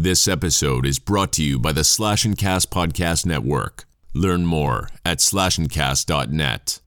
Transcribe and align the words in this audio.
This 0.00 0.28
episode 0.28 0.86
is 0.86 1.00
brought 1.00 1.32
to 1.32 1.42
you 1.42 1.58
by 1.58 1.72
the 1.72 1.82
Slash 1.82 2.24
and 2.24 2.38
Cast 2.38 2.70
Podcast 2.70 3.26
Network. 3.26 3.84
Learn 4.14 4.46
more 4.46 4.90
at 5.04 5.18
slashandcast.net. 5.18 6.78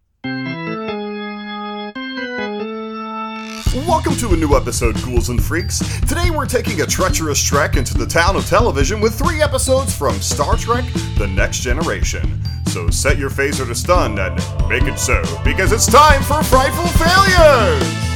Welcome 3.86 4.16
to 4.16 4.30
a 4.30 4.38
new 4.38 4.56
episode, 4.56 4.96
Ghouls 5.04 5.28
and 5.28 5.44
Freaks. 5.44 5.80
Today 6.08 6.30
we're 6.30 6.46
taking 6.46 6.80
a 6.80 6.86
treacherous 6.86 7.44
trek 7.44 7.76
into 7.76 7.96
the 7.96 8.06
town 8.06 8.38
of 8.38 8.46
television 8.46 9.02
with 9.02 9.20
three 9.20 9.42
episodes 9.42 9.94
from 9.94 10.14
Star 10.22 10.56
Trek 10.56 10.86
The 11.18 11.28
Next 11.28 11.60
Generation. 11.60 12.42
So 12.68 12.90
set 12.90 13.18
your 13.18 13.30
phaser 13.30 13.68
to 13.68 13.76
stun 13.76 14.18
and 14.20 14.36
make 14.70 14.84
it 14.84 14.98
so, 14.98 15.22
because 15.44 15.74
it's 15.74 15.92
time 15.92 16.24
for 16.24 16.42
Frightful 16.44 16.88
Failures! 16.88 18.11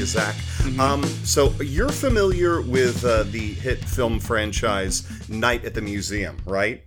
You, 0.00 0.06
Zach. 0.06 0.34
Um, 0.78 1.04
so 1.24 1.50
you're 1.60 1.90
familiar 1.90 2.62
with 2.62 3.04
uh, 3.04 3.24
the 3.24 3.52
hit 3.52 3.84
film 3.84 4.18
franchise 4.18 5.28
Night 5.28 5.66
at 5.66 5.74
the 5.74 5.82
Museum, 5.82 6.38
right? 6.46 6.84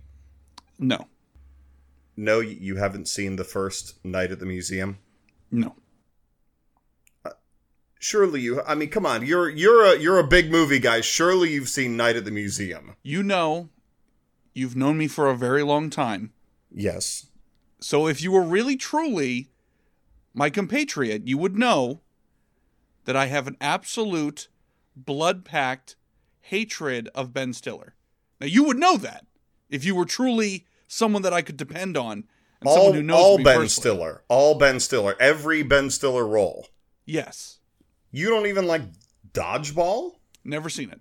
No, 0.80 1.06
No, 2.16 2.40
you 2.40 2.74
haven't 2.74 3.06
seen 3.06 3.36
the 3.36 3.44
first 3.44 4.04
Night 4.04 4.32
at 4.32 4.40
the 4.40 4.46
Museum. 4.46 4.98
no. 5.50 5.76
Surely 8.00 8.42
you. 8.42 8.60
I 8.66 8.74
mean, 8.74 8.90
come 8.90 9.06
on. 9.06 9.24
You're 9.24 9.48
you're 9.48 9.82
a 9.82 9.98
you're 9.98 10.18
a 10.18 10.26
big 10.26 10.50
movie 10.50 10.78
guy. 10.78 11.00
Surely 11.00 11.52
you've 11.54 11.70
seen 11.70 11.96
Night 11.96 12.16
at 12.16 12.26
the 12.26 12.30
Museum. 12.30 12.96
You 13.02 13.22
know, 13.22 13.70
you've 14.52 14.76
known 14.76 14.98
me 14.98 15.08
for 15.08 15.30
a 15.30 15.36
very 15.36 15.62
long 15.62 15.88
time. 15.88 16.34
Yes. 16.70 17.28
So 17.80 18.06
if 18.06 18.20
you 18.20 18.30
were 18.30 18.42
really 18.42 18.76
truly 18.76 19.48
my 20.34 20.50
compatriot, 20.50 21.26
you 21.26 21.38
would 21.38 21.56
know 21.56 22.02
that 23.04 23.16
I 23.16 23.26
have 23.26 23.46
an 23.46 23.56
absolute 23.60 24.48
blood 24.96 25.44
packed 25.44 25.96
hatred 26.40 27.08
of 27.14 27.32
Ben 27.32 27.52
Stiller. 27.52 27.94
Now 28.40 28.46
you 28.46 28.64
would 28.64 28.78
know 28.78 28.96
that 28.96 29.26
if 29.70 29.84
you 29.84 29.94
were 29.94 30.04
truly 30.04 30.66
someone 30.86 31.22
that 31.22 31.32
I 31.32 31.42
could 31.42 31.56
depend 31.56 31.96
on 31.96 32.24
and 32.60 32.68
All 32.68 32.76
someone 32.76 32.94
who 32.94 33.02
knows 33.02 33.18
all 33.18 33.36
Ben 33.36 33.44
personally. 33.44 33.68
Stiller. 33.68 34.22
All 34.28 34.58
Ben 34.58 34.80
Stiller. 34.80 35.16
Every 35.20 35.62
Ben 35.62 35.90
Stiller 35.90 36.26
role. 36.26 36.68
Yes. 37.04 37.58
You 38.10 38.30
don't 38.30 38.46
even 38.46 38.66
like 38.66 38.82
Dodgeball. 39.32 40.12
Never 40.44 40.68
seen 40.68 40.90
it. 40.90 41.00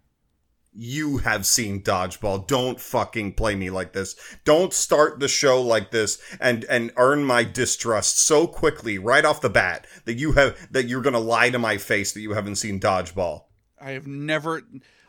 You 0.76 1.20
have 1.20 1.46
seen 1.46 1.82
Dodgeball. 1.84 2.48
Don't 2.48 2.80
fucking 2.80 3.34
play 3.34 3.56
me 3.56 3.70
like 3.70 3.94
this. 3.94 4.16
Don't 4.44 4.74
start 4.74 5.20
the 5.20 5.28
show 5.28 5.62
like 5.62 5.92
this 5.92 6.20
and 6.40 6.66
and 6.66 6.92
earn 6.98 7.24
my 7.24 7.44
distrust 7.44 8.20
so 8.20 8.48
quickly 8.48 8.98
right 8.98 9.24
off 9.24 9.42
the 9.42 9.50
bat 9.50 9.86
that 10.06 10.16
you 10.16 10.32
have 10.34 10.58
that 10.72 10.88
you're 10.88 11.02
gonna 11.02 11.20
lie 11.20 11.50
to 11.50 11.60
my 11.60 11.78
face 11.78 12.12
that 12.14 12.22
you 12.22 12.34
haven't 12.34 12.56
seen 12.56 12.80
Dodgeball. 12.80 13.44
I 13.80 13.92
have 13.92 14.08
never 14.08 14.64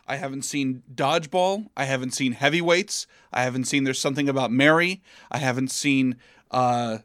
I 0.07 0.17
haven't 0.17 0.43
seen 0.43 0.83
Dodgeball. 0.93 1.69
I 1.77 1.85
haven't 1.85 2.13
seen 2.13 2.33
Heavyweights. 2.33 3.07
I 3.33 3.43
haven't 3.43 3.65
seen 3.65 3.85
There's 3.85 3.99
Something 4.01 4.29
About 4.29 4.53
Mary. 4.53 5.03
I 5.31 5.39
haven't 5.39 5.71
seen 5.71 6.17
uh 6.51 6.99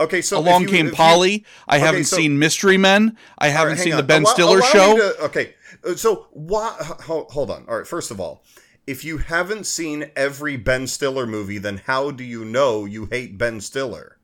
Okay, 0.00 0.22
so 0.22 0.38
Along 0.38 0.62
you- 0.62 0.68
Came 0.68 0.86
if 0.86 0.92
you- 0.92 0.96
Polly. 0.96 1.44
I 1.68 1.76
Okay, 1.76 1.84
haven't 1.86 2.04
so- 2.04 2.16
seen 2.16 2.38
Mystery 2.38 2.76
Men. 2.78 3.16
I 3.38 3.48
haven't 3.48 3.74
right, 3.74 3.82
seen 3.82 3.92
on. 3.92 3.96
the 3.98 4.02
Ben 4.02 4.22
Allow- 4.22 4.32
Stiller 4.32 4.58
allow 4.58 4.70
show. 4.72 4.96
to- 4.96 5.20
okay, 5.24 5.54
uh, 5.84 5.94
so 5.94 6.26
why? 6.32 6.74
Hold, 7.06 7.30
hold 7.32 7.50
on. 7.50 7.64
All 7.68 7.76
right, 7.78 7.86
first 7.86 8.10
of 8.10 8.18
all, 8.20 8.42
if 8.86 9.04
you 9.04 9.18
haven't 9.18 9.66
seen 9.66 10.10
every 10.16 10.56
Ben 10.56 10.86
Stiller 10.86 11.26
movie, 11.26 11.58
then 11.58 11.82
how 11.86 12.10
do 12.10 12.24
you 12.24 12.44
know 12.44 12.84
you 12.86 13.06
hate 13.10 13.36
Ben 13.36 13.60
Stiller? 13.60 14.16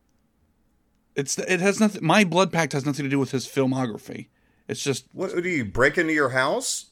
It's 1.15 1.37
it 1.37 1.59
has 1.59 1.79
nothing. 1.79 2.03
My 2.05 2.23
blood 2.23 2.51
pact 2.51 2.73
has 2.73 2.85
nothing 2.85 3.03
to 3.05 3.09
do 3.09 3.19
with 3.19 3.31
his 3.31 3.47
filmography. 3.47 4.27
It's 4.67 4.83
just 4.83 5.05
What 5.13 5.35
do 5.41 5.49
you 5.49 5.65
break 5.65 5.97
into 5.97 6.13
your 6.13 6.29
house? 6.29 6.87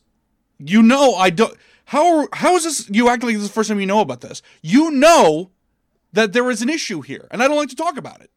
you 0.57 0.81
know 0.81 1.15
I 1.15 1.29
don't. 1.31 1.55
How 1.85 2.27
how 2.33 2.55
is 2.55 2.63
this? 2.63 2.89
You 2.89 3.09
act 3.09 3.23
like 3.23 3.33
this 3.33 3.43
is 3.43 3.49
the 3.49 3.53
first 3.53 3.69
time 3.69 3.79
you 3.79 3.85
know 3.85 3.99
about 3.99 4.21
this. 4.21 4.41
You 4.63 4.89
know 4.91 5.51
that 6.13 6.33
there 6.33 6.49
is 6.49 6.61
an 6.61 6.69
issue 6.69 7.01
here, 7.01 7.27
and 7.29 7.43
I 7.43 7.47
don't 7.47 7.57
like 7.57 7.69
to 7.69 7.75
talk 7.75 7.97
about 7.97 8.21
it. 8.21 8.31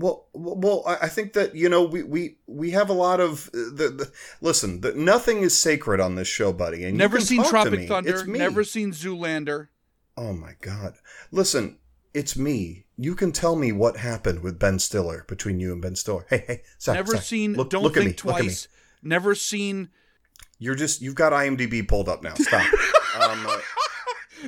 Well, 0.00 0.28
well, 0.32 0.82
I 0.86 1.08
think 1.08 1.34
that 1.34 1.54
you 1.54 1.68
know 1.68 1.84
we 1.84 2.02
we 2.02 2.38
we 2.46 2.70
have 2.70 2.88
a 2.88 2.94
lot 2.94 3.20
of 3.20 3.48
uh, 3.48 3.68
the, 3.74 3.88
the 3.98 4.12
listen. 4.40 4.80
The, 4.80 4.94
nothing 4.94 5.42
is 5.42 5.56
sacred 5.56 6.00
on 6.00 6.14
this 6.14 6.26
show, 6.26 6.54
buddy. 6.54 6.84
And 6.84 6.96
Never 6.96 7.20
seen 7.20 7.44
Tropic. 7.44 7.86
Thunder. 7.86 8.24
Never 8.26 8.64
seen 8.64 8.92
Zoolander. 8.92 9.68
Oh 10.16 10.32
my 10.32 10.54
god! 10.62 10.94
Listen, 11.30 11.78
it's 12.14 12.34
me. 12.34 12.86
You 12.96 13.14
can 13.14 13.30
tell 13.30 13.56
me 13.56 13.72
what 13.72 13.98
happened 13.98 14.42
with 14.42 14.58
Ben 14.58 14.78
Stiller 14.78 15.24
between 15.28 15.60
you 15.60 15.72
and 15.72 15.82
Ben 15.82 15.96
Stiller. 15.96 16.24
Hey, 16.30 16.44
hey, 16.46 16.62
Zach, 16.80 16.94
Never 16.94 17.12
Zach, 17.12 17.22
seen. 17.22 17.52
Look, 17.54 17.68
don't 17.68 17.82
look 17.82 17.94
think 17.94 18.06
at 18.18 18.24
me. 18.24 18.30
Look 18.30 18.38
at 18.40 18.42
me. 18.44 18.48
twice. 18.48 18.68
Never 19.02 19.34
seen. 19.34 19.90
You're 20.58 20.74
just 20.76 21.02
you've 21.02 21.14
got 21.14 21.32
IMDb 21.32 21.86
pulled 21.86 22.08
up 22.08 22.22
now. 22.22 22.34
Stop. 22.34 22.62
um, 23.20 23.46
uh, 23.46 23.58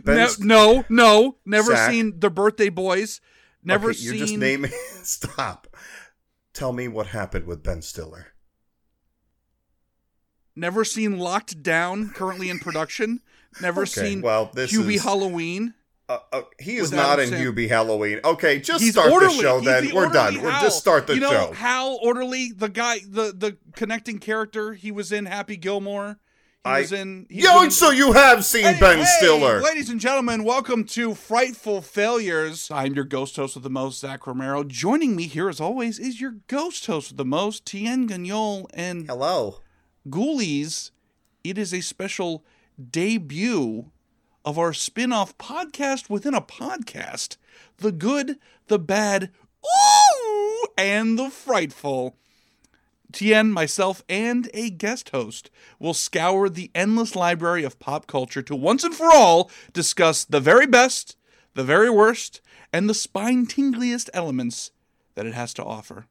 Ne- 0.06 0.28
no, 0.38 0.84
no, 0.88 1.36
never 1.44 1.72
Zach. 1.72 1.90
seen 1.90 2.18
the 2.20 2.30
Birthday 2.30 2.70
Boys. 2.70 3.20
Never 3.64 3.90
okay, 3.90 3.96
seen. 3.98 4.08
You're 4.16 4.26
just 4.26 4.36
naming. 4.38 4.70
Stop. 5.02 5.68
Tell 6.54 6.72
me 6.72 6.88
what 6.88 7.08
happened 7.08 7.46
with 7.46 7.62
Ben 7.62 7.80
Stiller. 7.82 8.28
Never 10.54 10.84
seen 10.84 11.18
Locked 11.18 11.62
Down, 11.62 12.10
currently 12.10 12.50
in 12.50 12.58
production. 12.58 13.20
Never 13.60 13.82
Okay, 13.82 13.90
seen 14.08 14.22
well, 14.22 14.50
this 14.52 14.72
Hubie 14.72 14.94
is- 14.96 15.02
Halloween. 15.04 15.74
Uh, 16.08 16.18
uh, 16.32 16.42
he 16.58 16.76
is 16.76 16.92
not 16.92 17.20
in 17.20 17.30
Hubie 17.30 17.68
Halloween. 17.68 18.20
Okay, 18.24 18.58
just 18.60 18.82
He's 18.82 18.92
start 18.92 19.10
orderly. 19.10 19.36
the 19.36 19.40
show 19.42 19.58
He's 19.60 19.66
then. 19.66 19.86
the 19.88 19.94
We're 19.94 20.08
done. 20.10 20.42
We'll 20.42 20.50
Hal. 20.50 20.62
just 20.62 20.78
start 20.78 21.06
the 21.06 21.14
you 21.14 21.20
know, 21.20 21.30
show. 21.30 21.52
Hal 21.52 21.98
Orderly, 22.02 22.52
the 22.52 22.68
guy, 22.68 22.98
the 23.08 23.32
the 23.32 23.56
connecting 23.76 24.18
character. 24.18 24.74
He 24.74 24.90
was 24.90 25.10
in 25.12 25.24
Happy 25.26 25.56
Gilmore. 25.56 26.18
He 26.64 26.70
I- 26.70 26.80
was 26.82 26.92
in. 26.92 27.26
he's 27.28 27.42
Yo, 27.42 27.54
been 27.56 27.64
in- 27.64 27.70
so 27.72 27.90
you 27.90 28.12
have 28.12 28.44
seen 28.44 28.62
Hey, 28.62 28.78
Ben 28.78 28.98
hey, 28.98 29.04
Stiller. 29.18 29.60
Ladies 29.60 29.90
and 29.90 29.98
gentlemen, 29.98 30.44
welcome 30.44 30.84
to 30.84 31.12
Frightful 31.12 31.82
Failures. 31.82 32.70
I'm 32.70 32.94
your 32.94 33.02
ghost 33.04 33.34
host 33.34 33.56
with 33.56 33.64
the 33.64 33.70
most, 33.70 33.98
Zach 33.98 34.28
Romero. 34.28 34.62
Joining 34.62 35.16
me 35.16 35.24
here, 35.26 35.48
as 35.48 35.60
always, 35.60 35.98
is 35.98 36.20
your 36.20 36.36
ghost 36.46 36.86
host 36.86 37.10
with 37.10 37.16
the 37.16 37.24
most, 37.24 37.66
Tien 37.66 38.06
Gagnol 38.06 38.70
and 38.74 39.08
Hello. 39.08 39.58
Ghoulies. 40.08 40.92
It 41.42 41.58
is 41.58 41.74
a 41.74 41.80
special 41.80 42.44
debut 42.80 43.90
of 44.44 44.56
our 44.56 44.72
spin 44.72 45.12
off 45.12 45.36
podcast 45.38 46.08
within 46.08 46.32
a 46.34 46.40
podcast 46.40 47.38
The 47.78 47.90
Good, 47.90 48.36
the 48.68 48.78
Bad, 48.78 49.32
Ooh, 49.66 50.66
and 50.78 51.18
the 51.18 51.28
Frightful. 51.28 52.16
Tien, 53.12 53.50
myself, 53.52 54.02
and 54.08 54.48
a 54.54 54.70
guest 54.70 55.10
host 55.10 55.50
will 55.78 55.94
scour 55.94 56.48
the 56.48 56.70
endless 56.74 57.14
library 57.14 57.64
of 57.64 57.78
pop 57.78 58.06
culture 58.06 58.42
to 58.42 58.56
once 58.56 58.84
and 58.84 58.94
for 58.94 59.12
all 59.12 59.50
discuss 59.72 60.24
the 60.24 60.40
very 60.40 60.66
best, 60.66 61.16
the 61.54 61.64
very 61.64 61.90
worst, 61.90 62.40
and 62.72 62.88
the 62.88 62.94
spine 62.94 63.46
tingliest 63.46 64.08
elements 64.14 64.70
that 65.14 65.26
it 65.26 65.34
has 65.34 65.52
to 65.54 65.64
offer. 65.64 66.06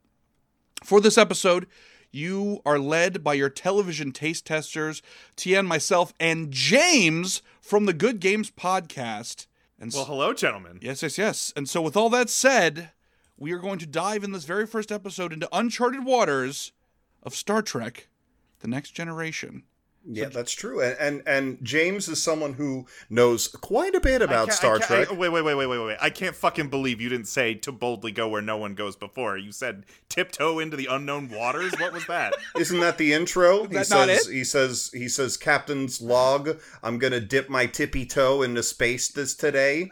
For 0.83 1.01
this 1.01 1.17
episode, 1.17 1.67
you 2.11 2.61
are 2.65 2.79
led 2.79 3.23
by 3.23 3.33
your 3.35 3.49
television 3.49 4.11
taste 4.11 4.45
testers, 4.45 5.01
Tien, 5.35 5.65
myself, 5.65 6.13
and 6.19 6.51
James 6.51 7.41
from 7.61 7.85
the 7.85 7.93
Good 7.93 8.19
Games 8.19 8.51
podcast. 8.51 9.47
And 9.79 9.91
Well, 9.93 10.05
hello, 10.05 10.33
gentlemen. 10.33 10.79
yes, 10.81 11.01
yes, 11.01 11.17
yes. 11.17 11.53
And 11.55 11.67
so, 11.69 11.81
with 11.81 11.97
all 11.97 12.09
that 12.09 12.29
said, 12.29 12.91
we 13.37 13.51
are 13.51 13.57
going 13.59 13.79
to 13.79 13.87
dive 13.87 14.23
in 14.23 14.31
this 14.33 14.43
very 14.45 14.67
first 14.67 14.91
episode 14.91 15.33
into 15.33 15.49
uncharted 15.51 16.03
waters 16.05 16.71
of 17.23 17.35
Star 17.35 17.61
Trek: 17.61 18.07
The 18.59 18.67
Next 18.67 18.91
Generation. 18.91 19.63
Yeah, 20.03 20.29
that's 20.29 20.51
true. 20.51 20.81
And, 20.81 20.97
and 20.99 21.23
and 21.27 21.57
James 21.63 22.07
is 22.07 22.21
someone 22.21 22.53
who 22.53 22.87
knows 23.09 23.47
quite 23.47 23.93
a 23.93 23.99
bit 23.99 24.23
about 24.23 24.51
Star 24.51 24.79
Trek. 24.79 25.11
I- 25.11 25.13
wait, 25.13 25.29
wait, 25.29 25.43
wait, 25.43 25.53
wait, 25.53 25.67
wait, 25.67 25.77
wait, 25.77 25.85
wait. 25.85 25.97
I 26.01 26.09
can't 26.09 26.35
fucking 26.35 26.69
believe 26.69 26.99
you 26.99 27.07
didn't 27.07 27.27
say 27.27 27.53
to 27.55 27.71
boldly 27.71 28.11
go 28.11 28.27
where 28.27 28.41
no 28.41 28.57
one 28.57 28.73
goes 28.73 28.95
before. 28.95 29.37
You 29.37 29.51
said 29.51 29.85
tiptoe 30.09 30.57
into 30.57 30.75
the 30.75 30.87
unknown 30.87 31.29
waters. 31.29 31.73
What 31.77 31.93
was 31.93 32.07
that? 32.07 32.33
Isn't 32.57 32.79
that 32.79 32.97
the 32.97 33.13
intro? 33.13 33.67
He 33.67 33.75
that 33.75 33.87
says 33.87 33.91
not 33.91 34.09
it? 34.09 34.33
he 34.33 34.43
says 34.43 34.89
he 34.91 35.07
says 35.07 35.37
Captain's 35.37 36.01
log, 36.01 36.59
I'm 36.81 36.97
going 36.97 37.13
to 37.13 37.21
dip 37.21 37.47
my 37.47 37.67
tippy 37.67 38.07
toe 38.07 38.41
into 38.41 38.63
space 38.63 39.07
this 39.07 39.35
today. 39.35 39.91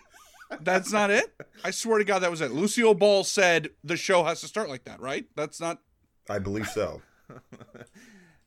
That's 0.61 0.91
not 0.91 1.11
it. 1.11 1.31
I 1.63 1.69
swear 1.69 1.99
to 1.99 2.03
God, 2.03 2.19
that 2.19 2.31
was 2.31 2.41
it. 2.41 2.49
Lucille 2.51 2.95
Ball 2.95 3.23
said 3.23 3.69
the 3.83 3.95
show 3.95 4.23
has 4.23 4.41
to 4.41 4.47
start 4.47 4.69
like 4.69 4.85
that, 4.85 4.99
right? 4.99 5.27
That's 5.35 5.61
not. 5.61 5.81
I 6.27 6.39
believe 6.39 6.67
so. 6.67 7.03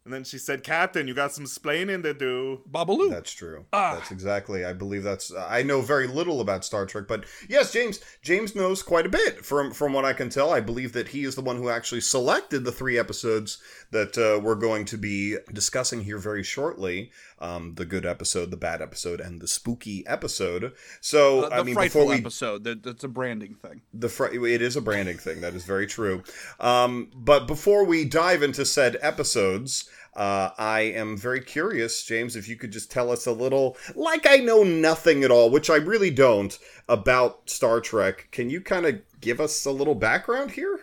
And 0.05 0.13
then 0.13 0.25
she 0.25 0.37
said, 0.37 0.65
"Captain, 0.65 1.07
you 1.07 1.15
got 1.15 1.33
some 1.33 1.45
splaining 1.45 2.03
to 2.03 2.13
do." 2.13 2.63
Babaloo. 2.69 3.11
That's 3.11 3.33
true. 3.33 3.67
Ah. 3.73 3.95
That's 3.95 4.11
exactly. 4.11 4.65
I 4.65 4.73
believe 4.73 5.05
that's. 5.05 5.33
I 5.33 5.63
know 5.63 5.81
very 5.81 6.09
little 6.09 6.41
about 6.41 6.65
Star 6.65 6.87
Trek, 6.87 7.05
but 7.07 7.25
yes, 7.49 7.73
James. 7.73 8.01
James 8.21 8.57
knows 8.57 8.83
quite 8.83 9.07
a 9.07 9.11
bit. 9.11 9.45
From 9.45 9.73
from 9.73 9.93
what 9.93 10.05
I 10.05 10.13
can 10.13 10.29
tell, 10.29 10.53
I 10.53 10.59
believe 10.61 10.93
that 10.95 11.09
he 11.09 11.23
is 11.23 11.37
the 11.37 11.41
one 11.41 11.57
who 11.57 11.69
actually 11.69 12.01
selected 12.01 12.65
the 12.65 12.73
three 12.73 12.99
episodes 12.99 13.59
that 13.93 14.19
uh, 14.19 14.41
we're 14.41 14.57
going 14.57 14.85
to 14.87 14.99
be 14.99 15.37
discussing 15.53 16.03
here 16.03 16.19
very 16.19 16.43
shortly. 16.43 17.11
Um, 17.39 17.75
the 17.75 17.85
good 17.85 18.07
episode, 18.07 18.51
the 18.51 18.57
bad 18.57 18.81
episode, 18.83 19.21
and 19.21 19.41
the 19.41 19.49
spooky 19.49 20.07
episode. 20.07 20.73
So 21.01 21.45
Uh, 21.45 21.49
I 21.53 21.63
mean, 21.63 21.75
before 21.75 22.07
we 22.07 22.17
episode. 22.17 22.65
That, 22.65 22.83
that's 22.83 23.05
a 23.05 23.09
branding 23.09 23.55
thing. 23.55 23.83
the 23.93 24.09
fr- 24.09 24.27
it 24.27 24.63
is 24.63 24.77
a 24.77 24.81
branding 24.81 25.19
thing 25.19 25.41
that 25.41 25.55
is 25.55 25.65
very 25.65 25.87
true 25.87 26.23
um, 26.61 27.11
but 27.15 27.47
before 27.47 27.85
we 27.85 28.05
dive 28.05 28.43
into 28.43 28.65
said 28.65 28.97
episodes 29.01 29.89
uh, 30.15 30.51
i 30.59 30.81
am 30.81 31.17
very 31.17 31.41
curious 31.41 32.05
james 32.05 32.37
if 32.37 32.49
you 32.49 32.57
could 32.57 32.71
just 32.73 32.91
tell 32.91 33.11
us 33.11 33.27
a 33.27 33.33
little 33.33 33.77
like 33.95 34.27
i 34.27 34.37
know 34.37 34.63
nothing 34.63 35.25
at 35.25 35.31
all 35.31 35.51
which 35.51 35.69
i 35.71 35.77
really 35.77 36.11
don't 36.11 36.59
about 36.89 37.49
star 37.51 37.81
trek 37.81 38.29
can 38.31 38.49
you 38.51 38.61
kind 38.61 38.87
of 38.87 39.01
give 39.21 39.41
us 39.41 39.65
a 39.65 39.71
little 39.71 39.95
background 39.95 40.51
here 40.53 40.81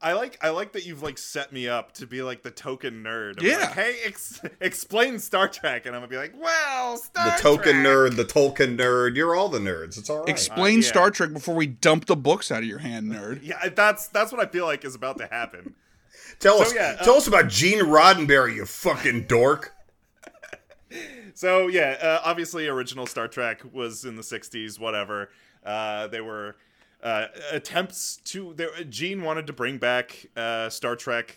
I 0.00 0.12
like 0.12 0.38
I 0.40 0.50
like 0.50 0.72
that 0.72 0.86
you've 0.86 1.02
like 1.02 1.18
set 1.18 1.52
me 1.52 1.68
up 1.68 1.92
to 1.94 2.06
be 2.06 2.22
like 2.22 2.42
the 2.42 2.52
token 2.52 3.02
nerd. 3.02 3.40
I'm 3.40 3.46
Yeah. 3.46 3.56
Like, 3.58 3.72
hey, 3.72 3.96
ex- 4.04 4.40
explain 4.60 5.18
Star 5.18 5.48
Trek, 5.48 5.86
and 5.86 5.96
I'm 5.96 6.02
gonna 6.02 6.08
be 6.10 6.16
like, 6.16 6.34
well, 6.40 6.96
Star 6.98 7.24
the 7.36 7.42
token 7.42 7.82
Trek. 7.82 7.86
nerd 7.86 8.16
the 8.16 8.24
tolkien 8.24 8.78
nerd 8.78 9.16
you're 9.16 9.34
all 9.34 9.48
the 9.48 9.58
nerds 9.58 9.98
it's 9.98 10.08
all 10.08 10.20
right 10.20 10.28
Explain 10.28 10.78
Uh, 10.78 10.82
yeah. 10.82 10.88
Star 10.88 11.10
Trek 11.10 11.32
before 11.32 11.56
we 11.56 11.66
dump 11.66 12.06
the 12.06 12.14
books 12.14 12.52
out 12.52 12.58
of 12.62 12.68
your 12.68 12.78
hand, 12.78 13.10
nerd. 13.10 13.40
Yeah, 13.42 13.68
that's 13.70 14.06
that's 14.08 14.30
what 14.30 14.40
I 14.40 14.48
feel 14.48 14.66
like 14.66 14.84
is 14.84 14.94
about 14.94 15.18
to 15.18 15.26
happen. 15.26 15.74
tell 16.38 16.58
so, 16.58 16.62
us 16.62 16.74
yeah, 16.74 16.94
tell 17.02 17.14
us 17.14 17.26
about 17.26 17.48
gene 17.48 17.80
roddenberry 17.80 18.54
you 18.54 18.66
fucking 18.66 19.26
dork 19.26 19.74
So 21.34 21.68
yeah, 21.68 21.96
uh, 22.00 22.20
obviously, 22.24 22.66
original 22.66 23.06
Star 23.06 23.28
Trek 23.28 23.62
was 23.72 24.04
in 24.04 24.16
the 24.16 24.22
'60s. 24.22 24.78
Whatever. 24.78 25.30
Uh, 25.64 26.06
they 26.08 26.20
were 26.20 26.56
uh, 27.02 27.26
attempts 27.52 28.16
to. 28.24 28.54
There, 28.54 28.70
Gene 28.84 29.22
wanted 29.22 29.46
to 29.46 29.52
bring 29.52 29.78
back 29.78 30.26
uh, 30.36 30.68
Star 30.68 30.96
Trek 30.96 31.36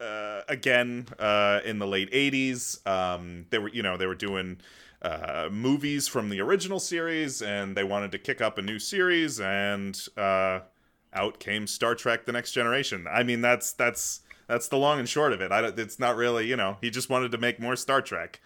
uh, 0.00 0.42
again 0.48 1.06
uh, 1.18 1.60
in 1.64 1.78
the 1.78 1.86
late 1.86 2.10
'80s. 2.12 2.86
Um, 2.86 3.46
they 3.50 3.58
were, 3.58 3.68
you 3.68 3.82
know, 3.82 3.96
they 3.96 4.06
were 4.06 4.14
doing 4.14 4.58
uh, 5.02 5.48
movies 5.50 6.08
from 6.08 6.28
the 6.28 6.40
original 6.40 6.78
series, 6.80 7.42
and 7.42 7.76
they 7.76 7.84
wanted 7.84 8.12
to 8.12 8.18
kick 8.18 8.40
up 8.40 8.58
a 8.58 8.62
new 8.62 8.78
series, 8.78 9.40
and 9.40 10.00
uh, 10.16 10.60
out 11.12 11.38
came 11.40 11.66
Star 11.66 11.94
Trek: 11.94 12.26
The 12.26 12.32
Next 12.32 12.52
Generation. 12.52 13.06
I 13.10 13.22
mean, 13.22 13.40
that's 13.40 13.72
that's 13.72 14.20
that's 14.46 14.68
the 14.68 14.78
long 14.78 14.98
and 14.98 15.08
short 15.08 15.32
of 15.32 15.40
it. 15.40 15.50
I 15.50 15.60
don't, 15.62 15.78
it's 15.78 15.98
not 15.98 16.16
really, 16.16 16.46
you 16.46 16.56
know, 16.56 16.76
he 16.80 16.90
just 16.90 17.08
wanted 17.10 17.32
to 17.32 17.38
make 17.38 17.58
more 17.58 17.74
Star 17.76 18.02
Trek. 18.02 18.40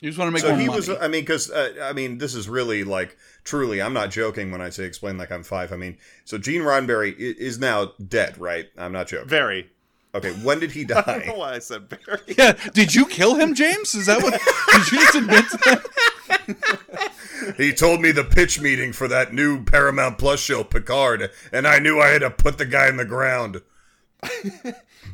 You 0.00 0.10
just 0.10 0.18
want 0.18 0.28
to 0.28 0.32
make 0.32 0.42
so 0.42 0.50
more 0.50 0.58
he 0.58 0.66
money. 0.66 0.76
was 0.76 0.88
i 0.90 1.08
mean 1.08 1.22
because 1.22 1.50
uh, 1.50 1.72
i 1.82 1.92
mean 1.94 2.18
this 2.18 2.34
is 2.34 2.46
really 2.48 2.84
like 2.84 3.16
truly 3.44 3.80
i'm 3.80 3.92
not 3.92 4.10
joking 4.10 4.50
when 4.50 4.60
i 4.60 4.68
say 4.70 4.84
explain 4.84 5.16
like 5.18 5.30
i'm 5.30 5.42
five 5.42 5.72
i 5.72 5.76
mean 5.76 5.96
so 6.24 6.38
gene 6.38 6.62
roddenberry 6.62 7.14
is 7.16 7.58
now 7.58 7.92
dead 8.08 8.36
right 8.38 8.66
i'm 8.76 8.92
not 8.92 9.06
joking 9.06 9.28
Very. 9.28 9.70
okay 10.14 10.32
when 10.42 10.60
did 10.60 10.72
he 10.72 10.82
I 10.84 10.86
don't 10.86 11.06
know 11.06 11.32
die 11.32 11.38
why 11.38 11.54
I 11.54 11.58
said 11.58 11.88
very. 11.88 12.20
yeah. 12.38 12.52
Did 12.72 12.94
you 12.94 13.06
kill 13.06 13.34
him, 13.34 13.54
James? 13.54 13.94
Is 13.94 14.06
that 14.06 14.22
what? 14.22 14.32
did 14.72 14.92
you 14.92 14.98
just 14.98 15.14
admit 15.14 15.44
to 15.50 15.56
that? 15.66 17.12
he 17.56 17.72
told 17.72 18.00
me 18.00 18.10
the 18.12 18.24
pitch 18.24 18.60
meeting 18.60 18.92
for 18.92 19.08
that 19.08 19.32
new 19.34 19.64
paramount 19.64 20.18
plus 20.18 20.40
show 20.40 20.64
picard 20.64 21.30
and 21.52 21.66
i 21.66 21.78
knew 21.78 22.00
i 22.00 22.08
had 22.08 22.20
to 22.20 22.30
put 22.30 22.58
the 22.58 22.64
guy 22.66 22.88
in 22.88 22.96
the 22.96 23.04
ground 23.04 23.60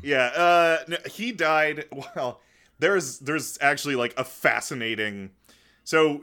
Yeah, 0.03 0.27
uh, 0.27 0.79
no, 0.88 0.97
he 1.06 1.32
died. 1.32 1.87
Well, 1.93 2.41
there's 2.79 3.19
there's 3.19 3.59
actually 3.61 3.97
like 3.97 4.15
a 4.17 4.25
fascinating. 4.25 5.31
So, 5.91 6.23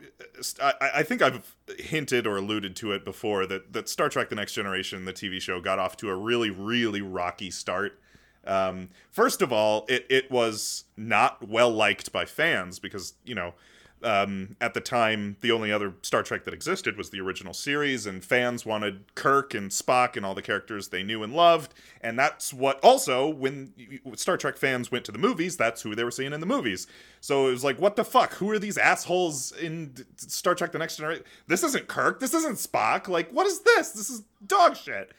I, 0.61 0.73
I 0.95 1.03
think 1.03 1.21
I've 1.21 1.57
hinted 1.77 2.25
or 2.25 2.37
alluded 2.37 2.73
to 2.77 2.93
it 2.93 3.03
before 3.03 3.45
that 3.47 3.73
that 3.73 3.89
Star 3.89 4.07
Trek: 4.07 4.29
The 4.29 4.35
Next 4.35 4.53
Generation, 4.53 5.03
the 5.03 5.11
TV 5.11 5.41
show, 5.41 5.59
got 5.59 5.77
off 5.77 5.97
to 5.97 6.09
a 6.09 6.15
really 6.15 6.49
really 6.49 7.01
rocky 7.01 7.51
start. 7.51 7.99
Um, 8.45 8.87
first 9.11 9.41
of 9.41 9.51
all, 9.51 9.85
it 9.89 10.05
it 10.09 10.31
was 10.31 10.85
not 10.95 11.45
well 11.45 11.69
liked 11.69 12.13
by 12.13 12.23
fans 12.23 12.79
because 12.79 13.15
you 13.25 13.35
know. 13.35 13.55
Um, 14.03 14.55
at 14.61 14.75
the 14.75 14.81
time, 14.81 15.37
the 15.41 15.51
only 15.51 15.71
other 15.71 15.93
Star 16.03 16.21
Trek 16.21 16.43
that 16.43 16.53
existed 16.53 16.97
was 16.97 17.09
the 17.09 17.19
original 17.19 17.53
series, 17.53 18.05
and 18.05 18.23
fans 18.23 18.65
wanted 18.65 19.15
Kirk 19.15 19.55
and 19.55 19.71
Spock 19.71 20.15
and 20.15 20.25
all 20.25 20.35
the 20.35 20.41
characters 20.41 20.89
they 20.89 21.01
knew 21.01 21.23
and 21.23 21.33
loved. 21.33 21.73
And 22.01 22.17
that's 22.17 22.53
what 22.53 22.79
also, 22.83 23.27
when 23.27 23.73
Star 24.15 24.37
Trek 24.37 24.55
fans 24.55 24.91
went 24.91 25.03
to 25.05 25.11
the 25.11 25.17
movies, 25.17 25.57
that's 25.57 25.81
who 25.81 25.95
they 25.95 26.03
were 26.03 26.11
seeing 26.11 26.31
in 26.31 26.39
the 26.39 26.45
movies. 26.45 26.85
So 27.21 27.47
it 27.47 27.51
was 27.51 27.63
like, 27.63 27.79
what 27.79 27.95
the 27.95 28.05
fuck? 28.05 28.33
Who 28.35 28.51
are 28.51 28.59
these 28.59 28.77
assholes 28.77 29.51
in 29.53 29.95
Star 30.15 30.53
Trek 30.53 30.71
The 30.71 30.79
Next 30.79 30.97
Generation? 30.97 31.23
This 31.47 31.63
isn't 31.63 31.87
Kirk. 31.87 32.19
This 32.19 32.35
isn't 32.35 32.57
Spock. 32.57 33.07
Like, 33.07 33.31
what 33.31 33.47
is 33.47 33.61
this? 33.61 33.91
This 33.91 34.09
is 34.09 34.23
dog 34.45 34.75
shit. 34.75 35.11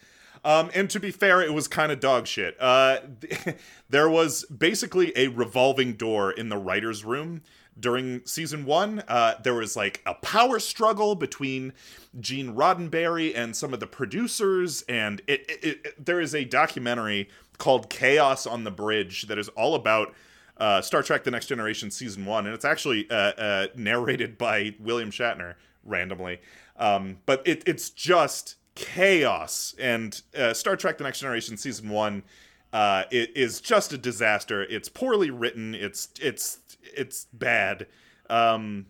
Um, 0.44 0.70
and 0.74 0.88
to 0.90 1.00
be 1.00 1.10
fair, 1.10 1.42
it 1.42 1.52
was 1.52 1.68
kind 1.68 1.90
of 1.90 2.00
dog 2.00 2.26
shit. 2.26 2.56
Uh, 2.60 2.98
there 3.90 4.08
was 4.08 4.44
basically 4.44 5.12
a 5.16 5.28
revolving 5.28 5.94
door 5.94 6.30
in 6.30 6.48
the 6.48 6.56
writer's 6.56 7.04
room 7.04 7.42
during 7.78 8.24
season 8.24 8.64
one. 8.64 9.02
Uh, 9.08 9.34
there 9.42 9.54
was 9.54 9.76
like 9.76 10.02
a 10.06 10.14
power 10.14 10.58
struggle 10.58 11.14
between 11.14 11.72
Gene 12.18 12.54
Roddenberry 12.54 13.32
and 13.34 13.56
some 13.56 13.72
of 13.74 13.80
the 13.80 13.86
producers, 13.86 14.82
and 14.88 15.20
it, 15.26 15.44
it, 15.48 15.64
it, 15.64 16.04
there 16.04 16.20
is 16.20 16.34
a 16.34 16.44
documentary 16.44 17.28
called 17.58 17.90
Chaos 17.90 18.46
on 18.46 18.64
the 18.64 18.70
Bridge 18.70 19.22
that 19.22 19.38
is 19.38 19.48
all 19.50 19.74
about. 19.74 20.14
Uh, 20.56 20.80
Star 20.80 21.04
Trek: 21.04 21.22
The 21.22 21.30
Next 21.30 21.46
Generation 21.46 21.88
season 21.88 22.26
one, 22.26 22.44
and 22.44 22.52
it's 22.52 22.64
actually 22.64 23.08
uh, 23.10 23.14
uh, 23.14 23.66
narrated 23.76 24.36
by 24.36 24.74
William 24.80 25.12
Shatner 25.12 25.54
randomly. 25.84 26.40
Um, 26.76 27.18
but 27.26 27.46
it, 27.46 27.62
it's 27.64 27.90
just 27.90 28.56
chaos. 28.74 29.76
And 29.78 30.20
uh, 30.36 30.52
Star 30.54 30.74
Trek: 30.74 30.98
The 30.98 31.04
Next 31.04 31.20
Generation 31.20 31.56
season 31.56 31.90
one 31.90 32.24
uh, 32.72 33.04
it 33.10 33.34
is 33.34 33.60
just 33.60 33.92
a 33.92 33.98
disaster. 33.98 34.62
It's 34.62 34.88
poorly 34.88 35.30
written. 35.30 35.74
It's 35.74 36.08
it's 36.20 36.58
it's 36.96 37.26
bad. 37.32 37.86
Um, 38.28 38.86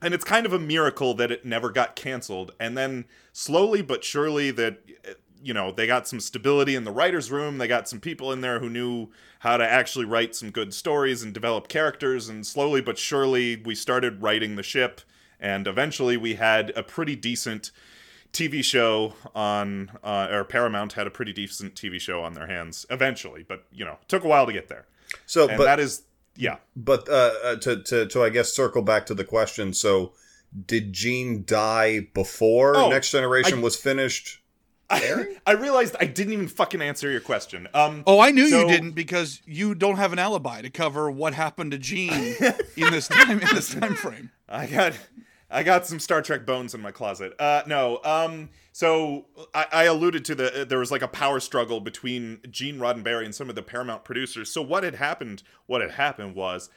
and 0.00 0.14
it's 0.14 0.24
kind 0.24 0.46
of 0.46 0.52
a 0.52 0.58
miracle 0.58 1.14
that 1.14 1.30
it 1.30 1.44
never 1.44 1.70
got 1.70 1.96
canceled. 1.96 2.52
And 2.60 2.76
then 2.76 3.06
slowly 3.32 3.82
but 3.82 4.04
surely 4.04 4.50
that 4.52 4.80
you 5.42 5.54
know 5.54 5.70
they 5.72 5.86
got 5.86 6.08
some 6.08 6.20
stability 6.20 6.74
in 6.74 6.84
the 6.84 6.92
writers' 6.92 7.30
room. 7.30 7.58
They 7.58 7.68
got 7.68 7.88
some 7.88 8.00
people 8.00 8.32
in 8.32 8.40
there 8.40 8.60
who 8.60 8.68
knew 8.68 9.08
how 9.40 9.56
to 9.56 9.68
actually 9.68 10.04
write 10.04 10.34
some 10.34 10.50
good 10.50 10.72
stories 10.72 11.22
and 11.22 11.32
develop 11.32 11.68
characters. 11.68 12.28
And 12.28 12.46
slowly 12.46 12.80
but 12.80 12.98
surely 12.98 13.56
we 13.56 13.74
started 13.74 14.22
writing 14.22 14.56
the 14.56 14.62
ship. 14.62 15.00
And 15.40 15.66
eventually 15.66 16.16
we 16.16 16.34
had 16.34 16.72
a 16.76 16.82
pretty 16.82 17.14
decent 17.14 17.70
TV 18.32 18.62
show 18.62 19.14
on, 19.34 19.90
uh, 20.02 20.28
or 20.30 20.44
Paramount 20.44 20.94
had 20.94 21.06
a 21.06 21.10
pretty 21.10 21.32
decent 21.32 21.74
TV 21.74 22.00
show 22.00 22.22
on 22.22 22.34
their 22.34 22.46
hands 22.46 22.86
eventually, 22.90 23.44
but 23.46 23.64
you 23.72 23.84
know, 23.84 23.98
took 24.06 24.24
a 24.24 24.28
while 24.28 24.46
to 24.46 24.52
get 24.52 24.68
there. 24.68 24.86
so 25.26 25.48
And 25.48 25.56
but 25.56 25.64
that 25.64 25.80
is, 25.80 26.02
yeah. 26.38 26.56
but 26.76 27.08
uh, 27.08 27.32
uh, 27.44 27.56
to, 27.56 27.82
to 27.82 28.06
to 28.06 28.22
i 28.22 28.30
guess 28.30 28.52
circle 28.52 28.80
back 28.82 29.04
to 29.06 29.14
the 29.14 29.24
question 29.24 29.74
so 29.74 30.12
did 30.66 30.92
gene 30.94 31.44
die 31.44 32.00
before 32.14 32.74
Oh, 32.76 32.88
next 32.88 33.10
generation 33.10 33.58
I- 33.58 33.62
was 33.62 33.76
finished 33.76 34.40
I, 34.90 35.26
I 35.46 35.52
realized 35.52 35.96
I 36.00 36.06
didn't 36.06 36.32
even 36.32 36.48
fucking 36.48 36.80
answer 36.80 37.10
your 37.10 37.20
question. 37.20 37.68
Um, 37.74 38.02
Oh, 38.06 38.20
I 38.20 38.30
knew 38.30 38.48
So- 38.48 38.62
you 38.62 38.68
didn't 38.68 38.92
because 38.92 39.42
you 39.44 39.74
don't 39.74 39.96
have 39.98 40.14
an 40.14 40.18
alibi 40.18 40.62
to 40.62 40.70
cover 40.70 41.10
what 41.10 41.34
happened 41.34 41.72
to 41.72 41.78
Gene 41.78 42.10
in 42.76 42.90
this 42.90 43.06
time 43.08 43.38
in 43.40 43.48
this 43.54 43.74
time 43.74 43.94
frame. 43.94 44.30
I 44.48 44.64
got 44.66 44.94
I 45.50 45.62
got 45.62 45.86
some 45.86 45.98
Star 45.98 46.20
Trek 46.20 46.44
bones 46.44 46.74
in 46.74 46.80
my 46.80 46.90
closet. 46.90 47.34
Uh 47.38 47.62
no. 47.66 48.00
Um 48.04 48.50
so 48.72 49.26
I, 49.54 49.66
I 49.72 49.84
alluded 49.84 50.24
to 50.26 50.34
the 50.34 50.66
there 50.68 50.78
was 50.78 50.90
like 50.90 51.02
a 51.02 51.08
power 51.08 51.40
struggle 51.40 51.80
between 51.80 52.40
Gene 52.50 52.78
Roddenberry 52.78 53.24
and 53.24 53.34
some 53.34 53.48
of 53.48 53.54
the 53.54 53.62
Paramount 53.62 54.04
producers. 54.04 54.50
So 54.50 54.62
what 54.62 54.84
had 54.84 54.96
happened 54.96 55.42
what 55.66 55.80
had 55.80 55.92
happened 55.92 56.34
was 56.34 56.70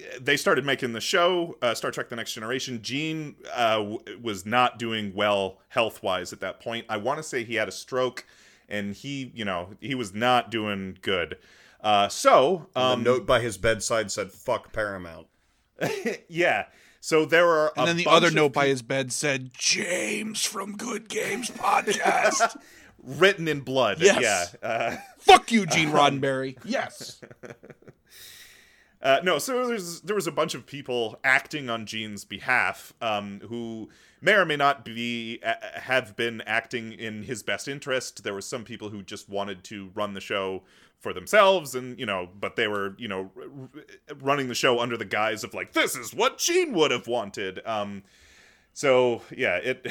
uh, 0.00 0.18
they 0.20 0.36
started 0.36 0.64
making 0.64 0.92
the 0.92 1.00
show 1.00 1.56
uh, 1.62 1.74
Star 1.74 1.90
Trek: 1.90 2.08
The 2.08 2.16
Next 2.16 2.32
Generation. 2.32 2.80
Gene 2.82 3.36
uh, 3.54 3.78
w- 3.78 4.00
was 4.22 4.44
not 4.44 4.78
doing 4.78 5.12
well 5.14 5.58
health 5.68 6.02
wise 6.02 6.32
at 6.32 6.40
that 6.40 6.60
point. 6.60 6.86
I 6.88 6.96
want 6.96 7.18
to 7.18 7.22
say 7.22 7.44
he 7.44 7.54
had 7.54 7.68
a 7.68 7.72
stroke, 7.72 8.26
and 8.68 8.94
he, 8.94 9.32
you 9.34 9.44
know, 9.44 9.70
he 9.80 9.94
was 9.94 10.12
not 10.14 10.50
doing 10.50 10.98
good. 11.00 11.38
Uh, 11.80 12.08
so, 12.08 12.66
um, 12.74 13.02
note 13.02 13.26
by 13.26 13.40
his 13.40 13.56
bedside 13.56 14.10
said 14.10 14.32
fuck 14.32 14.72
paramount 14.72 15.28
yeah. 16.28 16.66
So 17.06 17.24
there 17.24 17.46
are, 17.46 17.72
And 17.76 17.86
then 17.86 17.96
the 17.96 18.08
other 18.08 18.32
note 18.32 18.52
by 18.52 18.66
his 18.66 18.82
bed 18.82 19.12
said, 19.12 19.52
James 19.52 20.44
from 20.44 20.76
Good 20.76 21.08
Games 21.08 21.52
Podcast. 21.52 22.56
written 23.00 23.46
in 23.46 23.60
blood. 23.60 24.00
Yes. 24.00 24.56
Yeah. 24.60 24.68
Uh, 24.68 24.96
Fuck 25.18 25.52
you, 25.52 25.66
Gene 25.66 25.90
Roddenberry. 25.92 26.58
Yes. 26.64 27.20
uh, 29.02 29.20
no, 29.22 29.38
so 29.38 29.68
there's 29.68 30.00
there 30.00 30.16
was 30.16 30.26
a 30.26 30.32
bunch 30.32 30.56
of 30.56 30.66
people 30.66 31.20
acting 31.22 31.70
on 31.70 31.86
Gene's 31.86 32.24
behalf 32.24 32.92
um, 33.00 33.40
who 33.48 33.88
may 34.20 34.34
or 34.34 34.44
may 34.44 34.56
not 34.56 34.84
be 34.84 35.38
uh, 35.46 35.54
have 35.74 36.16
been 36.16 36.40
acting 36.40 36.90
in 36.90 37.22
his 37.22 37.44
best 37.44 37.68
interest. 37.68 38.24
There 38.24 38.34
were 38.34 38.40
some 38.40 38.64
people 38.64 38.88
who 38.88 39.04
just 39.04 39.28
wanted 39.28 39.62
to 39.64 39.92
run 39.94 40.14
the 40.14 40.20
show 40.20 40.64
for 41.00 41.12
themselves 41.12 41.74
and 41.74 41.98
you 41.98 42.06
know 42.06 42.28
but 42.40 42.56
they 42.56 42.66
were 42.66 42.94
you 42.98 43.06
know 43.08 43.30
r- 43.36 43.68
running 44.20 44.48
the 44.48 44.54
show 44.54 44.80
under 44.80 44.96
the 44.96 45.04
guise 45.04 45.44
of 45.44 45.54
like 45.54 45.72
this 45.72 45.94
is 45.94 46.14
what 46.14 46.38
gene 46.38 46.72
would 46.72 46.90
have 46.90 47.06
wanted. 47.06 47.60
Um 47.66 48.02
so 48.72 49.22
yeah 49.34 49.56
it 49.56 49.86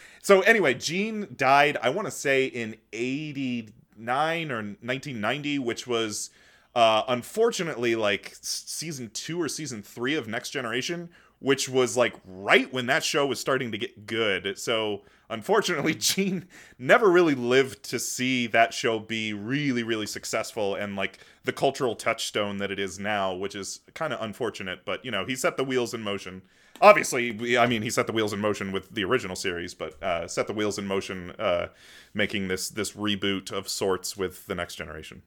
so 0.22 0.40
anyway 0.42 0.74
gene 0.74 1.26
died 1.36 1.78
i 1.82 1.88
want 1.88 2.06
to 2.06 2.10
say 2.10 2.44
in 2.44 2.76
89 2.92 4.50
or 4.50 4.56
1990 4.56 5.58
which 5.58 5.86
was 5.86 6.28
uh 6.74 7.02
unfortunately 7.08 7.96
like 7.96 8.36
season 8.42 9.10
2 9.14 9.40
or 9.40 9.48
season 9.48 9.82
3 9.82 10.14
of 10.16 10.28
next 10.28 10.50
generation 10.50 11.08
which 11.38 11.68
was 11.68 11.96
like 11.96 12.14
right 12.24 12.72
when 12.72 12.86
that 12.86 13.04
show 13.04 13.26
was 13.26 13.40
starting 13.40 13.70
to 13.72 13.78
get 13.78 14.06
good. 14.06 14.58
So 14.58 15.02
unfortunately 15.28 15.94
gene 15.98 16.46
never 16.78 17.10
really 17.10 17.34
lived 17.34 17.82
to 17.82 17.98
see 17.98 18.46
that 18.46 18.72
show 18.72 18.98
be 18.98 19.32
really 19.32 19.82
really 19.82 20.06
successful 20.06 20.74
and 20.74 20.94
like 20.94 21.18
the 21.44 21.52
cultural 21.52 21.96
touchstone 21.96 22.58
that 22.58 22.70
it 22.70 22.78
is 22.78 23.00
now 23.00 23.34
which 23.34 23.54
is 23.54 23.80
kind 23.94 24.12
of 24.12 24.22
unfortunate. 24.22 24.84
But 24.84 25.04
you 25.04 25.10
know 25.10 25.24
he 25.24 25.36
set 25.36 25.56
the 25.56 25.64
wheels 25.64 25.94
in 25.94 26.02
motion. 26.02 26.42
Obviously 26.80 27.56
i 27.58 27.66
mean 27.66 27.80
he 27.80 27.88
set 27.88 28.06
the 28.06 28.12
wheels 28.12 28.34
in 28.34 28.40
motion 28.40 28.70
with 28.70 28.90
the 28.90 29.02
original 29.02 29.34
series 29.34 29.72
but 29.72 30.02
uh, 30.02 30.28
set 30.28 30.46
the 30.46 30.52
wheels 30.52 30.78
in 30.78 30.86
motion 30.86 31.32
uh, 31.38 31.68
making 32.12 32.48
this 32.48 32.68
this 32.68 32.92
reboot 32.92 33.50
of 33.50 33.66
sorts 33.66 34.14
with 34.14 34.46
the 34.46 34.54
next 34.54 34.74
generation 34.74 35.22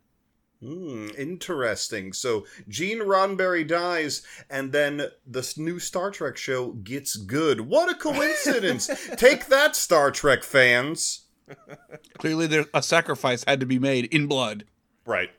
Hmm, 0.64 1.08
interesting. 1.18 2.12
So 2.12 2.46
Gene 2.68 3.00
Roddenberry 3.00 3.66
dies, 3.66 4.24
and 4.50 4.72
then 4.74 5.04
the 5.26 5.54
new 5.58 5.80
Star 5.80 6.12
Trek 6.12 6.36
show 6.36 6.72
gets 6.74 7.16
good. 7.16 7.62
What 7.62 7.90
a 7.90 7.96
coincidence! 7.96 8.90
Take 9.18 9.46
that, 9.48 9.76
Star 9.76 10.12
Trek 10.12 10.44
fans. 10.44 11.22
Clearly, 12.18 12.46
there 12.48 12.66
a 12.74 12.84
sacrifice 12.84 13.44
had 13.48 13.60
to 13.62 13.66
be 13.66 13.80
made 13.80 14.06
in 14.14 14.28
blood. 14.28 14.66
right 15.06 15.32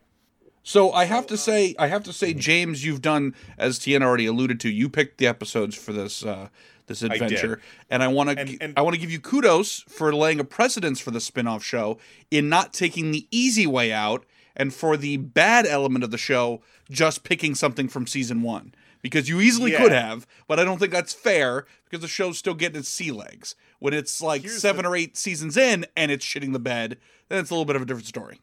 So 0.63 0.91
I 0.93 1.05
have 1.05 1.27
to 1.29 1.37
say, 1.37 1.75
I 1.79 1.87
have 1.89 2.03
to 2.05 2.13
say, 2.13 2.33
James, 2.35 2.85
you've 2.85 3.03
done 3.03 3.35
as 3.59 3.79
Tien 3.79 4.03
already 4.03 4.27
alluded 4.27 4.59
to. 4.61 4.71
You 4.71 4.89
picked 4.89 5.19
the 5.19 5.27
episodes 5.27 5.77
for 5.77 5.93
this 5.93 6.25
uh, 6.25 6.49
this 6.87 7.03
adventure, 7.03 7.61
and 7.91 8.03
I 8.03 8.09
want 8.09 8.31
to 8.31 8.41
And- 8.41 8.59
and- 8.63 8.75
I 8.79 8.81
want 8.81 8.95
to 8.95 9.01
give 9.01 9.11
you 9.13 9.21
kudos 9.21 9.85
for 9.87 10.15
laying 10.15 10.41
a 10.41 10.45
precedence 10.45 10.99
for 10.99 11.11
the 11.11 11.21
spin-off 11.21 11.63
show 11.63 11.99
in 12.31 12.49
not 12.49 12.73
taking 12.73 13.11
the 13.13 13.29
easy 13.31 13.67
way 13.67 13.93
out, 13.93 14.25
and 14.61 14.75
for 14.75 14.95
the 14.99 15.17
bad 15.17 15.65
element 15.65 16.05
of 16.05 16.11
the 16.11 16.19
show 16.19 16.61
just 16.91 17.25
picking 17.25 17.55
something 17.55 17.89
from 17.89 18.07
season 18.07 18.43
one. 18.43 18.75
Because 19.01 19.27
you 19.27 19.41
easily 19.41 19.71
could 19.73 19.93
have, 19.93 20.27
but 20.47 20.61
I 20.61 20.65
don't 20.65 20.77
think 20.79 20.93
that's 20.93 21.15
fair 21.15 21.65
because 21.87 22.03
the 22.03 22.09
show's 22.09 22.37
still 22.37 22.53
getting 22.53 22.79
its 22.81 22.91
sea 22.91 23.11
legs. 23.11 23.55
When 23.79 23.95
it's 23.95 24.21
like 24.21 24.43
Here's 24.43 24.61
seven 24.61 24.83
the- 24.83 24.91
or 24.91 24.97
eight 24.97 25.17
seasons 25.17 25.57
in 25.57 25.87
and 25.97 26.13
it's 26.13 26.27
shitting 26.27 26.53
the 26.53 26.59
bed, 26.59 26.99
then 27.31 27.39
it's 27.41 27.49
a 27.49 27.55
little 27.55 27.65
bit 27.65 27.77
of 27.77 27.81
a 27.81 27.87
different 27.87 28.07
story. 28.07 28.39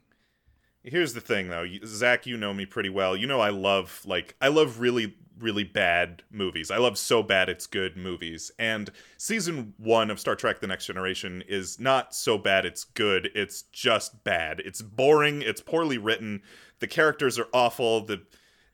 Here's 0.87 1.13
the 1.13 1.21
thing, 1.21 1.49
though, 1.49 1.65
Zach. 1.85 2.25
You 2.25 2.37
know 2.37 2.53
me 2.53 2.65
pretty 2.65 2.89
well. 2.89 3.15
You 3.15 3.27
know 3.27 3.41
I 3.41 3.49
love 3.49 4.01
like 4.05 4.35
I 4.41 4.47
love 4.47 4.79
really 4.79 5.15
really 5.37 5.65
bad 5.65 6.23
movies. 6.31 6.71
I 6.71 6.77
love 6.77 6.97
so 6.97 7.21
bad 7.21 7.49
it's 7.49 7.67
good 7.67 7.95
movies. 7.95 8.51
And 8.57 8.89
season 9.17 9.73
one 9.77 10.09
of 10.09 10.19
Star 10.19 10.35
Trek: 10.35 10.61
The 10.61 10.67
Next 10.67 10.85
Generation 10.85 11.43
is 11.47 11.77
not 11.77 12.15
so 12.15 12.37
bad 12.37 12.65
it's 12.65 12.85
good. 12.85 13.29
It's 13.35 13.63
just 13.63 14.23
bad. 14.23 14.61
It's 14.63 14.81
boring. 14.81 15.41
It's 15.41 15.61
poorly 15.61 15.97
written. 15.97 16.41
The 16.79 16.87
characters 16.87 17.37
are 17.37 17.49
awful. 17.53 18.05
The 18.05 18.21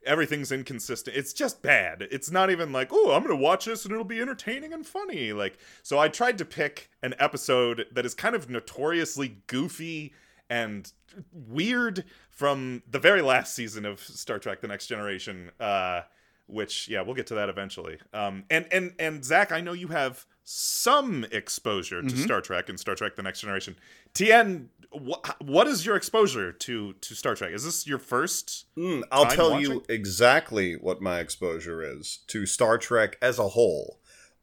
everything's 0.06 0.52
inconsistent. 0.52 1.18
It's 1.18 1.34
just 1.34 1.64
bad. 1.64 2.08
It's 2.12 2.30
not 2.30 2.52
even 2.52 2.72
like, 2.72 2.90
oh, 2.92 3.14
I'm 3.14 3.24
gonna 3.24 3.36
watch 3.36 3.66
this 3.66 3.86
and 3.86 3.92
it'll 3.92 4.04
be 4.04 4.22
entertaining 4.22 4.72
and 4.72 4.86
funny. 4.86 5.34
Like, 5.34 5.58
so 5.82 5.98
I 5.98 6.10
tried 6.10 6.38
to 6.38 6.46
pick 6.46 6.92
an 7.02 7.16
episode 7.18 7.88
that 7.92 8.06
is 8.06 8.14
kind 8.14 8.36
of 8.36 8.50
notoriously 8.50 9.38
goofy 9.48 10.14
and 10.54 10.92
weird 11.32 12.06
from 12.30 12.84
the 12.90 13.00
very 13.00 13.22
last 13.22 13.56
season 13.56 13.86
of 13.86 14.00
Star 14.00 14.40
Trek: 14.40 14.62
The 14.62 14.68
Next 14.68 14.88
Generation. 14.88 15.52
Uh, 15.60 16.02
which, 16.46 16.90
yeah, 16.90 17.02
we'll 17.02 17.16
get 17.16 17.28
to 17.28 17.36
that 17.36 17.50
eventually. 17.50 17.98
Um, 18.14 18.44
and 18.50 18.68
and 18.72 18.94
and 19.00 19.24
Zach, 19.24 19.52
I 19.52 19.62
know 19.62 19.74
you 19.74 19.88
have 19.88 20.26
some 20.44 21.26
exposure 21.32 22.02
to 22.02 22.18
Star 22.18 22.42
Trek 22.42 22.68
and 22.70 22.80
Star 22.80 22.96
Trek: 22.96 23.16
The 23.16 23.24
Next 23.24 23.40
Generation. 23.40 23.78
Tien, 24.14 24.70
wh- 24.92 25.42
what 25.42 25.68
is 25.68 25.86
your 25.86 25.96
exposure 25.96 26.52
to 26.52 26.94
to 26.94 27.16
Star 27.16 27.34
Trek? 27.36 27.52
Is 27.54 27.64
this 27.64 27.88
your 27.88 27.98
first? 27.98 28.66
Hmm, 28.76 29.02
I'll 29.12 29.26
tell 29.28 29.60
you 29.60 29.84
exactly 29.88 30.74
what 30.74 31.02
my 31.02 31.20
exposure 31.20 31.82
is 31.82 32.20
to 32.28 32.46
Star 32.46 32.78
Trek 32.78 33.18
as 33.22 33.40
a 33.40 33.50
whole. 33.50 34.00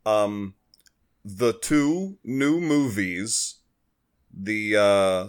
Um, 0.06 0.54
the 1.22 1.52
two 1.52 2.18
new 2.24 2.60
movies, 2.60 3.56
the 4.32 4.76
uh, 4.76 5.26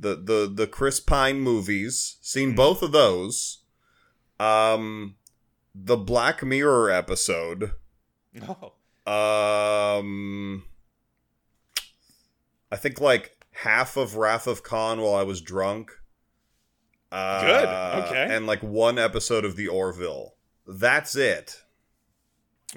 the 0.00 0.16
the 0.16 0.50
the 0.52 0.66
Chris 0.66 1.00
Pine 1.00 1.40
movies, 1.40 2.16
seen 2.20 2.52
Mhm. 2.52 2.56
both 2.56 2.82
of 2.82 2.92
those. 2.92 3.58
Um, 4.38 5.16
the 5.74 5.96
Black 5.96 6.42
Mirror 6.42 6.90
episode. 6.90 7.72
Oh, 8.48 8.72
Um, 9.10 10.64
I 12.72 12.76
think 12.76 13.00
like 13.00 13.44
half 13.52 13.96
of 13.96 14.16
Wrath 14.16 14.46
of 14.46 14.62
Khan 14.62 15.00
while 15.00 15.14
I 15.14 15.22
was 15.22 15.40
drunk. 15.40 15.92
Uh, 17.12 17.40
Good, 17.40 18.04
okay. 18.06 18.34
And 18.34 18.46
like 18.46 18.62
one 18.62 18.98
episode 18.98 19.44
of 19.44 19.56
The 19.56 19.68
Orville. 19.68 20.36
That's 20.66 21.16
it. 21.16 21.62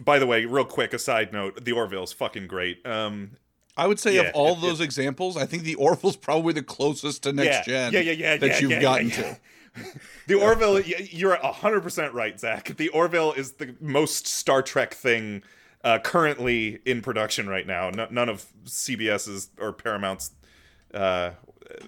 by 0.03 0.17
the 0.17 0.25
way, 0.25 0.45
real 0.45 0.65
quick, 0.65 0.91
a 0.93 0.99
side 0.99 1.31
note: 1.31 1.63
the 1.63 1.71
Orville's 1.71 2.11
fucking 2.13 2.47
great. 2.47 2.83
Um, 2.85 3.37
I 3.75 3.87
would 3.87 3.99
say 3.99 4.15
Yeah, 4.15 4.21
of 4.23 4.35
all 4.35 4.53
it- 4.53 4.61
those 4.61 4.79
examples, 4.81 5.35
I 5.37 5.45
think 5.45 5.63
the 5.63 5.75
Orville's 5.75 6.15
probably 6.17 6.53
the 6.53 6.63
closest 6.63 7.23
to 7.23 7.33
next 7.33 7.67
yeah, 7.67 7.89
gen 7.89 7.93
yeah, 7.93 7.99
yeah, 7.99 8.11
yeah, 8.11 8.37
that 8.37 8.47
yeah, 8.47 8.59
you've 8.59 8.71
yeah, 8.71 8.81
gotten 8.81 9.09
yeah, 9.09 9.15
to. 9.15 9.37
The 10.27 10.35
Orville, 10.35 10.79
you're 10.81 11.35
hundred 11.37 11.81
percent 11.81 12.13
right, 12.13 12.39
Zach. 12.39 12.77
The 12.77 12.89
Orville 12.89 13.33
is 13.33 13.53
the 13.53 13.75
most 13.81 14.27
Star 14.27 14.61
Trek 14.61 14.93
thing 14.93 15.41
uh, 15.83 15.97
currently 15.97 16.79
in 16.85 17.01
production 17.01 17.49
right 17.49 17.65
now. 17.65 17.89
No, 17.89 18.07
none 18.11 18.29
of 18.29 18.45
CBS's 18.65 19.49
or 19.59 19.73
Paramount's 19.73 20.29
uh, 20.93 21.31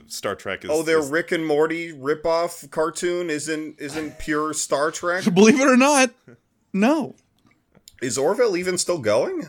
Star 0.08 0.34
Trek 0.36 0.66
is. 0.66 0.72
Oh, 0.72 0.82
their 0.82 0.98
is- 0.98 1.10
Rick 1.12 1.32
and 1.32 1.46
Morty 1.46 1.94
ripoff 1.94 2.68
cartoon 2.72 3.30
isn't 3.30 3.80
isn't 3.80 4.18
pure 4.18 4.54
Star 4.54 4.90
Trek. 4.90 5.24
Believe 5.34 5.60
it 5.62 5.68
or 5.68 5.78
not, 5.78 6.10
no. 6.74 7.14
Is 8.02 8.18
Orville 8.18 8.58
even 8.58 8.80
still 8.80 8.98
going? 9.00 9.44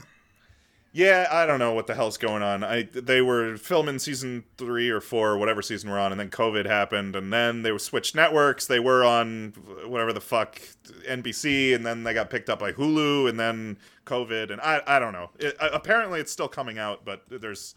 Yeah, 0.97 1.29
I 1.31 1.45
don't 1.45 1.59
know 1.59 1.75
what 1.75 1.87
the 1.87 1.95
hell's 1.95 2.17
going 2.17 2.43
on. 2.43 2.65
I 2.65 2.85
they 2.85 3.21
were 3.21 3.59
filming 3.59 3.99
season 3.99 4.45
three 4.57 4.89
or 4.89 5.03
four, 5.03 5.33
or 5.33 5.37
whatever 5.37 5.61
season 5.61 5.91
we're 5.91 5.99
on, 5.99 6.11
and 6.11 6.19
then 6.19 6.31
COVID 6.31 6.65
happened, 6.65 7.15
and 7.15 7.31
then 7.31 7.61
they 7.61 7.71
were 7.71 7.79
switched 7.79 8.15
networks. 8.15 8.67
They 8.67 8.81
were 8.81 9.05
on 9.05 9.53
whatever 9.85 10.15
the 10.15 10.23
fuck 10.23 10.59
NBC, 11.07 11.75
and 11.75 11.85
then 11.85 12.03
they 12.03 12.15
got 12.15 12.31
picked 12.31 12.49
up 12.49 12.59
by 12.59 12.73
Hulu, 12.73 13.29
and 13.29 13.39
then 13.39 13.77
COVID, 14.07 14.51
and 14.51 14.59
I 14.63 14.81
I 14.87 14.99
don't 14.99 15.13
know. 15.13 15.29
It, 15.39 15.55
uh, 15.61 15.69
apparently, 15.71 16.19
it's 16.19 16.33
still 16.33 16.49
coming 16.49 16.79
out, 16.79 17.05
but 17.05 17.25
there's 17.29 17.75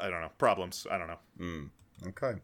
I 0.00 0.08
don't 0.08 0.22
know 0.22 0.32
problems. 0.38 0.86
I 0.90 0.96
don't 0.96 1.08
know. 1.08 1.68
Okay. 2.08 2.40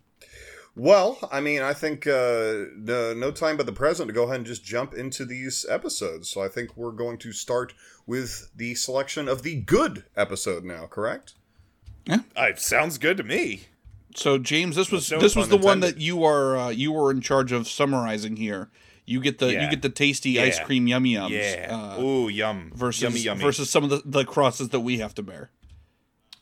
Well, 0.74 1.18
I 1.30 1.40
mean, 1.40 1.60
I 1.60 1.74
think 1.74 2.06
uh, 2.06 2.64
no, 2.76 3.12
no 3.14 3.30
time 3.30 3.56
but 3.58 3.66
the 3.66 3.72
present 3.72 4.08
to 4.08 4.14
go 4.14 4.24
ahead 4.24 4.36
and 4.36 4.46
just 4.46 4.64
jump 4.64 4.94
into 4.94 5.24
these 5.26 5.66
episodes. 5.68 6.30
So 6.30 6.42
I 6.42 6.48
think 6.48 6.76
we're 6.76 6.92
going 6.92 7.18
to 7.18 7.32
start 7.32 7.74
with 8.06 8.50
the 8.54 8.74
selection 8.74 9.28
of 9.28 9.42
the 9.42 9.56
good 9.56 10.04
episode 10.16 10.64
now, 10.64 10.86
correct? 10.86 11.34
Uh, 12.10 12.18
It 12.36 12.58
sounds 12.58 12.98
good 12.98 13.16
to 13.18 13.22
me. 13.22 13.62
So 14.14 14.38
James, 14.38 14.76
this 14.76 14.90
was 14.90 15.10
No 15.10 15.18
this 15.20 15.34
was 15.36 15.48
pun 15.48 15.60
the 15.60 15.64
one 15.66 15.80
that 15.80 15.98
you 15.98 16.24
are 16.24 16.56
uh, 16.56 16.68
you 16.68 16.92
were 16.92 17.10
in 17.10 17.20
charge 17.20 17.52
of 17.52 17.66
summarizing 17.68 18.36
here. 18.36 18.70
You 19.06 19.20
get 19.20 19.38
the 19.38 19.50
you 19.52 19.68
get 19.70 19.82
the 19.82 19.88
tasty 19.88 20.38
ice 20.40 20.60
cream 20.60 20.86
yummy 20.86 21.14
yums. 21.14 21.30
Yeah. 21.30 21.94
Uh, 21.96 22.00
Ooh, 22.02 22.28
yum. 22.28 22.72
versus 22.74 23.02
yummy, 23.02 23.20
yummy. 23.20 23.42
versus 23.42 23.70
some 23.70 23.84
of 23.84 23.90
the, 23.90 24.02
the 24.04 24.24
crosses 24.24 24.68
that 24.70 24.80
we 24.80 24.98
have 24.98 25.14
to 25.14 25.22
bear. 25.22 25.50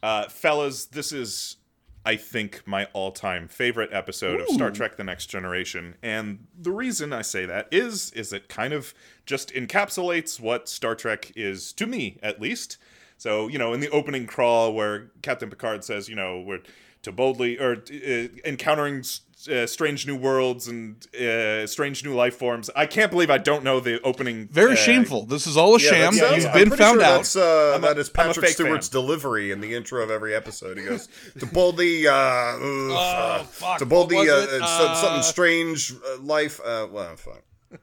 Uh, 0.03 0.29
fellas, 0.29 0.87
this 0.87 1.13
is, 1.13 1.57
I 2.05 2.17
think, 2.17 2.63
my 2.67 2.87
all 2.93 3.13
time 3.13 3.47
favorite 3.47 3.91
episode 3.93 4.41
of 4.41 4.49
Star 4.49 4.71
Trek 4.71 4.97
The 4.97 5.05
Next 5.05 5.27
Generation. 5.27 5.97
And 6.03 6.47
the 6.59 6.73
reason 6.73 7.13
I 7.13 7.23
say 7.23 7.45
that 7.45 7.69
is, 7.71 8.11
is 8.13 8.33
it 8.33 8.49
kind 8.49 8.73
of 8.73 8.95
just 9.27 9.53
encapsulates 9.53 10.41
what 10.41 10.69
Star 10.69 10.95
Trek 10.95 11.33
is, 11.37 11.73
to 11.75 11.87
me 11.87 12.19
at 12.23 12.41
least. 12.41 12.79
So, 13.19 13.49
you 13.49 13.59
know, 13.59 13.75
in 13.75 13.81
the 13.81 13.91
opening 13.91 14.27
crawl 14.27 14.73
where 14.73 15.11
Captain 15.21 15.51
Picard 15.51 15.85
says, 15.85 16.09
you 16.09 16.17
know, 16.17 16.41
we're 16.41 16.63
to 17.03 17.13
boldly, 17.13 17.59
or 17.59 17.77
uh, 17.77 18.29
encountering 18.45 19.03
uh, 19.49 19.67
strange 19.67 20.07
new 20.07 20.17
worlds 20.17 20.69
and 20.69 21.07
uh, 21.15 21.67
strange 21.67 22.05
new 22.05 22.15
life 22.15 22.37
forms. 22.37 22.69
I 22.77 22.87
can't 22.87 23.11
believe 23.11 23.31
I 23.31 23.39
don't 23.39 23.63
know 23.65 23.81
the 23.81 24.01
opening. 24.03 24.49
Very 24.49 24.73
uh, 24.73 24.77
shameful. 24.77 25.25
This 25.27 25.47
is 25.47 25.57
all 25.57 25.75
a 25.75 25.79
sham. 25.81 26.15
that 26.15 26.21
sounds- 26.21 26.45
You've 26.45 26.55
I'm 26.55 26.69
been 26.69 26.79
found 26.79 27.01
sure 27.01 27.03
out. 27.09 27.17
That's, 27.19 27.37
uh, 27.37 27.73
I'm 27.77 27.85
a- 27.85 27.87
that 27.89 27.99
is 27.99 28.09
Patrick 28.09 28.49
Stewart's 28.51 28.89
fan. 28.89 29.01
delivery 29.01 29.51
in 29.51 29.61
the 29.61 29.75
intro 29.75 30.03
of 30.03 30.11
every 30.11 30.35
episode. 30.35 30.77
He 30.79 30.85
goes 30.85 31.09
to 31.39 31.47
boldly, 31.47 32.07
uh, 32.07 32.13
ugh, 32.15 32.91
uh, 32.93 33.43
fuck, 33.45 33.79
to 33.79 33.87
boldly, 33.87 34.17
what 34.17 34.29
uh, 34.29 34.59
uh, 34.65 34.95
something 34.95 35.23
strange 35.23 35.93
uh, 35.93 36.21
life. 36.21 36.61
Uh, 36.65 36.87
well, 36.91 37.17
fine. 37.17 37.41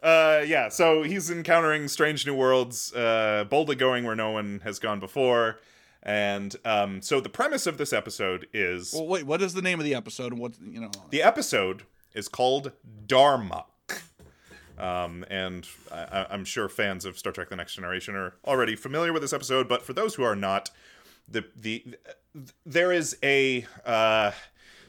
Uh, 0.00 0.44
yeah, 0.46 0.68
so 0.68 1.02
he's 1.02 1.28
encountering 1.28 1.88
strange 1.88 2.24
new 2.24 2.34
worlds, 2.34 2.92
uh, 2.94 3.44
boldly 3.50 3.74
going 3.74 4.04
where 4.04 4.14
no 4.14 4.30
one 4.30 4.60
has 4.62 4.78
gone 4.78 5.00
before. 5.00 5.58
And 6.02 6.54
um, 6.64 7.02
so 7.02 7.20
the 7.20 7.28
premise 7.28 7.66
of 7.66 7.76
this 7.76 7.92
episode 7.92 8.46
is 8.52 8.92
Well, 8.94 9.06
wait, 9.06 9.26
what 9.26 9.42
is 9.42 9.54
the 9.54 9.62
name 9.62 9.78
of 9.78 9.84
the 9.84 9.94
episode 9.94 10.32
and 10.32 10.40
what, 10.40 10.52
you 10.60 10.80
know? 10.80 10.90
the 11.10 11.22
episode 11.22 11.82
is 12.14 12.28
called 12.28 12.72
Darmok. 13.06 13.64
Um, 14.78 15.24
and 15.28 15.66
I, 15.92 16.26
I'm 16.30 16.44
sure 16.44 16.68
fans 16.68 17.04
of 17.04 17.18
Star 17.18 17.32
Trek: 17.32 17.48
The 17.48 17.56
Next 17.56 17.74
Generation 17.74 18.14
are 18.14 18.34
already 18.46 18.76
familiar 18.76 19.12
with 19.12 19.22
this 19.22 19.32
episode. 19.32 19.68
But 19.68 19.82
for 19.82 19.92
those 19.92 20.14
who 20.14 20.22
are 20.22 20.36
not, 20.36 20.70
the 21.28 21.44
the 21.56 21.96
there 22.64 22.92
is 22.92 23.16
a 23.22 23.66
uh, 23.84 24.30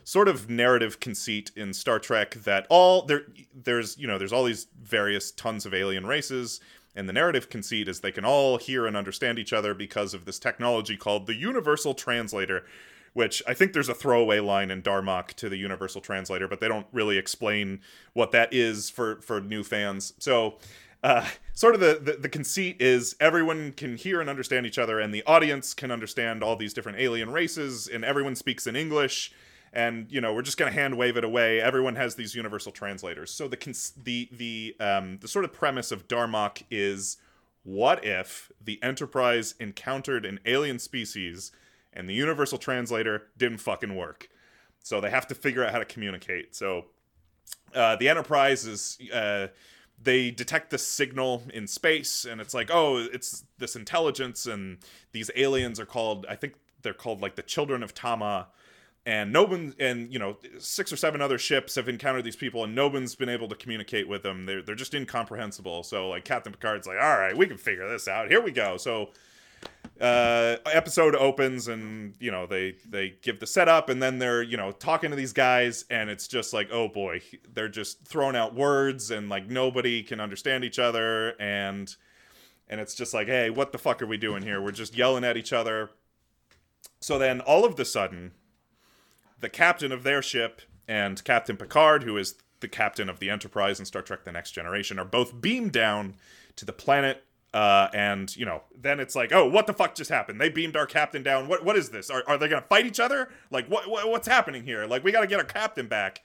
sort 0.04 0.28
of 0.28 0.50
narrative 0.50 1.00
conceit 1.00 1.51
in 1.56 1.74
Star 1.74 1.98
Trek 1.98 2.36
that 2.44 2.68
all 2.70 3.04
there 3.04 3.24
there's 3.54 3.98
you 3.98 4.08
know 4.08 4.20
there's 4.20 4.34
all 4.34 4.44
these 4.44 4.68
various 4.80 5.32
tons 5.32 5.66
of 5.66 5.74
alien 5.74 6.06
races. 6.06 6.60
And 6.96 7.08
the 7.08 7.13
narrative 7.13 7.50
conceit 7.50 7.88
is 7.88 8.00
they 8.00 8.12
can 8.12 8.25
all 8.25 8.58
hear 8.58 8.86
and 8.86 8.98
understand 8.98 9.39
each 9.39 9.53
other 9.53 9.74
because 9.74 10.13
of 10.13 10.25
this 10.25 10.39
technology 10.39 10.98
called 10.98 11.27
the 11.27 11.36
Universal 11.36 11.93
Translator, 11.93 12.65
which 13.13 13.41
I 13.48 13.53
think 13.53 13.74
there's 13.74 13.89
a 13.89 13.93
throwaway 13.93 14.39
line 14.39 14.72
in 14.72 14.81
Darmok 14.81 15.34
to 15.36 15.50
the 15.50 15.58
Universal 15.58 16.01
Translator, 16.01 16.48
but 16.48 16.60
they 16.60 16.67
don't 16.67 16.88
really 16.91 17.17
explain 17.17 17.81
what 18.13 18.31
that 18.31 18.53
is 18.53 18.89
for 18.89 19.22
for 19.22 19.39
new 19.39 19.63
fans. 19.63 20.13
So, 20.19 20.58
uh, 21.03 21.27
sort 21.53 21.75
of 21.75 21.81
the, 21.81 22.00
the 22.01 22.13
the 22.13 22.29
conceit 22.29 22.81
is 22.81 23.15
everyone 23.19 23.72
can 23.74 23.96
hear 23.96 24.19
and 24.19 24.29
understand 24.29 24.65
each 24.65 24.77
other, 24.77 25.00
and 25.00 25.13
the 25.13 25.24
audience 25.25 25.74
can 25.74 25.91
understand 25.91 26.43
all 26.43 26.55
these 26.55 26.74
different 26.74 27.00
alien 27.00 27.31
races, 27.31 27.88
and 27.88 28.03
everyone 28.03 28.36
speaks 28.36 28.67
in 28.67 28.75
English. 28.75 29.31
And 29.72 30.12
you 30.12 30.22
know 30.22 30.34
we're 30.34 30.42
just 30.42 30.58
gonna 30.58 30.72
hand 30.72 30.98
wave 30.98 31.18
it 31.18 31.24
away. 31.24 31.62
Everyone 31.62 31.96
has 31.96 32.16
these 32.16 32.36
universal 32.36 32.72
translators. 32.72 33.32
So 33.32 33.48
the 33.48 33.58
cons- 33.58 33.94
the 34.04 34.30
the 34.32 34.76
um, 34.80 35.20
the 35.22 35.28
sort 35.28 35.46
of 35.46 35.54
premise 35.54 35.92
of 35.92 36.08
Darmok 36.08 36.64
is, 36.72 37.18
what 37.64 38.04
if 38.04 38.52
the 38.60 38.82
Enterprise 38.82 39.56
encountered 39.60 40.26
an 40.26 40.40
alien 40.46 40.80
species 40.80 41.52
and 41.94 42.10
the 42.10 42.14
universal 42.14 42.58
translator 42.58 43.28
didn't 43.38 43.60
fucking 43.60 43.96
work. 43.96 44.30
So 44.84 45.02
they 45.02 45.10
have 45.10 45.28
to 45.28 45.36
figure 45.36 45.64
out 45.64 45.72
how 45.72 45.80
to 45.80 45.86
communicate. 45.86 46.56
So 46.56 46.86
uh, 47.74 47.96
the 47.96 48.10
Enterprise 48.10 48.66
is 48.66 48.98
uh, 49.14 49.48
they 50.02 50.32
detect 50.32 50.70
this 50.70 50.88
signal 50.88 51.44
in 51.54 51.68
space, 51.68 52.26
and 52.26 52.40
it's 52.40 52.54
like, 52.54 52.70
oh, 52.72 52.98
it's 52.98 53.44
this 53.58 53.76
intelligence, 53.76 54.46
and 54.46 54.78
these 55.12 55.30
aliens 55.36 55.80
are 55.80 55.86
called, 55.86 56.26
I 56.30 56.36
think 56.36 56.54
they're 56.82 56.94
called 56.94 57.22
like 57.22 57.36
the 57.36 57.44
Children 57.44 57.84
of 57.84 57.94
Tama. 57.94 58.48
And 59.10 59.34
Nobin 59.34 59.74
and 59.80 60.13
you 60.13 60.20
know 60.20 60.38
six 60.60 60.94
or 60.94 60.96
seven 60.96 61.20
other 61.20 61.39
ships 61.39 61.74
have 61.74 61.89
encountered 61.89 62.24
these 62.24 62.36
people, 62.36 62.63
and 62.63 62.75
Nobin's 62.75 63.16
been 63.16 63.28
able 63.28 63.48
to 63.48 63.56
communicate 63.56 64.08
with 64.08 64.22
them. 64.22 64.46
They're 64.46 64.62
they're 64.62 64.75
just 64.75 64.94
incomprehensible. 64.94 65.82
So 65.82 66.10
like 66.10 66.25
Captain 66.25 66.54
Picard's 66.54 66.86
like, 66.86 67.00
all 67.01 67.18
right, 67.18 67.36
we 67.36 67.48
can 67.48 67.58
figure 67.58 67.89
this 67.89 68.08
out. 68.08 68.30
Here 68.30 68.39
we 68.39 68.51
go. 68.51 68.78
So 68.78 69.10
uh, 70.00 70.58
episode 70.72 71.16
opens 71.16 71.68
and 71.68 72.13
you 72.20 72.30
know 72.30 72.46
they 72.46 72.75
they 72.88 73.16
give 73.24 73.39
the 73.39 73.48
setup 73.48 73.89
and 73.89 74.00
then 74.00 74.20
they're 74.20 74.44
you 74.44 74.58
know 74.58 74.72
talking 74.72 75.10
to 75.10 75.16
these 75.16 75.34
guys 75.34 75.86
and 75.89 76.12
it's 76.12 76.28
just 76.28 76.54
like 76.54 76.70
oh 76.72 76.88
boy 76.88 77.20
they're 77.51 77.68
just 77.68 78.06
throwing 78.08 78.36
out 78.36 78.54
words 78.54 79.10
and 79.10 79.28
like 79.28 79.48
nobody 79.48 80.04
can 80.04 80.20
understand 80.20 80.63
each 80.63 80.78
other 80.78 81.30
and 81.42 81.96
and 82.70 82.80
it's 82.80 82.94
just 82.94 83.12
like 83.12 83.25
hey 83.25 83.50
what 83.50 83.72
the 83.72 83.80
fuck 83.80 84.04
are 84.04 84.08
we 84.08 84.18
doing 84.18 84.44
here 84.44 84.62
we're 84.62 84.72
just 84.72 84.96
yelling 84.96 85.24
at 85.24 85.36
each 85.36 85.51
other 85.51 85.89
so 87.01 87.18
then 87.18 87.42
all 87.42 87.66
of 87.66 87.75
the 87.75 87.84
sudden 87.84 88.32
the 89.39 89.50
captain 89.50 89.91
of 89.91 90.03
their 90.03 90.22
ship 90.22 90.62
and 90.88 91.24
captain 91.24 91.58
picard 91.58 92.03
who 92.03 92.17
is 92.17 92.36
the 92.60 92.67
captain 92.67 93.10
of 93.10 93.19
the 93.19 93.29
enterprise 93.29 93.79
in 93.79 93.86
star 93.86 94.01
trek 94.01 94.25
the 94.25 94.31
next 94.31 94.51
generation 94.51 95.00
are 95.00 95.05
both 95.05 95.39
beamed 95.39 95.72
down 95.72 96.15
to 96.55 96.65
the 96.65 96.74
planet 96.74 97.24
uh, 97.53 97.88
and 97.93 98.36
you 98.36 98.46
know, 98.46 98.62
then 98.79 99.00
it's 99.00 99.15
like, 99.15 99.31
oh, 99.31 99.48
what 99.48 99.65
the 99.65 99.74
fuck 99.74 99.96
just 99.96 100.10
happened? 100.10 100.39
They 100.39 100.50
beamed 100.50 100.75
our 100.75 100.86
captain 100.86 101.24
down. 101.24 101.48
What 101.48 101.65
what 101.65 101.75
is 101.75 101.89
this? 101.89 102.10
Are, 102.10 102.24
are 102.27 102.38
they 102.38 102.48
gonna 102.48 102.62
fight 102.62 102.86
each 102.86 103.00
other? 103.00 103.29
Like 103.50 103.67
what, 103.67 103.89
what 103.89 104.08
what's 104.10 104.27
happening 104.27 104.63
here? 104.63 104.86
Like 104.86 105.03
we 105.03 105.12
gotta 105.12 105.27
get 105.27 105.39
our 105.39 105.46
captain 105.46 105.88
back. 105.88 106.22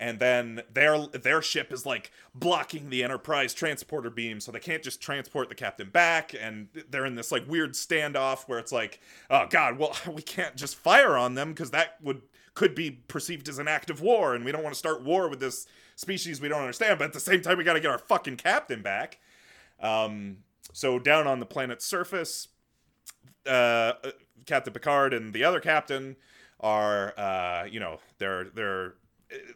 And 0.00 0.18
then 0.18 0.62
their 0.72 1.06
their 1.06 1.42
ship 1.42 1.72
is 1.72 1.84
like 1.84 2.10
blocking 2.34 2.88
the 2.88 3.04
Enterprise 3.04 3.52
transporter 3.52 4.10
beam, 4.10 4.40
so 4.40 4.50
they 4.50 4.58
can't 4.58 4.82
just 4.82 5.00
transport 5.00 5.50
the 5.50 5.54
captain 5.54 5.90
back. 5.90 6.34
And 6.38 6.68
they're 6.90 7.06
in 7.06 7.16
this 7.16 7.30
like 7.30 7.46
weird 7.46 7.74
standoff 7.74 8.44
where 8.44 8.58
it's 8.58 8.72
like, 8.72 9.00
oh 9.30 9.46
god, 9.50 9.78
well 9.78 9.94
we 10.10 10.22
can't 10.22 10.56
just 10.56 10.76
fire 10.76 11.18
on 11.18 11.34
them 11.34 11.50
because 11.50 11.70
that 11.72 11.96
would 12.02 12.22
could 12.54 12.74
be 12.74 12.90
perceived 12.90 13.48
as 13.48 13.58
an 13.58 13.68
act 13.68 13.90
of 13.90 14.00
war, 14.00 14.34
and 14.34 14.44
we 14.44 14.52
don't 14.52 14.62
want 14.62 14.74
to 14.74 14.78
start 14.78 15.02
war 15.02 15.28
with 15.28 15.40
this 15.40 15.66
species 15.96 16.40
we 16.40 16.48
don't 16.48 16.60
understand. 16.60 16.98
But 16.98 17.06
at 17.06 17.12
the 17.12 17.20
same 17.20 17.40
time, 17.40 17.58
we 17.58 17.64
got 17.64 17.74
to 17.74 17.80
get 17.80 17.90
our 17.90 17.98
fucking 17.98 18.36
captain 18.36 18.82
back. 18.82 19.18
Um, 19.80 20.38
so 20.72 20.98
down 20.98 21.26
on 21.26 21.40
the 21.40 21.46
planet's 21.46 21.84
surface, 21.84 22.48
uh, 23.46 23.94
Captain 24.46 24.72
Picard 24.72 25.14
and 25.14 25.32
the 25.32 25.44
other 25.44 25.60
captain 25.60 26.16
are, 26.60 27.18
uh, 27.18 27.64
you 27.64 27.80
know, 27.80 27.98
they're 28.18 28.44
they're 28.44 28.94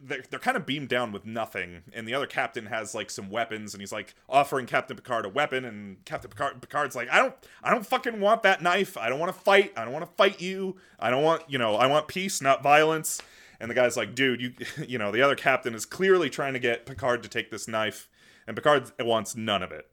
they're, 0.03 0.25
they're 0.31 0.39
kind 0.39 0.57
of 0.57 0.67
beamed 0.67 0.89
down 0.89 1.13
with 1.13 1.27
nothing, 1.27 1.83
and 1.93 2.07
the 2.07 2.15
other 2.15 2.27
captain 2.27 2.67
has 2.67 2.95
like 2.95 3.11
some 3.11 3.31
weapons, 3.31 3.75
and 3.75 3.81
he's 3.81 3.93
like 3.93 4.15
offering 4.29 4.67
Captain 4.67 4.97
Picard 4.97 5.25
a 5.25 5.29
weapon, 5.29 5.65
and 5.65 6.05
Captain 6.05 6.31
Picard, 6.31 6.61
Picard's 6.61 6.97
like, 6.97 7.09
I 7.11 7.19
don't, 7.19 7.35
I 7.63 7.71
don't 7.71 7.87
fucking 7.87 8.21
want 8.21 8.43
that 8.43 8.63
knife. 8.63 8.97
I 8.97 9.09
don't 9.09 9.19
want 9.19 9.35
to 9.35 9.41
fight. 9.41 9.73
I 9.77 9.85
don't 9.85 9.93
want 9.93 10.05
to 10.05 10.13
fight 10.13 10.41
you. 10.41 10.77
I 10.99 11.11
don't 11.11 11.23
want, 11.23 11.43
you 11.49 11.59
know, 11.59 11.77
I 11.77 11.87
want 11.87 12.09
peace, 12.09 12.41
not 12.41 12.63
violence. 12.63 13.21
And 13.59 13.71
the 13.71 13.75
guy's 13.75 13.97
like, 13.97 14.15
dude, 14.15 14.41
you, 14.41 14.53
you 14.87 14.99
know, 14.99 15.11
the 15.13 15.23
other 15.23 15.37
captain 15.37 15.75
is 15.75 15.87
clearly 15.87 16.31
trying 16.31 16.53
to 16.53 16.59
get 16.59 16.87
Picard 16.87 17.23
to 17.23 17.29
take 17.29 17.51
this 17.51 17.69
knife, 17.69 18.09
and 18.47 18.57
Picard 18.57 18.93
wants 19.01 19.37
none 19.37 19.63
of 19.63 19.73
it. 19.73 19.91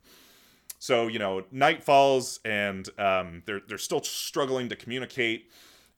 So 0.84 1.08
you 1.08 1.18
know, 1.18 1.46
night 1.50 1.82
falls, 1.82 2.42
and 2.44 2.90
um, 3.00 3.42
they're 3.46 3.62
they're 3.66 3.78
still 3.78 4.04
struggling 4.04 4.68
to 4.68 4.76
communicate, 4.76 5.50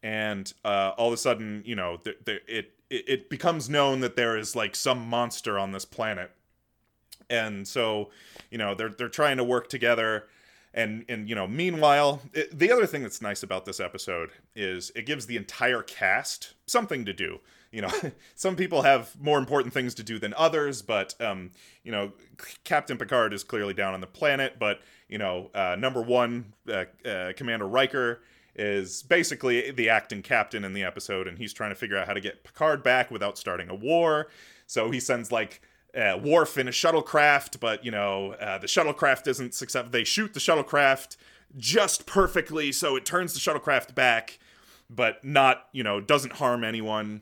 and 0.04 0.54
uh, 0.64 0.92
all 0.96 1.08
of 1.08 1.14
a 1.16 1.18
sudden, 1.18 1.64
you 1.66 1.76
know, 1.76 1.98
th- 1.98 2.18
th- 2.24 2.44
it, 2.48 2.75
it 2.90 3.30
becomes 3.30 3.70
known 3.70 4.00
that 4.02 4.16
there 4.16 4.38
is 4.38 4.56
like 4.56 4.76
some 4.76 5.08
monster 5.08 5.58
on 5.58 5.72
this 5.72 5.86
planet, 5.86 6.32
and 7.30 7.68
so 7.68 8.10
you 8.52 8.58
know 8.58 8.76
they're 8.76 8.90
they're 8.90 9.10
trying 9.10 9.38
to 9.38 9.44
work 9.44 9.70
together. 9.70 10.28
And, 10.78 11.06
and 11.08 11.30
you 11.30 11.36
know 11.36 11.48
meanwhile 11.48 12.22
it, 12.34 12.60
the 12.60 12.70
other 12.70 12.86
thing 12.86 13.02
that's 13.02 13.22
nice 13.22 13.44
about 13.44 13.64
this 13.64 13.80
episode 13.80 14.32
is 14.58 14.92
it 14.94 15.06
gives 15.06 15.26
the 15.26 15.38
entire 15.38 15.82
cast 15.82 16.54
something 16.68 17.06
to 17.06 17.14
do. 17.14 17.40
You 17.72 17.84
know 17.84 17.92
some 18.36 18.58
people 18.58 18.82
have 18.82 19.16
more 19.18 19.40
important 19.40 19.74
things 19.74 19.96
to 19.96 20.04
do 20.04 20.20
than 20.20 20.34
others 20.34 20.82
but 20.82 21.16
um, 21.22 21.52
you 21.84 21.94
know 21.94 22.12
captain 22.66 22.98
picard 22.98 23.32
is 23.32 23.42
clearly 23.42 23.74
down 23.74 23.94
on 23.94 24.02
the 24.02 24.08
planet. 24.08 24.58
But 24.60 24.82
you 25.08 25.18
know 25.18 25.50
uh, 25.56 25.78
number 25.80 26.02
one 26.02 26.52
uh, 26.70 26.84
uh, 27.08 27.32
commander 27.38 27.70
riker 27.70 28.20
is 28.56 29.04
basically 29.04 29.72
the 29.72 29.90
acting 29.90 30.22
captain 30.22 30.64
in 30.64 30.74
the 30.74 30.84
episode 30.84 31.28
and 31.28 31.38
he's 31.38 31.54
trying 31.54 31.72
to 31.72 31.76
figure 31.76 31.98
out 31.98 32.08
how 32.08 32.14
to 32.14 32.22
get 32.22 32.44
picard 32.44 32.82
back 32.84 33.12
without 33.12 33.38
starting 33.38 33.70
a 33.70 33.76
war 33.76 34.28
so 34.68 34.92
he 34.92 35.00
sends 35.00 35.32
like 35.32 35.62
uh, 35.96 36.20
Worf 36.22 36.58
in 36.58 36.68
a 36.68 36.72
shuttlecraft, 36.72 37.60
but 37.60 37.86
you 37.86 37.92
know 37.92 38.34
uh, 38.34 38.58
the 38.58 38.68
shuttlecraft 38.68 39.28
isn't 39.28 39.54
successful. 39.54 39.92
They 39.92 40.04
shoot 40.04 40.34
the 40.34 40.40
shuttlecraft 40.40 41.16
just 41.58 42.06
perfectly, 42.06 42.72
so 42.72 42.96
it 42.96 43.06
turns 43.06 43.34
the 43.34 43.40
shuttlecraft 43.40 43.96
back, 43.96 44.40
but 44.90 45.24
not 45.24 45.68
you 45.72 45.84
know 45.84 46.02
doesn't 46.02 46.34
harm 46.34 46.64
anyone 46.64 47.22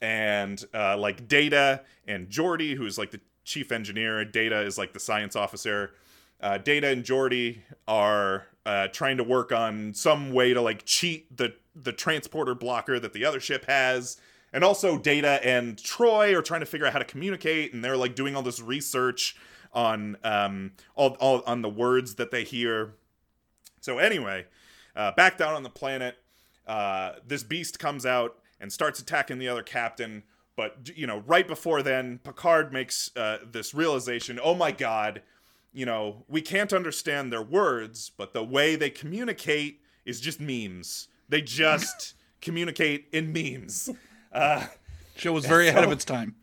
and 0.00 0.64
uh, 0.74 0.96
like 0.96 1.28
Data 1.28 1.82
and 2.06 2.28
Geordi, 2.28 2.76
who's 2.76 2.98
like 2.98 3.12
the 3.12 3.20
chief 3.44 3.72
engineer. 3.72 4.24
Data 4.24 4.60
is 4.60 4.76
like 4.76 4.92
the 4.92 5.00
science 5.00 5.36
officer. 5.36 5.92
Uh, 6.40 6.58
Data 6.58 6.88
and 6.88 7.04
Geordi 7.04 7.60
are 7.86 8.46
uh, 8.64 8.88
trying 8.88 9.16
to 9.16 9.24
work 9.24 9.52
on 9.52 9.94
some 9.94 10.32
way 10.32 10.54
to 10.54 10.60
like 10.60 10.84
cheat 10.84 11.36
the 11.36 11.54
the 11.74 11.92
transporter 11.92 12.54
blocker 12.54 13.00
that 13.00 13.12
the 13.12 13.24
other 13.24 13.40
ship 13.40 13.64
has. 13.66 14.18
And 14.52 14.62
also 14.62 14.98
Data 14.98 15.40
and 15.42 15.78
Troi 15.78 16.36
are 16.36 16.42
trying 16.42 16.60
to 16.60 16.66
figure 16.66 16.86
out 16.86 16.92
how 16.92 16.98
to 16.98 17.04
communicate, 17.06 17.72
and 17.72 17.82
they're 17.82 17.96
like 17.96 18.14
doing 18.14 18.36
all 18.36 18.42
this 18.42 18.60
research 18.60 19.36
on 19.72 20.16
um 20.22 20.72
all, 20.94 21.16
all 21.20 21.42
on 21.46 21.62
the 21.62 21.68
words 21.68 22.16
that 22.16 22.30
they 22.30 22.44
hear. 22.44 22.94
So 23.80 23.98
anyway, 23.98 24.46
uh, 24.94 25.12
back 25.12 25.38
down 25.38 25.54
on 25.54 25.62
the 25.62 25.70
planet, 25.70 26.16
uh, 26.66 27.12
this 27.26 27.42
beast 27.42 27.78
comes 27.78 28.06
out 28.06 28.36
and 28.60 28.72
starts 28.72 29.00
attacking 29.00 29.38
the 29.38 29.48
other 29.48 29.62
captain. 29.62 30.22
But 30.54 30.90
you 30.94 31.06
know, 31.06 31.24
right 31.26 31.48
before 31.48 31.82
then, 31.82 32.20
Picard 32.22 32.72
makes 32.72 33.10
uh, 33.16 33.38
this 33.50 33.74
realization: 33.74 34.38
"Oh 34.42 34.54
my 34.54 34.70
God, 34.70 35.22
you 35.72 35.86
know, 35.86 36.24
we 36.28 36.42
can't 36.42 36.72
understand 36.72 37.32
their 37.32 37.42
words, 37.42 38.10
but 38.16 38.32
the 38.32 38.44
way 38.44 38.76
they 38.76 38.90
communicate 38.90 39.80
is 40.04 40.20
just 40.20 40.40
memes. 40.40 41.08
They 41.28 41.42
just 41.42 42.14
communicate 42.40 43.08
in 43.12 43.32
memes." 43.32 43.90
Uh, 44.34 44.64
Show 45.14 45.34
was 45.34 45.44
very 45.44 45.68
ahead 45.68 45.84
of 45.84 45.92
its 45.92 46.06
time. 46.06 46.34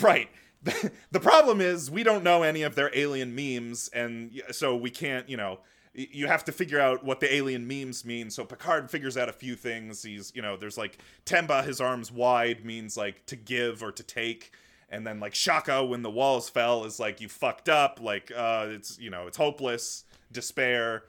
Right. 0.00 0.30
the 1.10 1.20
problem 1.20 1.60
is 1.60 1.90
we 1.90 2.04
don't 2.04 2.22
know 2.22 2.44
any 2.44 2.62
of 2.62 2.76
their 2.76 2.90
alien 2.94 3.34
memes, 3.34 3.88
and 3.92 4.40
so 4.52 4.76
we 4.76 4.90
can't, 4.90 5.28
you 5.28 5.36
know, 5.36 5.58
you 5.92 6.26
have 6.26 6.44
to 6.44 6.52
figure 6.52 6.80
out 6.80 7.04
what 7.04 7.20
the 7.20 7.32
alien 7.32 7.66
memes 7.66 8.04
mean. 8.04 8.30
So 8.30 8.44
Picard 8.44 8.90
figures 8.90 9.16
out 9.16 9.28
a 9.28 9.32
few 9.32 9.54
things. 9.54 10.02
He's, 10.02 10.32
you 10.34 10.42
know, 10.42 10.56
there's 10.56 10.76
like 10.76 10.98
Temba, 11.24 11.64
his 11.64 11.80
arms 11.80 12.10
wide 12.10 12.64
means 12.64 12.96
like 12.96 13.24
to 13.26 13.36
give 13.36 13.82
or 13.82 13.92
to 13.92 14.02
take. 14.02 14.52
And 14.90 15.06
then 15.06 15.20
like 15.20 15.34
Shaka, 15.34 15.84
when 15.84 16.02
the 16.02 16.10
walls 16.10 16.48
fell, 16.48 16.84
is 16.84 17.00
like 17.00 17.20
you 17.20 17.28
fucked 17.28 17.68
up. 17.68 18.00
Like 18.00 18.30
uh, 18.34 18.66
it's 18.68 18.98
you 18.98 19.10
know 19.10 19.26
it's 19.26 19.36
hopeless, 19.36 20.04
despair. 20.32 21.04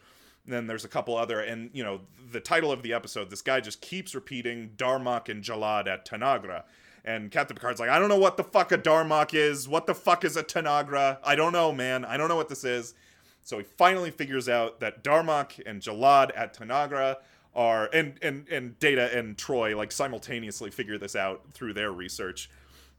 And 0.46 0.54
then 0.54 0.68
there's 0.68 0.86
a 0.86 0.88
couple 0.88 1.18
other, 1.18 1.40
and 1.40 1.72
you 1.74 1.84
know, 1.84 2.02
the 2.32 2.40
title 2.40 2.72
of 2.72 2.84
the 2.84 2.94
episode, 2.94 3.32
this 3.32 3.42
guy 3.42 3.60
just 3.62 3.82
keeps 3.82 4.14
repeating 4.14 4.72
Darmok 4.78 5.28
and 5.28 5.44
Jalad 5.44 5.88
at 5.88 6.06
Tanagra. 6.06 6.64
And 7.04 7.32
Captain 7.32 7.56
Picard's 7.56 7.80
like, 7.80 7.90
I 7.90 8.00
don't 8.00 8.10
know 8.10 8.20
what 8.20 8.38
the 8.38 8.44
fuck 8.44 8.72
a 8.72 8.78
Darmok 8.78 9.34
is. 9.34 9.68
What 9.68 9.88
the 9.88 9.96
fuck 9.96 10.24
is 10.24 10.38
a 10.38 10.44
Tanagra? 10.44 11.18
I 11.24 11.36
don't 11.36 11.54
know, 11.54 11.72
man. 11.72 12.06
I 12.06 12.18
don't 12.18 12.30
know 12.30 12.36
what 12.36 12.50
this 12.50 12.64
is. 12.64 12.96
So 13.44 13.60
he 13.60 13.64
finally 13.64 14.10
figures 14.10 14.50
out 14.50 14.80
that 14.80 15.04
Darmok 15.04 15.62
and 15.68 15.82
Jalad 15.82 16.32
at 16.36 16.58
Tanagra 16.58 17.18
are, 17.56 17.90
and 17.94 18.18
and 18.22 18.48
and 18.50 18.78
Data 18.80 19.16
and 19.18 19.38
Troi 19.38 19.76
like 19.76 19.92
simultaneously 19.92 20.72
figure 20.72 20.98
this 20.98 21.16
out 21.16 21.44
through 21.54 21.74
their 21.74 21.92
research. 21.92 22.50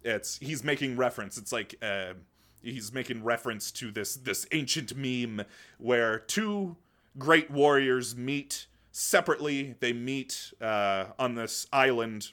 It's 0.07 0.39
he's 0.39 0.63
making 0.63 0.97
reference. 0.97 1.37
It's 1.37 1.53
like 1.53 1.75
uh, 1.83 2.15
he's 2.63 2.93
making 2.93 3.25
reference 3.25 3.71
to 3.73 3.91
this 3.91 4.15
this 4.15 4.47
ancient 4.53 4.97
meme 4.97 5.45
where 5.79 6.21
two 6.21 6.77
great 7.19 7.51
warriors 7.51 8.17
meet 8.17 8.67
separately. 8.93 9.75
They 9.81 9.93
meet 9.93 10.53
uh, 10.61 11.07
on 11.19 11.35
this 11.35 11.67
island. 11.73 12.33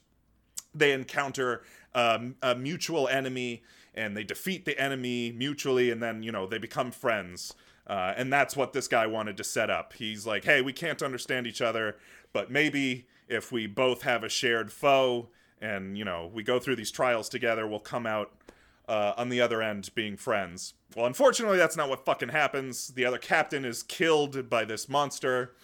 They 0.76 0.92
encounter 0.92 1.64
um, 1.94 2.36
a 2.42 2.56
mutual 2.56 3.08
enemy 3.08 3.64
and 3.96 4.18
they 4.18 4.24
defeat 4.24 4.66
the 4.66 4.80
enemy 4.80 5.32
mutually, 5.32 5.92
and 5.92 6.02
then 6.02 6.24
you 6.24 6.32
know 6.32 6.48
they 6.48 6.58
become 6.58 6.92
friends. 6.92 7.54
Uh, 7.86 8.14
and 8.16 8.32
that's 8.32 8.56
what 8.56 8.72
this 8.72 8.88
guy 8.88 9.06
wanted 9.06 9.36
to 9.36 9.44
set 9.44 9.70
up. 9.70 9.94
He's 9.94 10.26
like, 10.26 10.46
hey, 10.46 10.62
we 10.62 10.72
can't 10.72 11.04
understand 11.04 11.46
each 11.46 11.62
other, 11.62 11.98
but 12.32 12.50
maybe 12.50 13.08
if 13.28 13.52
we 13.52 13.68
both 13.68 14.04
have 14.04 14.24
a 14.24 14.30
shared 14.30 14.72
foe 14.72 15.28
and, 15.64 15.98
you 15.98 16.06
know, 16.06 16.30
we 16.34 16.44
go 16.44 16.60
through 16.60 16.76
these 16.76 16.92
trials 16.92 17.30
together, 17.30 17.66
we'll 17.66 17.80
come 17.80 18.06
out 18.06 18.32
uh, 18.88 19.14
on 19.18 19.30
the 19.30 19.40
other 19.40 19.62
end 19.62 19.90
being 19.96 20.18
friends. 20.18 20.74
Well, 20.96 21.06
unfortunately, 21.06 21.58
that's 21.58 21.78
not 21.78 21.90
what 21.90 22.04
fucking 22.06 22.30
happens. 22.30 22.90
The 22.90 23.06
other 23.06 23.18
captain 23.18 23.64
is 23.64 23.82
killed 23.82 24.50
by 24.50 24.66
this 24.66 24.90
monster. 24.90 25.56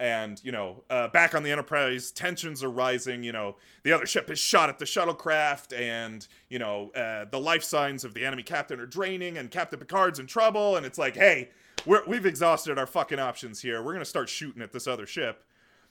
And, 0.00 0.40
you 0.44 0.52
know, 0.52 0.84
uh, 0.88 1.08
back 1.08 1.34
on 1.34 1.42
the 1.42 1.50
Enterprise, 1.50 2.10
tensions 2.12 2.62
are 2.62 2.70
rising. 2.70 3.22
You 3.22 3.32
know, 3.32 3.56
the 3.82 3.92
other 3.92 4.06
ship 4.06 4.30
is 4.30 4.38
shot 4.38 4.68
at 4.68 4.78
the 4.78 4.84
shuttlecraft, 4.84 5.78
and, 5.78 6.26
you 6.48 6.60
know, 6.60 6.90
uh, 6.90 7.26
the 7.30 7.40
life 7.40 7.64
signs 7.64 8.04
of 8.04 8.14
the 8.14 8.24
enemy 8.24 8.44
captain 8.44 8.80
are 8.80 8.86
draining, 8.86 9.36
and 9.36 9.50
Captain 9.50 9.78
Picard's 9.78 10.20
in 10.20 10.26
trouble. 10.26 10.76
And 10.76 10.86
it's 10.86 10.98
like, 10.98 11.16
hey, 11.16 11.50
we're, 11.84 12.04
we've 12.06 12.26
exhausted 12.26 12.78
our 12.78 12.86
fucking 12.86 13.18
options 13.18 13.60
here. 13.60 13.82
We're 13.82 13.92
going 13.92 13.98
to 13.98 14.04
start 14.04 14.28
shooting 14.28 14.62
at 14.62 14.72
this 14.72 14.86
other 14.86 15.06
ship 15.06 15.44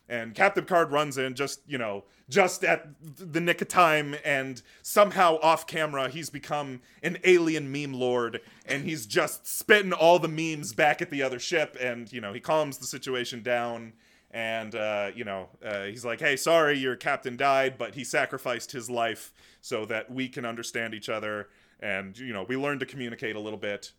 and 0.10 0.34
Captain 0.34 0.64
Picard 0.64 0.92
runs 0.92 1.18
in 1.18 1.36
just 1.36 1.62
you 1.68 1.78
know 1.78 2.04
just 2.30 2.64
at 2.64 2.88
the 3.02 3.40
nick 3.40 3.62
of 3.62 3.68
time, 3.68 4.16
and 4.24 4.62
somehow 4.82 5.38
off 5.42 5.68
camera 5.68 6.10
he's 6.10 6.30
become 6.30 6.82
an 7.04 7.18
alien 7.24 7.72
meme 7.72 7.94
lord, 7.94 8.42
and 8.66 8.84
he's 8.84 9.06
just 9.06 9.48
spitting 9.48 9.94
all 9.94 10.20
the 10.20 10.28
memes 10.28 10.74
back 10.74 11.02
at 11.02 11.10
the 11.10 11.24
other 11.24 11.40
ship, 11.40 11.78
and 11.80 12.12
you 12.12 12.22
know 12.22 12.34
he 12.34 12.40
calms 12.40 12.78
the 12.78 12.86
situation 12.86 13.42
down. 13.44 13.94
And 14.32 14.76
uh, 14.76 15.12
you 15.16 15.24
know 15.24 15.50
uh, 15.66 15.86
he's 15.86 16.06
like, 16.06 16.20
"Hey, 16.20 16.36
sorry, 16.36 16.78
your 16.78 16.96
captain 16.96 17.38
died, 17.38 17.78
but 17.78 17.96
he 17.96 18.04
sacrificed 18.04 18.72
his 18.72 18.90
life 18.90 19.34
so 19.62 19.86
that 19.86 20.12
we 20.12 20.28
can 20.28 20.46
understand 20.46 20.94
each 20.94 21.10
other, 21.10 21.48
and 21.80 22.18
you 22.18 22.34
know 22.34 22.44
we 22.44 22.58
learn 22.58 22.80
to 22.80 22.86
communicate 22.86 23.36
a 23.36 23.40
little 23.40 23.60
bit." 23.60 23.92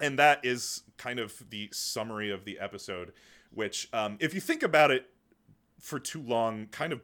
And 0.00 0.18
that 0.18 0.44
is 0.44 0.82
kind 0.96 1.18
of 1.18 1.50
the 1.50 1.68
summary 1.72 2.30
of 2.30 2.44
the 2.44 2.58
episode. 2.58 3.12
Which, 3.52 3.88
um, 3.92 4.16
if 4.20 4.32
you 4.32 4.40
think 4.40 4.62
about 4.62 4.92
it 4.92 5.06
for 5.80 5.98
too 5.98 6.22
long, 6.22 6.66
kind 6.70 6.92
of 6.92 7.00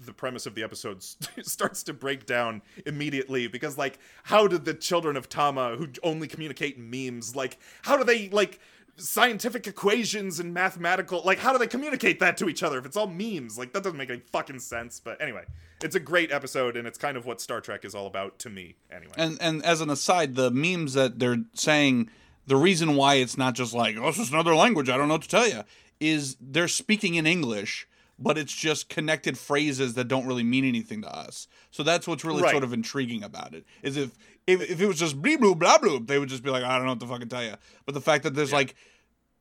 the, 0.00 0.12
premise 0.12 0.44
of 0.46 0.54
the 0.54 0.62
episode 0.62 1.02
starts 1.42 1.82
to 1.84 1.94
break 1.94 2.26
down 2.26 2.62
immediately 2.84 3.48
because 3.48 3.78
like 3.78 3.98
how 4.24 4.46
did 4.46 4.66
the 4.66 4.74
children 4.74 5.16
of 5.16 5.30
Tama 5.30 5.76
who 5.76 5.88
only 6.02 6.28
communicate 6.28 6.78
memes 6.78 7.34
like 7.34 7.58
how 7.80 7.96
do 7.96 8.04
they 8.04 8.28
like 8.28 8.60
scientific 8.98 9.66
equations 9.66 10.38
and 10.38 10.52
mathematical 10.52 11.22
like 11.24 11.38
how 11.38 11.52
do 11.52 11.58
they 11.58 11.66
communicate 11.66 12.20
that 12.20 12.36
to 12.36 12.50
each 12.50 12.62
other 12.62 12.78
if 12.78 12.84
it's 12.84 12.98
all 12.98 13.06
memes? 13.06 13.56
Like 13.56 13.72
that 13.72 13.82
doesn't 13.82 13.96
make 13.96 14.10
any 14.10 14.20
fucking 14.20 14.58
sense 14.58 15.00
but 15.00 15.20
anyway 15.22 15.44
it's 15.84 15.94
a 15.94 16.00
great 16.00 16.32
episode 16.32 16.76
and 16.76 16.86
it's 16.86 16.98
kind 16.98 17.16
of 17.16 17.26
what 17.26 17.40
Star 17.40 17.60
Trek 17.60 17.84
is 17.84 17.94
all 17.94 18.06
about 18.06 18.38
to 18.40 18.50
me 18.50 18.76
anyway. 18.90 19.12
And 19.16 19.38
and 19.40 19.64
as 19.64 19.80
an 19.80 19.90
aside, 19.90 20.34
the 20.34 20.50
memes 20.50 20.94
that 20.94 21.18
they're 21.18 21.44
saying, 21.54 22.10
the 22.46 22.56
reason 22.56 22.96
why 22.96 23.16
it's 23.16 23.36
not 23.36 23.54
just 23.54 23.74
like, 23.74 23.96
oh, 23.96 24.08
it's 24.08 24.18
just 24.18 24.32
another 24.32 24.54
language, 24.54 24.88
I 24.88 24.96
don't 24.96 25.08
know 25.08 25.14
what 25.14 25.22
to 25.22 25.28
tell 25.28 25.48
you, 25.48 25.62
is 26.00 26.36
they're 26.40 26.68
speaking 26.68 27.14
in 27.14 27.26
English, 27.26 27.86
but 28.22 28.38
it's 28.38 28.52
just 28.54 28.88
connected 28.88 29.36
phrases 29.38 29.94
that 29.94 30.08
don't 30.08 30.26
really 30.26 30.42
mean 30.44 30.64
anything 30.64 31.02
to 31.02 31.08
us. 31.14 31.48
So 31.70 31.82
that's 31.82 32.06
what's 32.06 32.24
really 32.24 32.42
Right. 32.42 32.50
sort 32.52 32.64
of 32.64 32.72
intriguing 32.72 33.22
about 33.24 33.54
it. 33.54 33.64
Is 33.82 33.96
if 33.96 34.10
if, 34.46 34.60
if 34.60 34.80
it 34.80 34.86
was 34.86 34.98
just 34.98 35.20
blee 35.22 35.36
blue 35.36 35.54
blah 35.54 35.78
blue, 35.78 36.00
they 36.00 36.18
would 36.18 36.28
just 36.28 36.42
be 36.42 36.50
like, 36.50 36.64
I 36.64 36.76
don't 36.76 36.86
know 36.86 36.92
what 36.92 37.00
to 37.00 37.06
fucking 37.06 37.28
tell 37.28 37.44
you. 37.44 37.54
But 37.86 37.94
the 37.94 38.00
fact 38.00 38.24
that 38.24 38.34
there's 38.34 38.52
like 38.52 38.74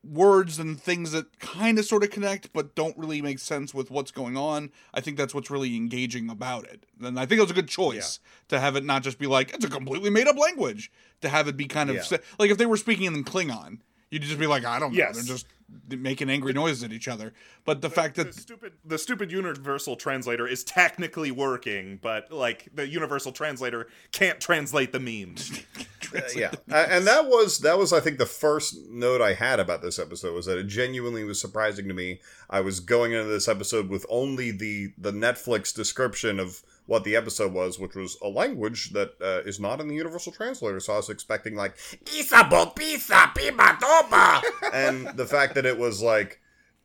words 0.03 0.57
and 0.57 0.81
things 0.81 1.11
that 1.11 1.39
kind 1.39 1.77
of 1.77 1.85
sort 1.85 2.03
of 2.03 2.09
connect 2.09 2.51
but 2.53 2.73
don't 2.73 2.97
really 2.97 3.21
make 3.21 3.37
sense 3.37 3.71
with 3.71 3.91
what's 3.91 4.09
going 4.09 4.35
on. 4.35 4.71
I 4.95 4.99
think 5.01 5.15
that's 5.15 5.33
what's 5.33 5.51
really 5.51 5.75
engaging 5.75 6.27
about 6.29 6.65
it. 6.65 6.85
And 7.03 7.19
I 7.19 7.25
think 7.27 7.37
it 7.37 7.43
was 7.43 7.51
a 7.51 7.55
good 7.55 7.67
choice 7.67 8.19
to 8.47 8.59
have 8.59 8.75
it 8.75 8.83
not 8.83 9.03
just 9.03 9.19
be 9.19 9.27
like 9.27 9.53
it's 9.53 9.63
a 9.65 9.69
completely 9.69 10.09
made 10.09 10.27
up 10.27 10.37
language, 10.37 10.91
to 11.21 11.29
have 11.29 11.47
it 11.47 11.55
be 11.55 11.67
kind 11.67 11.89
of 11.91 11.97
Yeah. 11.97 12.17
like 12.39 12.49
if 12.49 12.57
they 12.57 12.65
were 12.65 12.77
speaking 12.77 13.05
in 13.05 13.23
Klingon, 13.23 13.79
you'd 14.09 14.23
just 14.23 14.39
be 14.39 14.47
like, 14.47 14.65
I 14.65 14.79
don't 14.79 14.91
know, 14.93 14.97
Yes. 14.97 15.15
they're 15.15 15.35
just 15.35 15.45
making 15.89 16.29
angry 16.29 16.53
noises 16.53 16.83
at 16.83 16.91
each 16.91 17.07
other. 17.07 17.33
But 17.65 17.81
the 17.81 17.89
fact 17.89 18.15
the 18.15 18.25
that 18.25 18.35
stupid 18.35 18.73
the 18.83 18.97
stupid 18.97 19.31
universal 19.31 19.95
translator 19.95 20.47
is 20.47 20.63
technically 20.63 21.31
working 21.31 21.99
but 22.01 22.31
like 22.31 22.69
the 22.73 22.87
universal 22.87 23.31
translator 23.31 23.87
can't 24.11 24.39
translate 24.39 24.91
the 24.91 24.99
memes 24.99 25.63
yeah, 26.35 26.51
A- 26.69 26.93
and 26.93 27.07
that 27.07 27.25
was 27.27 27.59
that 27.59 27.77
was 27.77 27.93
I 27.93 27.99
think 27.99 28.17
the 28.17 28.25
first 28.25 28.77
note 28.89 29.21
I 29.21 29.33
had 29.33 29.59
about 29.59 29.81
this 29.81 29.99
episode 29.99 30.33
was 30.33 30.45
that 30.45 30.57
it 30.57 30.67
genuinely 30.67 31.23
was 31.23 31.39
surprising 31.39 31.87
to 31.87 31.93
me. 31.93 32.19
I 32.49 32.61
was 32.61 32.79
going 32.79 33.13
into 33.13 33.29
this 33.29 33.47
episode 33.47 33.89
with 33.89 34.05
only 34.09 34.51
the 34.51 34.93
the 34.97 35.11
Netflix 35.11 35.73
description 35.73 36.39
of 36.39 36.63
what 36.91 37.05
the 37.05 37.15
episode 37.15 37.53
was, 37.53 37.79
which 37.79 37.95
was 37.95 38.17
a 38.21 38.27
language 38.27 38.89
that 38.89 39.13
uh, 39.21 39.47
is 39.47 39.61
not 39.61 39.79
in 39.79 39.87
the 39.87 39.95
Universal 39.95 40.33
Translator. 40.33 40.81
So 40.81 40.91
I 40.91 40.97
was 40.97 41.09
expecting 41.09 41.55
like 41.55 41.77
Isabel 42.13 42.71
pizza 42.71 43.31
piba 43.33 43.79
toba, 43.79 44.41
and 44.73 45.07
the 45.15 45.25
fact 45.25 45.55
that 45.55 45.65
it 45.65 45.79
was 45.79 46.01
like, 46.01 46.41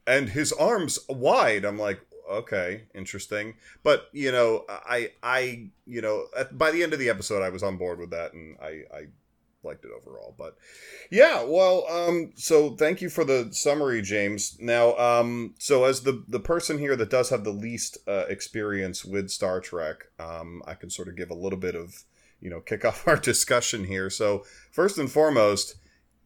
and 0.07 0.29
his 0.29 0.53
arms 0.53 1.01
wide. 1.09 1.65
I'm 1.65 1.77
like, 1.77 1.99
okay, 2.31 2.85
interesting. 2.95 3.55
But 3.83 4.09
you 4.13 4.31
know, 4.31 4.65
I 4.69 5.11
I 5.25 5.71
you 5.87 6.03
know, 6.03 6.27
at, 6.39 6.57
by 6.57 6.71
the 6.71 6.85
end 6.85 6.93
of 6.93 7.01
the 7.01 7.09
episode, 7.09 7.43
I 7.43 7.49
was 7.49 7.65
on 7.65 7.77
board 7.77 7.99
with 7.99 8.11
that, 8.11 8.33
and 8.33 8.57
I 8.63 8.85
I 8.95 9.07
liked 9.67 9.85
it 9.85 9.91
overall. 9.91 10.35
But 10.39 10.57
yeah, 11.11 11.45
well, 11.45 11.87
um, 11.91 12.33
so 12.37 12.77
thank 12.77 13.03
you 13.03 13.11
for 13.11 13.25
the 13.25 13.49
summary, 13.53 14.01
James. 14.03 14.57
Now, 14.61 14.97
um, 14.97 15.55
so 15.59 15.85
as 15.85 16.03
the 16.03 16.25
the 16.29 16.41
person 16.41 16.79
here 16.79 16.97
that 16.97 17.11
does 17.11 17.31
have 17.31 17.45
the 17.45 17.51
least 17.51 17.99
uh, 18.07 18.25
experience 18.29 19.05
with 19.05 19.31
Star 19.31 19.61
Trek, 19.61 20.05
um, 20.19 20.63
I 20.67 20.75
can 20.75 20.91
sort 20.91 21.09
of 21.09 21.17
give 21.17 21.31
a 21.31 21.35
little 21.35 21.59
bit 21.59 21.75
of 21.75 22.05
you 22.41 22.49
know 22.51 22.61
kick 22.61 22.85
off 22.85 23.07
our 23.09 23.17
discussion 23.17 23.85
here. 23.85 24.09
So 24.09 24.45
first 24.73 24.99
and 24.99 25.11
foremost, 25.11 25.77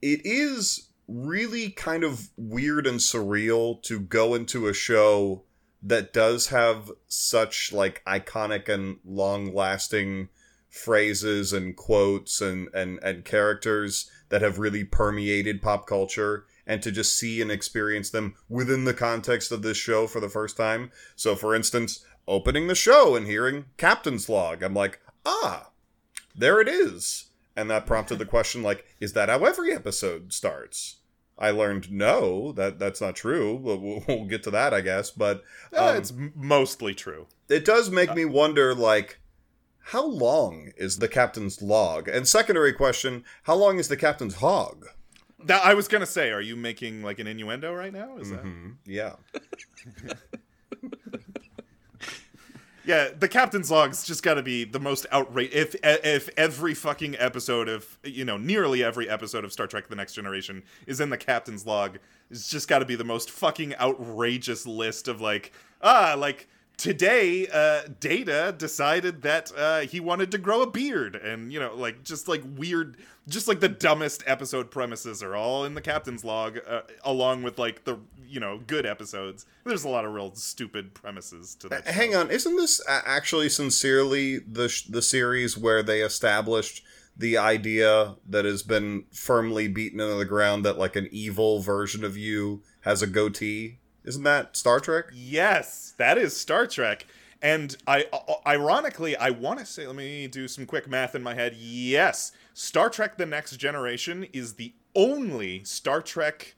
it 0.03 0.21
is 0.25 0.91
really 1.09 1.71
kind 1.71 2.05
of 2.05 2.29
weird 2.37 2.87
and 2.87 3.01
surreal 3.01 3.83
to 3.83 3.99
go 3.99 4.35
into 4.35 4.69
a 4.69 4.75
show 4.75 5.43
that 5.83 6.13
does 6.13 6.49
have 6.49 6.91
such 7.09 7.73
like 7.73 8.03
iconic 8.07 8.69
and 8.69 8.99
long 9.05 9.53
lasting 9.55 10.29
phrases 10.71 11.53
and 11.53 11.77
quotes 11.77 12.41
and, 12.41 12.69
and, 12.73 12.99
and 13.03 13.25
characters 13.25 14.11
that 14.29 14.41
have 14.41 14.59
really 14.59 14.85
permeated 14.85 15.61
pop 15.61 15.87
culture 15.87 16.47
and 16.67 16.83
to 16.83 16.93
just 16.93 17.19
see 17.19 17.43
and 17.43 17.51
experience 17.51 18.11
them 18.11 18.35
within 18.49 18.85
the 18.85 18.95
context 18.95 19.51
of 19.51 19.63
this 19.63 19.77
show 19.77 20.07
for 20.07 20.21
the 20.21 20.29
first 20.29 20.57
time. 20.57 20.91
So 21.17 21.35
for 21.35 21.55
instance, 21.55 22.05
opening 22.29 22.69
the 22.69 22.75
show 22.75 23.17
and 23.17 23.27
hearing 23.27 23.67
Captain's 23.77 24.29
Log, 24.29 24.63
I'm 24.63 24.75
like, 24.75 25.01
ah, 25.27 25.71
there 26.35 26.61
it 26.61 26.69
is. 26.69 27.27
And 27.57 27.69
that 27.69 27.87
prompted 27.87 28.19
the 28.19 28.25
question 28.25 28.63
like, 28.63 28.87
is 29.01 29.13
that 29.15 29.29
how 29.29 29.45
every 29.45 29.73
episode 29.73 30.33
starts? 30.33 30.97
I 31.37 31.51
learned 31.51 31.91
no, 31.91 32.53
that 32.53 32.79
that's 32.79 33.01
not 33.01 33.17
true. 33.17 33.59
But 33.59 33.81
we'll, 33.81 34.05
we'll 34.07 34.27
get 34.27 34.43
to 34.45 34.51
that, 34.53 34.73
I 34.73 34.83
guess. 34.83 35.11
But 35.11 35.43
Uh, 35.77 35.89
um, 35.89 35.97
it's 35.97 36.13
mostly 36.35 36.95
true 36.95 37.27
it 37.51 37.65
does 37.65 37.91
make 37.91 38.15
me 38.15 38.25
wonder, 38.25 38.75
like, 38.75 39.20
how 39.91 40.05
long 40.07 40.73
is 40.77 40.99
the 40.99 41.09
captain's 41.09 41.61
log? 41.63 42.09
And 42.09 42.27
secondary 42.29 42.73
question, 42.73 43.25
how 43.45 43.55
long 43.57 43.79
is 43.79 43.89
the 43.89 43.97
captain's 43.97 44.37
hog? 44.37 44.87
that 45.43 45.65
i 45.65 45.73
was 45.73 45.89
gonna 45.89 46.05
say 46.05 46.31
are 46.31 46.43
you 46.43 46.55
making 46.55 47.03
like 47.03 47.19
an 47.19 47.27
innuendo 47.27 47.73
right 47.73 47.95
now 47.95 48.19
is 48.19 48.29
that 48.31 48.41
Hmm, 48.41 48.73
Yeah. 48.85 49.15
Yeah, 52.83 53.09
the 53.17 53.29
captain's 53.29 53.71
log's 53.71 54.05
just 54.05 54.23
got 54.23 54.35
to 54.35 54.43
be 54.43 54.65
the 54.65 54.81
most 54.81 55.07
outrageous. 55.13 55.75
If 55.75 55.77
if 56.05 56.31
every 56.37 56.73
fucking 56.75 57.15
episode 57.19 57.69
of 57.69 57.99
you 58.03 58.25
know 58.25 58.37
nearly 58.39 58.83
every 58.83 59.09
episode 59.09 59.45
of 59.45 59.53
Star 59.53 59.67
Trek: 59.67 59.89
The 59.89 59.97
Next 59.97 60.15
Generation 60.15 60.63
is 60.87 60.99
in 60.99 61.11
the 61.11 61.19
captain's 61.19 61.67
log, 61.67 61.99
it's 62.31 62.49
just 62.49 62.69
got 62.69 62.79
to 62.79 62.87
be 62.87 62.97
the 62.97 63.05
most 63.05 63.31
fucking 63.31 63.77
outrageous 63.77 64.67
list 64.67 65.09
of 65.09 65.21
like 65.21 65.53
ah 65.83 66.15
like 66.19 66.49
today, 66.81 67.47
uh, 67.53 67.83
Data 68.01 68.55
decided 68.57 69.21
that 69.23 69.53
uh, 69.57 69.81
he 69.81 70.01
wanted 70.01 70.31
to 70.33 70.39
grow 70.39 70.63
a 70.63 70.67
beard, 70.67 71.15
and 71.15 71.53
you 71.53 71.61
know, 71.61 71.75
like 71.77 72.03
just 72.03 72.27
like 72.27 72.43
weird, 72.57 72.97
just 73.29 73.47
like 73.47 73.61
the 73.61 73.69
dumbest 73.69 74.25
episode 74.27 74.71
premises 74.71 75.23
are 75.23 75.37
all 75.37 75.65
in 75.65 75.75
the 75.75 75.83
captain's 75.83 76.25
log, 76.25 76.59
uh, 76.67 76.81
along 77.05 77.43
with 77.43 77.59
like 77.59 77.85
the 77.85 77.99
you 78.27 78.41
know 78.41 78.61
good 78.67 78.87
episodes. 78.87 79.45
There's 79.65 79.85
a 79.85 79.89
lot 79.89 80.05
of 80.07 80.13
real 80.13 80.35
stupid 80.35 80.95
premises 80.95 81.55
to 81.57 81.69
that. 81.69 81.87
Hang 81.87 82.13
show. 82.13 82.21
on, 82.21 82.31
isn't 82.31 82.57
this 82.57 82.81
actually 82.89 83.51
sincerely 83.51 84.39
the 84.39 84.69
sh- 84.69 84.85
the 84.85 85.03
series 85.03 85.59
where 85.59 85.83
they 85.83 86.01
established 86.01 86.83
the 87.15 87.37
idea 87.37 88.17
that 88.27 88.47
has 88.47 88.63
been 88.63 89.05
firmly 89.13 89.69
beaten 89.69 90.01
into 90.01 90.15
the 90.15 90.25
ground 90.25 90.65
that 90.65 90.79
like 90.79 90.97
an 90.97 91.09
evil 91.13 91.61
version 91.61 92.05
of 92.05 92.17
you 92.17 92.63
has 92.81 93.03
a 93.03 93.07
goatee? 93.07 93.80
Isn't 94.11 94.25
that 94.25 94.57
Star 94.57 94.81
Trek? 94.81 95.05
Yes, 95.15 95.95
that 95.97 96.19
is 96.19 96.37
Star 96.37 96.67
Trek. 96.67 97.07
And 97.41 97.77
I, 97.87 98.07
uh, 98.13 98.19
ironically, 98.45 99.15
I 99.17 99.31
want 99.31 99.61
to 99.61 99.65
say, 99.65 99.87
let 99.87 99.95
me 99.95 100.27
do 100.27 100.49
some 100.49 100.67
quick 100.67 100.89
math 100.89 101.15
in 101.15 101.23
my 101.23 101.35
head. 101.35 101.55
Yes, 101.55 102.33
Star 102.53 102.91
Trek: 102.91 103.19
The 103.19 103.27
Next 103.27 103.57
Generation 103.57 104.27
is 104.33 104.55
the 104.55 104.75
only 104.97 105.63
Star 105.63 106.03
Trek 106.03 106.57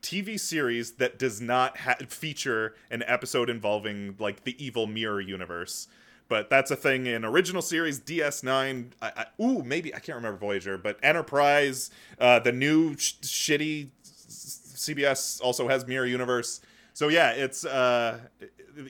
TV 0.00 0.40
series 0.40 0.92
that 0.92 1.18
does 1.18 1.42
not 1.42 1.76
ha- 1.76 1.96
feature 2.08 2.74
an 2.90 3.02
episode 3.06 3.50
involving 3.50 4.16
like 4.18 4.44
the 4.44 4.56
evil 4.64 4.86
mirror 4.86 5.20
universe. 5.20 5.88
But 6.28 6.48
that's 6.48 6.70
a 6.70 6.76
thing 6.76 7.04
in 7.04 7.22
original 7.22 7.60
series 7.60 8.00
DS9. 8.00 8.92
I, 9.02 9.12
I, 9.14 9.42
ooh, 9.42 9.62
maybe 9.62 9.94
I 9.94 9.98
can't 9.98 10.16
remember 10.16 10.38
Voyager, 10.38 10.78
but 10.78 10.98
Enterprise, 11.02 11.90
uh, 12.18 12.38
the 12.38 12.52
new 12.52 12.96
sh- 12.96 13.16
shitty 13.20 13.88
CBS 14.26 15.42
also 15.42 15.68
has 15.68 15.86
mirror 15.86 16.06
universe. 16.06 16.62
So 16.94 17.08
yeah, 17.08 17.32
it's 17.32 17.66
uh, 17.66 18.20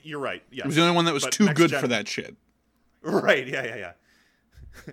you're 0.03 0.19
right. 0.19 0.43
Yeah, 0.51 0.63
It 0.63 0.67
was 0.67 0.75
the 0.75 0.81
only 0.83 0.95
one 0.95 1.05
that 1.05 1.13
was 1.13 1.23
But 1.23 1.33
too 1.33 1.53
good 1.53 1.71
Gen- 1.71 1.81
for 1.81 1.87
that 1.87 2.07
shit. 2.07 2.35
Right? 3.01 3.47
Yeah, 3.47 3.65
yeah, 3.65 3.75
yeah. 3.75 4.91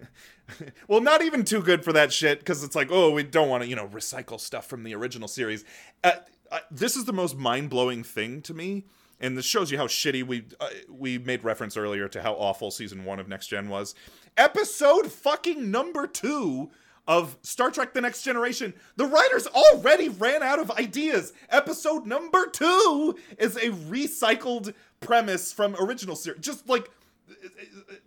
well, 0.89 1.01
not 1.01 1.23
even 1.23 1.45
too 1.45 1.63
good 1.63 1.85
for 1.85 1.93
that 1.93 2.13
shit 2.13 2.41
because 2.41 2.65
it's 2.65 2.75
like, 2.75 2.89
oh, 2.91 3.11
we 3.11 3.23
don't 3.23 3.49
want 3.49 3.63
to, 3.63 3.69
you 3.69 3.77
know, 3.77 3.89
recycle 3.89 4.41
stuff 4.41 4.67
from 4.67 4.83
the 4.83 4.95
original 4.95 5.29
series. 5.29 5.65
Uh, 6.03 6.13
uh, 6.51 6.59
this 6.71 6.97
is 6.97 7.05
the 7.05 7.13
most 7.13 7.37
mind 7.37 7.71
blowing 7.71 8.03
thing 8.03 8.43
to 8.43 8.55
me, 8.55 8.85
and 9.21 9.37
this 9.37 9.47
shows 9.47 9.71
you 9.71 9.79
how 9.79 9.87
shitty 9.87 10.25
we 10.25 10.45
uh, 10.61 10.69
we 10.91 11.19
made 11.19 11.45
reference 11.45 11.77
earlier 11.77 12.09
to 12.09 12.23
how 12.23 12.33
awful 12.33 12.71
season 12.71 13.05
one 13.05 13.19
of 13.19 13.29
Next 13.29 13.49
Gen 13.49 13.69
was. 13.69 13.95
Episode 14.37 15.13
fucking 15.13 15.71
number 15.71 16.07
two 16.07 16.71
of 17.09 17.37
Star 17.43 17.71
Trek: 17.71 17.95
The 17.95 18.01
Next 18.01 18.23
Generation. 18.23 18.75
The 18.97 19.07
writers 19.07 19.47
already 19.49 20.09
ran 20.09 20.43
out 20.43 20.59
of 20.59 20.71
ideas. 20.73 21.33
Episode 21.51 22.07
number 22.07 22.47
two 22.47 23.17
is 23.39 23.57
a 23.57 23.71
recycled 23.71 24.75
premise 25.01 25.53
from 25.53 25.75
original 25.81 26.15
series, 26.17 26.41
just 26.41 26.69
like 26.69 26.91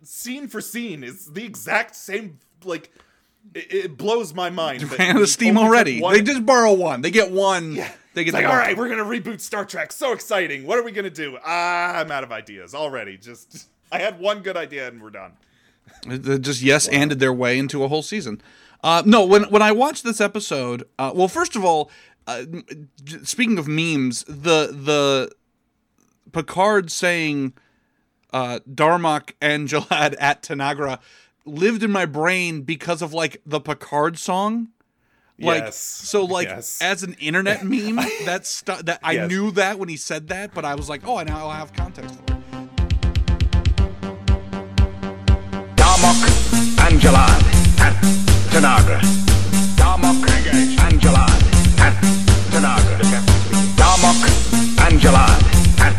scene 0.02 0.48
for 0.48 0.60
scene 0.60 1.02
is 1.04 1.26
the 1.32 1.44
exact 1.44 1.94
same 1.96 2.38
like 2.64 2.90
it, 3.54 3.96
blows 3.96 4.34
my 4.34 4.50
mind 4.50 4.80
that 4.82 4.98
Ran 4.98 5.16
out 5.16 5.22
of 5.22 5.28
steam 5.28 5.56
already. 5.58 6.00
They 6.00 6.22
just 6.22 6.44
borrow 6.46 6.72
one. 6.72 7.02
They 7.02 7.10
get 7.10 7.30
one. 7.30 7.72
yeah 7.72 7.90
They 8.14 8.24
get 8.24 8.34
it's 8.34 8.42
like 8.42 8.46
all 8.46 8.76
we're 8.76 8.88
gonna 8.88 9.04
reboot 9.04 9.40
star 9.40 9.64
trek 9.64 9.92
so 9.92 10.12
exciting 10.12 10.66
what 10.66 10.78
are 10.78 10.82
we 10.82 10.90
gonna 10.90 11.10
do 11.10 11.38
ah 11.44 11.98
i'm 11.98 12.10
out 12.10 12.24
of 12.24 12.32
ideas 12.32 12.74
already 12.74 13.16
just 13.18 13.68
i 13.92 13.98
had 13.98 14.18
one 14.18 14.40
good 14.40 14.56
idea 14.56 14.88
and 14.88 15.02
we're 15.02 15.10
done 15.10 15.32
They 16.06 16.38
just 16.38 16.62
yes 16.62 16.88
anded 16.88 17.20
their 17.20 17.32
way 17.32 17.58
into 17.58 17.84
a 17.84 17.88
whole 17.88 18.02
season. 18.02 18.40
Uh, 18.82 19.02
no, 19.04 19.24
when 19.24 19.44
when 19.44 19.62
I 19.62 19.72
watched 19.72 20.04
this 20.04 20.20
episode, 20.20 20.84
uh, 20.98 21.12
well, 21.14 21.28
first 21.28 21.56
of 21.56 21.64
all, 21.64 21.90
uh, 22.26 22.44
speaking 23.22 23.58
of 23.58 23.66
memes, 23.68 24.22
the 24.24 24.68
the 24.72 25.30
Picard 26.32 26.90
saying 26.90 27.54
uh, 28.32 28.60
Darmok 28.68 29.32
and 29.40 29.68
Jalad 29.70 30.14
at 30.20 30.42
Tanagra 30.42 30.98
lived 31.44 31.82
in 31.82 31.90
my 31.90 32.06
brain 32.06 32.62
because 32.62 33.02
of 33.02 33.12
like 33.12 33.40
the 33.46 33.60
Picard 33.60 34.18
song. 34.18 34.68
Like 35.38 35.64
Yes. 35.64 35.76
so, 35.78 36.24
like 36.24 36.48
Yes. 36.48 36.80
as 36.80 37.02
an 37.02 37.12
internet 37.14 37.62
meme, 37.66 37.96
that's 38.24 38.48
stu- 38.48 38.82
that 38.84 39.00
I 39.02 39.12
Yes. 39.12 39.28
knew 39.30 39.50
that 39.52 39.78
when 39.78 39.88
he 39.90 39.96
said 39.96 40.28
that, 40.28 40.54
but 40.54 40.64
I 40.64 40.74
was 40.74 40.88
like, 40.88 41.06
oh, 41.06 41.16
I 41.18 41.24
now 41.24 41.48
I 41.48 41.56
have 41.56 41.72
context 41.74 42.14
for 42.14 42.22
it. 42.22 42.40
Darmok, 45.76 46.20
Angelad, 46.78 47.42
at 47.52 47.55
Tanagra. 48.56 48.98
Darmok, 49.76 50.24
Angelad, 50.86 51.42
at 51.78 51.94
Tanagra. 52.50 52.96
Darmok, 53.76 54.20
Angelad, 54.78 55.42
at 55.78 55.94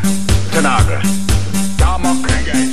Tanagra. 0.50 1.00
Darmok, 1.78 2.26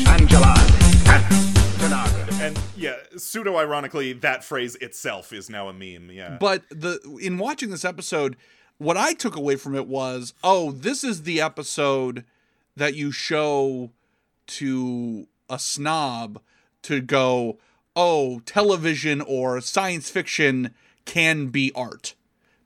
Angelad, 0.07 1.07
at 1.07 1.31
Tanagra. 1.79 2.41
and 2.41 2.59
yeah 2.77 2.95
pseudo 3.19 3.59
ironically 3.59 4.15
that 4.15 4.43
phrase 4.43 4.75
itself 4.77 5.35
is 5.35 5.51
now 5.51 5.69
a 5.69 5.75
meme 5.75 6.11
yeah 6.11 6.39
But 6.41 6.63
the 6.71 6.99
in 7.21 7.37
watching 7.37 7.69
this 7.69 7.85
episode, 7.85 8.37
what 8.79 8.97
I 8.97 9.13
took 9.13 9.37
away 9.37 9.57
from 9.57 9.75
it 9.75 9.87
was, 9.87 10.33
oh, 10.43 10.73
this 10.73 11.05
is 11.05 11.25
the 11.25 11.43
episode 11.43 12.25
that 12.75 12.95
you 12.95 13.13
show 13.13 13.91
to 14.47 15.27
a 15.51 15.59
snob 15.59 16.41
to 16.85 17.03
go, 17.03 17.59
oh, 17.97 18.41
television 18.41 19.21
or 19.21 19.61
science 19.61 20.11
fiction 20.11 20.75
can 21.05 21.49
be 21.49 21.73
art. 21.75 22.15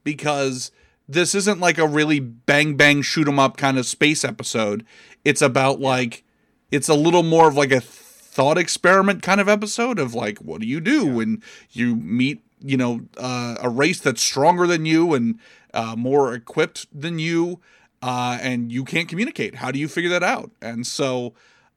Because 0.05 0.71
this 1.09 1.35
isn't 1.35 1.61
like 1.61 1.79
a 1.79 1.87
really 1.87 2.21
bang 2.21 2.77
bang 2.77 3.03
shoot 3.03 3.29
'em 3.29 3.39
up 3.39 3.57
kind 3.57 3.79
of 3.79 3.87
space 3.87 4.25
episode. 4.25 4.85
It's 5.25 5.43
about 5.43 5.81
like 5.81 6.25
it's 6.71 6.89
a 6.89 6.95
little 6.95 7.23
more 7.23 7.49
of 7.49 7.57
like 7.57 7.73
a 7.73 7.81
thought 7.81 8.59
experiment 8.59 9.23
kind 9.23 9.41
of 9.41 9.49
episode 9.49 9.99
of 9.99 10.15
like 10.15 10.39
what 10.39 10.61
do 10.61 10.67
you 10.67 10.81
do 10.81 11.05
when 11.05 11.43
you 11.73 11.97
meet 11.97 12.41
you 12.61 12.77
know 12.77 13.01
uh, 13.17 13.57
a 13.61 13.69
race 13.69 13.99
that's 14.01 14.23
stronger 14.23 14.67
than 14.67 14.87
you 14.87 15.15
and 15.15 15.39
uh, 15.75 15.97
more 15.97 16.33
equipped 16.35 16.87
than 16.93 17.19
you 17.19 17.59
uh, 18.01 18.39
and 18.41 18.71
you 18.71 18.85
can't 18.85 19.09
communicate 19.09 19.57
how 19.57 19.73
do 19.73 19.79
you 19.79 19.89
figure 19.89 20.11
that 20.11 20.23
out 20.23 20.53
and 20.63 20.87
so 20.87 21.35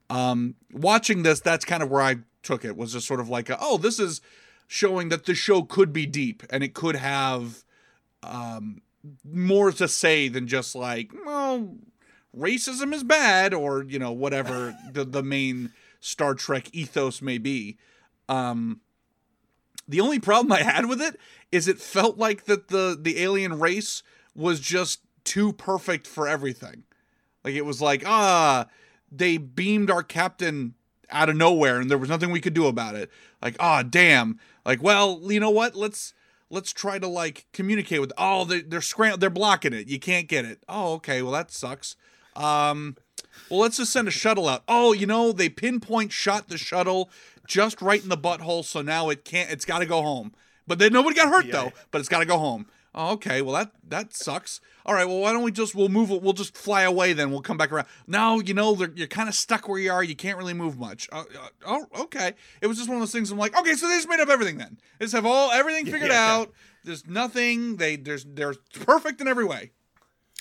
um, 0.10 0.54
watching 0.72 1.24
this 1.24 1.40
that's 1.40 1.66
kind 1.66 1.82
of 1.82 1.90
where 1.90 2.02
i 2.02 2.18
took 2.43 2.65
it 2.65 2.75
was 2.75 2.93
just 2.93 3.08
sort 3.08 3.19
of 3.19 3.30
like 3.30 3.49
a, 3.49 3.58
oh 3.60 3.77
this 3.77 3.99
is 3.99 4.21
showing 4.67 5.10
that 5.10 5.25
the 5.25 5.36
show 5.36 5.63
could 5.63 5.91
be 5.91 6.06
deep 6.06 6.43
and 6.49 6.63
it 6.63 6.73
could 6.73 6.95
have 6.95 7.63
um, 8.23 8.82
more 9.23 9.71
to 9.71 9.88
say 9.88 10.27
than 10.27 10.47
just 10.47 10.75
like 10.75 11.12
well 11.25 11.75
racism 12.38 12.93
is 12.93 13.04
bad 13.04 13.54
or 13.54 13.84
you 13.84 13.99
know 13.99 14.12
whatever 14.12 14.75
the 14.91 15.04
the 15.04 15.23
main 15.23 15.71
Star 15.99 16.34
Trek 16.34 16.69
ethos 16.73 17.21
may 17.21 17.38
be. 17.38 17.77
Um 18.27 18.82
the 19.88 19.99
only 19.99 20.19
problem 20.19 20.51
I 20.51 20.63
had 20.63 20.86
with 20.86 21.01
it 21.01 21.19
is 21.51 21.67
it 21.67 21.80
felt 21.80 22.17
like 22.17 22.45
that 22.45 22.69
the 22.69 22.97
the 22.99 23.19
alien 23.19 23.60
race 23.60 24.04
was 24.36 24.60
just 24.60 25.01
too 25.23 25.54
perfect 25.54 26.08
for 26.08 26.27
everything. 26.27 26.84
Like 27.43 27.56
it 27.56 27.65
was 27.65 27.82
like, 27.82 28.04
ah, 28.06 28.67
they 29.12 29.38
beamed 29.38 29.91
our 29.91 30.04
captain 30.04 30.75
out 31.12 31.30
of 31.30 31.36
nowhere 31.36 31.80
and 31.80 31.89
there 31.89 31.97
was 31.97 32.10
nothing 32.10 32.32
we 32.32 32.41
could 32.41 32.54
do 32.54 32.67
about 32.67 32.95
it. 32.95 33.10
Like, 33.41 33.56
ah, 33.60 33.84
damn. 33.84 34.39
Like, 34.65 34.82
well, 34.82 35.19
you 35.24 35.39
know 35.39 35.50
what? 35.50 35.76
Let's 35.76 36.13
let's 36.52 36.74
try 36.74 37.00
to 37.00 37.08
like 37.08 37.45
communicate 37.54 38.02
with 38.02 38.12
oh 38.17 38.43
they, 38.45 38.62
they're 38.62 38.82
scram 38.82 39.19
they're 39.19 39.30
blocking 39.30 39.74
it. 39.74 39.88
You 39.88 40.00
can't 40.00 40.28
get 40.28 40.45
it. 40.45 40.63
Oh 40.69 40.93
okay. 40.93 41.21
Well 41.21 41.32
that 41.32 41.52
sucks. 41.52 41.95
Um 42.36 42.97
well 43.50 43.60
let's 43.60 43.78
just 43.78 43.91
send 43.91 44.08
a 44.08 44.12
shuttle 44.12 44.47
out. 44.47 44.63
Oh 44.67 44.93
you 44.93 45.08
know 45.08 45.32
they 45.32 45.50
pinpoint 45.50 46.12
shot 46.12 46.50
the 46.50 46.58
shuttle 46.58 47.10
just 47.47 47.82
right 47.82 48.04
in 48.04 48.10
the 48.10 48.17
butthole 48.17 48.63
so 48.63 48.82
now 48.82 49.10
it 49.10 49.26
can't 49.26 49.50
it's 49.50 49.65
got 49.65 49.80
to 49.80 49.86
go 49.86 50.02
home. 50.02 50.34
But 50.67 50.78
then 50.80 50.93
nobody 50.93 51.15
got 51.15 51.30
hurt 51.30 51.52
though 51.52 51.71
but 51.89 52.00
it's 52.00 52.10
got 52.10 52.19
to 52.19 52.26
go 52.26 52.38
home 52.38 52.67
oh, 52.95 53.13
okay. 53.13 53.41
Well 53.41 53.54
that 53.56 53.71
that 53.88 54.13
sucks. 54.13 54.62
All 54.86 54.93
right. 54.95 55.06
Well 55.08 55.19
why 55.19 55.32
don't 55.34 55.43
we 55.43 55.51
just 55.51 55.75
we'll 55.75 55.89
move 55.89 56.10
we'll 56.10 56.34
just 56.34 56.58
fly 56.58 56.82
away 56.84 57.13
then. 57.13 57.32
We'll 57.32 57.41
come 57.41 57.58
back 57.58 57.71
around. 57.71 57.88
No 58.08 58.39
you 58.39 58.54
know 58.54 58.75
you're 58.95 59.08
kind 59.08 59.30
of 59.30 59.36
stuck 59.36 59.67
where 59.67 59.80
you 59.80 59.91
are. 59.91 60.04
You 60.04 60.15
can't 60.15 60.38
really 60.38 60.54
move 60.54 60.77
much. 60.80 61.08
Uh, 61.12 61.23
uh, 61.39 61.47
oh 61.67 61.86
okay. 62.04 62.34
It 62.62 62.67
was 62.67 62.77
just 62.77 62.89
one 62.89 62.97
of 62.97 63.01
those 63.01 63.12
things 63.12 63.32
i'm 63.32 63.38
like 63.38 63.58
okay 63.60 63.73
so 63.75 63.88
they 63.88 63.95
just 63.95 64.10
made 64.10 64.19
up 64.19 64.30
everything 64.30 64.58
then. 64.58 64.77
They 64.99 65.06
just 65.06 65.15
have 65.15 65.25
all 65.25 65.51
everything 65.51 65.86
figured 65.86 66.12
Yeah. 66.12 66.36
out. 66.38 66.51
There's 66.84 67.06
nothing. 67.08 67.77
They 67.77 67.95
there's 67.95 68.25
they're 68.25 68.56
perfect 68.86 69.21
in 69.21 69.27
every 69.27 69.45
way. 69.45 69.71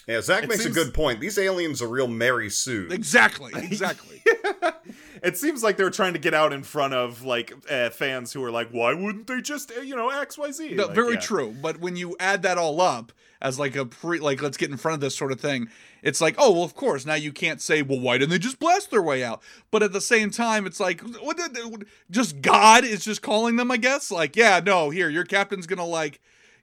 Yeah, 0.08 0.22
Zach 0.22 0.48
makes 0.48 0.62
seems- 0.64 0.76
a 0.76 0.84
good 0.84 0.94
point. 0.94 1.20
These 1.20 1.36
aliens 1.38 1.82
are 1.82 1.88
real 1.88 2.08
Mary 2.08 2.48
Sue. 2.50 2.88
exactly 2.90 3.52
exactly 3.54 4.22
it 5.22 5.36
seems 5.36 5.62
like 5.62 5.76
they're 5.76 5.90
trying 5.90 6.12
to 6.12 6.18
get 6.18 6.34
out 6.34 6.52
in 6.52 6.62
front 6.62 6.94
of 6.94 7.22
like 7.24 7.52
uh, 7.70 7.90
fans 7.90 8.32
who 8.32 8.42
are 8.44 8.50
like 8.50 8.68
why 8.70 8.94
wouldn't 8.94 9.26
they 9.26 9.40
just 9.40 9.70
uh, 9.76 9.80
you 9.80 9.96
know 9.96 10.08
xyz 10.08 10.74
No, 10.76 10.86
Like, 10.86 10.94
very 10.94 11.14
yeah. 11.14 11.20
true. 11.20 11.54
But 11.60 11.80
when 11.80 11.96
you 11.96 12.16
add 12.18 12.42
that 12.42 12.58
all 12.58 12.80
up 12.80 13.12
as 13.42 13.58
like 13.58 13.74
a 13.76 13.86
pre, 13.86 14.18
like 14.20 14.42
let's 14.42 14.56
get 14.56 14.70
in 14.70 14.76
front 14.76 14.94
of 14.94 15.00
this 15.00 15.16
sort 15.16 15.32
of 15.32 15.40
thing, 15.40 15.68
it's 16.02 16.20
like, 16.20 16.34
oh 16.38 16.52
well, 16.52 16.62
of 16.62 16.74
course. 16.74 17.06
Now 17.06 17.14
you 17.14 17.32
can't 17.32 17.60
say, 17.60 17.82
well, 17.82 17.98
why 18.00 18.18
didn't 18.18 18.30
they 18.30 18.38
just 18.38 18.58
blast 18.58 18.90
their 18.90 19.02
way 19.02 19.24
out? 19.24 19.42
But 19.70 19.82
at 19.82 19.92
the 19.92 20.00
same 20.00 20.30
time, 20.30 20.66
it's 20.66 20.80
like, 20.80 21.00
what? 21.00 21.36
Did 21.36 21.54
they, 21.54 21.62
just 22.10 22.42
God 22.42 22.84
is 22.84 23.04
just 23.04 23.22
calling 23.22 23.56
them, 23.56 23.70
I 23.70 23.76
guess. 23.76 24.10
Like, 24.10 24.36
yeah, 24.36 24.60
no, 24.64 24.90
here, 24.90 25.08
your 25.08 25.24
captain's 25.24 25.66
gonna 25.66 25.86
like 25.86 26.20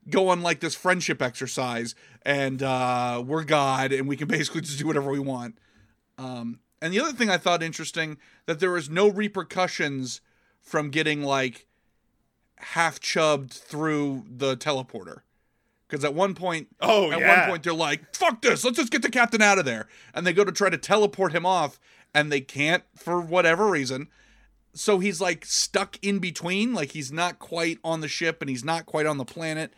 go 0.09 0.29
on 0.29 0.41
like 0.41 0.59
this 0.59 0.75
friendship 0.75 1.21
exercise, 1.21 1.95
and 2.23 2.61
uh 2.61 3.23
we're 3.25 3.43
God, 3.43 3.91
and 3.91 4.07
we 4.07 4.15
can 4.15 4.27
basically 4.27 4.61
just 4.61 4.77
do 4.79 4.87
whatever 4.87 5.11
we 5.11 5.19
want. 5.19 5.57
Um, 6.19 6.59
And 6.81 6.93
the 6.93 6.99
other 6.99 7.11
thing 7.13 7.29
I 7.29 7.37
thought 7.37 7.63
interesting 7.63 8.17
that 8.45 8.59
there 8.59 8.71
was 8.71 8.89
no 8.89 9.07
repercussions 9.07 10.21
from 10.61 10.89
getting 10.89 11.23
like 11.23 11.65
half 12.57 12.99
chubbed 12.99 13.53
through 13.53 14.25
the 14.29 14.55
teleporter. 14.57 15.21
Because 15.87 16.03
at 16.03 16.13
one 16.13 16.35
point, 16.35 16.67
Oh, 16.81 17.11
at 17.11 17.19
yeah. 17.19 17.39
one 17.41 17.49
point 17.49 17.63
they're 17.63 17.73
like, 17.73 18.13
"Fuck 18.13 18.41
this! 18.41 18.63
Let's 18.65 18.77
just 18.77 18.91
get 18.91 19.01
the 19.01 19.09
captain 19.09 19.41
out 19.41 19.57
of 19.57 19.63
there." 19.65 19.87
And 20.13 20.27
they 20.27 20.33
go 20.33 20.43
to 20.43 20.51
try 20.51 20.69
to 20.69 20.77
teleport 20.77 21.33
him 21.33 21.45
off, 21.45 21.79
and 22.13 22.29
they 22.31 22.41
can't 22.41 22.83
for 22.95 23.21
whatever 23.21 23.67
reason. 23.67 24.09
So 24.73 24.99
he's 24.99 25.21
like 25.21 25.45
stuck 25.45 25.97
in 26.03 26.19
between, 26.19 26.73
like 26.73 26.91
he's 26.91 27.11
not 27.11 27.39
quite 27.39 27.79
on 27.83 28.01
the 28.01 28.07
ship 28.09 28.41
and 28.41 28.49
he's 28.49 28.65
not 28.65 28.85
quite 28.85 29.05
on 29.05 29.17
the 29.17 29.25
planet. 29.25 29.73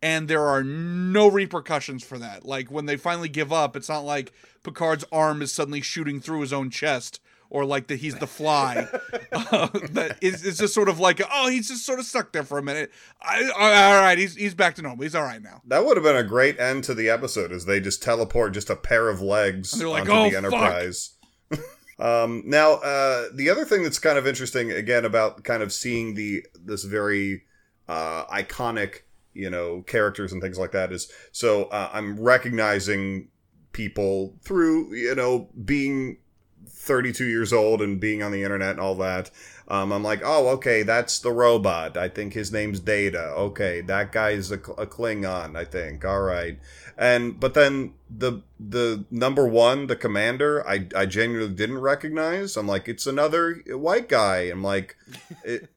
And 0.00 0.28
there 0.28 0.46
are 0.46 0.62
no 0.62 1.28
repercussions 1.28 2.04
for 2.04 2.18
that. 2.18 2.44
Like 2.44 2.70
when 2.70 2.86
they 2.86 2.96
finally 2.96 3.28
give 3.28 3.52
up, 3.52 3.74
it's 3.74 3.88
not 3.88 4.04
like 4.04 4.32
Picard's 4.62 5.04
arm 5.10 5.42
is 5.42 5.52
suddenly 5.52 5.80
shooting 5.80 6.20
through 6.20 6.40
his 6.40 6.52
own 6.52 6.70
chest, 6.70 7.20
or 7.50 7.64
like 7.64 7.86
that 7.88 7.96
he's 7.96 8.16
the 8.16 8.26
fly. 8.26 8.86
uh, 9.32 9.68
that 9.90 10.18
is, 10.20 10.44
it's 10.46 10.58
just 10.58 10.74
sort 10.74 10.88
of 10.88 11.00
like, 11.00 11.20
oh, 11.32 11.48
he's 11.48 11.68
just 11.68 11.84
sort 11.84 11.98
of 11.98 12.04
stuck 12.04 12.32
there 12.32 12.42
for 12.42 12.58
a 12.58 12.62
minute. 12.62 12.92
I, 13.20 13.50
all 13.56 14.00
right, 14.02 14.18
he's 14.18 14.34
he's 14.34 14.54
back 14.54 14.74
to 14.76 14.82
normal. 14.82 15.02
He's 15.02 15.14
all 15.14 15.22
right 15.22 15.42
now. 15.42 15.62
That 15.66 15.84
would 15.84 15.96
have 15.96 16.04
been 16.04 16.16
a 16.16 16.24
great 16.24 16.58
end 16.60 16.84
to 16.84 16.94
the 16.94 17.08
episode 17.08 17.52
as 17.52 17.64
they 17.64 17.80
just 17.80 18.02
teleport 18.02 18.52
just 18.52 18.70
a 18.70 18.76
pair 18.76 19.08
of 19.08 19.20
legs 19.20 19.72
And 19.72 19.82
they're 19.82 19.88
like, 19.88 20.02
onto 20.02 20.12
"Oh, 20.12 20.24
the 20.24 20.30
fuck." 20.30 20.44
Enterprise. 20.44 21.10
um, 21.98 22.42
now, 22.46 22.74
uh, 22.74 23.24
the 23.34 23.48
other 23.50 23.64
thing 23.64 23.82
that's 23.82 23.98
kind 23.98 24.18
of 24.18 24.26
interesting, 24.26 24.70
again, 24.70 25.04
about 25.04 25.44
kind 25.44 25.62
of 25.62 25.72
seeing 25.72 26.14
the 26.14 26.44
this 26.54 26.84
very 26.84 27.44
uh, 27.88 28.26
iconic, 28.26 29.02
you 29.38 29.48
know, 29.48 29.82
characters 29.86 30.32
and 30.32 30.42
things 30.42 30.58
like 30.58 30.72
that 30.72 30.92
is 30.92 31.10
so 31.32 31.64
uh, 31.64 31.90
I'm 31.92 32.18
recognizing 32.18 33.28
people 33.72 34.34
through, 34.42 34.92
you 34.94 35.14
know, 35.14 35.48
being 35.64 36.18
32 36.66 37.26
years 37.26 37.52
old 37.52 37.82
and 37.82 38.00
being 38.00 38.22
on 38.22 38.32
the 38.32 38.42
internet 38.42 38.70
and 38.70 38.80
all 38.80 38.94
that. 38.96 39.30
Um, 39.68 39.92
I'm 39.92 40.02
like, 40.02 40.22
oh, 40.24 40.48
okay, 40.48 40.82
that's 40.82 41.18
the 41.18 41.30
robot. 41.30 41.96
I 41.96 42.08
think 42.08 42.32
his 42.32 42.50
name's 42.50 42.80
Data. 42.80 43.34
Okay, 43.36 43.82
that 43.82 44.12
guy's 44.12 44.50
a, 44.50 44.54
a 44.54 44.86
Klingon. 44.86 45.56
I 45.56 45.64
think. 45.64 46.04
All 46.04 46.22
right, 46.22 46.58
and 46.96 47.38
but 47.38 47.52
then 47.52 47.92
the 48.08 48.42
the 48.58 49.04
number 49.10 49.46
one, 49.46 49.86
the 49.86 49.96
commander, 49.96 50.66
I 50.66 50.88
I 50.96 51.04
genuinely 51.04 51.54
didn't 51.54 51.78
recognize. 51.78 52.56
I'm 52.56 52.66
like, 52.66 52.88
it's 52.88 53.06
another 53.06 53.62
white 53.66 54.08
guy. 54.08 54.44
I'm 54.44 54.62
like, 54.64 54.96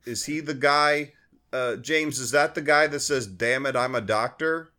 is 0.06 0.26
he 0.26 0.39
the 0.39 0.54
guy? 0.54 1.12
Uh, 1.53 1.75
James, 1.75 2.19
is 2.19 2.31
that 2.31 2.55
the 2.55 2.61
guy 2.61 2.87
that 2.87 3.01
says, 3.01 3.27
"Damn 3.27 3.65
it, 3.65 3.75
I'm 3.75 3.95
a 3.95 4.01
doctor"? 4.01 4.71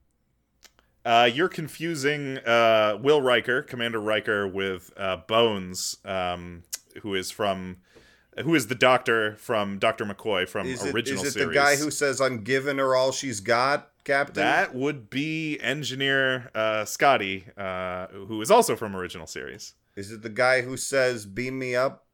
Uh, 1.04 1.28
you're 1.32 1.48
confusing 1.48 2.38
uh, 2.38 2.96
Will 3.02 3.20
Riker, 3.20 3.62
Commander 3.62 4.00
Riker, 4.00 4.46
with 4.46 4.92
uh, 4.96 5.16
Bones, 5.16 5.96
um, 6.04 6.62
who 7.02 7.14
is 7.14 7.30
from, 7.30 7.78
who 8.44 8.54
is 8.54 8.68
the 8.68 8.76
Doctor 8.76 9.34
from 9.36 9.78
Doctor 9.80 10.04
McCoy 10.04 10.48
from 10.48 10.68
Is 10.68 10.84
it, 10.84 10.94
original 10.94 11.18
series. 11.18 11.22
is 11.22 11.36
it 11.36 11.38
series. 11.40 11.48
the 11.48 11.60
guy 11.60 11.76
who 11.76 11.90
says, 11.90 12.20
"I'm 12.20 12.42
giving 12.44 12.78
her 12.78 12.94
all 12.94 13.12
she's 13.12 13.40
got"? 13.40 13.88
Captain. 14.04 14.42
That 14.42 14.74
would 14.74 15.10
be 15.10 15.60
Engineer 15.60 16.50
uh, 16.56 16.84
Scotty, 16.84 17.46
uh, 17.56 18.08
who 18.08 18.40
is 18.40 18.50
also 18.50 18.74
from 18.74 18.96
original 18.96 19.28
series. 19.28 19.74
Is 19.94 20.10
it 20.10 20.22
the 20.22 20.28
guy 20.28 20.62
who 20.62 20.76
says, 20.76 21.24
"Beam 21.26 21.58
me 21.58 21.76
up"? 21.76 22.06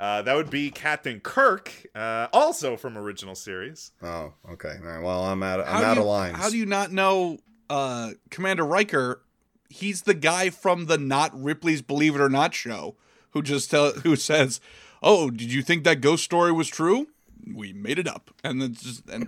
Uh, 0.00 0.22
that 0.22 0.34
would 0.34 0.48
be 0.48 0.70
Captain 0.70 1.20
Kirk, 1.20 1.70
uh, 1.94 2.26
also 2.32 2.76
from 2.78 2.96
original 2.96 3.34
series. 3.34 3.92
Oh, 4.02 4.32
okay. 4.52 4.76
All 4.82 4.88
right. 4.88 5.02
Well, 5.02 5.24
I'm 5.24 5.42
out. 5.42 5.60
I'm 5.60 5.66
How 5.66 5.82
out 5.84 5.94
do 5.94 6.00
of 6.00 6.06
you- 6.06 6.10
lines. 6.10 6.36
How 6.38 6.48
do 6.48 6.56
you 6.56 6.64
not 6.66 6.90
know 6.90 7.38
uh, 7.68 8.12
Commander 8.30 8.64
Riker? 8.64 9.20
He's 9.68 10.02
the 10.02 10.14
guy 10.14 10.48
from 10.50 10.86
the 10.86 10.96
not 10.98 11.38
Ripley's 11.38 11.82
Believe 11.82 12.14
It 12.14 12.20
or 12.20 12.30
Not 12.30 12.54
show 12.54 12.96
who 13.32 13.42
just 13.42 13.70
tell, 13.70 13.92
who 13.92 14.16
says, 14.16 14.58
"Oh, 15.02 15.30
did 15.30 15.52
you 15.52 15.62
think 15.62 15.84
that 15.84 16.00
ghost 16.00 16.24
story 16.24 16.50
was 16.50 16.66
true? 16.68 17.06
We 17.54 17.72
made 17.72 17.98
it 17.98 18.08
up." 18.08 18.30
And 18.42 18.60
then 18.60 18.74
just 18.74 19.08
and 19.08 19.24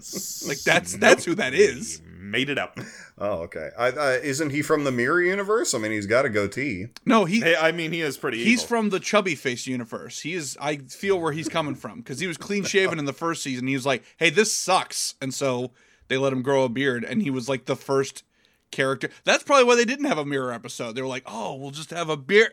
like 0.49 0.59
that's 0.65 0.97
that's 0.97 1.25
who 1.27 1.35
that 1.37 1.53
is. 1.55 2.01
He 2.23 2.29
made 2.29 2.49
it 2.51 2.59
up. 2.59 2.79
Oh, 3.19 3.43
okay. 3.43 3.69
I, 3.79 3.89
uh, 3.91 4.19
isn't 4.23 4.51
he 4.51 4.63
from 4.63 4.83
the 4.83 4.91
Mirror 4.91 5.23
Universe? 5.23 5.75
I 5.75 5.79
mean, 5.79 5.93
he's 5.93 6.07
got 6.07 6.25
a 6.25 6.29
goatee. 6.29 6.87
No, 7.05 7.25
he 7.25 7.41
Hey, 7.41 7.55
I 7.55 7.71
mean, 7.71 7.93
he 7.93 8.01
is 8.01 8.17
pretty. 8.17 8.39
he's 8.43 8.61
evil. 8.65 8.67
from 8.67 8.91
the 8.91 8.99
chubby 8.99 9.37
face 9.37 9.67
universe. 9.69 10.21
He 10.21 10.35
is. 10.35 10.57
I 10.61 10.79
feel 10.79 11.21
where 11.21 11.31
he's 11.31 11.49
coming 11.49 11.77
from 11.77 11.99
because 11.99 12.19
he 12.19 12.27
was 12.27 12.37
clean 12.37 12.65
shaven 12.65 12.99
in 12.99 13.05
the 13.05 13.13
first 13.13 13.43
season. 13.45 13.69
He 13.69 13.75
was 13.75 13.87
like, 13.87 14.03
"Hey, 14.17 14.31
this 14.31 14.53
sucks," 14.53 15.15
and 15.21 15.33
so 15.33 15.71
they 16.09 16.17
let 16.17 16.33
him 16.33 16.43
grow 16.43 16.65
a 16.65 16.69
beard, 16.69 17.05
and 17.05 17.23
he 17.23 17.31
was 17.31 17.49
like 17.49 17.67
the 17.67 17.77
first 17.77 18.25
character. 18.73 19.09
That's 19.23 19.45
probably 19.45 19.65
why 19.65 19.77
they 19.77 19.85
didn't 19.85 20.07
have 20.07 20.19
a 20.19 20.25
mirror 20.25 20.53
episode. 20.53 20.97
They 20.97 21.03
were 21.03 21.07
like, 21.09 21.25
"Oh, 21.27 21.55
we'll 21.55 21.71
just 21.71 21.91
have 21.91 22.09
a 22.09 22.17
beard." 22.17 22.53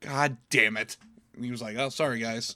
God 0.00 0.36
damn 0.50 0.76
it! 0.76 0.96
And 1.34 1.44
he 1.44 1.50
was 1.50 1.62
like, 1.62 1.76
"Oh, 1.76 1.88
sorry, 1.88 2.20
guys." 2.20 2.54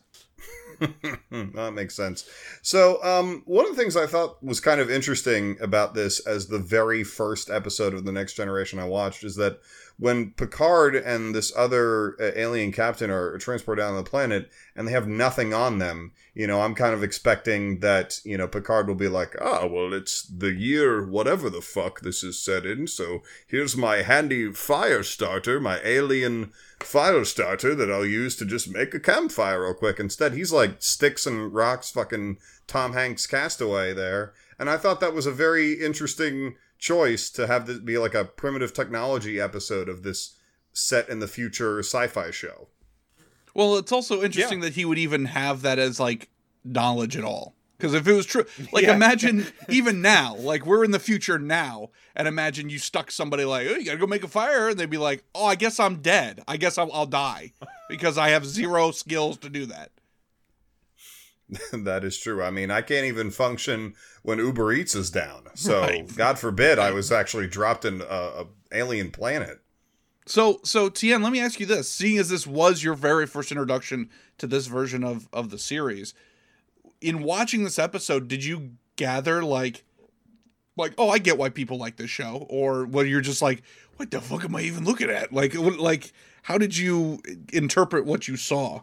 That 1.31 1.73
makes 1.75 1.95
sense. 1.95 2.29
So, 2.63 3.03
um, 3.03 3.43
one 3.45 3.65
of 3.67 3.75
the 3.75 3.81
things 3.81 3.97
I 3.97 4.07
thought 4.07 4.43
was 4.43 4.61
kind 4.61 4.81
of 4.81 4.91
interesting 4.91 5.57
about 5.61 5.95
this 5.95 6.21
as 6.21 6.47
the 6.47 6.59
very 6.59 7.05
first 7.05 7.51
episode 7.51 7.95
of 7.95 8.05
The 8.05 8.13
Next 8.13 8.35
Generation 8.35 8.79
I 8.79 8.85
watched 8.85 9.25
is 9.25 9.37
that 9.37 9.61
when 9.99 10.31
Picard 10.31 10.95
and 10.95 11.35
this 11.35 11.53
other 11.57 12.15
uh, 12.21 12.31
alien 12.37 12.71
captain 12.71 13.11
are 13.11 13.37
transported 13.39 13.83
down 13.83 13.95
to 13.95 14.03
the 14.03 14.09
planet 14.09 14.49
and 14.77 14.87
they 14.87 14.93
have 14.93 15.09
nothing 15.09 15.53
on 15.53 15.79
them, 15.79 16.13
you 16.35 16.47
know, 16.47 16.61
I'm 16.61 16.77
kind 16.77 16.95
of 16.95 17.03
expecting 17.03 17.81
that, 17.81 18.21
you 18.25 18.39
know, 18.39 18.47
Picard 18.47 18.87
will 18.87 18.95
be 18.95 19.09
like, 19.09 19.35
ah, 19.41 19.67
well, 19.67 19.93
it's 19.93 20.23
the 20.23 20.53
year 20.53 21.05
whatever 21.05 21.51
the 21.51 21.61
fuck 21.61 22.01
this 22.01 22.23
is 22.23 22.39
set 22.39 22.65
in, 22.65 22.87
so 22.87 23.23
here's 23.49 23.77
my 23.77 24.03
handy 24.03 24.53
fire 24.53 25.03
starter, 25.03 25.59
my 25.59 25.81
alien 25.83 26.53
fire 26.79 27.25
starter 27.25 27.75
that 27.75 27.91
I'll 27.91 28.07
use 28.07 28.37
to 28.37 28.45
just 28.45 28.73
make 28.73 28.95
a 28.95 29.01
campfire 29.01 29.63
real 29.63 29.75
quick. 29.75 29.99
Instead, 29.99 30.35
he's 30.35 30.53
like 30.53 30.77
sticks 30.79 31.27
and 31.27 31.53
rocks, 31.53 31.91
fucking 31.91 32.39
Tom 32.69 32.93
Hanks 32.93 33.27
castaway 33.27 33.93
there. 33.93 34.33
And 34.61 34.71
I 34.71 34.77
thought 34.77 35.01
that 35.01 35.15
was 35.15 35.27
a 35.27 35.33
very 35.33 35.73
interesting 35.75 36.55
choice 36.79 37.31
to 37.31 37.47
have 37.47 37.67
this 37.67 37.79
be 37.79 37.99
like 37.99 38.15
a 38.15 38.25
primitive 38.25 38.73
technology 38.73 39.41
episode 39.41 39.89
of 39.89 40.03
this 40.03 40.37
set 40.73 41.09
in 41.09 41.19
the 41.19 41.29
future 41.29 41.81
sci-fi 41.81 42.31
show. 42.31 42.69
Well, 43.55 43.77
it's 43.77 43.91
also 43.93 44.23
interesting 44.23 44.61
that 44.61 44.75
he 44.75 44.85
would 44.85 44.99
even 44.99 45.25
have 45.27 45.63
that 45.63 45.79
as 45.79 45.99
like 45.99 46.29
knowledge 46.65 47.17
at 47.17 47.25
all. 47.25 47.55
Because 47.77 47.95
if 47.95 48.09
it 48.09 48.13
was 48.13 48.27
true, 48.27 48.45
like 48.73 48.85
Yeah. 48.85 48.95
imagine 48.95 49.47
even 49.69 50.03
now, 50.03 50.35
like 50.37 50.67
we're 50.67 50.85
in 50.85 50.91
the 50.91 50.99
future 50.99 51.39
now, 51.39 51.91
and 52.17 52.27
imagine 52.27 52.69
you 52.71 52.79
stuck 52.79 53.11
somebody 53.11 53.45
like, 53.45 53.67
oh, 53.69 53.75
you 53.77 53.85
gotta 53.85 53.99
go 53.99 54.07
make 54.07 54.25
a 54.25 54.29
fire, 54.29 54.69
and 54.69 54.79
they'd 54.79 54.91
be 54.91 54.99
like, 54.99 55.25
oh, 55.35 55.47
I 55.47 55.55
guess 55.55 55.79
I'm 55.79 55.97
dead. 55.97 56.43
I 56.49 56.57
guess 56.57 56.77
I'll, 56.77 56.93
I'll 56.93 57.07
die 57.07 57.53
because 57.89 58.19
I 58.19 58.31
have 58.31 58.45
zero 58.47 58.91
skills 58.91 59.37
to 59.39 59.49
do 59.49 59.67
that. 59.67 59.93
that 61.73 62.05
is 62.05 62.19
true. 62.19 62.43
I 62.43 62.51
mean, 62.51 62.71
I 62.71 62.83
can't 62.83 63.07
even 63.07 63.31
function 63.31 63.95
when 64.23 64.39
Uber 64.39 64.73
Eats 64.73 64.95
is 64.95 65.11
down. 65.11 65.45
So, 65.55 65.81
Right. 65.81 66.17
God 66.17 66.39
forbid 66.39 66.79
I 66.79 66.93
was 66.93 67.11
actually 67.13 67.49
dropped 67.49 67.85
in 67.85 68.01
a, 68.01 68.05
a 68.05 68.47
alien 68.73 69.11
planet. 69.11 69.61
So, 70.27 70.61
so 70.63 70.89
Tien, 70.89 71.23
let 71.23 71.33
me 71.33 71.41
ask 71.41 71.59
you 71.59 71.67
this: 71.67 71.91
seeing 71.91 72.19
as 72.19 72.29
this 72.29 72.47
was 72.47 72.83
your 72.83 72.95
very 72.95 73.27
first 73.27 73.51
introduction 73.51 74.11
to 74.37 74.47
this 74.47 74.67
version 74.67 75.03
of 75.03 75.29
of 75.33 75.51
the 75.51 75.59
series, 75.59 76.15
in 77.01 77.23
watching 77.23 77.65
this 77.65 77.79
episode, 77.79 78.29
did 78.29 78.45
you 78.45 78.73
gather 78.97 79.43
like, 79.43 79.85
like, 80.77 80.93
oh, 80.99 81.09
I 81.09 81.19
get 81.19 81.39
why 81.39 81.49
people 81.49 81.79
like 81.79 81.97
this 81.97 82.11
show, 82.11 82.47
or 82.51 82.85
whether 82.85 83.09
you're 83.09 83.21
just 83.21 83.43
like, 83.43 83.63
what 83.97 84.11
the 84.11 84.21
fuck 84.21 84.45
am 84.45 84.55
I 84.55 84.61
even 84.63 84.85
looking 84.85 85.11
at? 85.11 85.33
Like, 85.33 85.55
what, 85.55 85.79
like, 85.79 86.13
how 86.43 86.59
did 86.59 86.77
you 86.77 87.21
interpret 87.53 88.05
what 88.05 88.29
you 88.29 88.37
saw? 88.37 88.83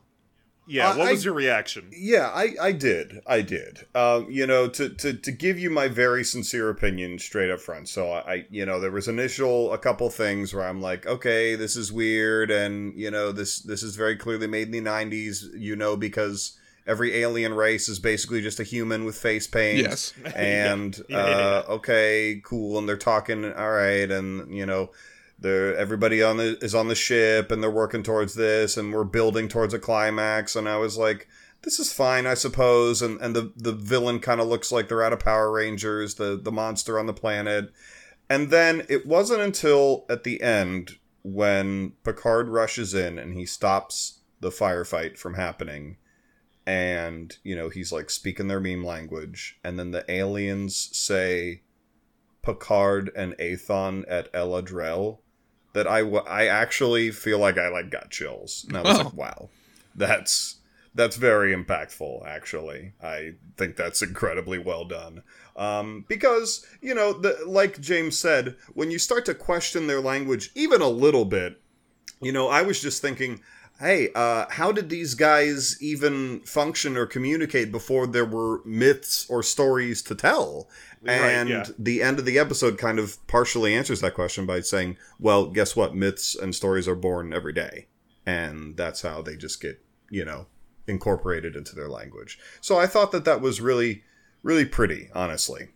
Yeah, 0.67 0.89
Uh, 0.89 0.97
what 0.97 1.07
I- 1.07 1.11
was 1.11 1.23
your 1.25 1.33
reaction? 1.35 1.89
Yeah, 1.91 2.27
I, 2.33 2.55
I 2.59 2.71
did. 2.71 3.21
I 3.27 3.41
did. 3.41 3.85
Um, 3.93 4.27
you 4.29 4.47
know, 4.47 4.67
to, 4.69 4.89
to, 4.89 5.13
to 5.13 5.31
give 5.31 5.59
you 5.59 5.69
my 5.69 5.87
very 5.87 6.23
sincere 6.23 6.69
opinion 6.69 7.19
straight 7.19 7.51
up 7.51 7.59
front. 7.59 7.87
So 7.89 8.09
I, 8.11 8.33
I, 8.33 8.45
you 8.49 8.65
know, 8.65 8.79
there 8.79 8.91
was 8.91 9.07
initial 9.07 9.71
a 9.73 9.77
couple 9.77 10.09
things 10.09 10.53
where 10.53 10.67
I'm 10.67 10.81
like, 10.81 11.05
okay, 11.05 11.55
this 11.55 11.75
is 11.75 11.91
weird, 11.93 12.49
and 12.51 12.97
you 12.97 13.11
know, 13.11 13.31
this 13.31 13.59
this 13.59 13.83
is 13.83 13.95
very 13.95 14.15
clearly 14.15 14.47
made 14.47 14.73
in 14.73 14.83
the 14.83 14.89
'90s. 14.89 15.43
You 15.55 15.75
know, 15.75 15.95
because 15.95 16.57
every 16.87 17.15
alien 17.15 17.53
race 17.53 17.87
is 17.89 17.99
basically 17.99 18.41
just 18.41 18.59
a 18.59 18.63
human 18.63 19.05
with 19.05 19.17
face 19.17 19.47
paint. 19.47 19.79
Yes. 19.79 20.13
And 20.35 20.95
Yeah, 21.09 21.27
yeah, 21.27 21.35
uh, 21.35 21.63
okay, 21.77 22.41
cool, 22.43 22.77
and 22.79 22.87
they're 22.89 22.97
talking. 22.97 23.45
All 23.53 23.71
right, 23.71 24.09
and 24.09 24.51
you 24.55 24.65
know. 24.65 24.91
They're, 25.37 25.75
everybody 25.75 26.23
on 26.23 26.37
the 26.37 26.57
is 26.63 26.73
on 26.73 26.87
the 26.87 26.95
ship 26.95 27.51
and 27.51 27.61
they're 27.61 27.69
working 27.69 28.03
towards 28.03 28.35
this 28.35 28.77
and 28.77 28.93
we're 28.93 29.03
building 29.03 29.47
towards 29.47 29.73
a 29.73 29.79
climax. 29.79 30.55
And 30.55 30.67
I 30.67 30.77
was 30.77 30.97
like 30.97 31.27
this 31.61 31.79
is 31.79 31.91
fine 31.91 32.25
I 32.25 32.35
suppose. 32.35 33.01
And 33.01 33.19
and 33.19 33.35
the 33.35 33.51
the 33.55 33.73
villain 33.73 34.19
kind 34.19 34.39
of 34.39 34.47
looks 34.47 34.71
like 34.71 34.87
they're 34.87 35.03
out 35.03 35.13
of 35.13 35.19
Power 35.19 35.51
Rangers 35.51 36.15
the 36.15 36.39
the 36.41 36.51
monster 36.51 36.97
on 36.97 37.05
the 37.05 37.13
planet. 37.13 37.71
And 38.29 38.49
then 38.49 38.83
it 38.87 39.05
wasn't 39.05 39.41
until 39.41 40.05
at 40.09 40.23
the 40.23 40.41
end 40.41 40.97
when 41.21 41.91
Picard 42.03 42.49
rushes 42.49 42.93
in 42.93 43.19
and 43.19 43.33
he 43.33 43.45
stops 43.45 44.21
the 44.39 44.49
firefight 44.49 45.17
from 45.17 45.33
happening. 45.33 45.97
And 46.65 47.37
you 47.43 47.55
know 47.55 47.69
he's 47.69 47.91
like 47.91 48.09
speaking 48.09 48.47
their 48.47 48.61
meme 48.61 48.85
language. 48.85 49.59
And 49.65 49.77
then 49.77 49.91
the 49.91 50.09
aliens 50.09 50.89
say 50.93 51.63
Picard 52.41 53.11
and 53.15 53.35
Dathon 53.37 54.05
at 54.07 54.31
Eladrel 54.31 55.19
that 55.75 55.87
I 55.87 55.99
I 55.99 56.47
actually 56.47 57.11
feel 57.11 57.37
like 57.37 57.57
I 57.59 57.67
like 57.69 57.91
got 57.91 58.09
chills. 58.09 58.65
And 58.67 58.77
I 58.77 58.81
was 58.81 58.97
Oh. 58.99 59.03
like, 59.03 59.13
wow, 59.13 59.49
that's 59.95 60.55
that's 60.95 61.17
very 61.17 61.53
impactful. 61.55 62.25
Actually, 62.25 62.93
I 63.03 63.33
think 63.57 63.75
that's 63.75 64.01
incredibly 64.01 64.57
well 64.57 64.85
done. 64.85 65.21
Um, 65.57 66.05
because 66.07 66.65
you 66.81 66.95
know, 66.95 67.13
the, 67.13 67.37
like 67.45 67.79
James 67.81 68.17
said, 68.17 68.55
when 68.73 68.89
you 68.89 68.97
start 68.97 69.25
to 69.25 69.35
question 69.35 69.87
their 69.87 70.01
language 70.01 70.51
even 70.55 70.81
a 70.81 70.87
little 70.89 71.25
bit, 71.25 71.61
you 72.21 72.31
know, 72.31 72.47
I 72.47 72.61
was 72.61 72.81
just 72.81 73.01
thinking, 73.01 73.41
hey, 73.79 74.09
uh, 74.15 74.45
how 74.49 74.71
did 74.71 74.89
these 74.89 75.15
guys 75.15 75.81
even 75.81 76.39
function 76.41 76.95
or 76.95 77.05
communicate 77.05 77.71
before 77.71 78.07
there 78.07 78.25
were 78.25 78.61
myths 78.65 79.29
or 79.29 79.43
stories 79.43 80.01
to 80.03 80.15
tell? 80.15 80.69
And 81.05 81.49
yeah. 81.49 81.65
the 81.77 82.01
end 82.01 82.17
of 82.17 82.25
the 82.25 82.39
episode 82.39 82.79
kind 82.79 82.97
of 82.97 83.25
partially 83.27 83.75
answers 83.75 84.01
that 84.01 84.15
question 84.15 84.45
by 84.45 84.61
saying, 84.61 84.97
well, 85.19 85.45
guess 85.47 85.75
what? 85.75 85.93
Myths 85.93 86.35
and 86.35 86.55
stories 86.55 86.87
are 86.87 86.95
born 86.95 87.31
every 87.31 87.53
day. 87.53 87.87
And 88.25 88.75
that's 88.75 89.03
how 89.03 89.21
they 89.21 89.35
just 89.35 89.61
get, 89.61 89.79
you 90.09 90.25
know, 90.25 90.47
incorporated 90.87 91.55
into 91.55 91.75
their 91.75 91.89
language. 91.89 92.39
So 92.59 92.79
I 92.79 92.87
thought 92.87 93.11
that 93.11 93.25
that 93.25 93.39
was 93.39 93.61
really, 93.61 94.03
really 94.41 94.65
pretty, 94.65 95.09
honestly. 95.13 95.67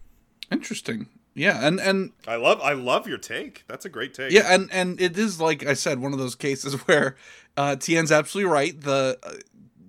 Interesting. 0.52 1.08
Yeah, 1.34 1.66
and 1.66 1.80
and 1.80 2.12
I 2.28 2.36
love 2.36 2.60
I 2.62 2.74
love 2.74 3.08
your 3.08 3.18
take. 3.18 3.64
That's 3.68 3.86
a 3.86 3.90
great 3.90 4.14
take. 4.14 4.32
yeah, 4.32 4.54
and 4.54 4.70
and 4.72 5.00
it 5.00 5.18
is 5.18 5.40
like 5.40 5.66
I 5.66 5.74
said, 5.74 6.00
one 6.00 6.14
of 6.14 6.20
those 6.20 6.36
cases 6.36 6.74
where 6.88 7.16
uh, 7.56 7.76
Tien's 7.76 8.12
absolutely 8.12 8.52
right. 8.52 8.80
The 8.80 9.18
uh, 9.24 9.34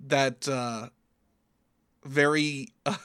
that 0.07 0.47
uh, 0.47 0.89
very 2.03 2.69
uh, 2.85 2.95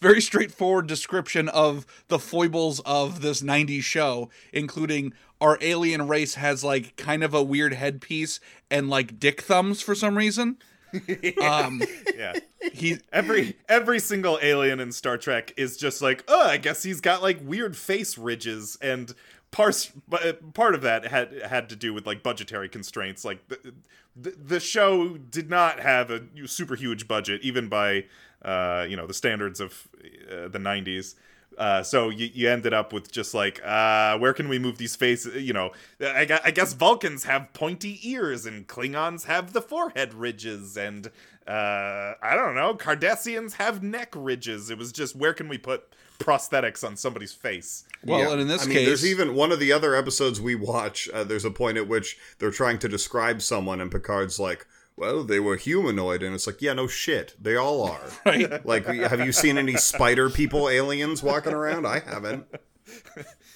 very 0.00 0.20
straightforward 0.20 0.86
description 0.86 1.48
of 1.48 1.86
the 2.08 2.18
foibles 2.18 2.80
of 2.80 3.22
this 3.22 3.42
90s 3.42 3.82
show 3.82 4.28
including 4.52 5.12
our 5.40 5.58
alien 5.60 6.08
race 6.08 6.34
has 6.34 6.64
like 6.64 6.96
kind 6.96 7.22
of 7.22 7.34
a 7.34 7.42
weird 7.42 7.74
headpiece 7.74 8.40
and 8.70 8.90
like 8.90 9.20
dick 9.20 9.40
thumbs 9.42 9.80
for 9.80 9.94
some 9.94 10.18
reason 10.18 10.56
um 11.42 11.82
yeah. 12.16 12.34
he 12.72 12.98
Every 13.12 13.56
every 13.68 13.98
single 13.98 14.38
alien 14.42 14.80
in 14.80 14.92
Star 14.92 15.18
Trek 15.18 15.52
is 15.56 15.76
just 15.76 16.02
like, 16.02 16.24
oh, 16.28 16.48
I 16.48 16.56
guess 16.56 16.82
he's 16.82 17.00
got 17.00 17.22
like 17.22 17.38
weird 17.42 17.76
face 17.76 18.16
ridges, 18.18 18.78
and 18.80 19.14
parts 19.50 19.90
but 20.08 20.54
part 20.54 20.74
of 20.74 20.82
that 20.82 21.06
had 21.06 21.42
had 21.42 21.68
to 21.70 21.76
do 21.76 21.94
with 21.94 22.06
like 22.06 22.22
budgetary 22.22 22.68
constraints. 22.68 23.24
Like 23.24 23.48
the 23.48 23.74
the, 24.14 24.30
the 24.30 24.60
show 24.60 25.16
did 25.16 25.50
not 25.50 25.80
have 25.80 26.10
a 26.10 26.22
super 26.46 26.74
huge 26.74 27.06
budget, 27.06 27.42
even 27.42 27.68
by 27.68 28.04
uh, 28.42 28.86
you 28.88 28.96
know 28.96 29.06
the 29.06 29.14
standards 29.14 29.60
of 29.60 29.88
uh, 30.30 30.48
the 30.48 30.58
'90s. 30.58 31.14
Uh, 31.56 31.82
so 31.82 32.10
you, 32.10 32.30
you 32.34 32.50
ended 32.50 32.74
up 32.74 32.92
with 32.92 33.10
just 33.10 33.34
like, 33.34 33.60
uh, 33.64 34.18
where 34.18 34.32
can 34.32 34.48
we 34.48 34.58
move 34.58 34.78
these 34.78 34.94
faces? 34.96 35.42
You 35.42 35.52
know, 35.52 35.72
I, 36.00 36.40
I 36.44 36.50
guess 36.50 36.72
Vulcans 36.72 37.24
have 37.24 37.52
pointy 37.52 37.98
ears 38.02 38.46
and 38.46 38.66
Klingons 38.66 39.24
have 39.24 39.52
the 39.52 39.62
forehead 39.62 40.14
ridges 40.14 40.76
and, 40.76 41.06
uh, 41.46 42.14
I 42.20 42.34
don't 42.34 42.54
know, 42.54 42.74
Cardassians 42.74 43.54
have 43.54 43.82
neck 43.82 44.12
ridges. 44.14 44.70
It 44.70 44.78
was 44.78 44.92
just, 44.92 45.16
where 45.16 45.32
can 45.32 45.48
we 45.48 45.58
put 45.58 45.84
prosthetics 46.18 46.86
on 46.86 46.96
somebody's 46.96 47.32
face? 47.32 47.84
well 48.04 48.18
Yeah. 48.20 48.32
and 48.32 48.40
in 48.42 48.48
this 48.48 48.64
I 48.64 48.68
mean, 48.68 48.84
there's 48.84 49.06
even 49.06 49.34
one 49.34 49.52
of 49.52 49.60
the 49.60 49.72
other 49.72 49.94
episodes 49.94 50.40
we 50.40 50.54
watch. 50.54 51.08
Uh, 51.08 51.24
there's 51.24 51.44
a 51.44 51.50
point 51.50 51.78
at 51.78 51.88
which 51.88 52.18
they're 52.38 52.50
trying 52.50 52.78
to 52.80 52.88
describe 52.88 53.42
someone, 53.42 53.80
and 53.80 53.90
Picard's 53.90 54.38
like, 54.38 54.66
"Well, 54.96 55.24
they 55.24 55.40
were 55.40 55.56
humanoid," 55.56 56.22
and 56.22 56.34
it's 56.34 56.46
like, 56.46 56.62
"Yeah, 56.62 56.72
no 56.72 56.86
shit, 56.86 57.34
they 57.40 57.56
all 57.56 57.82
are." 57.84 58.00
right 58.26 58.64
Like, 58.66 58.86
have 58.86 59.20
you 59.24 59.32
seen 59.32 59.58
any 59.58 59.76
spider 59.76 60.30
people 60.30 60.68
aliens 60.68 61.22
walking 61.22 61.52
around? 61.52 61.86
I 61.86 62.00
haven't. 62.00 62.46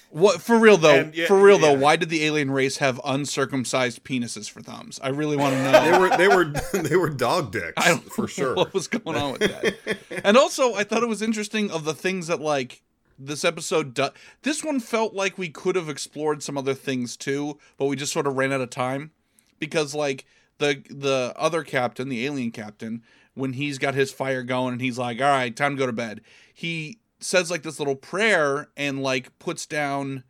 what 0.09 0.41
for 0.41 0.57
real 0.59 0.75
though 0.75 0.99
And, 0.99 1.15
yeah, 1.15 1.25
for 1.27 1.41
real 1.41 1.57
though 1.57 1.71
why 1.73 1.95
did 1.95 2.09
the 2.09 2.25
alien 2.25 2.51
race 2.51 2.77
have 2.77 2.99
uncircumcised 3.05 4.03
penises 4.03 4.49
for 4.49 4.61
thumbs 4.61 4.99
i 5.01 5.07
really 5.07 5.37
want 5.37 5.55
to 5.55 5.63
know 5.63 5.81
They 5.89 5.97
were 5.97 6.17
they 6.17 6.27
were 6.27 6.81
they 6.89 6.95
were 6.97 7.09
dog 7.09 7.53
dicks 7.53 7.73
I 7.77 7.89
don't 7.89 8.11
for 8.11 8.27
sure. 8.27 8.53
what 8.55 8.73
was 8.73 8.89
going 8.89 9.15
on 9.15 9.31
with 9.33 9.39
that. 9.41 9.97
and 10.25 10.35
also, 10.35 10.73
I 10.73 10.83
thought 10.83 11.01
it 11.03 11.07
was 11.09 11.21
interesting 11.21 11.71
of 11.71 11.85
the 11.85 11.93
things 11.93 12.27
that 12.27 12.41
like 12.41 12.81
this 13.17 13.45
episode. 13.45 13.93
Do- 13.93 14.09
this 14.41 14.63
one 14.63 14.79
felt 14.81 15.13
like 15.13 15.37
we 15.37 15.47
could 15.49 15.75
have 15.77 15.87
explored 15.89 16.43
some 16.43 16.57
other 16.57 16.73
things 16.73 17.15
too, 17.15 17.57
but 17.77 17.85
we 17.85 17.95
just 17.95 18.11
sort 18.11 18.27
of 18.27 18.35
ran 18.35 18.51
out 18.51 18.61
of 18.61 18.69
time 18.69 19.11
because 19.59 19.95
like 19.95 20.25
the 20.61 20.83
the 20.89 21.33
other 21.35 21.63
captain, 21.63 22.07
the 22.07 22.25
alien 22.25 22.51
captain, 22.51 23.03
when 23.33 23.53
he's 23.53 23.77
got 23.77 23.95
his 23.95 24.11
fire 24.11 24.43
going 24.43 24.73
and 24.73 24.81
he's 24.81 24.97
like, 24.97 25.19
"All 25.19 25.27
right, 25.27 25.53
time 25.55 25.75
to 25.75 25.79
go 25.79 25.85
to 25.85 25.93
bed," 25.93 26.21
he 26.53 26.99
says 27.19 27.51
like 27.51 27.63
this 27.63 27.79
little 27.79 27.95
prayer 27.95 28.69
and 28.77 29.03
like 29.03 29.37
puts 29.39 29.65
down 29.65 30.23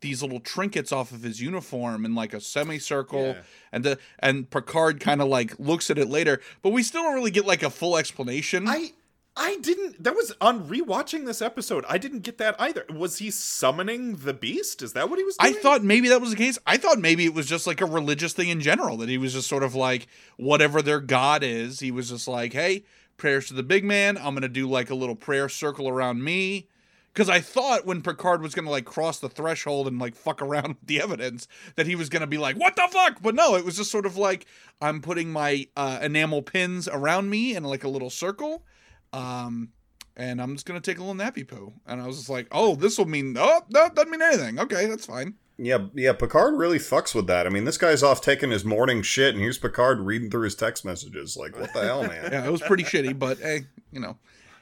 these 0.00 0.22
little 0.22 0.40
trinkets 0.40 0.92
off 0.92 1.10
of 1.10 1.22
his 1.22 1.40
uniform 1.40 2.04
in 2.04 2.14
like 2.14 2.34
a 2.34 2.40
semicircle. 2.40 3.26
Yeah. 3.26 3.42
and 3.72 3.84
the 3.84 3.98
and 4.18 4.48
Picard 4.50 5.00
kind 5.00 5.22
of 5.22 5.28
like 5.28 5.58
looks 5.58 5.90
at 5.90 5.98
it 5.98 6.08
later 6.08 6.40
but 6.62 6.70
we 6.70 6.82
still 6.82 7.02
don't 7.02 7.14
really 7.14 7.30
get 7.30 7.46
like 7.46 7.62
a 7.62 7.70
full 7.70 7.96
explanation. 7.96 8.68
I 8.68 8.92
I 9.38 9.58
didn't. 9.58 10.02
That 10.02 10.14
was 10.14 10.32
on 10.40 10.66
rewatching 10.66 11.26
this 11.26 11.42
episode. 11.42 11.84
I 11.88 11.98
didn't 11.98 12.20
get 12.20 12.38
that 12.38 12.56
either. 12.58 12.86
Was 12.88 13.18
he 13.18 13.30
summoning 13.30 14.16
the 14.16 14.32
beast? 14.32 14.80
Is 14.80 14.94
that 14.94 15.10
what 15.10 15.18
he 15.18 15.24
was 15.24 15.36
I 15.38 15.52
thought 15.52 15.84
maybe 15.84 16.08
that 16.08 16.22
was 16.22 16.30
the 16.30 16.36
case. 16.36 16.58
I 16.66 16.78
thought 16.78 16.98
maybe 16.98 17.26
it 17.26 17.34
was 17.34 17.46
just 17.46 17.66
like 17.66 17.82
a 17.82 17.86
religious 17.86 18.32
thing 18.32 18.48
in 18.48 18.62
general 18.62 18.96
that 18.96 19.10
he 19.10 19.18
was 19.18 19.34
just 19.34 19.46
sort 19.46 19.62
of 19.62 19.74
like 19.74 20.06
whatever 20.38 20.80
their 20.80 21.00
god 21.00 21.42
is, 21.42 21.80
he 21.80 21.90
was 21.90 22.08
just 22.08 22.26
like, 22.26 22.54
"Hey, 22.54 22.84
prayers 23.18 23.48
to 23.48 23.54
the 23.54 23.62
big 23.62 23.84
man. 23.84 24.16
I'm 24.16 24.32
going 24.32 24.40
to 24.40 24.48
do 24.48 24.66
like 24.66 24.88
a 24.88 24.94
little 24.94 25.16
prayer 25.16 25.50
circle 25.50 25.86
around 25.86 26.24
me." 26.24 26.68
Cuz 27.12 27.28
I 27.28 27.40
thought 27.40 27.84
when 27.84 28.00
Picard 28.00 28.40
was 28.40 28.54
going 28.54 28.64
to 28.64 28.70
like 28.70 28.86
cross 28.86 29.18
the 29.18 29.28
threshold 29.28 29.86
and 29.86 29.98
like 29.98 30.14
fuck 30.14 30.40
around 30.40 30.68
with 30.80 30.86
the 30.86 31.02
evidence 31.02 31.46
that 31.74 31.86
he 31.86 31.94
was 31.94 32.08
going 32.08 32.20
to 32.20 32.26
be 32.26 32.38
like, 32.38 32.56
"What 32.56 32.74
the 32.74 32.88
fuck?" 32.90 33.20
But 33.20 33.34
no, 33.34 33.54
it 33.54 33.66
was 33.66 33.76
just 33.76 33.90
sort 33.90 34.06
of 34.06 34.16
like 34.16 34.46
I'm 34.80 35.02
putting 35.02 35.30
my 35.30 35.66
uh, 35.76 35.98
enamel 36.00 36.40
pins 36.40 36.88
around 36.88 37.28
me 37.28 37.54
in 37.54 37.64
like 37.64 37.84
a 37.84 37.88
little 37.88 38.10
circle. 38.10 38.64
Um 39.12 39.70
and 40.16 40.40
I'm 40.40 40.54
just 40.54 40.66
gonna 40.66 40.80
take 40.80 40.98
a 40.98 41.02
little 41.02 41.14
nappy 41.14 41.46
poo. 41.46 41.72
And 41.86 42.00
I 42.00 42.06
was 42.06 42.16
just 42.16 42.30
like, 42.30 42.48
oh, 42.52 42.74
this 42.74 42.98
will 42.98 43.06
mean 43.06 43.36
oh 43.38 43.62
no, 43.70 43.88
doesn't 43.88 44.10
mean 44.10 44.22
anything. 44.22 44.58
Okay, 44.58 44.86
that's 44.86 45.06
fine. 45.06 45.34
Yeah, 45.58 45.86
yeah. 45.94 46.12
Picard 46.12 46.58
really 46.58 46.78
fucks 46.78 47.14
with 47.14 47.26
that. 47.28 47.46
I 47.46 47.50
mean, 47.50 47.64
this 47.64 47.78
guy's 47.78 48.02
off 48.02 48.20
taking 48.20 48.50
his 48.50 48.64
morning 48.64 49.00
shit, 49.00 49.34
and 49.34 49.42
here's 49.42 49.56
Picard 49.56 50.00
reading 50.00 50.30
through 50.30 50.42
his 50.44 50.54
text 50.54 50.84
messages. 50.84 51.34
Like, 51.36 51.58
what 51.58 51.72
the 51.72 51.80
hell, 51.82 52.02
man? 52.02 52.28
Yeah, 52.32 52.44
it 52.46 52.52
was 52.52 52.60
pretty 52.60 52.84
shitty, 52.84 53.18
but 53.18 53.38
hey, 53.38 53.62
you 53.90 54.00
know, 54.00 54.18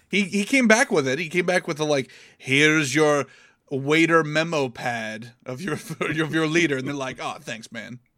he 0.09 0.23
he 0.23 0.45
came 0.45 0.69
back 0.69 0.93
with 0.93 1.09
it. 1.09 1.19
He 1.19 1.29
came 1.29 1.47
back 1.47 1.67
with 1.67 1.79
the 1.79 1.85
like, 1.85 2.11
here's 2.39 2.95
your 2.95 3.27
waiter 3.71 4.23
memo 4.23 4.69
pad 4.69 5.33
of 5.45 5.61
your 5.61 5.75
of 6.01 6.33
your 6.33 6.47
leader, 6.47 6.77
and 6.77 6.87
they're 6.87 6.95
like, 6.95 7.19
oh, 7.21 7.39
thanks, 7.41 7.73
man. 7.73 7.99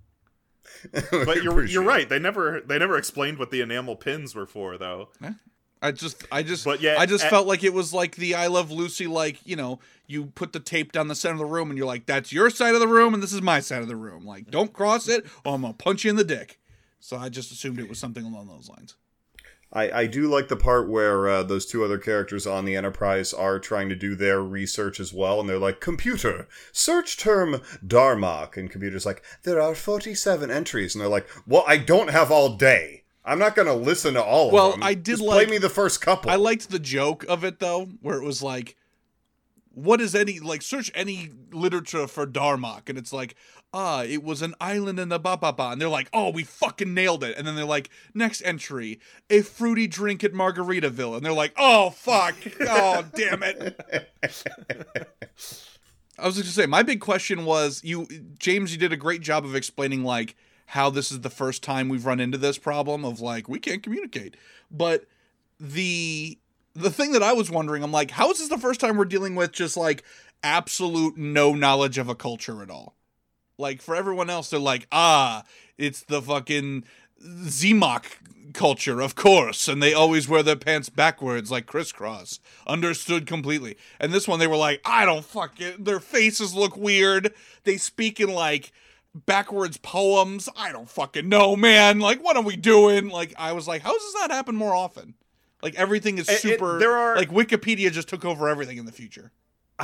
But 1.10 1.42
you're 1.42 1.64
you're 1.64 1.82
right. 1.82 2.06
They 2.08 2.18
never 2.18 2.60
they 2.60 2.78
never 2.78 2.98
explained 2.98 3.38
what 3.38 3.50
the 3.50 3.62
enamel 3.62 3.96
pins 3.96 4.34
were 4.34 4.46
for, 4.46 4.76
though. 4.76 5.08
I 5.82 5.92
just, 5.92 6.24
I 6.32 6.42
just, 6.42 6.64
But 6.64 6.80
yeah, 6.80 6.96
I 6.98 7.06
just 7.06 7.24
a- 7.24 7.28
felt 7.28 7.46
like 7.46 7.62
it 7.62 7.72
was 7.74 7.92
like 7.92 8.16
the 8.16 8.34
I 8.34 8.46
Love 8.46 8.70
Lucy, 8.70 9.06
like 9.06 9.38
you 9.44 9.56
know, 9.56 9.78
you 10.06 10.26
put 10.26 10.52
the 10.52 10.60
tape 10.60 10.92
down 10.92 11.08
the 11.08 11.14
center 11.14 11.34
of 11.34 11.38
the 11.40 11.46
room, 11.46 11.68
and 11.70 11.76
you're 11.78 11.86
like, 11.86 12.06
that's 12.06 12.32
your 12.32 12.50
side 12.50 12.74
of 12.74 12.80
the 12.80 12.88
room, 12.88 13.12
and 13.14 13.22
this 13.22 13.32
is 13.32 13.42
my 13.42 13.60
side 13.60 13.82
of 13.82 13.88
the 13.88 13.96
room. 13.96 14.24
Like, 14.24 14.50
don't 14.50 14.72
cross 14.72 15.08
it, 15.08 15.26
or 15.44 15.54
I'm 15.54 15.62
gonna 15.62 15.74
punch 15.74 16.04
you 16.04 16.10
in 16.10 16.16
the 16.16 16.24
dick. 16.24 16.58
So 16.98 17.16
I 17.16 17.28
just 17.28 17.52
assumed 17.52 17.78
it 17.78 17.88
was 17.88 17.98
something 17.98 18.24
along 18.24 18.48
those 18.48 18.68
lines. 18.68 18.94
I, 19.72 19.90
I 19.90 20.06
do 20.06 20.28
like 20.28 20.48
the 20.48 20.56
part 20.56 20.88
where 20.88 21.28
uh, 21.28 21.42
those 21.42 21.66
two 21.66 21.84
other 21.84 21.98
characters 21.98 22.46
on 22.46 22.64
the 22.64 22.76
Enterprise 22.76 23.34
are 23.34 23.58
trying 23.58 23.88
to 23.88 23.96
do 23.96 24.14
their 24.14 24.40
research 24.40 25.00
as 25.00 25.12
well, 25.12 25.40
and 25.40 25.48
they're 25.48 25.58
like, 25.58 25.80
"Computer, 25.80 26.48
search 26.72 27.16
term 27.18 27.60
Darmok," 27.84 28.56
and 28.56 28.70
computer's 28.70 29.04
like, 29.04 29.22
"There 29.42 29.60
are 29.60 29.74
forty-seven 29.74 30.50
entries," 30.50 30.94
and 30.94 31.02
they're 31.02 31.08
like, 31.08 31.28
"Well, 31.46 31.64
I 31.66 31.76
don't 31.78 32.10
have 32.10 32.30
all 32.30 32.56
day. 32.56 33.02
I'm 33.26 33.38
not 33.38 33.54
going 33.56 33.66
to 33.68 33.74
listen 33.74 34.14
to 34.14 34.22
all 34.22 34.50
Well, 34.50 34.66
of 34.68 34.72
them. 34.74 34.80
Well, 34.80 34.88
I 34.88 34.94
did 34.94 35.04
Just 35.04 35.22
like- 35.22 35.46
play 35.46 35.50
me 35.54 35.58
the 35.58 35.68
first 35.68 36.00
couple." 36.00 36.30
I 36.30 36.36
liked 36.36 36.70
the 36.70 36.78
joke 36.78 37.24
of 37.28 37.44
it 37.44 37.58
though, 37.58 37.86
where 38.00 38.16
it 38.18 38.24
was 38.24 38.42
like, 38.42 38.76
"What 39.74 40.00
is 40.00 40.14
any 40.14 40.38
like 40.40 40.62
search 40.62 40.90
any 40.94 41.30
literature 41.52 42.06
for 42.06 42.26
Darmok?" 42.26 42.88
And 42.88 42.96
it's 42.96 43.12
like, 43.12 43.34
"Ah, 43.74 44.04
it 44.04 44.22
was 44.22 44.42
an 44.42 44.54
island 44.60 44.98
in 45.00 45.08
the 45.08 45.18
ba 45.18 45.36
ba 45.36 45.52
ba," 45.52 45.70
and 45.72 45.80
they're 45.80 45.88
like, 45.88 46.08
"Oh, 46.12 46.30
we 46.30 46.44
fucking 46.44 46.94
nailed 46.94 47.24
it!" 47.24 47.36
And 47.36 47.46
then 47.46 47.56
they're 47.56 47.64
like, 47.64 47.90
"Next 48.14 48.42
entry, 48.42 49.00
a 49.28 49.42
fruity 49.42 49.86
drink 49.88 50.22
at 50.24 50.32
Margaritaville," 50.32 51.16
and 51.16 51.24
they're 51.26 51.32
like, 51.32 51.52
"Oh 51.58 51.90
fuck, 51.90 52.36
oh 52.60 53.04
damn 53.14 53.42
it." 53.42 53.78
I 56.18 56.24
was 56.26 56.36
just 56.36 56.46
gonna 56.46 56.64
say, 56.64 56.66
my 56.66 56.82
big 56.82 57.00
question 57.00 57.44
was, 57.44 57.82
you, 57.84 58.06
James, 58.38 58.72
you 58.72 58.78
did 58.78 58.90
a 58.92 58.96
great 58.96 59.20
job 59.20 59.44
of 59.44 59.54
explaining 59.54 60.02
like 60.02 60.34
how 60.66 60.90
this 60.90 61.12
is 61.12 61.20
the 61.20 61.30
first 61.30 61.62
time 61.62 61.88
we've 61.88 62.06
run 62.06 62.20
into 62.20 62.38
this 62.38 62.58
problem 62.58 63.04
of 63.04 63.20
like 63.20 63.48
we 63.48 63.58
can't 63.58 63.82
communicate, 63.82 64.36
but 64.70 65.04
the 65.58 66.38
the 66.74 66.90
thing 66.90 67.12
that 67.12 67.22
I 67.22 67.32
was 67.32 67.50
wondering, 67.50 67.82
I'm 67.82 67.92
like, 67.92 68.10
how 68.10 68.30
is 68.30 68.38
this 68.38 68.48
the 68.48 68.58
first 68.58 68.80
time 68.80 68.96
we're 68.96 69.06
dealing 69.06 69.34
with 69.34 69.52
just 69.52 69.76
like 69.76 70.04
absolute 70.42 71.16
no 71.16 71.54
knowledge 71.54 71.98
of 71.98 72.08
a 72.08 72.14
culture 72.14 72.62
at 72.62 72.70
all? 72.70 72.94
Like 73.58 73.80
for 73.80 73.96
everyone 73.96 74.28
else, 74.28 74.50
they're 74.50 74.60
like, 74.60 74.86
ah, 74.92 75.44
it's 75.78 76.02
the 76.02 76.20
fucking 76.20 76.84
Zemok 77.22 78.04
culture, 78.52 79.00
of 79.00 79.14
course, 79.14 79.68
and 79.68 79.82
they 79.82 79.94
always 79.94 80.28
wear 80.28 80.42
their 80.42 80.56
pants 80.56 80.88
backwards 80.88 81.50
like 81.50 81.66
crisscross. 81.66 82.40
Understood 82.66 83.26
completely. 83.26 83.76
And 83.98 84.12
this 84.12 84.28
one, 84.28 84.38
they 84.38 84.46
were 84.46 84.56
like, 84.56 84.80
I 84.84 85.04
don't 85.04 85.24
fuck 85.24 85.60
it. 85.60 85.84
Their 85.84 86.00
faces 86.00 86.54
look 86.54 86.76
weird. 86.76 87.32
They 87.64 87.78
speak 87.78 88.20
in 88.20 88.28
like 88.28 88.72
backwards 89.24 89.78
poems. 89.78 90.48
I 90.56 90.72
don't 90.72 90.88
fucking 90.88 91.28
know, 91.28 91.56
man. 91.56 91.98
Like, 92.00 92.22
what 92.22 92.36
are 92.36 92.42
we 92.42 92.56
doing? 92.56 93.08
Like, 93.08 93.32
I 93.38 93.52
was 93.52 93.66
like, 93.66 93.82
how 93.82 93.92
does 93.92 94.14
that 94.20 94.30
happen 94.30 94.54
more 94.56 94.74
often? 94.74 95.14
Like, 95.62 95.74
everything 95.76 96.18
is 96.18 96.28
It- 96.28 96.32
it- 96.34 96.40
super. 96.40 96.78
there 96.78 96.96
are- 96.96 97.16
like 97.16 97.30
Wikipedia 97.30 97.90
just 97.90 98.08
took 98.08 98.24
over 98.24 98.48
everything 98.48 98.76
in 98.78 98.84
the 98.86 98.92
future. 98.92 99.32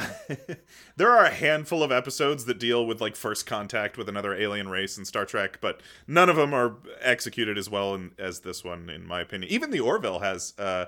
there 0.96 1.10
are 1.10 1.24
a 1.26 1.30
handful 1.30 1.82
of 1.82 1.92
episodes 1.92 2.46
that 2.46 2.58
deal 2.58 2.86
with 2.86 3.00
like 3.00 3.14
first 3.16 3.44
contact 3.46 3.98
with 3.98 4.08
another 4.08 4.34
alien 4.34 4.68
race 4.68 4.96
in 4.96 5.04
Star 5.04 5.24
Trek, 5.26 5.58
but 5.60 5.80
none 6.06 6.28
of 6.30 6.36
them 6.36 6.54
are 6.54 6.76
executed 7.00 7.58
as 7.58 7.68
well 7.68 7.94
in, 7.94 8.12
as 8.18 8.40
this 8.40 8.64
one, 8.64 8.88
in 8.88 9.06
my 9.06 9.20
opinion. 9.20 9.52
Even 9.52 9.70
the 9.70 9.80
Orville 9.80 10.20
has 10.20 10.54
uh, 10.58 10.86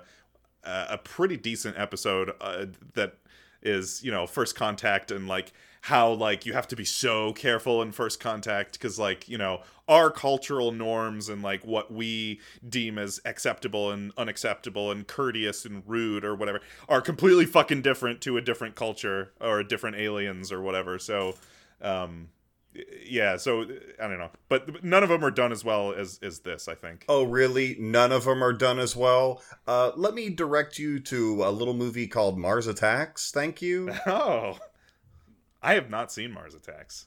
uh, 0.64 0.86
a 0.90 0.98
pretty 0.98 1.36
decent 1.36 1.78
episode 1.78 2.32
uh, 2.40 2.66
that 2.94 3.16
is 3.62 4.02
you 4.02 4.10
know 4.10 4.26
first 4.26 4.54
contact 4.56 5.10
and 5.10 5.28
like 5.28 5.52
how 5.84 6.10
like 6.10 6.46
you 6.46 6.54
have 6.54 6.66
to 6.66 6.74
be 6.74 6.84
so 6.84 7.34
careful 7.34 7.82
in 7.82 7.92
first 7.92 8.18
contact 8.18 8.72
because 8.72 8.98
like 8.98 9.28
you 9.28 9.36
know 9.36 9.60
our 9.86 10.10
cultural 10.10 10.72
norms 10.72 11.28
and 11.28 11.42
like 11.42 11.62
what 11.66 11.92
we 11.92 12.40
deem 12.66 12.96
as 12.96 13.20
acceptable 13.26 13.90
and 13.90 14.10
unacceptable 14.16 14.90
and 14.90 15.06
courteous 15.06 15.66
and 15.66 15.82
rude 15.86 16.24
or 16.24 16.34
whatever 16.34 16.58
are 16.88 17.02
completely 17.02 17.44
fucking 17.44 17.82
different 17.82 18.22
to 18.22 18.38
a 18.38 18.40
different 18.40 18.74
culture 18.74 19.32
or 19.42 19.62
different 19.62 19.94
aliens 19.94 20.50
or 20.50 20.62
whatever 20.62 20.98
so 20.98 21.34
um 21.82 22.28
yeah 23.04 23.36
so 23.36 23.60
i 24.02 24.08
don't 24.08 24.18
know 24.18 24.30
but 24.48 24.82
none 24.82 25.02
of 25.02 25.10
them 25.10 25.22
are 25.22 25.30
done 25.30 25.52
as 25.52 25.66
well 25.66 25.92
as 25.92 26.18
as 26.22 26.38
this 26.40 26.66
i 26.66 26.74
think 26.74 27.04
Oh, 27.10 27.24
really? 27.24 27.76
None 27.78 28.10
of 28.10 28.24
them 28.24 28.42
are 28.42 28.54
done 28.54 28.78
as 28.78 28.96
well? 28.96 29.42
Uh, 29.66 29.90
let 29.96 30.14
me 30.14 30.30
direct 30.30 30.78
you 30.78 30.98
to 31.00 31.44
a 31.44 31.50
little 31.50 31.74
movie 31.74 32.06
called 32.06 32.38
Mars 32.38 32.66
Attacks. 32.66 33.30
Thank 33.30 33.60
you. 33.60 33.92
oh 34.06 34.58
i 35.64 35.74
have 35.74 35.90
not 35.90 36.12
seen 36.12 36.30
mars 36.30 36.54
attacks 36.54 37.06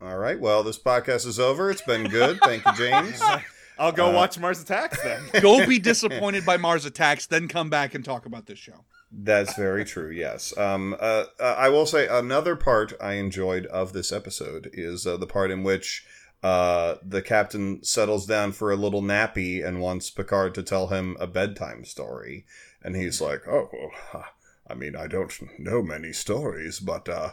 All 0.00 0.18
right. 0.18 0.38
Well, 0.38 0.62
this 0.62 0.78
podcast 0.78 1.26
is 1.26 1.40
over. 1.40 1.70
It's 1.70 1.80
been 1.80 2.04
good. 2.10 2.38
Thank 2.44 2.66
you, 2.66 2.72
James. 2.74 3.18
i'll 3.78 3.92
go 3.92 4.10
Uh, 4.10 4.12
watch 4.12 4.38
mars 4.38 4.60
attacks 4.60 5.02
then 5.02 5.22
Go 5.42 5.66
be 5.66 5.78
disappointed 5.78 6.44
by 6.44 6.56
Mars 6.58 6.84
Attacks, 6.84 7.24
then 7.26 7.48
come 7.48 7.70
back 7.70 7.94
and 7.94 8.04
talk 8.04 8.26
about 8.26 8.44
this 8.46 8.58
show. 8.58 8.84
That's 9.10 9.54
very 9.56 9.84
true. 9.86 10.10
Yes. 10.10 10.56
Um. 10.58 10.94
Uh, 11.00 11.24
uh, 11.40 11.54
I 11.56 11.68
will 11.70 11.86
say 11.86 12.06
another 12.08 12.56
part 12.56 12.92
I 13.00 13.14
enjoyed 13.14 13.64
of 13.66 13.92
this 13.94 14.12
episode 14.12 14.68
is 14.74 15.06
uh, 15.06 15.16
the 15.16 15.26
part 15.26 15.50
in 15.50 15.62
which 15.62 16.04
uh 16.42 16.96
the 17.02 17.22
captain 17.22 17.82
settles 17.82 18.26
down 18.26 18.52
for 18.52 18.70
a 18.70 18.76
little 18.76 19.00
nappy 19.02 19.64
and 19.66 19.80
wants 19.80 20.10
Picard 20.10 20.54
to 20.56 20.62
tell 20.62 20.88
him 20.88 21.16
a 21.18 21.26
bedtime 21.26 21.84
story, 21.86 22.44
and 22.82 22.94
he's 22.96 23.20
like, 23.22 23.48
"Oh, 23.48 23.70
well, 23.72 24.24
I 24.70 24.74
mean, 24.74 24.94
I 24.94 25.06
don't 25.06 25.32
know 25.58 25.80
many 25.82 26.12
stories, 26.12 26.80
but 26.80 27.08
uh, 27.08 27.30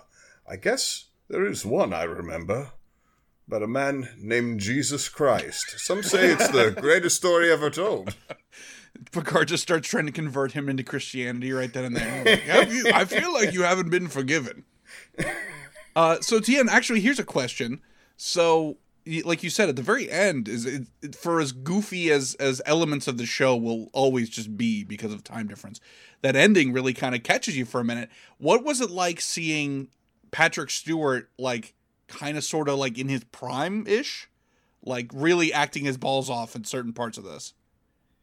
I 0.49 0.55
guess 0.57 1.05
there 1.29 1.45
is 1.45 1.65
one 1.65 1.93
I 1.93 2.03
remember." 2.03 2.71
but 3.45 3.61
a 3.61 3.67
man 3.67 4.07
named 4.17 4.61
Jesus 4.61 5.09
Christ. 5.09 5.77
Some 5.77 6.01
say 6.01 6.31
it's 6.31 6.47
the 6.47 6.71
greatest 6.79 7.17
story 7.17 7.51
ever 7.51 7.69
told. 7.69 8.15
Picard 9.11 9.49
just 9.49 9.61
starts 9.63 9.87
trying 9.89 10.05
to 10.05 10.13
convert 10.13 10.53
him 10.53 10.69
into 10.69 10.81
Christianity 10.81 11.51
right 11.51 11.71
then 11.71 11.83
and 11.83 11.95
there. 11.97 12.23
Like, 12.47 12.69
you, 12.71 12.89
I 12.93 13.03
feel 13.03 13.33
like 13.33 13.51
you 13.53 13.63
haven't 13.63 13.89
been 13.89 14.07
forgiven. 14.07 14.63
Uh, 15.95 16.19
so 16.21 16.39
Tien, 16.39 16.67
actually, 16.69 17.01
here's 17.01 17.19
a 17.19 17.23
question. 17.23 17.79
So, 18.17 18.77
like 19.25 19.43
you 19.43 19.51
said, 19.51 19.69
at 19.69 19.75
the 19.75 19.83
very 19.83 20.09
end, 20.09 20.47
is 20.47 20.65
it, 20.65 20.87
it- 21.03 21.15
for 21.15 21.39
as 21.39 21.51
goofy 21.51 22.09
as 22.09 22.33
as 22.39 22.63
elements 22.65 23.07
of 23.07 23.19
the 23.19 23.27
show 23.27 23.55
will 23.55 23.89
always 23.93 24.27
just 24.29 24.57
be 24.57 24.83
because 24.83 25.13
of 25.13 25.23
time 25.23 25.45
difference. 25.47 25.79
That 26.23 26.35
ending 26.35 26.73
really 26.73 26.93
kind 26.95 27.13
of 27.13 27.21
catches 27.21 27.55
you 27.55 27.65
for 27.65 27.79
a 27.79 27.83
minute. 27.83 28.09
What 28.39 28.63
was 28.63 28.81
it 28.81 28.89
like 28.89 29.21
seeing 29.21 29.89
Patrick 30.33 30.69
Stewart 30.69 31.29
like 31.39 31.75
kind 32.07 32.37
of 32.37 32.43
sort 32.43 32.67
of 32.67 32.77
like 32.77 32.97
in 32.97 33.07
his 33.07 33.23
prime 33.25 33.87
ish, 33.87 34.29
like 34.83 35.09
really 35.13 35.53
acting 35.53 35.85
his 35.85 35.97
balls 35.97 36.29
off 36.29 36.55
in 36.55 36.65
certain 36.65 36.91
parts 36.91 37.17
of 37.17 37.23
this? 37.23 37.53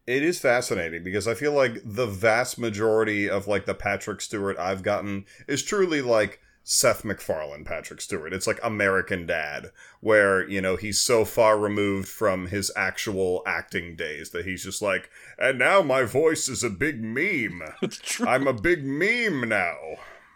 It 0.07 0.23
is 0.23 0.41
fascinating 0.41 1.05
because 1.05 1.29
I 1.29 1.35
feel 1.35 1.53
like 1.53 1.81
the 1.85 2.07
vast 2.07 2.59
majority 2.59 3.31
of 3.31 3.47
like 3.47 3.65
the 3.65 3.75
Patrick 3.75 4.21
Stewart 4.21 4.59
I've 4.59 4.83
gotten 4.83 5.25
is 5.47 5.63
truly 5.63 6.03
like 6.03 6.41
Seth 6.65 7.05
MacFarlane 7.05 7.65
Patrick 7.65 8.01
Stewart. 8.01 8.33
It's 8.33 8.47
like 8.47 8.59
American 8.63 9.25
Dad, 9.25 9.71
where, 10.01 10.49
you 10.49 10.61
know, 10.61 10.77
he's 10.77 11.01
so 11.01 11.25
far 11.25 11.59
removed 11.59 12.09
from 12.09 12.49
his 12.49 12.73
actual 12.77 13.43
acting 13.47 13.95
days 13.95 14.31
that 14.31 14.45
he's 14.45 14.65
just 14.65 14.83
like, 14.83 15.11
and 15.39 15.59
now 15.59 15.81
my 15.81 16.03
voice 16.03 16.49
is 16.49 16.65
a 16.65 16.71
big 16.71 17.03
meme. 17.03 17.63
I'm 18.27 18.49
a 18.49 18.53
big 18.53 18.85
meme 18.85 19.49
now. 19.49 19.77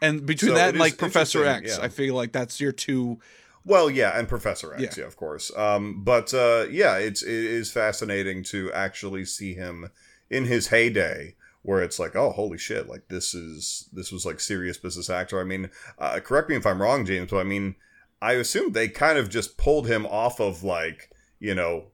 And 0.05 0.27
between 0.27 0.53
So 0.53 0.55
that 0.57 0.71
and 0.71 0.79
like 0.79 0.99
Professor 0.99 1.45
X, 1.45 1.77
yeah. 1.79 1.85
I 1.85 1.89
feel 1.89 2.15
like 2.15 2.33
that's 2.33 2.61
your 2.61 2.73
two. 2.73 3.19
Well, 3.65 3.89
yeah, 3.89 4.19
and 4.19 4.29
Professor 4.29 4.75
X, 4.75 4.83
Yeah. 4.83 4.91
yeah, 4.99 5.05
of 5.07 5.17
course. 5.17 5.51
Um, 5.57 6.03
but 6.05 6.35
uh, 6.35 6.67
yeah, 6.71 6.97
it's 6.99 7.23
it 7.23 7.31
is 7.31 7.73
fascinating 7.73 8.43
to 8.45 8.71
actually 8.73 9.25
see 9.25 9.55
him 9.55 9.91
in 10.29 10.45
his 10.45 10.69
heyday, 10.69 11.35
where 11.63 11.83
it's 11.83 11.99
like, 11.99 12.15
oh, 12.15 12.31
holy 12.33 12.59
shit, 12.59 12.89
like 12.89 13.09
this 13.09 13.35
is 13.35 13.89
this 13.93 14.13
was 14.13 14.27
like 14.27 14.41
serious 14.41 14.77
business 14.77 15.09
actor. 15.09 15.41
I 15.41 15.45
mean, 15.45 15.71
uh, 15.99 16.21
correct 16.21 16.51
me 16.51 16.57
if 16.57 16.67
I'm 16.67 16.83
wrong, 16.83 17.07
James, 17.07 17.31
but 17.31 17.39
I 17.39 17.45
mean, 17.45 17.77
I 18.21 18.33
assume 18.33 18.73
they 18.73 18.89
kind 18.89 19.19
of 19.19 19.31
just 19.31 19.57
pulled 19.57 19.87
him 19.87 20.05
off 20.07 20.41
of 20.41 20.63
like 20.63 21.11
you 21.41 21.55
know, 21.55 21.87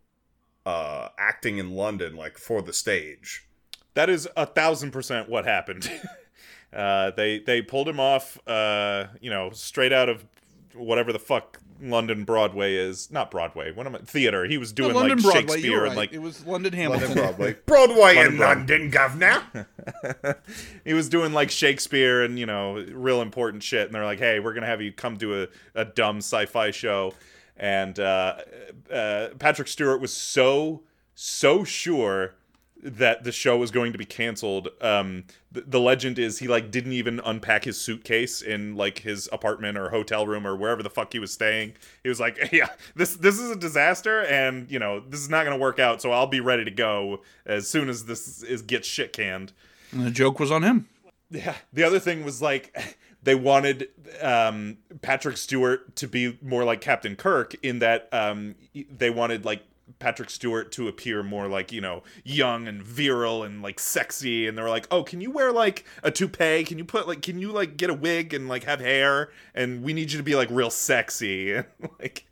uh, 0.66 1.08
acting 1.18 1.58
in 1.58 1.70
London, 1.76 2.16
like 2.16 2.36
for 2.38 2.62
the 2.62 2.72
stage. 2.72 3.46
That 3.94 4.10
is 4.10 4.28
a 4.36 4.46
thousand 4.46 4.90
percent 4.90 5.28
what 5.28 5.44
happened. 5.44 5.88
uh, 6.72 7.10
they 7.12 7.38
they 7.40 7.62
pulled 7.62 7.88
him 7.88 8.00
off, 8.00 8.38
uh, 8.46 9.06
you 9.20 9.30
know, 9.30 9.50
straight 9.50 9.92
out 9.92 10.08
of 10.08 10.24
whatever 10.74 11.12
the 11.12 11.18
fuck 11.18 11.58
London 11.82 12.24
Broadway 12.24 12.74
is. 12.74 13.10
Not 13.10 13.30
Broadway. 13.30 13.72
What 13.72 13.86
am 13.86 13.96
I? 13.96 13.98
Theater. 13.98 14.44
He 14.44 14.58
was 14.58 14.72
doing 14.72 14.94
London 14.94 15.18
like 15.18 15.24
Broadway, 15.24 15.40
Shakespeare 15.40 15.70
you're 15.70 15.86
and 15.86 15.96
like 15.96 16.12
it 16.12 16.20
was 16.20 16.46
London 16.46 16.72
Hamilton. 16.72 17.08
London 17.08 17.24
Broadway, 17.24 17.56
Broadway 17.66 18.14
London 18.16 18.32
in 18.32 18.36
Broadway. 18.36 18.56
London, 18.56 18.90
governor. 18.90 19.66
he 20.84 20.94
was 20.94 21.08
doing 21.08 21.32
like 21.32 21.50
Shakespeare 21.50 22.22
and 22.22 22.38
you 22.38 22.46
know 22.46 22.74
real 22.92 23.22
important 23.22 23.62
shit. 23.62 23.86
And 23.86 23.94
they're 23.94 24.04
like, 24.04 24.18
hey, 24.18 24.40
we're 24.40 24.54
gonna 24.54 24.66
have 24.66 24.82
you 24.82 24.92
come 24.92 25.16
do 25.16 25.42
a, 25.42 25.48
a 25.74 25.84
dumb 25.84 26.18
sci-fi 26.18 26.70
show. 26.70 27.14
And 27.56 27.98
uh, 27.98 28.36
uh, 28.92 29.28
Patrick 29.38 29.68
Stewart 29.68 30.00
was 30.00 30.14
so 30.14 30.82
so 31.14 31.64
sure 31.64 32.34
that 32.82 33.24
the 33.24 33.32
show 33.32 33.56
was 33.56 33.70
going 33.70 33.92
to 33.92 33.98
be 33.98 34.04
canceled. 34.04 34.68
Um, 34.80 35.24
the, 35.52 35.62
the 35.62 35.80
legend 35.80 36.18
is 36.18 36.38
he 36.38 36.48
like 36.48 36.70
didn't 36.70 36.92
even 36.92 37.20
unpack 37.24 37.64
his 37.64 37.80
suitcase 37.80 38.42
in 38.42 38.76
like 38.76 39.00
his 39.00 39.28
apartment 39.32 39.76
or 39.76 39.90
hotel 39.90 40.26
room 40.26 40.46
or 40.46 40.56
wherever 40.56 40.82
the 40.82 40.90
fuck 40.90 41.12
he 41.12 41.18
was 41.18 41.32
staying. 41.32 41.74
He 42.02 42.08
was 42.08 42.20
like, 42.20 42.38
"Yeah, 42.52 42.68
this 42.94 43.16
this 43.16 43.38
is 43.38 43.50
a 43.50 43.56
disaster, 43.56 44.22
and 44.22 44.70
you 44.70 44.78
know 44.78 45.00
this 45.00 45.20
is 45.20 45.28
not 45.28 45.44
going 45.44 45.56
to 45.56 45.60
work 45.60 45.78
out. 45.78 46.00
So 46.02 46.12
I'll 46.12 46.26
be 46.26 46.40
ready 46.40 46.64
to 46.64 46.70
go 46.70 47.22
as 47.46 47.68
soon 47.68 47.88
as 47.88 48.04
this 48.04 48.42
is 48.42 48.62
gets 48.62 48.88
shit 48.88 49.12
canned." 49.12 49.52
And 49.92 50.06
the 50.06 50.10
joke 50.10 50.38
was 50.38 50.50
on 50.50 50.62
him. 50.62 50.88
Yeah. 51.30 51.54
The 51.72 51.84
other 51.84 51.98
thing 51.98 52.24
was 52.24 52.42
like 52.42 52.76
they 53.22 53.34
wanted 53.34 53.88
um, 54.22 54.78
Patrick 55.02 55.36
Stewart 55.36 55.96
to 55.96 56.08
be 56.08 56.38
more 56.42 56.64
like 56.64 56.80
Captain 56.80 57.16
Kirk 57.16 57.54
in 57.62 57.80
that 57.80 58.08
um, 58.12 58.54
they 58.74 59.10
wanted 59.10 59.44
like 59.44 59.62
Patrick 59.98 60.30
Stewart 60.30 60.72
to 60.72 60.88
appear 60.88 61.22
more 61.22 61.48
like 61.48 61.72
you 61.72 61.80
know 61.80 62.02
young 62.24 62.68
and 62.68 62.82
virile 62.82 63.42
and 63.42 63.62
like 63.62 63.80
sexy, 63.80 64.46
and 64.46 64.56
they 64.56 64.62
were 64.62 64.68
like, 64.68 64.86
"Oh, 64.90 65.02
can 65.02 65.20
you 65.20 65.30
wear 65.30 65.52
like 65.52 65.84
a 66.02 66.10
toupee? 66.10 66.64
Can 66.64 66.78
you 66.78 66.84
put 66.84 67.08
like 67.08 67.22
can 67.22 67.38
you 67.38 67.52
like 67.52 67.76
get 67.76 67.90
a 67.90 67.94
wig 67.94 68.34
and 68.34 68.48
like 68.48 68.64
have 68.64 68.80
hair? 68.80 69.30
And 69.54 69.82
we 69.82 69.92
need 69.92 70.12
you 70.12 70.18
to 70.18 70.24
be 70.24 70.36
like 70.36 70.48
real 70.50 70.70
sexy." 70.70 71.54
And 71.54 71.66
like, 72.00 72.26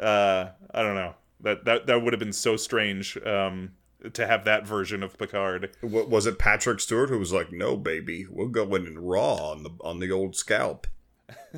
uh, 0.00 0.48
I 0.72 0.82
don't 0.82 0.94
know 0.94 1.14
that 1.40 1.64
that 1.64 1.86
that 1.86 2.02
would 2.02 2.12
have 2.12 2.20
been 2.20 2.32
so 2.32 2.56
strange 2.56 3.18
um, 3.26 3.72
to 4.12 4.26
have 4.26 4.44
that 4.44 4.66
version 4.66 5.02
of 5.02 5.18
Picard. 5.18 5.76
Wa- 5.82 6.04
was 6.04 6.26
it 6.26 6.38
Patrick 6.38 6.80
Stewart 6.80 7.10
who 7.10 7.18
was 7.18 7.32
like, 7.32 7.52
"No, 7.52 7.76
baby, 7.76 8.26
we'll 8.28 8.48
go 8.48 8.74
in 8.74 8.98
raw 8.98 9.50
on 9.50 9.62
the 9.62 9.70
on 9.82 9.98
the 9.98 10.10
old 10.10 10.36
scalp." 10.36 10.86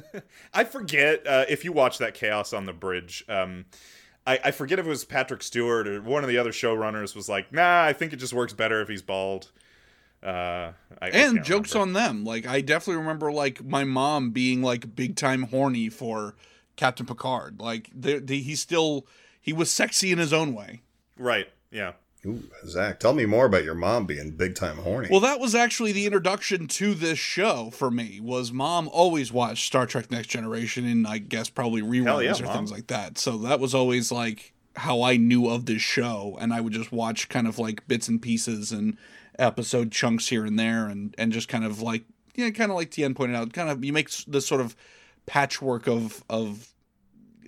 I 0.54 0.64
forget 0.64 1.26
uh, 1.26 1.44
if 1.48 1.64
you 1.64 1.72
watch 1.72 1.98
that 1.98 2.14
Chaos 2.14 2.52
on 2.52 2.66
the 2.66 2.72
Bridge. 2.72 3.24
Um, 3.28 3.66
I, 4.26 4.38
I 4.44 4.50
forget 4.52 4.78
if 4.78 4.86
it 4.86 4.88
was 4.88 5.04
Patrick 5.04 5.42
Stewart 5.42 5.86
or 5.86 6.00
one 6.00 6.22
of 6.24 6.28
the 6.28 6.38
other 6.38 6.50
showrunners 6.52 7.14
was 7.14 7.28
like, 7.28 7.52
"Nah, 7.52 7.84
I 7.84 7.92
think 7.92 8.12
it 8.12 8.16
just 8.16 8.32
works 8.32 8.52
better 8.52 8.80
if 8.80 8.88
he's 8.88 9.02
bald." 9.02 9.50
Uh, 10.22 10.72
I, 11.02 11.06
I 11.06 11.08
And 11.08 11.34
can't 11.36 11.44
jokes 11.46 11.74
remember. 11.74 12.00
on 12.00 12.04
them. 12.16 12.24
Like 12.24 12.46
I 12.46 12.60
definitely 12.62 13.00
remember 13.02 13.30
like 13.30 13.62
my 13.62 13.84
mom 13.84 14.30
being 14.30 14.62
like 14.62 14.96
big 14.96 15.16
time 15.16 15.42
horny 15.44 15.90
for 15.90 16.34
Captain 16.76 17.04
Picard. 17.04 17.60
Like 17.60 17.90
the, 17.94 18.18
the, 18.20 18.40
he 18.40 18.54
still 18.54 19.06
he 19.40 19.52
was 19.52 19.70
sexy 19.70 20.10
in 20.12 20.18
his 20.18 20.32
own 20.32 20.54
way. 20.54 20.80
right. 21.18 21.48
Yeah. 21.70 21.92
Ooh, 22.26 22.42
Zach, 22.66 23.00
tell 23.00 23.12
me 23.12 23.26
more 23.26 23.46
about 23.46 23.64
your 23.64 23.74
mom 23.74 24.06
being 24.06 24.30
big 24.30 24.54
time 24.54 24.78
horny. 24.78 25.08
Well, 25.10 25.20
that 25.20 25.40
was 25.40 25.54
actually 25.54 25.92
the 25.92 26.06
introduction 26.06 26.66
to 26.68 26.94
this 26.94 27.18
show 27.18 27.70
for 27.70 27.90
me. 27.90 28.18
Was 28.20 28.52
mom 28.52 28.88
always 28.88 29.32
watched 29.32 29.66
Star 29.66 29.86
Trek 29.86 30.10
Next 30.10 30.28
Generation 30.28 30.86
and 30.86 31.06
I 31.06 31.18
guess 31.18 31.50
probably 31.50 31.82
reruns 31.82 32.24
yeah, 32.24 32.42
or 32.42 32.46
Mom. 32.46 32.56
things 32.56 32.72
like 32.72 32.86
that. 32.86 33.18
So 33.18 33.36
that 33.38 33.60
was 33.60 33.74
always 33.74 34.10
like 34.10 34.54
how 34.76 35.02
I 35.02 35.16
knew 35.16 35.48
of 35.48 35.66
this 35.66 35.82
show, 35.82 36.36
and 36.40 36.52
I 36.52 36.60
would 36.60 36.72
just 36.72 36.92
watch 36.92 37.28
kind 37.28 37.46
of 37.46 37.58
like 37.58 37.86
bits 37.86 38.08
and 38.08 38.20
pieces 38.20 38.72
and 38.72 38.96
episode 39.38 39.92
chunks 39.92 40.28
here 40.28 40.44
and 40.44 40.58
there, 40.58 40.86
and 40.86 41.14
and 41.18 41.32
just 41.32 41.48
kind 41.48 41.64
of 41.64 41.82
like 41.82 42.04
yeah, 42.34 42.50
kind 42.50 42.70
of 42.70 42.76
like 42.76 42.90
Tien 42.90 43.14
pointed 43.14 43.36
out, 43.36 43.52
kind 43.52 43.68
of 43.68 43.84
you 43.84 43.92
make 43.92 44.10
this 44.26 44.46
sort 44.46 44.60
of 44.60 44.74
patchwork 45.26 45.86
of 45.86 46.24
of 46.28 46.70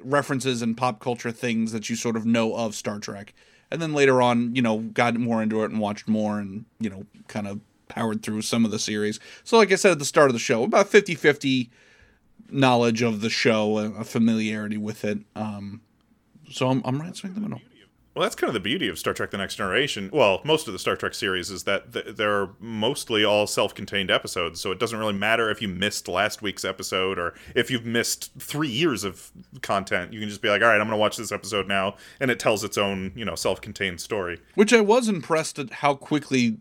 references 0.03 0.63
and 0.63 0.77
pop 0.77 1.01
culture 1.01 1.33
things 1.33 1.73
that 1.73 1.91
you 1.91 1.97
sort 1.97 2.17
of 2.17 2.25
know 2.27 2.55
of 2.55 2.75
Star 2.75 2.99
Trek. 2.99 3.35
And 3.71 3.83
then 3.83 3.95
later 3.95 4.23
on, 4.23 4.55
you 4.55 4.63
know, 4.63 4.79
got 4.79 5.17
more 5.17 5.43
into 5.43 5.63
it 5.63 5.71
and 5.71 5.81
watched 5.81 6.09
more 6.09 6.39
and, 6.39 6.65
you 6.79 6.89
know, 6.89 7.07
kind 7.29 7.49
of 7.49 7.61
powered 7.89 8.23
through 8.23 8.43
some 8.43 8.65
of 8.65 8.71
the 8.71 8.79
series. 8.79 9.19
So, 9.45 9.57
like 9.57 9.73
I 9.73 9.77
said 9.77 9.93
at 9.93 9.99
the 9.99 10.05
start 10.05 10.31
of 10.31 10.35
the 10.35 10.41
show, 10.41 10.63
about 10.63 10.89
50 10.89 11.15
50 11.15 11.71
knowledge 12.51 13.03
of 13.03 13.21
the 13.21 13.31
show, 13.31 13.79
a, 13.79 14.05
familiarity 14.05 14.77
with 14.77 15.05
it. 15.05 15.19
Um, 15.35 15.81
so 16.51 16.69
I'm, 16.69 16.83
I'm 16.85 17.01
right 17.01 17.25
in 17.25 17.35
the 17.35 17.41
middle. 17.41 17.61
Well, 18.17 18.23
that's 18.23 18.35
kind 18.35 18.49
of 18.49 18.55
the 18.55 18.61
beauty 18.61 18.89
of 18.89 18.99
Star 18.99 19.13
Trek: 19.13 19.31
The 19.31 19.37
Next 19.37 19.57
Generation. 19.57 20.09
Well, 20.11 20.41
most 20.43 20.67
of 20.67 20.73
the 20.73 20.79
Star 20.79 20.97
Trek 20.97 21.13
series 21.13 21.51
is 21.51 21.65
that 21.65 21.93
th- 21.93 22.17
they're 22.17 22.49
mostly 22.59 23.25
all 23.25 23.47
self-contained 23.47 24.11
episodes, 24.11 24.59
so 24.59 24.73
it 24.73 24.79
doesn't 24.81 24.99
really 24.99 25.13
matter 25.13 25.51
if 25.51 25.61
you 25.61 25.69
missed 25.69 26.09
last 26.09 26.41
week's 26.41 26.65
episode 26.65 27.19
or 27.19 27.35
if 27.55 27.71
you've 27.71 27.85
missed 27.85 28.33
three 28.39 28.71
years 28.71 29.05
of 29.05 29.31
content. 29.61 30.15
You 30.15 30.21
can 30.21 30.31
just 30.31 30.41
be 30.41 30.49
like, 30.49 30.63
"All 30.63 30.69
right, 30.69 30.77
I'm 30.81 30.87
going 30.87 30.93
to 30.93 30.97
watch 30.97 31.19
this 31.19 31.31
episode 31.31 31.69
now," 31.69 31.97
and 32.19 32.31
it 32.31 32.41
tells 32.41 32.65
its 32.65 32.79
own, 32.79 33.13
you 33.15 33.27
know, 33.27 33.35
self-contained 33.35 34.01
story. 34.01 34.41
Which 34.55 34.73
I 34.73 34.81
was 34.81 35.11
impressed 35.11 35.59
at 35.59 35.71
how 35.75 35.95
quickly 35.95 36.57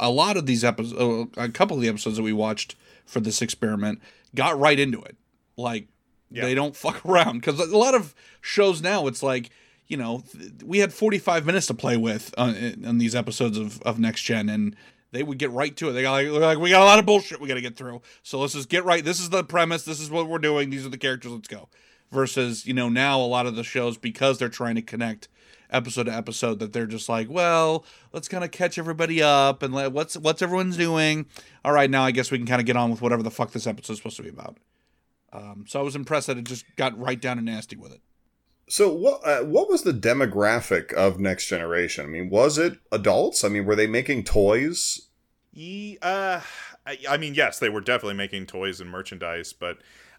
a 0.00 0.10
lot 0.10 0.36
of 0.36 0.46
these 0.46 0.64
episodes, 0.64 1.00
uh, 1.00 1.26
a 1.40 1.48
couple 1.48 1.76
of 1.76 1.82
the 1.82 1.88
episodes 1.88 2.16
that 2.16 2.24
we 2.24 2.32
watched 2.32 2.74
for 3.06 3.20
this 3.20 3.40
experiment, 3.40 4.00
got 4.34 4.58
right 4.58 4.80
into 4.80 5.00
it. 5.02 5.16
Like 5.56 5.86
Yeah. 6.28 6.42
they 6.42 6.56
don't 6.56 6.74
fuck 6.84 7.06
around 7.06 7.38
because 7.38 7.60
a 7.60 7.78
lot 7.78 7.94
of 7.94 8.16
shows 8.40 8.82
now 8.82 9.06
it's 9.06 9.22
like 9.22 9.50
you 9.88 9.96
know 9.96 10.22
we 10.64 10.78
had 10.78 10.92
45 10.92 11.44
minutes 11.46 11.66
to 11.66 11.74
play 11.74 11.96
with 11.96 12.34
on, 12.38 12.84
on 12.86 12.98
these 12.98 13.14
episodes 13.14 13.58
of, 13.58 13.82
of 13.82 13.98
next 13.98 14.22
gen 14.22 14.48
and 14.48 14.76
they 15.12 15.22
would 15.22 15.38
get 15.38 15.50
right 15.50 15.76
to 15.76 15.90
it. 15.90 15.92
They 15.92 16.02
got 16.02 16.12
like, 16.12 16.28
like 16.28 16.58
we 16.58 16.70
got 16.70 16.82
a 16.82 16.86
lot 16.86 16.98
of 16.98 17.06
bullshit 17.06 17.40
we 17.40 17.46
got 17.46 17.54
to 17.54 17.60
get 17.60 17.76
through. 17.76 18.00
So 18.22 18.40
let's 18.40 18.54
just 18.54 18.68
get 18.68 18.84
right 18.84 19.04
this 19.04 19.20
is 19.20 19.30
the 19.30 19.44
premise 19.44 19.84
this 19.84 20.00
is 20.00 20.10
what 20.10 20.28
we're 20.28 20.38
doing 20.38 20.70
these 20.70 20.84
are 20.84 20.90
the 20.90 20.98
characters 20.98 21.32
let's 21.32 21.48
go. 21.48 21.68
Versus 22.10 22.66
you 22.66 22.74
know 22.74 22.88
now 22.88 23.20
a 23.20 23.22
lot 23.22 23.46
of 23.46 23.56
the 23.56 23.64
shows 23.64 23.96
because 23.96 24.38
they're 24.38 24.48
trying 24.48 24.74
to 24.74 24.82
connect 24.82 25.28
episode 25.70 26.04
to 26.04 26.14
episode 26.14 26.58
that 26.58 26.74
they're 26.74 26.86
just 26.86 27.08
like 27.08 27.30
well 27.30 27.84
let's 28.12 28.28
kind 28.28 28.44
of 28.44 28.50
catch 28.50 28.76
everybody 28.76 29.22
up 29.22 29.62
and 29.62 29.72
let, 29.72 29.92
what's 29.92 30.16
what's 30.16 30.42
everyone's 30.42 30.76
doing? 30.76 31.26
All 31.64 31.72
right 31.72 31.90
now 31.90 32.04
i 32.04 32.10
guess 32.10 32.30
we 32.30 32.38
can 32.38 32.46
kind 32.46 32.60
of 32.60 32.66
get 32.66 32.76
on 32.76 32.90
with 32.90 33.00
whatever 33.00 33.22
the 33.22 33.30
fuck 33.30 33.52
this 33.52 33.66
episode's 33.66 33.98
supposed 33.98 34.16
to 34.16 34.22
be 34.22 34.28
about. 34.28 34.56
Um, 35.32 35.64
so 35.66 35.80
I 35.80 35.82
was 35.82 35.96
impressed 35.96 36.26
that 36.26 36.36
it 36.36 36.44
just 36.44 36.64
got 36.76 36.98
right 36.98 37.20
down 37.20 37.38
and 37.38 37.46
nasty 37.46 37.76
with 37.76 37.92
it. 37.92 38.02
So 38.72 38.90
what 38.90 39.20
uh, 39.22 39.44
what 39.44 39.68
was 39.68 39.82
the 39.82 39.92
demographic 39.92 40.94
of 40.94 41.20
Next 41.20 41.46
Generation? 41.46 42.06
I 42.06 42.08
mean, 42.08 42.30
was 42.30 42.56
it 42.56 42.78
adults? 42.90 43.44
I 43.44 43.48
mean, 43.48 43.66
were 43.66 43.76
they 43.76 43.86
making 43.86 44.24
toys? 44.24 45.08
Ye, 45.52 45.98
uh, 46.00 46.40
I, 46.86 46.98
I 47.06 47.18
mean, 47.18 47.34
yes, 47.34 47.58
they 47.58 47.68
were 47.68 47.82
definitely 47.82 48.14
making 48.14 48.46
toys 48.46 48.80
and 48.80 48.88
merchandise, 48.88 49.52
but 49.52 49.76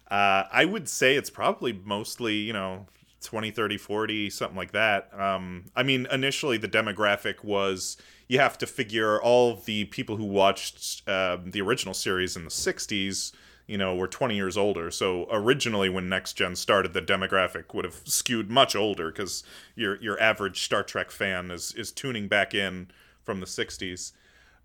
uh, 0.08 0.44
I 0.52 0.66
would 0.66 0.88
say 0.88 1.16
it's 1.16 1.30
probably 1.30 1.72
mostly, 1.72 2.36
you 2.36 2.52
know, 2.52 2.86
20, 3.22 3.50
30, 3.50 3.76
40, 3.76 4.30
something 4.30 4.56
like 4.56 4.70
that. 4.70 5.10
Um, 5.18 5.64
I 5.74 5.82
mean, 5.82 6.06
initially 6.12 6.56
the 6.56 6.68
demographic 6.68 7.42
was 7.42 7.96
you 8.28 8.38
have 8.38 8.56
to 8.58 8.68
figure 8.68 9.20
all 9.20 9.56
the 9.56 9.86
people 9.86 10.16
who 10.16 10.26
watched 10.26 11.02
um 11.08 11.50
the 11.50 11.60
original 11.60 11.92
series 11.92 12.36
in 12.36 12.44
the 12.44 12.50
60s, 12.50 13.32
you 13.66 13.78
know, 13.78 13.94
were 13.94 14.06
20 14.06 14.34
years 14.36 14.56
older. 14.56 14.90
So 14.90 15.26
originally 15.30 15.88
when 15.88 16.08
Next 16.08 16.34
Gen 16.34 16.54
started, 16.56 16.92
the 16.92 17.00
demographic 17.00 17.74
would 17.74 17.84
have 17.84 18.02
skewed 18.04 18.50
much 18.50 18.76
older 18.76 19.10
because 19.10 19.42
your 19.74 20.00
your 20.02 20.20
average 20.20 20.62
Star 20.62 20.82
Trek 20.82 21.10
fan 21.10 21.50
is 21.50 21.72
is 21.72 21.90
tuning 21.90 22.28
back 22.28 22.54
in 22.54 22.88
from 23.22 23.40
the 23.40 23.46
60s. 23.46 24.12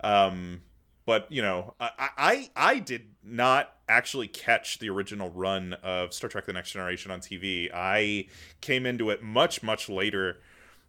Um, 0.04 0.62
but 1.06 1.32
you 1.32 1.42
know, 1.42 1.74
I, 1.80 2.10
I 2.18 2.50
I 2.56 2.80
did 2.80 3.08
not 3.24 3.74
actually 3.88 4.28
catch 4.28 4.80
the 4.80 4.90
original 4.90 5.32
run 5.32 5.74
of 5.82 6.14
Star 6.14 6.30
Trek: 6.30 6.46
The 6.46 6.54
Next 6.54 6.72
Generation 6.72 7.10
on 7.10 7.20
TV. 7.20 7.70
I 7.74 8.28
came 8.62 8.86
into 8.86 9.10
it 9.10 9.24
much 9.24 9.64
much 9.64 9.90
later. 9.90 10.40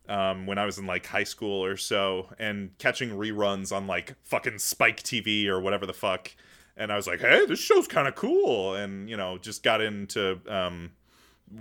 Um, 0.09 0.45
when 0.47 0.59
I 0.59 0.67
was 0.67 0.77
in 0.77 0.87
like 0.87 1.07
high 1.07 1.25
school 1.25 1.65
or 1.65 1.77
so, 1.77 2.31
and 2.39 2.77
catching 2.79 3.11
reruns 3.11 3.75
on 3.75 3.87
like 3.87 4.17
fucking 4.25 4.59
Spike 4.59 5.03
TV 5.03 5.47
or 5.47 5.61
whatever 5.61 5.87
the 5.87 5.93
fuck, 5.93 6.33
and 6.77 6.93
I 6.93 6.97
was 6.97 7.07
like, 7.07 7.21
"Hey, 7.21 7.47
this 7.47 7.59
show's 7.61 7.87
kind 7.89 8.07
of 8.09 8.15
cool," 8.15 8.75
and 8.75 9.09
you 9.11 9.17
know, 9.17 9.39
just 9.39 9.63
got 9.63 9.81
into 9.81 10.41
um, 10.49 10.93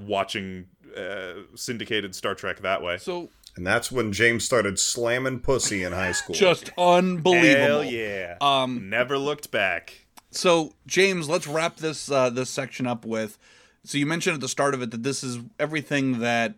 watching 0.05 0.65
uh, 0.95 1.33
syndicated 1.55 2.15
Star 2.15 2.35
Trek 2.35 2.61
that 2.61 2.81
way. 2.81 2.97
So 2.97 3.29
And 3.55 3.65
that's 3.65 3.91
when 3.91 4.11
James 4.13 4.43
started 4.43 4.79
slamming 4.79 5.39
pussy 5.39 5.83
in 5.83 5.93
high 5.93 6.11
school. 6.13 6.35
just 6.35 6.69
unbelievable. 6.77 7.81
Hell 7.81 7.83
yeah! 7.85 8.37
Um, 8.41 8.89
Never 8.89 9.17
looked 9.17 9.51
back. 9.51 10.05
so 10.31 10.73
James, 10.87 11.27
let's 11.29 11.47
wrap 11.47 11.77
this 11.77 12.09
uh, 12.11 12.29
this 12.29 12.49
section 12.49 12.87
up 12.87 13.05
with. 13.05 13.37
So 13.83 13.97
you 13.97 14.05
mentioned 14.05 14.35
at 14.35 14.41
the 14.41 14.47
start 14.49 14.73
of 14.73 14.81
it 14.81 14.91
that 14.91 15.03
this 15.03 15.23
is 15.23 15.39
everything 15.59 16.19
that 16.19 16.55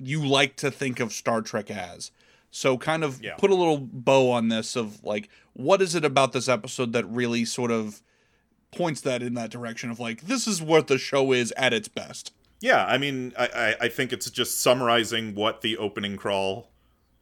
you 0.00 0.26
like 0.26 0.56
to 0.56 0.70
think 0.70 1.00
of 1.00 1.12
Star 1.12 1.40
Trek 1.40 1.70
as. 1.70 2.10
So 2.50 2.76
kind 2.76 3.02
of 3.04 3.22
Yeah. 3.22 3.34
put 3.36 3.50
a 3.50 3.54
little 3.54 3.78
bow 3.78 4.30
on 4.32 4.48
this 4.48 4.76
of 4.76 5.02
like 5.04 5.28
what 5.54 5.80
is 5.80 5.94
it 5.94 6.04
about 6.04 6.32
this 6.32 6.48
episode 6.48 6.92
that 6.92 7.04
really 7.06 7.44
sort 7.44 7.70
of 7.70 8.02
points 8.74 9.00
that 9.02 9.22
in 9.22 9.34
that 9.34 9.50
direction 9.50 9.90
of 9.90 10.00
like 10.00 10.22
this 10.22 10.46
is 10.46 10.60
what 10.60 10.88
the 10.88 10.98
show 10.98 11.32
is 11.32 11.52
at 11.56 11.72
its 11.72 11.88
best. 11.88 12.32
Yeah, 12.60 12.84
I 12.86 12.98
mean, 12.98 13.32
I, 13.38 13.76
I, 13.80 13.88
think 13.88 14.12
it's 14.12 14.30
just 14.30 14.62
summarizing 14.62 15.34
what 15.34 15.60
the 15.60 15.76
opening 15.76 16.16
crawl 16.16 16.70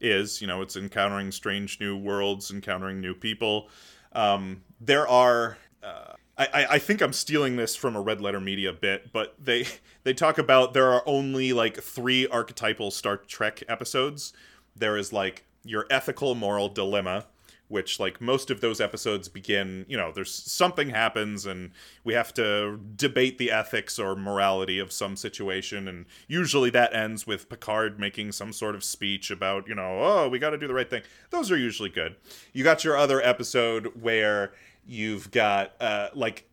is. 0.00 0.40
You 0.40 0.46
know, 0.46 0.62
it's 0.62 0.76
encountering 0.76 1.32
strange 1.32 1.80
new 1.80 1.96
worlds, 1.96 2.50
encountering 2.50 3.00
new 3.00 3.14
people. 3.14 3.68
Um, 4.12 4.62
there 4.80 5.08
are. 5.08 5.58
Uh, 5.82 6.12
I- 6.38 6.66
I 6.70 6.78
think 6.78 7.00
I'm 7.00 7.12
stealing 7.12 7.56
this 7.56 7.76
from 7.76 7.96
a 7.96 8.00
Red 8.00 8.20
Letter 8.20 8.40
Media 8.40 8.72
bit, 8.72 9.12
but 9.12 9.34
they 9.38 9.66
they 10.04 10.14
talk 10.14 10.38
about 10.38 10.74
there 10.74 10.92
are 10.92 11.02
only 11.06 11.52
like 11.52 11.80
three 11.80 12.26
archetypal 12.28 12.90
Star 12.90 13.16
Trek 13.16 13.62
episodes. 13.68 14.32
There 14.76 14.96
is 14.96 15.12
like 15.12 15.44
your 15.64 15.86
ethical 15.90 16.34
moral 16.34 16.68
dilemma, 16.68 17.26
which 17.72 17.98
like 17.98 18.20
most 18.20 18.50
of 18.50 18.60
those 18.60 18.82
episodes 18.82 19.28
begin 19.28 19.86
you 19.88 19.96
know 19.96 20.12
there's 20.12 20.32
something 20.32 20.90
happens 20.90 21.46
and 21.46 21.70
we 22.04 22.12
have 22.12 22.34
to 22.34 22.78
debate 22.96 23.38
the 23.38 23.50
ethics 23.50 23.98
or 23.98 24.14
morality 24.14 24.78
of 24.78 24.92
some 24.92 25.16
situation 25.16 25.88
and 25.88 26.04
usually 26.28 26.68
that 26.68 26.94
ends 26.94 27.26
with 27.26 27.48
picard 27.48 27.98
making 27.98 28.30
some 28.30 28.52
sort 28.52 28.74
of 28.74 28.84
speech 28.84 29.30
about 29.30 29.66
you 29.66 29.74
know 29.74 30.00
oh 30.02 30.28
we 30.28 30.38
got 30.38 30.50
to 30.50 30.58
do 30.58 30.68
the 30.68 30.74
right 30.74 30.90
thing. 30.90 31.02
Those 31.30 31.50
are 31.50 31.56
usually 31.56 31.88
good. 31.88 32.16
You 32.52 32.62
got 32.62 32.84
your 32.84 32.96
other 32.96 33.22
episode 33.22 33.92
where 34.00 34.52
you've 34.86 35.30
got 35.30 35.72
uh 35.80 36.08
like 36.14 36.46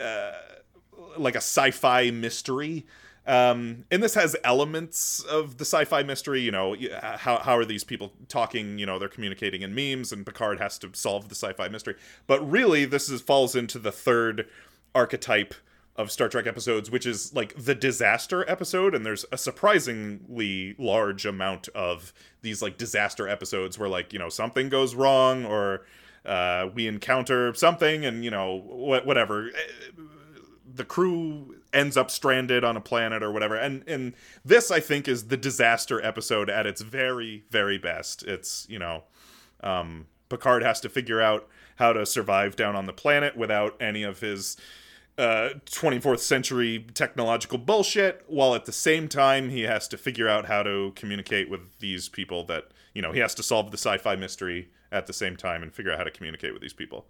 uh 0.00 0.32
like 1.18 1.34
a 1.34 1.38
sci-fi 1.38 2.10
mystery 2.10 2.86
um 3.26 3.84
and 3.90 4.02
this 4.02 4.14
has 4.14 4.36
elements 4.44 5.20
of 5.20 5.56
the 5.56 5.64
sci-fi 5.64 6.02
mystery 6.02 6.40
you 6.40 6.50
know 6.50 6.76
how, 7.00 7.38
how 7.38 7.56
are 7.56 7.64
these 7.64 7.82
people 7.84 8.12
talking 8.28 8.78
you 8.78 8.84
know 8.84 8.98
they're 8.98 9.08
communicating 9.08 9.62
in 9.62 9.74
memes 9.74 10.12
and 10.12 10.26
picard 10.26 10.60
has 10.60 10.78
to 10.78 10.90
solve 10.92 11.28
the 11.28 11.34
sci-fi 11.34 11.68
mystery. 11.68 11.94
But 12.26 12.48
really 12.48 12.84
this 12.84 13.08
is 13.08 13.20
falls 13.20 13.54
into 13.54 13.78
the 13.78 13.92
third 13.92 14.46
archetype 14.94 15.54
of 15.96 16.10
Star 16.10 16.28
Trek 16.28 16.46
episodes, 16.46 16.90
which 16.90 17.06
is 17.06 17.34
like 17.34 17.54
the 17.56 17.74
disaster 17.74 18.44
episode, 18.50 18.94
and 18.94 19.06
there's 19.06 19.24
a 19.30 19.38
surprisingly 19.38 20.74
large 20.78 21.24
amount 21.24 21.68
of 21.68 22.12
these 22.42 22.60
like 22.60 22.76
disaster 22.76 23.28
episodes 23.28 23.78
where 23.78 23.88
like 23.88 24.12
you 24.12 24.18
know 24.18 24.28
something 24.28 24.68
goes 24.68 24.94
wrong 24.94 25.44
or 25.44 25.86
uh, 26.26 26.68
we 26.74 26.88
encounter 26.88 27.54
something, 27.54 28.04
and 28.04 28.24
you 28.24 28.30
know 28.30 28.60
wh- 28.60 29.06
whatever. 29.06 29.50
The 30.74 30.84
crew 30.84 31.56
ends 31.74 31.96
up 31.96 32.10
stranded 32.10 32.64
on 32.64 32.76
a 32.76 32.80
planet 32.80 33.22
or 33.22 33.30
whatever. 33.32 33.56
And 33.56 33.82
and 33.86 34.14
this 34.44 34.70
I 34.70 34.80
think 34.80 35.08
is 35.08 35.28
the 35.28 35.36
disaster 35.36 36.04
episode 36.04 36.48
at 36.48 36.66
its 36.66 36.80
very 36.80 37.44
very 37.50 37.78
best. 37.78 38.22
It's 38.22 38.66
you 38.70 38.78
know 38.78 39.04
um, 39.62 40.06
Picard 40.28 40.62
has 40.62 40.80
to 40.80 40.88
figure 40.88 41.20
out 41.20 41.48
how 41.76 41.92
to 41.92 42.06
survive 42.06 42.56
down 42.56 42.76
on 42.76 42.86
the 42.86 42.92
planet 42.92 43.36
without 43.36 43.76
any 43.80 44.02
of 44.04 44.20
his 44.20 44.56
uh, 45.18 45.50
24th 45.66 46.20
century 46.20 46.86
technological 46.94 47.58
bullshit, 47.58 48.24
while 48.26 48.54
at 48.54 48.64
the 48.64 48.72
same 48.72 49.08
time 49.08 49.48
he 49.48 49.62
has 49.62 49.86
to 49.88 49.96
figure 49.96 50.28
out 50.28 50.46
how 50.46 50.62
to 50.62 50.92
communicate 50.96 51.48
with 51.48 51.78
these 51.78 52.08
people 52.08 52.44
that 52.44 52.68
you 52.94 53.02
know 53.02 53.12
he 53.12 53.20
has 53.20 53.34
to 53.34 53.42
solve 53.42 53.70
the 53.70 53.78
sci-fi 53.78 54.16
mystery 54.16 54.68
at 54.90 55.06
the 55.06 55.12
same 55.12 55.36
time 55.36 55.62
and 55.62 55.72
figure 55.72 55.92
out 55.92 55.98
how 55.98 56.04
to 56.04 56.10
communicate 56.10 56.52
with 56.52 56.62
these 56.62 56.72
people. 56.72 57.06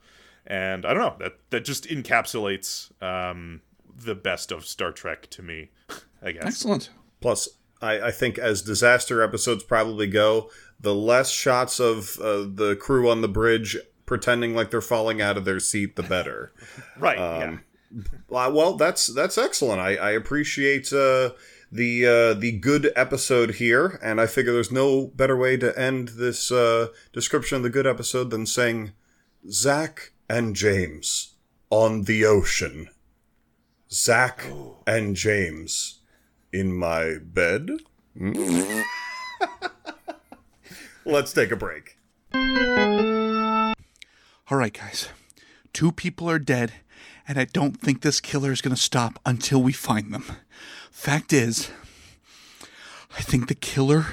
And 0.46 0.84
I 0.84 0.92
don't 0.92 1.02
know 1.02 1.16
that 1.18 1.38
that 1.50 1.64
just 1.64 1.84
encapsulates 1.84 2.90
um, 3.02 3.62
the 3.96 4.14
best 4.14 4.52
of 4.52 4.66
Star 4.66 4.92
Trek 4.92 5.28
to 5.30 5.42
me. 5.42 5.70
I 6.22 6.32
guess. 6.32 6.44
Excellent. 6.44 6.90
Plus, 7.20 7.48
I, 7.82 8.08
I 8.08 8.10
think 8.10 8.38
as 8.38 8.62
disaster 8.62 9.22
episodes 9.22 9.62
probably 9.62 10.06
go, 10.06 10.50
the 10.80 10.94
less 10.94 11.30
shots 11.30 11.80
of 11.80 12.18
uh, 12.18 12.46
the 12.52 12.76
crew 12.80 13.10
on 13.10 13.20
the 13.20 13.28
bridge 13.28 13.76
pretending 14.06 14.54
like 14.54 14.70
they're 14.70 14.80
falling 14.80 15.20
out 15.20 15.36
of 15.36 15.44
their 15.44 15.60
seat, 15.60 15.96
the 15.96 16.02
better. 16.02 16.52
Right. 16.98 17.18
Um, 17.18 17.62
yeah. 18.30 18.36
Uh, 18.36 18.50
well, 18.50 18.76
that's 18.76 19.06
that's 19.06 19.38
excellent. 19.38 19.80
I, 19.80 19.96
I 19.96 20.10
appreciate 20.12 20.92
uh, 20.92 21.30
the 21.70 22.06
uh, 22.06 22.34
the 22.34 22.52
good 22.52 22.92
episode 22.96 23.56
here, 23.56 23.98
and 24.02 24.20
I 24.20 24.26
figure 24.26 24.52
there's 24.52 24.72
no 24.72 25.08
better 25.08 25.36
way 25.36 25.56
to 25.56 25.76
end 25.78 26.08
this 26.10 26.50
uh, 26.50 26.88
description 27.12 27.56
of 27.56 27.62
the 27.62 27.70
good 27.70 27.86
episode 27.86 28.30
than 28.30 28.46
saying 28.46 28.92
Zach 29.50 30.12
and 30.28 30.56
James 30.56 31.34
on 31.70 32.02
the 32.02 32.24
ocean. 32.24 32.88
Zach 33.94 34.44
and 34.88 35.14
James 35.14 36.00
in 36.52 36.74
my 36.74 37.18
bed? 37.22 37.70
Let's 41.04 41.32
take 41.32 41.52
a 41.52 41.56
break. 41.56 41.96
All 44.50 44.58
right, 44.58 44.72
guys. 44.72 45.10
Two 45.72 45.92
people 45.92 46.28
are 46.28 46.40
dead, 46.40 46.72
and 47.28 47.38
I 47.38 47.44
don't 47.44 47.80
think 47.80 48.00
this 48.00 48.20
killer 48.20 48.50
is 48.50 48.60
going 48.60 48.74
to 48.74 48.82
stop 48.82 49.20
until 49.24 49.62
we 49.62 49.72
find 49.72 50.12
them. 50.12 50.24
Fact 50.90 51.32
is, 51.32 51.70
I 53.16 53.22
think 53.22 53.46
the 53.46 53.54
killer 53.54 54.06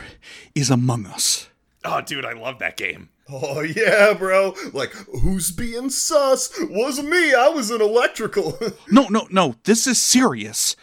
is 0.54 0.70
among 0.70 1.08
us. 1.08 1.50
Oh, 1.84 2.02
dude, 2.02 2.26
I 2.26 2.34
love 2.34 2.60
that 2.60 2.78
game. 2.78 3.10
Oh 3.30 3.62
yeah, 3.62 4.14
bro. 4.14 4.56
Like, 4.74 4.92
who's 4.92 5.52
being 5.52 5.90
sus? 5.90 6.52
Was 6.60 7.02
me. 7.02 7.34
I 7.34 7.48
was 7.50 7.72
in 7.72 7.82
electrical. 7.82 8.60
No, 8.92 9.08
no, 9.08 9.28
no. 9.32 9.56
This 9.64 9.88
is 9.88 10.02
serious. 10.02 10.76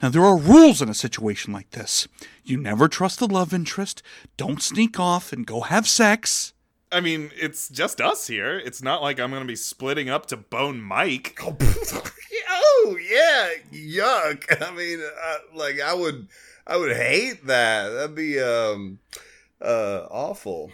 Now, 0.00 0.10
there 0.10 0.24
are 0.24 0.36
rules 0.36 0.80
in 0.80 0.88
a 0.88 0.94
situation 0.94 1.52
like 1.52 1.70
this. 1.70 2.06
You 2.44 2.58
never 2.58 2.86
trust 2.86 3.18
the 3.18 3.26
love 3.26 3.52
interest. 3.52 4.02
Don't 4.36 4.62
sneak 4.62 5.00
off 5.00 5.32
and 5.32 5.46
go 5.46 5.62
have 5.62 5.88
sex. 5.88 6.52
I 6.92 7.00
mean, 7.00 7.30
it's 7.36 7.68
just 7.68 8.00
us 8.00 8.28
here. 8.28 8.56
It's 8.58 8.82
not 8.82 9.02
like 9.02 9.18
I'm 9.18 9.32
gonna 9.32 9.44
be 9.44 9.56
splitting 9.56 10.08
up 10.08 10.26
to 10.26 10.36
bone 10.36 10.80
Mike. 10.80 11.38
oh 11.42 12.96
yeah, 13.02 13.48
yuck. 13.72 14.62
I 14.62 14.72
mean, 14.74 15.00
uh, 15.00 15.38
like 15.54 15.80
I 15.80 15.92
would, 15.92 16.28
I 16.66 16.76
would 16.76 16.94
hate 16.94 17.46
that. 17.46 17.88
That'd 17.88 18.14
be 18.14 18.38
um, 18.40 19.00
uh, 19.60 20.06
awful. 20.10 20.72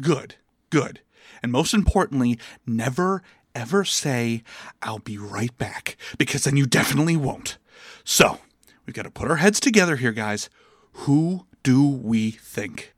Good, 0.00 0.36
good. 0.70 1.00
And 1.42 1.52
most 1.52 1.74
importantly, 1.74 2.38
never 2.66 3.22
ever 3.54 3.84
say, 3.84 4.42
I'll 4.80 4.98
be 4.98 5.18
right 5.18 5.56
back, 5.58 5.96
because 6.18 6.44
then 6.44 6.56
you 6.56 6.66
definitely 6.66 7.16
won't. 7.16 7.58
So, 8.04 8.38
we've 8.86 8.94
got 8.94 9.02
to 9.02 9.10
put 9.10 9.30
our 9.30 9.36
heads 9.36 9.60
together 9.60 9.96
here, 9.96 10.12
guys. 10.12 10.48
Who 10.92 11.46
do 11.62 11.86
we 11.86 12.30
think? 12.30 12.94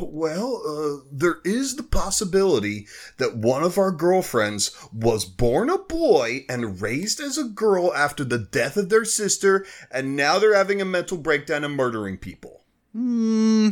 Well, 0.00 0.60
uh, 0.66 1.04
there 1.12 1.36
is 1.44 1.76
the 1.76 1.84
possibility 1.84 2.88
that 3.18 3.36
one 3.36 3.62
of 3.62 3.78
our 3.78 3.92
girlfriends 3.92 4.76
was 4.92 5.24
born 5.24 5.70
a 5.70 5.78
boy 5.78 6.44
and 6.48 6.82
raised 6.82 7.20
as 7.20 7.38
a 7.38 7.44
girl 7.44 7.94
after 7.94 8.24
the 8.24 8.38
death 8.38 8.76
of 8.76 8.88
their 8.88 9.04
sister, 9.04 9.64
and 9.92 10.16
now 10.16 10.38
they're 10.38 10.56
having 10.56 10.80
a 10.80 10.84
mental 10.84 11.16
breakdown 11.16 11.62
and 11.62 11.76
murdering 11.76 12.18
people. 12.18 12.64
Hmm. 12.92 13.70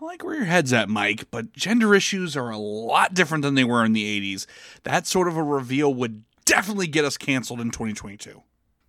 I 0.00 0.04
like 0.04 0.22
where 0.22 0.36
your 0.36 0.44
head's 0.44 0.72
at, 0.72 0.88
Mike, 0.88 1.28
but 1.30 1.52
gender 1.52 1.92
issues 1.92 2.36
are 2.36 2.50
a 2.50 2.58
lot 2.58 3.14
different 3.14 3.42
than 3.42 3.56
they 3.56 3.64
were 3.64 3.84
in 3.84 3.92
the 3.94 4.36
80s. 4.36 4.46
That 4.84 5.08
sort 5.08 5.26
of 5.26 5.36
a 5.36 5.42
reveal 5.42 5.92
would 5.92 6.22
definitely 6.44 6.86
get 6.86 7.04
us 7.04 7.16
canceled 7.16 7.60
in 7.60 7.70
2022. 7.70 8.42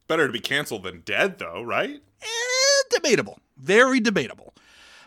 Better 0.07 0.27
to 0.27 0.33
be 0.33 0.39
canceled 0.39 0.83
than 0.83 1.01
dead, 1.01 1.39
though, 1.39 1.63
right? 1.63 1.99
Eh, 2.21 2.83
debatable. 2.91 3.39
Very 3.57 3.99
debatable. 3.99 4.53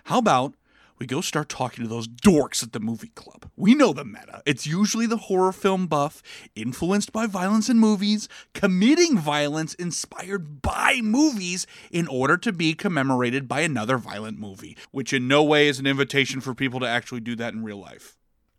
How 0.05 0.19
about 0.19 0.55
we 1.03 1.07
go 1.07 1.21
start 1.21 1.49
talking 1.49 1.83
to 1.83 1.91
those 1.91 2.07
dorks 2.07 2.63
at 2.63 2.73
the 2.73 2.79
movie 2.79 3.09
club? 3.09 3.51
We 3.57 3.75
know 3.75 3.93
the 3.93 4.05
meta. 4.05 4.41
It's 4.47 4.69
usually 4.69 5.07
the 5.07 5.17
horror 5.17 5.51
film 5.51 5.89
buff, 5.89 6.23
influenced 6.55 7.13
by 7.13 7.27
violence 7.27 7.69
in 7.69 7.81
movies, 7.81 8.29
committing 8.55 9.19
violence 9.19 9.75
inspired 9.75 10.63
by 10.63 11.01
movies 11.03 11.67
in 11.91 12.07
order 12.07 12.37
to 12.37 12.53
be 12.53 12.75
commemorated 12.75 13.49
by 13.49 13.63
another 13.63 13.99
violent 13.99 14.39
movie, 14.39 14.77
which 14.93 15.13
in 15.13 15.27
no 15.27 15.43
way 15.43 15.67
is 15.67 15.81
an 15.81 15.89
invitation 15.89 16.41
for 16.41 16.55
people 16.55 16.79
to 16.79 16.87
actually 16.87 17.19
do 17.19 17.35
that 17.35 17.53
in 17.53 17.65
real 17.65 17.81
life. 17.81 18.17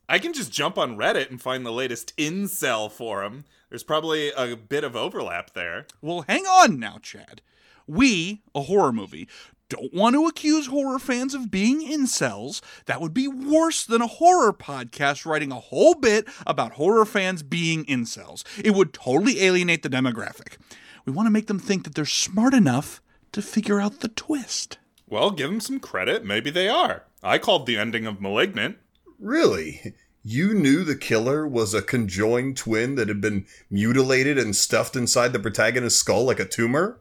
I 0.10 0.20
can 0.20 0.34
just 0.34 0.52
jump 0.52 0.78
on 0.78 0.98
Reddit 0.98 1.30
and 1.30 1.42
find 1.42 1.66
the 1.66 1.72
latest 1.72 2.14
incel 2.18 2.92
forum. 2.92 3.46
There's 3.70 3.86
probably 3.86 4.34
a 4.34 4.58
bit 4.58 4.84
of 4.84 4.98
overlap 4.98 5.54
there. 5.54 5.88
Well, 6.02 6.26
hang 6.28 6.44
on 6.44 6.78
now, 6.78 6.98
Chad. 7.02 7.42
We, 7.88 8.42
a 8.54 8.64
horror 8.64 8.92
movie, 8.92 9.30
don't 9.74 9.92
want 9.92 10.14
to 10.14 10.28
accuse 10.28 10.68
horror 10.68 11.00
fans 11.00 11.34
of 11.34 11.50
being 11.50 11.82
incels. 11.82 12.62
That 12.86 13.02
would 13.02 13.14
be 13.14 13.28
worse 13.28 13.84
than 13.84 14.04
a 14.04 14.08
horror 14.08 14.54
podcast 14.54 15.26
writing 15.26 15.52
a 15.52 15.60
whole 15.60 15.96
bit 15.96 16.28
about 16.46 16.74
horror 16.74 17.06
fans 17.06 17.42
being 17.42 17.84
incels. 17.86 18.44
It 18.64 18.76
would 18.76 18.94
totally 18.94 19.42
alienate 19.42 19.82
the 19.82 19.90
demographic. 19.90 20.58
We 21.06 21.12
want 21.12 21.26
to 21.26 21.32
make 21.32 21.48
them 21.48 21.58
think 21.58 21.86
that 21.86 21.96
they're 21.96 22.06
smart 22.06 22.54
enough 22.54 23.02
to 23.32 23.42
figure 23.42 23.82
out 23.82 24.02
the 24.02 24.10
twist. 24.10 24.78
Well, 25.10 25.32
give 25.32 25.50
them 25.50 25.60
some 25.60 25.80
credit. 25.80 26.24
Maybe 26.24 26.52
they 26.52 26.70
are. 26.70 27.06
I 27.24 27.40
called 27.40 27.66
the 27.66 27.80
ending 27.80 28.06
of 28.06 28.22
Malignant. 28.22 28.78
Really? 29.18 29.96
You 30.22 30.54
knew 30.54 30.84
the 30.84 30.96
killer 30.96 31.48
was 31.48 31.74
a 31.74 31.82
conjoined 31.82 32.58
twin 32.58 32.94
that 32.96 33.08
had 33.08 33.22
been 33.22 33.48
mutilated 33.72 34.38
and 34.38 34.56
stuffed 34.56 34.96
inside 34.96 35.34
the 35.34 35.40
protagonist's 35.40 36.00
skull 36.00 36.26
like 36.26 36.40
a 36.40 36.46
tumor? 36.46 37.00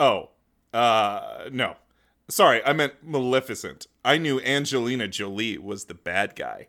Oh, 0.00 0.30
uh, 0.72 1.44
no. 1.52 1.76
Sorry, 2.32 2.64
I 2.64 2.72
meant 2.72 2.94
Maleficent. 3.02 3.88
I 4.02 4.16
knew 4.16 4.40
Angelina 4.40 5.06
Jolie 5.06 5.58
was 5.58 5.84
the 5.84 5.92
bad 5.92 6.34
guy. 6.34 6.68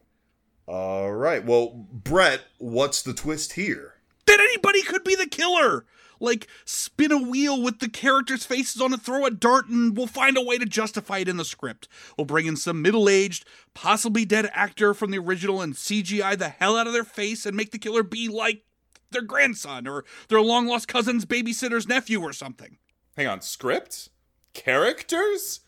All 0.67 1.13
right. 1.13 1.41
Well, 1.41 1.87
Brett, 1.89 2.41
what's 2.57 3.01
the 3.01 3.13
twist 3.13 3.53
here? 3.53 3.93
That 4.25 4.41
anybody 4.41 4.81
could 4.81 5.05
be 5.05 5.15
the 5.15 5.25
killer! 5.25 5.85
Like, 6.19 6.47
spin 6.65 7.13
a 7.13 7.17
wheel 7.17 7.61
with 7.61 7.79
the 7.79 7.87
characters' 7.87 8.45
faces 8.45 8.81
on 8.81 8.91
it, 8.91 9.03
throw 9.03 9.25
a 9.25 9.31
dart, 9.31 9.69
and 9.69 9.95
we'll 9.95 10.05
find 10.05 10.35
a 10.35 10.41
way 10.41 10.57
to 10.57 10.65
justify 10.65 11.19
it 11.19 11.29
in 11.29 11.37
the 11.37 11.45
script. 11.45 11.87
We'll 12.17 12.25
bring 12.25 12.45
in 12.45 12.57
some 12.57 12.81
middle 12.81 13.07
aged, 13.07 13.45
possibly 13.73 14.25
dead 14.25 14.51
actor 14.53 14.93
from 14.93 15.11
the 15.11 15.19
original 15.19 15.61
and 15.61 15.75
CGI 15.75 16.37
the 16.37 16.49
hell 16.49 16.75
out 16.75 16.87
of 16.87 16.93
their 16.93 17.05
face 17.05 17.45
and 17.45 17.55
make 17.55 17.71
the 17.71 17.79
killer 17.79 18.03
be 18.03 18.27
like 18.27 18.65
their 19.11 19.21
grandson 19.21 19.87
or 19.87 20.03
their 20.27 20.41
long 20.41 20.67
lost 20.67 20.89
cousin's 20.89 21.25
babysitter's 21.25 21.87
nephew 21.87 22.21
or 22.21 22.33
something. 22.33 22.79
Hang 23.15 23.27
on, 23.27 23.39
script? 23.39 24.09
Characters? 24.53 25.61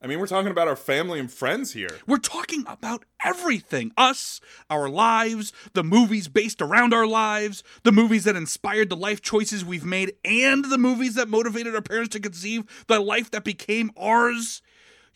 I 0.00 0.06
mean, 0.06 0.20
we're 0.20 0.28
talking 0.28 0.52
about 0.52 0.68
our 0.68 0.76
family 0.76 1.18
and 1.18 1.30
friends 1.30 1.72
here. 1.72 1.90
We're 2.06 2.18
talking 2.18 2.64
about 2.68 3.04
everything 3.24 3.90
us, 3.96 4.40
our 4.70 4.88
lives, 4.88 5.52
the 5.72 5.82
movies 5.82 6.28
based 6.28 6.62
around 6.62 6.94
our 6.94 7.06
lives, 7.06 7.64
the 7.82 7.90
movies 7.90 8.22
that 8.24 8.36
inspired 8.36 8.90
the 8.90 8.96
life 8.96 9.20
choices 9.20 9.64
we've 9.64 9.84
made, 9.84 10.12
and 10.24 10.64
the 10.66 10.78
movies 10.78 11.16
that 11.16 11.28
motivated 11.28 11.74
our 11.74 11.82
parents 11.82 12.10
to 12.10 12.20
conceive 12.20 12.84
the 12.86 13.00
life 13.00 13.28
that 13.32 13.42
became 13.42 13.90
ours. 13.96 14.62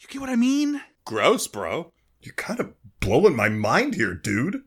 You 0.01 0.09
get 0.09 0.21
what 0.21 0.31
I 0.31 0.37
mean? 0.37 0.81
Gross, 1.05 1.47
bro. 1.47 1.93
You're 2.21 2.35
kind 2.35 2.59
of 2.59 2.75
blowing 2.99 3.37
my 3.37 3.49
mind 3.49 3.95
here, 3.95 4.15
dude. 4.15 4.63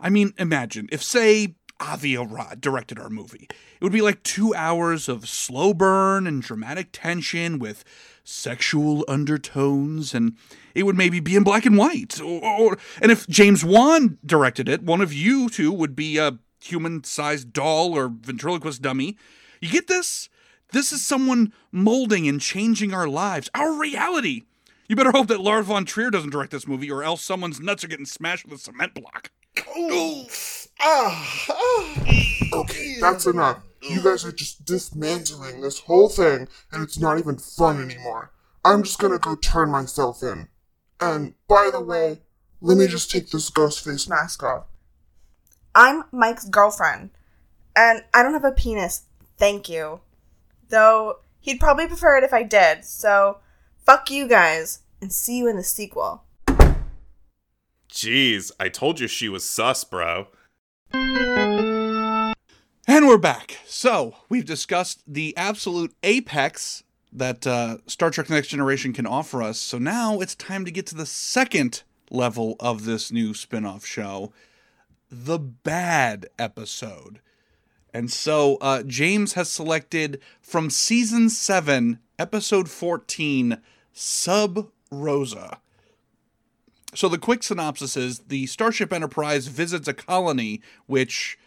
I 0.00 0.10
mean, 0.10 0.32
imagine 0.38 0.88
if, 0.92 1.02
say, 1.02 1.56
Avi 1.80 2.16
Arad 2.16 2.60
directed 2.60 2.98
our 2.98 3.10
movie. 3.10 3.48
It 3.50 3.82
would 3.84 3.92
be 3.92 4.00
like 4.00 4.22
two 4.22 4.54
hours 4.54 5.08
of 5.08 5.28
slow 5.28 5.74
burn 5.74 6.26
and 6.26 6.42
dramatic 6.42 6.88
tension 6.92 7.58
with 7.58 7.84
sexual 8.24 9.04
undertones, 9.08 10.14
and 10.14 10.36
it 10.74 10.84
would 10.84 10.96
maybe 10.96 11.20
be 11.20 11.36
in 11.36 11.44
black 11.44 11.66
and 11.66 11.76
white. 11.76 12.20
Or, 12.20 12.42
or- 12.72 12.78
and 13.00 13.12
if 13.12 13.26
James 13.28 13.64
Wan 13.64 14.18
directed 14.24 14.68
it, 14.68 14.82
one 14.82 15.00
of 15.00 15.12
you 15.12 15.48
two 15.48 15.72
would 15.72 15.94
be 15.94 16.18
a 16.18 16.38
human-sized 16.60 17.52
doll 17.52 17.94
or 17.96 18.08
ventriloquist 18.08 18.82
dummy. 18.82 19.16
You 19.60 19.68
get 19.70 19.86
this? 19.86 20.28
This 20.72 20.92
is 20.92 21.04
someone 21.06 21.52
molding 21.70 22.26
and 22.26 22.40
changing 22.40 22.92
our 22.92 23.06
lives, 23.06 23.48
our 23.54 23.78
reality. 23.78 24.42
You 24.88 24.96
better 24.96 25.12
hope 25.12 25.28
that 25.28 25.40
Lars 25.40 25.66
von 25.66 25.84
Trier 25.84 26.10
doesn't 26.10 26.30
direct 26.30 26.50
this 26.50 26.66
movie, 26.66 26.90
or 26.90 27.02
else 27.04 27.22
someone's 27.22 27.60
nuts 27.60 27.84
are 27.84 27.88
getting 27.88 28.06
smashed 28.06 28.44
with 28.44 28.54
a 28.54 28.58
cement 28.58 28.94
block. 28.94 29.30
Ah, 30.80 31.46
ah. 31.50 31.94
Okay, 32.52 32.96
that's 33.00 33.26
enough. 33.26 33.62
You 33.82 34.02
guys 34.02 34.24
are 34.24 34.32
just 34.32 34.64
dismantling 34.64 35.60
this 35.60 35.80
whole 35.80 36.08
thing, 36.08 36.48
and 36.72 36.82
it's 36.82 36.98
not 36.98 37.18
even 37.18 37.38
fun 37.38 37.80
anymore. 37.80 38.32
I'm 38.64 38.82
just 38.82 38.98
gonna 38.98 39.18
go 39.18 39.36
turn 39.36 39.70
myself 39.70 40.22
in. 40.22 40.48
And 41.00 41.34
by 41.48 41.70
the 41.72 41.80
way, 41.80 42.22
let 42.60 42.78
me 42.78 42.86
just 42.86 43.10
take 43.10 43.30
this 43.30 43.50
ghost 43.50 43.84
face 43.84 44.08
mask 44.08 44.42
off. 44.42 44.64
I'm 45.74 46.04
Mike's 46.10 46.48
girlfriend, 46.48 47.10
and 47.76 48.02
I 48.12 48.22
don't 48.22 48.32
have 48.32 48.44
a 48.44 48.52
penis, 48.52 49.02
thank 49.36 49.68
you. 49.68 50.00
Though 50.68 51.18
he'd 51.40 51.60
probably 51.60 51.86
prefer 51.86 52.16
it 52.16 52.24
if 52.24 52.32
I 52.32 52.42
did, 52.42 52.84
so 52.84 53.38
fuck 53.84 54.10
you 54.10 54.26
guys, 54.26 54.80
and 55.00 55.12
see 55.12 55.38
you 55.38 55.48
in 55.48 55.56
the 55.56 55.62
sequel. 55.62 56.24
Jeez, 57.88 58.50
I 58.58 58.68
told 58.68 58.98
you 59.00 59.06
she 59.06 59.28
was 59.28 59.44
sus, 59.44 59.84
bro. 59.84 60.28
And 60.92 62.34
we're 62.86 63.18
back. 63.18 63.58
So 63.66 64.16
we've 64.28 64.44
discussed 64.44 65.02
the 65.06 65.36
absolute 65.36 65.94
apex 66.02 66.82
that 67.12 67.46
uh, 67.46 67.78
Star 67.86 68.10
Trek 68.10 68.30
Next 68.30 68.48
Generation 68.48 68.92
can 68.92 69.06
offer 69.06 69.42
us. 69.42 69.58
So 69.58 69.78
now 69.78 70.20
it's 70.20 70.34
time 70.34 70.64
to 70.64 70.70
get 70.70 70.86
to 70.88 70.94
the 70.94 71.06
second 71.06 71.82
level 72.10 72.56
of 72.60 72.84
this 72.84 73.10
new 73.10 73.34
spin 73.34 73.64
off 73.64 73.84
show 73.84 74.32
the 75.10 75.38
bad 75.38 76.26
episode. 76.38 77.20
And 77.94 78.10
so 78.10 78.56
uh, 78.56 78.82
James 78.82 79.34
has 79.34 79.48
selected 79.48 80.20
from 80.40 80.68
season 80.68 81.30
7, 81.30 82.00
episode 82.18 82.68
14, 82.68 83.58
Sub 83.92 84.68
Rosa. 84.90 85.60
So 86.94 87.08
the 87.08 87.18
quick 87.18 87.42
synopsis 87.42 87.96
is 87.96 88.20
the 88.20 88.46
Starship 88.46 88.92
Enterprise 88.92 89.48
visits 89.48 89.88
a 89.88 89.94
colony 89.94 90.62
which, 90.86 91.38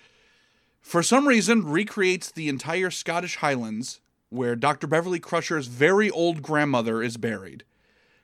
for 0.82 1.02
some 1.02 1.28
reason, 1.28 1.66
recreates 1.66 2.30
the 2.32 2.50
entire 2.50 2.92
Scottish 2.92 3.38
Highlands 3.38 4.02
where 4.30 4.56
Dr. 4.56 4.86
Beverly 4.86 5.20
Crusher's 5.20 5.68
very 5.68 6.10
old 6.10 6.42
grandmother 6.42 7.02
is 7.02 7.18
buried. 7.18 7.64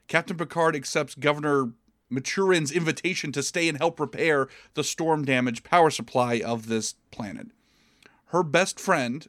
Captain 0.08 0.36
Picard 0.36 0.76
accepts 0.76 1.14
Governor 1.16 1.72
Maturin's 2.08 2.70
invitation 2.70 3.32
to 3.32 3.42
stay 3.42 3.68
and 3.68 3.78
help 3.78 3.98
repair 3.98 4.48
the 4.74 4.84
storm 4.84 5.24
damaged 5.24 5.64
power 5.64 5.90
supply 5.90 6.40
of 6.40 6.68
this 6.68 6.94
planet. 7.10 7.48
Her 8.26 8.42
best 8.42 8.78
friend, 8.78 9.26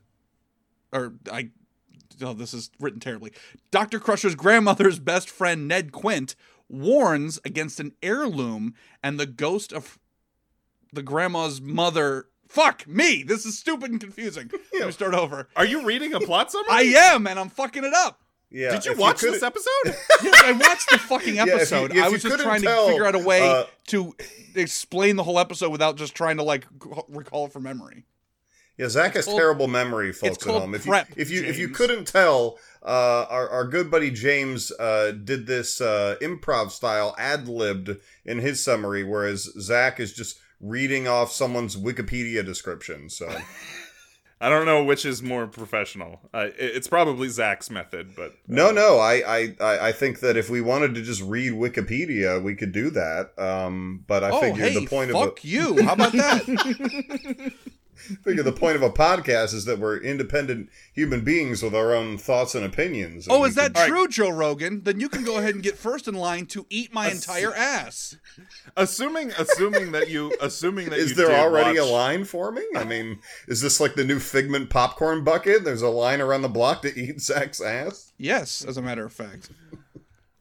or 0.91 1.13
I, 1.31 1.49
oh, 2.21 2.33
this 2.33 2.53
is 2.53 2.69
written 2.79 2.99
terribly. 2.99 3.33
Dr. 3.71 3.99
Crusher's 3.99 4.35
grandmother's 4.35 4.99
best 4.99 5.29
friend, 5.29 5.67
Ned 5.67 5.91
Quint, 5.91 6.35
warns 6.69 7.39
against 7.45 7.79
an 7.79 7.93
heirloom 8.01 8.73
and 9.03 9.19
the 9.19 9.25
ghost 9.25 9.71
of 9.73 9.97
the 10.93 11.03
grandma's 11.03 11.61
mother. 11.61 12.27
Fuck 12.47 12.87
me! 12.87 13.23
This 13.23 13.45
is 13.45 13.57
stupid 13.57 13.91
and 13.91 13.99
confusing. 13.99 14.49
Let 14.73 14.85
me 14.85 14.91
start 14.93 15.13
over. 15.13 15.49
Are 15.55 15.65
you 15.65 15.83
reading 15.85 16.13
a 16.13 16.19
plot 16.21 16.51
summary? 16.51 16.67
I 16.71 16.81
am, 17.13 17.27
and 17.27 17.37
I'm 17.37 17.49
fucking 17.49 17.83
it 17.83 17.93
up. 17.93 18.21
Yeah. 18.49 18.71
Did 18.71 18.85
you 18.85 18.91
if 18.93 18.97
watch 18.97 19.17
couldn't- 19.19 19.33
this 19.35 19.43
episode? 19.43 19.69
Yes, 20.23 20.41
I 20.43 20.51
watched 20.53 20.89
the 20.89 20.97
fucking 20.97 21.35
if 21.37 21.45
you- 21.45 21.53
episode. 21.53 21.91
if 21.93 22.01
I 22.01 22.07
was 22.07 22.23
just 22.23 22.39
trying 22.39 22.61
tell, 22.61 22.85
to 22.85 22.91
figure 22.91 23.05
out 23.05 23.15
a 23.15 23.19
way 23.19 23.41
uh, 23.47 23.65
to 23.87 24.15
explain 24.55 25.17
the 25.17 25.23
whole 25.23 25.37
episode 25.39 25.69
without 25.69 25.97
just 25.97 26.15
trying 26.15 26.37
to 26.37 26.43
like 26.43 26.65
recall 27.09 27.47
it 27.47 27.51
from 27.51 27.63
memory. 27.63 28.05
Yeah, 28.77 28.89
Zach 28.89 29.13
has 29.15 29.25
called- 29.25 29.37
terrible 29.37 29.67
memory, 29.67 30.13
folks 30.13 30.45
at 30.45 30.53
home. 30.53 30.75
If 30.75 30.85
you 30.85 30.91
prep, 30.91 31.07
if 31.15 31.31
you 31.31 31.43
if 31.43 31.57
you 31.57 31.69
couldn't 31.69 32.05
tell, 32.05 32.59
uh, 32.83 33.25
our 33.29 33.49
our 33.49 33.65
good 33.65 33.89
buddy 33.89 34.11
James 34.11 34.71
uh, 34.79 35.11
did 35.11 35.47
this 35.47 35.81
uh, 35.81 36.15
improv 36.21 36.69
style 36.71 37.15
ad 37.17 37.47
libbed 37.47 37.97
in 38.23 38.39
his 38.39 38.63
summary, 38.63 39.03
whereas 39.03 39.49
Zach 39.59 39.99
is 39.99 40.13
just 40.13 40.39
reading 40.61 41.07
off 41.07 41.31
someone's 41.31 41.75
Wikipedia 41.75 42.45
description. 42.45 43.09
So 43.09 43.27
I 44.39 44.49
don't 44.49 44.67
know 44.67 44.83
which 44.83 45.05
is 45.05 45.23
more 45.23 45.47
professional. 45.47 46.21
Uh, 46.31 46.49
it's 46.59 46.87
probably 46.87 47.29
Zach's 47.29 47.71
method, 47.71 48.15
but 48.15 48.35
no, 48.47 48.71
no, 48.71 48.99
I, 48.99 49.23
I 49.25 49.55
I 49.59 49.87
I 49.87 49.91
think 49.91 50.19
that 50.19 50.37
if 50.37 50.51
we 50.51 50.61
wanted 50.61 50.93
to 50.93 51.01
just 51.01 51.23
read 51.23 51.53
Wikipedia, 51.53 52.41
we 52.43 52.53
could 52.53 52.73
do 52.73 52.91
that. 52.91 53.31
Um, 53.39 54.03
but 54.05 54.23
I 54.23 54.29
oh, 54.29 54.39
figure 54.39 54.69
hey, 54.69 54.75
the 54.75 54.85
point 54.85 55.09
of 55.09 55.17
fuck 55.17 55.43
a, 55.43 55.47
you! 55.47 55.83
How 55.83 55.93
about 55.93 56.11
that? 56.11 57.53
figure 58.23 58.43
the 58.43 58.51
point 58.51 58.75
of 58.75 58.81
a 58.81 58.89
podcast 58.89 59.53
is 59.53 59.65
that 59.65 59.79
we're 59.79 59.97
independent 59.97 60.69
human 60.93 61.21
beings 61.23 61.61
with 61.63 61.75
our 61.75 61.93
own 61.93 62.17
thoughts 62.17 62.55
and 62.55 62.63
opinions. 62.65 63.27
and 63.27 63.35
oh, 63.35 63.43
is 63.45 63.55
that 63.55 63.73
could- 63.73 63.87
true, 63.87 64.07
Joe 64.07 64.29
Rogan? 64.29 64.83
Then 64.83 64.99
you 64.99 65.09
can 65.09 65.23
go 65.23 65.37
ahead 65.37 65.53
and 65.55 65.63
get 65.63 65.77
first 65.77 66.07
in 66.07 66.15
line 66.15 66.45
to 66.47 66.65
eat 66.69 66.93
my 66.93 67.09
entire 67.11 67.53
ass. 67.53 68.15
assuming 68.75 69.31
assuming 69.37 69.91
that 69.91 70.09
you 70.09 70.33
assuming 70.41 70.89
that 70.89 70.99
Is 70.99 71.09
you 71.11 71.15
there 71.15 71.27
did 71.27 71.35
already 71.39 71.79
watch- 71.79 71.89
a 71.89 71.91
line 71.91 72.23
forming? 72.25 72.67
I 72.75 72.83
mean, 72.83 73.19
is 73.47 73.61
this 73.61 73.79
like 73.79 73.95
the 73.95 74.03
new 74.05 74.19
Figment 74.19 74.69
popcorn 74.69 75.23
bucket? 75.23 75.63
There's 75.63 75.81
a 75.81 75.89
line 75.89 76.21
around 76.21 76.41
the 76.43 76.49
block 76.49 76.81
to 76.83 76.99
eat 76.99 77.21
Zach's 77.21 77.61
ass? 77.61 78.13
Yes, 78.17 78.63
as 78.65 78.77
a 78.77 78.81
matter 78.81 79.05
of 79.05 79.13
fact. 79.13 79.49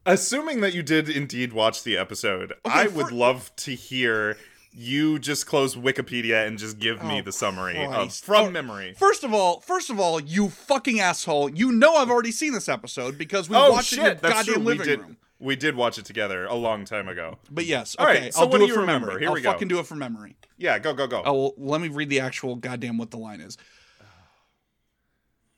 Assuming 0.04 0.60
that 0.60 0.72
you 0.72 0.84
did 0.84 1.08
indeed 1.08 1.52
watch 1.52 1.82
the 1.82 1.96
episode, 1.96 2.52
I 2.64 2.86
would 2.86 3.08
for- 3.08 3.14
love 3.14 3.50
to 3.56 3.74
hear 3.74 4.36
you 4.78 5.18
just 5.18 5.46
close 5.46 5.74
Wikipedia 5.74 6.46
and 6.46 6.58
just 6.58 6.78
give 6.78 7.02
me 7.02 7.20
Oh, 7.20 7.22
the 7.22 7.32
summary 7.32 7.82
of, 7.82 8.12
from 8.14 8.46
Oh, 8.46 8.50
memory. 8.50 8.94
First 8.98 9.24
of 9.24 9.32
all, 9.32 9.60
first 9.60 9.88
of 9.88 9.98
all, 9.98 10.20
you 10.20 10.50
fucking 10.50 11.00
asshole! 11.00 11.50
You 11.50 11.72
know 11.72 11.94
I've 11.94 12.10
already 12.10 12.30
seen 12.32 12.52
this 12.52 12.68
episode 12.68 13.16
because 13.16 13.48
we 13.48 13.56
oh 13.56 13.72
watched 13.72 13.88
shit, 13.88 13.98
it 13.98 14.02
in 14.02 14.06
your 14.06 14.14
that's 14.16 14.34
goddamn 14.34 14.54
true. 14.54 14.62
We 14.62 14.72
living 14.72 14.86
did. 14.86 15.00
room. 15.00 15.16
We 15.38 15.56
did 15.56 15.76
watch 15.76 15.98
it 15.98 16.04
together 16.06 16.46
a 16.46 16.54
long 16.54 16.84
time 16.86 17.08
ago. 17.08 17.38
But 17.50 17.66
yes, 17.66 17.94
All 17.98 18.06
okay, 18.08 18.20
right, 18.24 18.34
so 18.34 18.40
I'll 18.40 18.48
do 18.48 18.64
it 18.64 18.70
from 18.70 18.80
remember? 18.80 19.06
memory. 19.08 19.20
Here 19.22 19.28
I'll 19.28 19.34
we 19.34 19.40
go. 19.42 19.52
fucking 19.52 19.68
do 19.68 19.78
it 19.78 19.86
from 19.86 19.98
memory. 19.98 20.36
Yeah, 20.58 20.78
go 20.78 20.92
go 20.94 21.06
go. 21.06 21.22
Oh, 21.24 21.32
well, 21.34 21.54
let 21.58 21.80
me 21.80 21.88
read 21.88 22.08
the 22.08 22.20
actual 22.20 22.56
goddamn 22.56 22.96
what 22.98 23.10
the 23.10 23.18
line 23.18 23.40
is. 23.40 23.58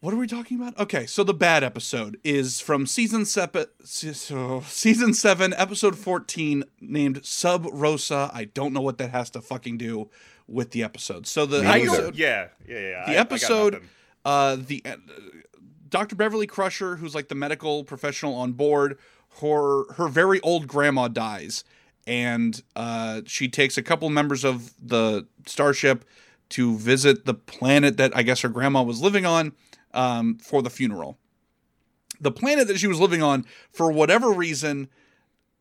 What 0.01 0.14
are 0.14 0.16
we 0.16 0.28
talking 0.28 0.61
about? 0.61 0.78
Okay, 0.78 1.07
so 1.07 1.24
the 1.24 1.34
bad 1.34 1.64
episode 1.64 2.20
is 2.22 2.61
from 2.61 2.86
season 2.86 3.24
seven, 3.24 3.66
season 3.82 5.12
seven, 5.12 5.53
episode 5.55 5.99
fourteen, 5.99 6.62
named 6.80 7.24
Sub 7.24 7.66
Rosa. 7.72 8.30
I 8.32 8.44
don't 8.44 8.72
know 8.72 8.80
what 8.80 8.99
that 8.99 9.11
has 9.11 9.28
to 9.30 9.40
fucking 9.40 9.76
do 9.78 10.09
with 10.46 10.70
the 10.70 10.84
episode. 10.84 11.26
So 11.26 11.46
the 11.46 11.62
Me 11.62 11.66
I 11.66 11.78
neither. 11.78 11.90
episode. 11.94 12.16
Yeah, 12.16 12.49
yeah, 12.68 12.78
yeah. 12.78 13.05
the 13.07 13.12
I- 13.12 13.14
I 13.14 13.16
episode, 13.16 13.72
nothing. 13.72 13.88
uh, 14.24 14.57
the 14.61 14.82
uh, 14.86 14.96
Dr. 15.88 16.14
Beverly 16.14 16.46
Crusher, 16.46 16.94
who's 16.96 17.16
like 17.16 17.26
the 17.28 17.34
medical 17.34 17.82
professional 17.82 18.34
on 18.36 18.53
board, 18.53 18.99
her 19.40 19.92
her 19.94 20.07
very 20.07 20.38
old 20.42 20.68
grandma 20.68 21.09
dies, 21.09 21.64
and 22.07 22.62
uh, 22.76 23.22
she 23.26 23.49
takes 23.49 23.76
a 23.76 23.82
couple 23.82 24.09
members 24.11 24.44
of 24.44 24.72
the 24.80 25.26
starship 25.44 26.05
to 26.51 26.76
visit 26.78 27.24
the 27.26 27.34
planet 27.34 27.96
that 27.96 28.16
I 28.16 28.22
guess 28.22 28.42
her 28.42 28.49
grandma 28.49 28.82
was 28.84 29.01
living 29.03 29.26
on 29.26 29.55
um, 29.95 30.39
for 30.39 30.62
the 30.62 30.70
funeral. 30.70 31.18
The 32.20 32.32
planet 32.32 32.66
that 32.68 32.78
she 32.78 32.86
was 32.86 33.01
living 33.01 33.22
on, 33.22 33.47
for 33.72 33.93
whatever 33.93 34.30
reason, 34.30 34.89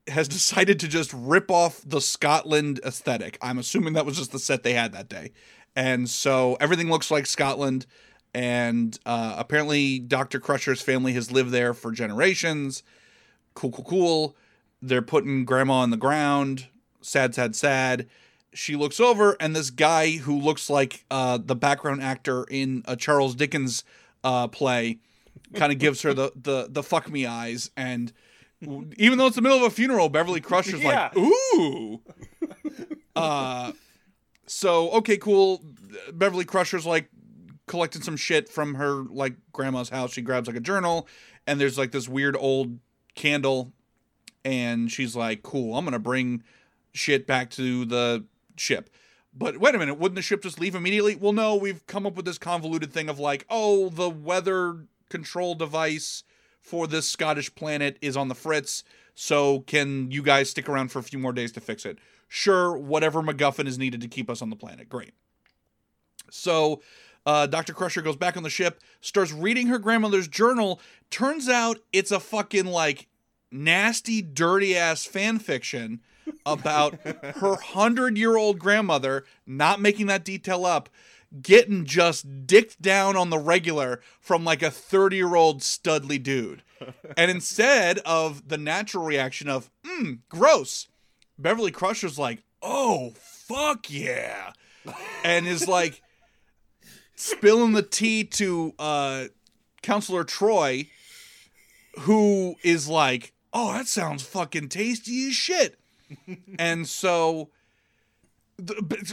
has 0.08 0.28
decided 0.38 0.80
to 0.80 0.88
just 0.88 1.14
rip 1.14 1.52
off 1.52 1.82
the 1.86 2.02
Scotland 2.02 2.80
aesthetic. 2.86 3.38
I'm 3.42 3.58
assuming 3.60 3.94
that 3.94 4.06
was 4.06 4.18
just 4.18 4.32
the 4.32 4.40
set 4.40 4.64
they 4.64 4.74
had 4.74 4.94
that 4.94 5.10
day. 5.10 5.32
And 5.76 6.10
so 6.10 6.58
everything 6.60 6.90
looks 6.90 7.12
like 7.12 7.26
Scotland. 7.28 7.86
And 8.34 8.98
uh, 9.06 9.36
apparently, 9.38 10.00
Dr. 10.00 10.40
Crusher's 10.40 10.82
family 10.82 11.14
has 11.14 11.32
lived 11.32 11.52
there 11.52 11.74
for 11.74 11.92
generations. 11.92 12.84
Cool, 13.54 13.72
cool, 13.72 13.86
cool. 13.86 14.36
They're 14.82 15.02
putting 15.02 15.46
grandma 15.46 15.76
on 15.76 15.90
the 15.90 15.98
ground. 15.98 16.68
Sad, 17.02 17.34
sad, 17.34 17.56
sad. 17.56 18.08
She 18.54 18.76
looks 18.76 19.00
over, 19.00 19.38
and 19.40 19.56
this 19.56 19.70
guy 19.70 20.18
who 20.18 20.40
looks 20.40 20.70
like 20.70 21.06
uh, 21.12 21.38
the 21.44 21.56
background 21.56 22.02
actor 22.02 22.44
in 22.50 22.84
a 22.86 22.96
Charles 22.96 23.36
Dickens 23.36 23.84
uh, 24.28 24.48
play 24.48 25.00
kind 25.54 25.72
of 25.72 25.80
gives 25.80 26.02
her 26.02 26.14
the, 26.14 26.34
the, 26.36 26.68
the 26.70 26.84
fuck 26.84 27.10
me 27.10 27.26
eyes. 27.26 27.72
And 27.78 28.12
even 28.98 29.18
though 29.18 29.28
it's 29.28 29.38
the 29.38 29.42
middle 29.42 29.58
of 29.58 29.64
a 29.64 29.70
funeral, 29.70 30.10
Beverly 30.10 30.42
Crusher's 30.42 30.84
like, 30.84 31.16
ooh. 31.16 32.02
Uh, 33.16 33.72
so 34.46 34.92
okay, 34.92 35.18
cool. 35.18 35.64
Beverly 36.14 36.46
Crusher's 36.46 36.86
like 36.86 37.10
collecting 37.68 38.02
some 38.02 38.18
shit 38.18 38.48
from 38.50 38.76
her 38.76 39.04
like 39.10 39.36
grandma's 39.52 39.90
house. 39.90 40.14
She 40.14 40.22
grabs 40.22 40.48
like 40.48 40.58
a 40.58 40.62
journal, 40.62 41.08
and 41.48 41.60
there's 41.60 41.78
like 41.78 41.92
this 41.92 42.08
weird 42.08 42.36
old 42.38 42.78
candle, 43.16 43.74
and 44.46 44.92
she's 44.92 45.16
like, 45.16 45.42
"Cool, 45.42 45.76
I'm 45.76 45.84
gonna 45.84 45.98
bring 45.98 46.44
shit 46.94 47.26
back 47.26 47.50
to 47.52 47.86
the 47.86 48.26
ship." 48.56 48.90
But 49.38 49.60
wait 49.60 49.76
a 49.76 49.78
minute, 49.78 50.00
wouldn't 50.00 50.16
the 50.16 50.22
ship 50.22 50.42
just 50.42 50.60
leave 50.60 50.74
immediately? 50.74 51.16
Well, 51.16 51.34
no, 51.34 51.56
we've 51.56 51.86
come 51.86 52.08
up 52.08 52.16
with 52.16 52.26
this 52.26 52.40
convoluted 52.40 52.92
thing 52.92 53.08
of 53.08 53.20
like, 53.20 53.46
oh, 53.50 53.90
the 53.90 54.10
weather 54.10 54.86
control 55.10 55.54
device 55.54 56.24
for 56.60 56.88
this 56.88 57.08
Scottish 57.08 57.54
planet 57.54 57.98
is 58.02 58.18
on 58.18 58.30
the 58.30 58.36
fritz. 58.36 58.84
So 59.14 59.62
can 59.62 60.10
you 60.12 60.24
guys 60.24 60.50
stick 60.50 60.68
around 60.68 60.92
for 60.92 61.00
a 61.00 61.04
few 61.04 61.20
more 61.20 61.34
days 61.34 61.52
to 61.54 61.62
fix 61.62 61.86
it? 61.86 62.00
Sure, 62.28 62.76
whatever 62.76 63.22
MacGuffin 63.22 63.68
is 63.68 63.78
needed 63.78 64.02
to 64.02 64.08
keep 64.08 64.30
us 64.30 64.42
on 64.42 64.50
the 64.50 64.56
planet. 64.56 64.90
Great. 64.90 65.14
So 66.32 66.82
uh, 67.26 67.46
Dr. 67.46 67.74
Crusher 67.74 68.02
goes 68.02 68.16
back 68.16 68.38
on 68.38 68.44
the 68.44 68.50
ship, 68.50 68.82
starts 69.02 69.32
reading 69.32 69.68
her 69.68 69.78
grandmother's 69.78 70.28
journal. 70.28 70.82
Turns 71.12 71.48
out 71.48 71.78
it's 71.94 72.12
a 72.12 72.20
fucking 72.20 72.66
like 72.66 73.08
nasty, 73.52 74.22
dirty 74.22 74.76
ass 74.76 75.06
fan 75.06 75.38
fiction 75.38 76.02
about 76.46 76.96
her 77.04 77.56
hundred 77.56 78.18
year 78.18 78.38
old 78.38 78.60
grandmother, 78.60 79.26
not 79.46 79.82
making 79.82 80.08
that 80.08 80.24
detail 80.24 80.66
up, 80.66 80.90
getting 81.42 81.86
just 81.86 82.48
dicked 82.48 82.82
down 82.82 83.16
on 83.16 83.30
the 83.30 83.40
regular 83.40 84.02
from 84.20 84.44
like 84.44 84.62
a 84.62 84.72
30 84.72 85.16
year 85.16 85.36
old 85.36 85.62
studly 85.62 86.22
dude. 86.22 86.64
And 87.16 87.32
instead 87.32 88.00
of 88.00 88.48
the 88.48 88.58
natural 88.58 89.04
reaction 89.04 89.50
of, 89.50 89.70
mm, 89.84 90.20
gross, 90.30 90.88
Beverly 91.38 91.72
Crusher's 91.72 92.20
like, 92.20 92.44
oh, 92.62 93.14
fuck 93.16 93.90
yeah. 93.90 94.52
And 95.24 95.48
is 95.48 95.68
like 95.68 96.02
spilling 97.16 97.74
the 97.74 97.82
tea 97.82 98.24
to 98.24 98.74
uh, 98.80 99.26
Counselor 99.82 100.24
Troi, 100.24 100.90
who 102.00 102.56
is 102.64 102.88
like, 102.88 103.34
oh, 103.54 103.74
that 103.74 103.88
sounds 103.88 104.24
fucking 104.24 104.70
tasty 104.70 105.28
as 105.28 105.34
shit. 105.34 105.80
And 106.60 106.88
so. 106.88 107.50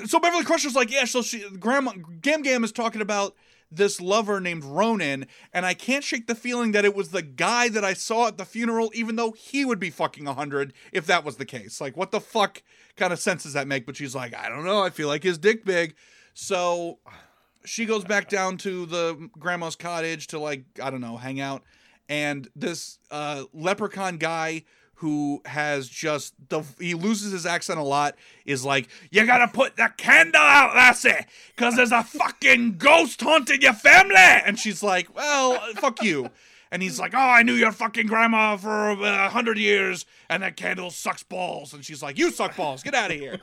So 0.07 0.19
Beverly 0.21 0.45
Crusher's 0.45 0.75
like, 0.75 0.91
yeah. 0.91 1.05
So 1.05 1.21
she, 1.21 1.47
Grandma 1.59 1.93
Gam 2.23 2.41
Gam 2.41 2.65
is 2.65 2.73
talking 2.73 3.03
about 3.03 3.35
this 3.71 4.01
lover 4.01 4.41
named 4.41 4.65
Ronin, 4.65 5.27
and 5.53 5.67
I 5.67 5.75
can't 5.75 6.05
shake 6.05 6.27
the 6.27 6.35
feeling 6.35 6.73
that 6.73 6.85
it 6.85 6.95
was 6.95 7.11
the 7.11 7.23
guy 7.23 7.69
that 7.69 7.85
I 7.85 7.93
saw 7.93 8.29
at 8.29 8.39
the 8.39 8.45
funeral, 8.45 8.91
even 8.95 9.17
though 9.17 9.33
he 9.33 9.65
would 9.65 9.81
be 9.81 9.91
fucking 9.91 10.27
a 10.27 10.35
hundred 10.35 10.73
if 10.93 11.07
that 11.07 11.25
was 11.25 11.37
the 11.37 11.45
case. 11.45 11.81
Like, 11.81 11.97
what 11.97 12.11
the 12.11 12.21
fuck 12.21 12.63
kind 12.97 13.13
of 13.13 13.19
sense 13.19 13.43
does 13.43 13.53
that 13.55 13.67
make? 13.67 13.87
But 13.87 13.97
she's 13.97 14.15
like, 14.15 14.35
I 14.35 14.49
don't 14.49 14.65
know. 14.65 14.83
I 14.83 14.91
feel 14.91 15.09
like 15.09 15.23
his 15.23 15.39
dick 15.39 15.65
big. 15.65 15.95
So 16.35 16.99
she 17.65 17.87
goes 17.87 18.05
back 18.05 18.29
down 18.29 18.57
to 18.59 18.87
the 18.87 19.29
grandma's 19.39 19.77
cottage 19.77 20.29
to 20.29 20.39
like 20.39 20.65
I 20.83 20.91
don't 20.91 21.01
know 21.01 21.17
hang 21.17 21.41
out, 21.41 21.63
and 22.09 22.49
this 22.55 22.99
uh, 23.11 23.45
leprechaun 23.53 24.19
guy 24.19 24.65
who 24.97 25.43
has 25.45 25.89
just 25.89 26.35
the 26.49 26.63
he 26.79 26.95
loses 26.95 27.33
his 27.33 27.47
accent 27.47 27.79
a 27.79 27.83
lot 27.83 28.15
is 28.45 28.65
like 28.65 28.89
you 29.11 29.27
gotta 29.27 29.49
put 29.49 29.77
the 29.77 29.93
candle 29.97 30.41
out 30.41 30.75
lassie 30.75 31.27
because 31.55 31.77
there's 31.77 31.93
a 31.93 32.03
fucking 32.03 32.77
ghost 32.79 33.21
haunting 33.21 33.61
your 33.63 33.73
family. 33.73 34.15
And 34.17 34.59
she's 34.59 34.83
like 34.83 35.15
well 35.15 35.59
fuck 35.77 36.03
you. 36.03 36.31
And 36.71 36.83
he's 36.83 36.99
like 36.99 37.15
oh 37.15 37.19
i 37.19 37.43
knew 37.43 37.55
your 37.55 37.73
fucking 37.73 38.07
grandma 38.07 38.57
for 38.57 38.93
uh, 38.93 39.27
a 39.27 39.29
hundred 39.29 39.59
years 39.59 40.07
and 40.29 40.43
that 40.43 40.57
candle 40.57 40.91
sucks 40.91 41.23
balls. 41.23 41.75
And 41.75 41.85
she's 41.85 42.03
like 42.03 42.19
you 42.19 42.31
suck 42.31 42.57
balls. 42.57 42.83
Get 42.83 42.95
out 42.95 43.11
of 43.11 43.19
here. 43.19 43.41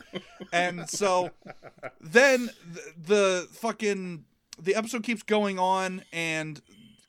And 0.54 0.90
so 0.90 1.32
then 2.00 2.50
the, 2.72 2.94
the 2.98 3.48
fucking 3.52 4.26
the 4.62 4.76
episode 4.76 5.04
keeps 5.04 5.24
going 5.24 5.60
on 5.60 6.04
and 6.14 6.62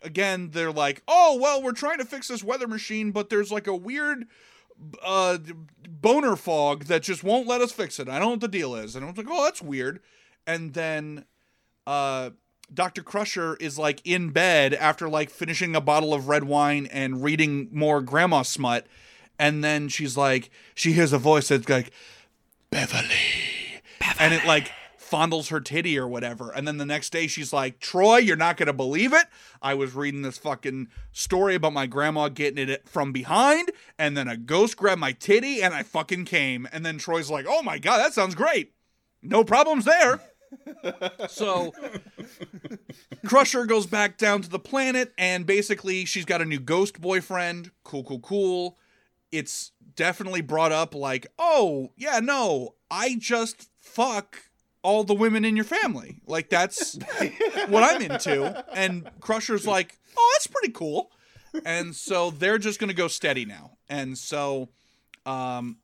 again 0.04 0.50
they're 0.52 0.72
like 0.72 1.02
oh 1.08 1.38
well 1.40 1.62
we're 1.62 1.72
trying 1.72 1.98
to 1.98 2.04
fix 2.04 2.28
this 2.28 2.42
weather 2.42 2.66
machine 2.66 3.10
but 3.10 3.30
there's 3.30 3.52
like 3.52 3.66
a 3.66 3.74
weird 3.74 4.26
uh 5.04 5.38
boner 5.88 6.36
fog 6.36 6.84
that 6.84 7.02
just 7.02 7.22
won't 7.22 7.46
let 7.46 7.60
us 7.60 7.72
fix 7.72 8.00
it. 8.00 8.08
I 8.08 8.18
don't 8.18 8.22
know 8.22 8.30
what 8.30 8.40
the 8.40 8.48
deal 8.48 8.74
is. 8.74 8.96
And 8.96 9.04
i 9.04 9.08
was 9.08 9.16
like 9.16 9.28
oh 9.30 9.44
that's 9.44 9.62
weird. 9.62 10.00
And 10.46 10.74
then 10.74 11.24
uh 11.86 12.30
dr 12.72 13.02
crusher 13.02 13.56
is 13.56 13.78
like 13.78 14.00
in 14.04 14.30
bed 14.30 14.74
after 14.74 15.08
like 15.08 15.30
finishing 15.30 15.76
a 15.76 15.80
bottle 15.80 16.14
of 16.14 16.28
red 16.28 16.44
wine 16.44 16.86
and 16.86 17.22
reading 17.22 17.68
more 17.72 18.00
grandma 18.00 18.42
smut. 18.42 18.86
And 19.38 19.62
then 19.62 19.88
she's 19.88 20.16
like 20.16 20.50
she 20.74 20.92
hears 20.92 21.12
a 21.12 21.18
voice 21.18 21.48
that's 21.48 21.68
like 21.68 21.92
beverly. 22.70 23.82
And 24.18 24.34
it 24.34 24.44
like 24.44 24.72
fondles 25.12 25.50
her 25.50 25.60
titty 25.60 25.98
or 25.98 26.08
whatever. 26.08 26.50
And 26.50 26.66
then 26.66 26.78
the 26.78 26.86
next 26.86 27.10
day 27.10 27.26
she's 27.26 27.52
like, 27.52 27.80
Troi, 27.80 28.24
you're 28.24 28.34
not 28.34 28.56
gonna 28.56 28.72
believe 28.72 29.12
it. 29.12 29.26
I 29.60 29.74
was 29.74 29.94
reading 29.94 30.22
this 30.22 30.38
fucking 30.38 30.88
story 31.12 31.54
about 31.54 31.74
my 31.74 31.86
grandma 31.86 32.30
getting 32.30 32.70
it 32.70 32.88
from 32.88 33.12
behind, 33.12 33.70
and 33.98 34.16
then 34.16 34.26
a 34.26 34.38
ghost 34.38 34.78
grabbed 34.78 35.00
my 35.00 35.12
titty 35.12 35.62
and 35.62 35.74
I 35.74 35.82
fucking 35.82 36.24
came. 36.24 36.66
And 36.72 36.86
then 36.86 36.98
Troi's 36.98 37.30
like, 37.30 37.44
Oh 37.46 37.62
my 37.62 37.78
god, 37.78 37.98
that 37.98 38.14
sounds 38.14 38.34
great. 38.34 38.72
No 39.22 39.44
problems 39.44 39.84
there. 39.84 40.20
so 41.28 41.72
Crusher 43.26 43.66
goes 43.66 43.86
back 43.86 44.16
down 44.16 44.40
to 44.42 44.48
the 44.48 44.58
planet 44.58 45.12
and 45.18 45.44
basically 45.44 46.06
she's 46.06 46.24
got 46.24 46.40
a 46.40 46.46
new 46.46 46.60
ghost 46.60 47.00
boyfriend. 47.00 47.70
Cool, 47.84 48.04
cool, 48.04 48.20
cool. 48.20 48.78
It's 49.30 49.72
definitely 49.94 50.40
brought 50.40 50.72
up 50.72 50.94
like, 50.94 51.26
oh, 51.38 51.92
yeah, 51.96 52.20
no, 52.20 52.76
I 52.90 53.16
just 53.18 53.68
fuck 53.78 54.51
all 54.82 55.04
the 55.04 55.14
women 55.14 55.44
in 55.44 55.56
your 55.56 55.64
family. 55.64 56.20
Like 56.26 56.48
that's 56.50 56.96
what 57.68 57.82
I'm 57.84 58.02
into. 58.02 58.64
And 58.74 59.08
Crusher's 59.20 59.66
like, 59.66 59.98
oh, 60.16 60.30
that's 60.34 60.46
pretty 60.46 60.72
cool. 60.72 61.10
And 61.64 61.94
so 61.94 62.30
they're 62.30 62.58
just 62.58 62.80
gonna 62.80 62.94
go 62.94 63.08
steady 63.08 63.44
now. 63.44 63.72
And 63.88 64.16
so 64.18 64.68
um 65.26 65.78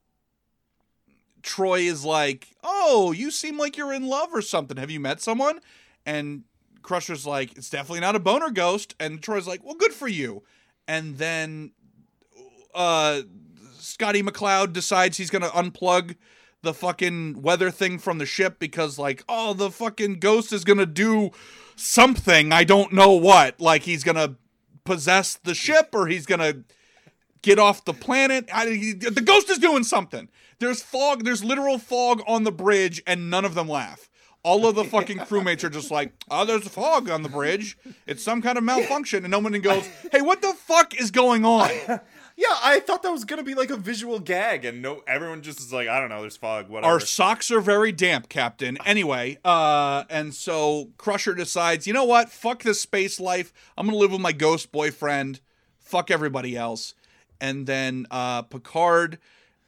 Troi 1.43 1.83
is 1.87 2.05
like, 2.05 2.49
Oh, 2.65 3.13
you 3.13 3.31
seem 3.31 3.59
like 3.59 3.77
you're 3.77 3.93
in 3.93 4.07
love 4.07 4.31
or 4.33 4.43
something. 4.43 4.77
Have 4.77 4.91
you 4.91 5.01
met 5.01 5.21
someone? 5.21 5.61
And 6.05 6.45
Crusher's 6.83 7.27
like, 7.27 7.57
It's 7.57 7.71
definitely 7.71 8.01
not 8.01 8.17
a 8.17 8.21
boner 8.21 8.51
ghost. 8.51 8.95
And 8.99 9.21
Troi's 9.21 9.47
like, 9.47 9.65
Well, 9.65 9.75
good 9.75 9.93
for 9.93 10.09
you. 10.09 10.43
And 10.87 11.19
then 11.19 11.73
uh 12.75 13.23
Scotty 13.79 14.23
McCloud 14.23 14.73
decides 14.73 15.17
he's 15.17 15.31
gonna 15.31 15.49
unplug 15.49 16.17
the 16.63 16.75
fucking 16.75 17.41
weather 17.41 17.71
thing 17.71 17.99
from 17.99 18.19
the 18.19 18.27
ship 18.27 18.59
because 18.59 18.99
like 18.99 19.23
oh 19.29 19.53
the 19.55 19.71
fucking 19.71 20.19
ghost 20.19 20.53
is 20.53 20.65
gonna 20.65 20.87
do 20.87 21.31
something 21.77 22.53
i 22.53 22.65
don't 22.65 22.93
know 22.93 23.13
what 23.13 23.61
like 23.61 23.83
he's 23.83 24.03
gonna 24.05 24.35
possess 24.85 25.37
the 25.45 25.55
ship 25.55 25.91
or 25.93 26.07
he's 26.07 26.27
gonna 26.27 26.55
get 27.43 27.59
off 27.59 27.85
the 27.85 27.95
planet 27.95 28.49
I, 28.53 28.67
he- 28.71 28.93
the 28.95 29.21
ghost 29.21 29.49
is 29.51 29.59
doing 29.59 29.85
something 29.85 30.29
there's 30.59 30.83
fog 30.83 31.25
there's 31.25 31.45
literal 31.45 31.79
fog 31.79 32.23
on 32.27 32.43
the 32.45 32.53
bridge 32.53 33.03
and 33.07 33.31
none 33.31 33.45
of 33.45 33.55
them 33.55 33.69
laugh 33.69 34.09
all 34.45 34.67
of 34.67 34.75
the 34.77 34.85
fucking 34.85 35.19
crewmates 35.19 35.65
are 35.65 35.69
just 35.69 35.91
like, 35.91 36.13
oh, 36.31 36.45
there's 36.45 36.67
fog 36.69 37.11
on 37.11 37.23
the 37.23 37.29
bridge. 37.29 37.77
It's 38.07 38.23
some 38.23 38.41
kind 38.41 38.57
of 38.57 38.63
malfunction. 38.63 39.25
And 39.25 39.33
no 39.33 39.41
one 39.41 39.53
goes, 39.61 39.85
hey, 40.13 40.23
what 40.23 40.41
the 40.41 40.55
fuck 40.55 40.99
is 40.99 41.11
going 41.11 41.45
on? 41.45 41.69
Yeah, 42.39 42.57
I 42.63 42.79
thought 42.79 43.03
that 43.03 43.11
was 43.11 43.25
gonna 43.25 43.43
be 43.43 43.57
like 43.57 43.71
a 43.71 43.77
visual 43.77 44.21
gag, 44.21 44.65
and 44.65 44.81
no, 44.81 45.03
everyone 45.09 45.43
just 45.43 45.59
is 45.59 45.73
like, 45.73 45.89
I 45.89 45.99
don't 45.99 46.09
know, 46.09 46.21
there's 46.21 46.37
fog, 46.37 46.69
whatever. 46.69 46.93
Our 46.93 47.01
socks 47.01 47.51
are 47.51 47.61
very 47.61 47.91
damp, 47.91 48.29
Captain. 48.29 48.79
Anyway, 48.87 49.39
uh, 49.45 50.05
and 50.09 50.33
so 50.33 50.91
Crusher 50.99 51.35
decides, 51.35 51.89
you 51.89 51.93
know 51.93 52.05
what? 52.05 52.31
Fuck 52.31 52.63
this 52.63 52.81
space 52.81 53.19
life. 53.19 53.53
I'm 53.77 53.87
gonna 53.87 53.99
live 53.99 54.13
with 54.13 54.21
my 54.21 54.31
ghost 54.31 54.71
boyfriend. 54.71 55.41
Fuck 55.81 56.13
everybody 56.13 56.57
else. 56.57 56.95
And 57.41 57.67
then 57.67 58.07
uh, 58.09 58.43
Picard 58.43 59.19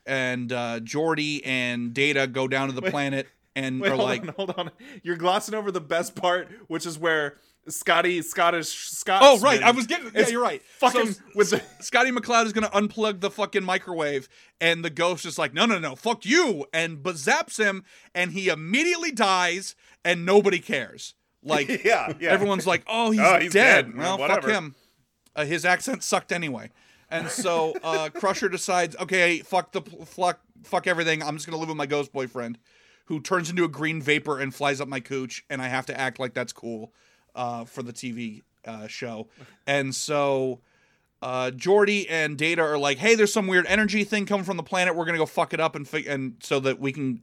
and 0.06 0.52
uh, 0.52 0.78
Geordi 0.78 1.40
and 1.44 1.92
Data 1.92 2.28
go 2.28 2.46
down 2.46 2.68
to 2.68 2.74
the 2.74 2.82
planet 2.82 3.26
and 3.56 3.80
Wait, 3.80 3.90
are 3.90 3.96
hold 3.96 4.08
like, 4.08 4.22
on, 4.22 4.28
hold 4.36 4.54
on. 4.56 4.70
You're 5.02 5.16
glossing 5.16 5.56
over 5.56 5.72
the 5.72 5.80
best 5.80 6.14
part, 6.14 6.48
which 6.68 6.86
is 6.86 6.96
where 6.96 7.36
Scotty, 7.68 8.22
Scottish 8.22 8.68
Scott. 8.90 9.20
Oh 9.24 9.38
right, 9.40 9.62
I 9.62 9.70
was 9.70 9.86
getting. 9.86 10.10
Yeah, 10.14 10.28
you're 10.28 10.42
right. 10.42 10.62
Fucking 10.78 11.12
So, 11.12 11.20
with 11.34 11.50
the 11.50 11.62
Scotty 11.80 12.10
McCloud 12.10 12.46
is 12.46 12.52
gonna 12.52 12.70
unplug 12.70 13.20
the 13.20 13.30
fucking 13.30 13.62
microwave, 13.64 14.28
and 14.60 14.84
the 14.84 14.90
ghost 14.90 15.24
is 15.26 15.38
like, 15.38 15.52
"No, 15.52 15.66
no, 15.66 15.78
no, 15.78 15.94
fuck 15.94 16.24
you!" 16.24 16.66
and 16.72 16.98
zaps 17.02 17.58
him, 17.58 17.84
and 18.14 18.32
he 18.32 18.48
immediately 18.48 19.12
dies, 19.12 19.76
and 20.04 20.24
nobody 20.24 20.58
cares. 20.58 21.14
Like, 21.42 21.68
Yeah, 21.84 22.12
yeah. 22.18 22.30
everyone's 22.30 22.66
like, 22.66 22.82
"Oh, 22.86 23.10
he's, 23.10 23.20
Oh, 23.20 23.38
he's 23.38 23.52
dead." 23.52 23.86
dead. 23.86 23.96
Well, 23.96 24.18
Whatever. 24.18 24.40
fuck 24.42 24.50
him. 24.50 24.74
Uh, 25.36 25.44
his 25.44 25.64
accent 25.64 26.02
sucked 26.02 26.32
anyway, 26.32 26.70
and 27.10 27.28
so 27.28 27.74
uh, 27.84 28.08
Crusher 28.14 28.48
decides, 28.48 28.96
"Okay, 28.96 29.40
fuck 29.40 29.72
the 29.72 29.82
fuck, 30.06 30.40
fuck 30.64 30.86
everything. 30.86 31.22
I'm 31.22 31.36
just 31.36 31.46
gonna 31.46 31.58
live 31.58 31.68
with 31.68 31.76
my 31.78 31.86
ghost 31.86 32.12
boyfriend." 32.12 32.58
Who 33.06 33.20
turns 33.20 33.50
into 33.50 33.64
a 33.64 33.68
green 33.68 34.00
vapor 34.00 34.38
and 34.38 34.54
flies 34.54 34.80
up 34.80 34.86
my 34.86 35.00
cooch, 35.00 35.44
and 35.50 35.60
I 35.60 35.66
have 35.66 35.84
to 35.86 36.00
act 36.00 36.20
like 36.20 36.32
that's 36.32 36.52
cool 36.52 36.92
uh, 37.34 37.64
for 37.64 37.82
the 37.82 37.92
TV 37.92 38.42
uh, 38.64 38.86
show. 38.86 39.28
And 39.66 39.94
so 39.94 40.60
uh, 41.22 41.50
Geordi 41.54 42.06
and 42.08 42.36
Data 42.36 42.62
are 42.62 42.78
like, 42.78 42.98
"Hey, 42.98 43.14
there's 43.14 43.32
some 43.32 43.46
weird 43.46 43.66
energy 43.66 44.04
thing 44.04 44.26
coming 44.26 44.44
from 44.44 44.56
the 44.56 44.62
planet. 44.62 44.96
We're 44.96 45.04
gonna 45.04 45.18
go 45.18 45.26
fuck 45.26 45.52
it 45.52 45.60
up 45.60 45.74
and 45.74 45.86
fi- 45.86 46.06
and 46.06 46.34
so 46.42 46.60
that 46.60 46.80
we 46.80 46.92
can 46.92 47.22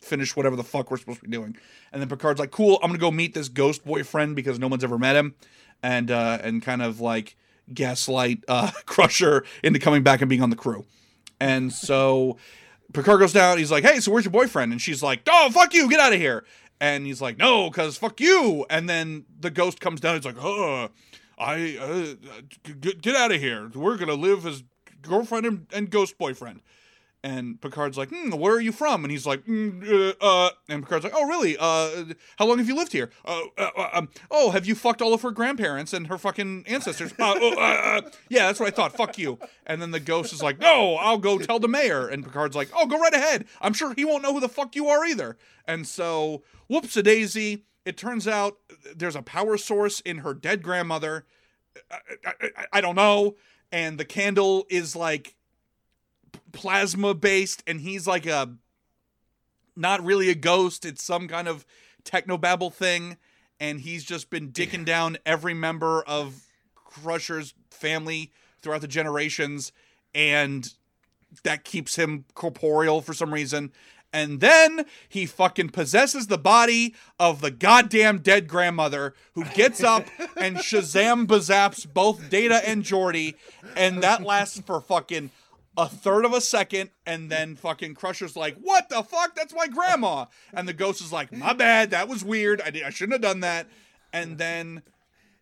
finish 0.00 0.36
whatever 0.36 0.56
the 0.56 0.64
fuck 0.64 0.90
we're 0.90 0.96
supposed 0.96 1.20
to 1.20 1.24
be 1.28 1.30
doing." 1.30 1.56
And 1.92 2.00
then 2.00 2.08
Picard's 2.08 2.40
like, 2.40 2.50
"Cool, 2.50 2.78
I'm 2.82 2.88
gonna 2.88 2.98
go 2.98 3.10
meet 3.10 3.34
this 3.34 3.48
ghost 3.48 3.84
boyfriend 3.84 4.36
because 4.36 4.58
no 4.58 4.66
one's 4.68 4.84
ever 4.84 4.98
met 4.98 5.16
him," 5.16 5.34
and 5.82 6.10
uh, 6.10 6.38
and 6.42 6.62
kind 6.62 6.82
of 6.82 7.00
like 7.00 7.36
gaslight 7.72 8.44
uh, 8.48 8.70
Crusher 8.86 9.44
into 9.62 9.78
coming 9.78 10.02
back 10.02 10.20
and 10.22 10.28
being 10.28 10.42
on 10.42 10.50
the 10.50 10.56
crew. 10.56 10.86
And 11.40 11.72
so 11.72 12.38
Picard 12.94 13.20
goes 13.20 13.32
down. 13.32 13.58
He's 13.58 13.70
like, 13.70 13.84
"Hey, 13.84 14.00
so 14.00 14.10
where's 14.10 14.24
your 14.24 14.32
boyfriend?" 14.32 14.72
And 14.72 14.80
she's 14.80 15.02
like, 15.02 15.20
"Oh, 15.28 15.50
fuck 15.50 15.74
you, 15.74 15.88
get 15.90 16.00
out 16.00 16.12
of 16.14 16.18
here." 16.18 16.44
And 16.84 17.06
he's 17.06 17.22
like, 17.22 17.38
"No, 17.38 17.70
cause 17.70 17.96
fuck 17.96 18.20
you." 18.20 18.66
And 18.68 18.86
then 18.86 19.24
the 19.40 19.50
ghost 19.50 19.80
comes 19.80 20.02
down. 20.02 20.16
He's 20.16 20.26
like, 20.26 20.36
"Uh, 20.38 20.88
I 21.38 21.78
uh, 21.80 22.14
get, 22.78 23.00
get 23.00 23.16
out 23.16 23.32
of 23.32 23.40
here. 23.40 23.70
We're 23.74 23.96
gonna 23.96 24.12
live 24.12 24.44
as 24.44 24.62
girlfriend 25.00 25.46
and, 25.46 25.66
and 25.72 25.88
ghost 25.88 26.18
boyfriend." 26.18 26.60
And 27.24 27.58
Picard's 27.58 27.96
like, 27.96 28.10
hmm, 28.10 28.28
where 28.32 28.52
are 28.52 28.60
you 28.60 28.70
from? 28.70 29.02
And 29.02 29.10
he's 29.10 29.24
like, 29.24 29.46
mm, 29.46 29.82
uh, 29.90 30.12
uh, 30.20 30.50
and 30.68 30.82
Picard's 30.82 31.04
like, 31.04 31.14
oh, 31.16 31.26
really? 31.26 31.56
Uh, 31.58 32.12
how 32.36 32.44
long 32.44 32.58
have 32.58 32.68
you 32.68 32.76
lived 32.76 32.92
here? 32.92 33.08
Uh, 33.24 33.40
uh, 33.56 33.70
uh, 33.78 33.88
um, 33.94 34.10
oh, 34.30 34.50
have 34.50 34.66
you 34.66 34.74
fucked 34.74 35.00
all 35.00 35.14
of 35.14 35.22
her 35.22 35.30
grandparents 35.30 35.94
and 35.94 36.08
her 36.08 36.18
fucking 36.18 36.64
ancestors? 36.66 37.14
Oh, 37.18 38.02
yeah, 38.28 38.46
that's 38.46 38.60
what 38.60 38.66
I 38.68 38.70
thought. 38.76 38.94
Fuck 38.94 39.16
you. 39.16 39.38
And 39.66 39.80
then 39.80 39.90
the 39.90 40.00
ghost 40.00 40.34
is 40.34 40.42
like, 40.42 40.58
no, 40.58 40.96
I'll 40.96 41.16
go 41.16 41.38
tell 41.38 41.58
the 41.58 41.66
mayor. 41.66 42.06
And 42.08 42.22
Picard's 42.24 42.54
like, 42.54 42.68
oh, 42.76 42.84
go 42.86 42.98
right 43.00 43.14
ahead. 43.14 43.46
I'm 43.62 43.72
sure 43.72 43.94
he 43.94 44.04
won't 44.04 44.22
know 44.22 44.34
who 44.34 44.40
the 44.40 44.48
fuck 44.50 44.76
you 44.76 44.88
are 44.88 45.02
either. 45.06 45.38
And 45.66 45.86
so, 45.86 46.42
whoops 46.68 46.94
a 46.94 47.02
daisy. 47.02 47.64
It 47.86 47.96
turns 47.96 48.28
out 48.28 48.58
there's 48.94 49.16
a 49.16 49.22
power 49.22 49.56
source 49.56 50.00
in 50.00 50.18
her 50.18 50.34
dead 50.34 50.62
grandmother. 50.62 51.24
I, 51.90 51.96
I, 52.26 52.32
I- 52.58 52.66
I 52.74 52.80
don't 52.82 52.96
know. 52.96 53.36
And 53.72 53.98
the 53.98 54.04
candle 54.04 54.66
is 54.68 54.94
like 54.94 55.36
plasma 56.54 57.14
based 57.14 57.62
and 57.66 57.80
he's 57.80 58.06
like 58.06 58.26
a 58.26 58.54
not 59.76 60.02
really 60.04 60.30
a 60.30 60.34
ghost 60.34 60.84
it's 60.84 61.02
some 61.02 61.28
kind 61.28 61.48
of 61.48 61.66
technobabble 62.04 62.72
thing 62.72 63.16
and 63.60 63.80
he's 63.80 64.04
just 64.04 64.30
been 64.30 64.50
dicking 64.50 64.84
down 64.84 65.16
every 65.26 65.54
member 65.54 66.02
of 66.02 66.44
crusher's 66.74 67.54
family 67.70 68.30
throughout 68.62 68.80
the 68.80 68.88
generations 68.88 69.72
and 70.14 70.74
that 71.42 71.64
keeps 71.64 71.96
him 71.96 72.24
corporeal 72.34 73.00
for 73.00 73.12
some 73.12 73.34
reason 73.34 73.72
and 74.14 74.40
then 74.40 74.86
he 75.08 75.26
fucking 75.26 75.70
possesses 75.70 76.28
the 76.28 76.38
body 76.38 76.94
of 77.18 77.40
the 77.40 77.50
goddamn 77.50 78.18
dead 78.18 78.46
grandmother 78.46 79.12
who 79.32 79.44
gets 79.44 79.82
up 79.82 80.06
and 80.36 80.56
Shazam 80.58 81.26
bazaps 81.26 81.84
both 81.92 82.30
Data 82.30 82.62
and 82.66 82.84
Geordi. 82.84 83.34
And 83.76 84.04
that 84.04 84.22
lasts 84.22 84.60
for 84.60 84.80
fucking 84.80 85.32
a 85.76 85.88
third 85.88 86.24
of 86.24 86.32
a 86.32 86.40
second. 86.40 86.90
And 87.06 87.30
then 87.30 87.56
fucking 87.56 87.94
Crusher's 87.94 88.36
like, 88.36 88.56
what 88.56 88.88
the 88.88 89.02
fuck? 89.02 89.34
That's 89.34 89.54
my 89.54 89.66
grandma. 89.66 90.26
And 90.52 90.68
the 90.68 90.72
ghost 90.72 91.00
is 91.00 91.12
like, 91.12 91.32
my 91.32 91.52
bad. 91.52 91.90
That 91.90 92.08
was 92.08 92.24
weird. 92.24 92.60
I, 92.60 92.70
did, 92.70 92.82
I 92.82 92.90
shouldn't 92.90 93.14
have 93.14 93.22
done 93.22 93.40
that. 93.40 93.68
And 94.12 94.38
then 94.38 94.82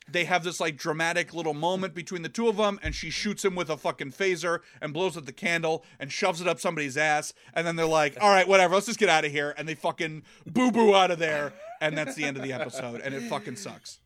they 0.08 0.24
have 0.24 0.44
this 0.44 0.60
like 0.60 0.76
dramatic 0.76 1.32
little 1.34 1.54
moment 1.54 1.94
between 1.94 2.22
the 2.22 2.28
two 2.28 2.48
of 2.48 2.56
them, 2.56 2.78
and 2.82 2.94
she 2.94 3.10
shoots 3.10 3.44
him 3.44 3.54
with 3.54 3.70
a 3.70 3.76
fucking 3.76 4.12
phaser 4.12 4.60
and 4.80 4.92
blows 4.92 5.16
out 5.16 5.26
the 5.26 5.32
candle 5.32 5.84
and 5.98 6.10
shoves 6.10 6.40
it 6.40 6.48
up 6.48 6.60
somebody's 6.60 6.96
ass, 6.96 7.32
and 7.54 7.66
then 7.66 7.76
they're 7.76 7.86
like, 7.86 8.16
"All 8.20 8.30
right, 8.30 8.46
whatever, 8.46 8.74
let's 8.74 8.86
just 8.86 8.98
get 8.98 9.08
out 9.08 9.24
of 9.24 9.32
here," 9.32 9.54
and 9.56 9.68
they 9.68 9.74
fucking 9.74 10.22
boo 10.46 10.70
boo 10.70 10.94
out 10.94 11.10
of 11.10 11.18
there, 11.18 11.52
and 11.80 11.96
that's 11.96 12.14
the 12.14 12.24
end 12.24 12.36
of 12.36 12.42
the 12.42 12.52
episode, 12.52 13.00
and 13.00 13.14
it 13.14 13.22
fucking 13.28 13.56
sucks. 13.56 13.98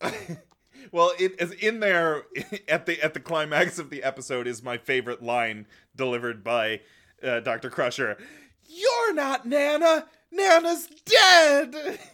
Well, 0.92 1.12
it 1.18 1.40
is 1.40 1.52
in 1.52 1.80
there 1.80 2.24
at 2.68 2.86
the 2.86 3.02
at 3.02 3.14
the 3.14 3.20
climax 3.20 3.78
of 3.78 3.90
the 3.90 4.02
episode 4.02 4.46
is 4.46 4.62
my 4.62 4.78
favorite 4.78 5.22
line 5.22 5.66
delivered 5.96 6.42
by 6.44 6.80
uh, 7.22 7.40
Dr. 7.40 7.70
Crusher. 7.70 8.16
You're 8.66 9.14
not 9.14 9.46
Nana. 9.46 10.06
Nana's 10.30 10.88
dead. 11.04 11.98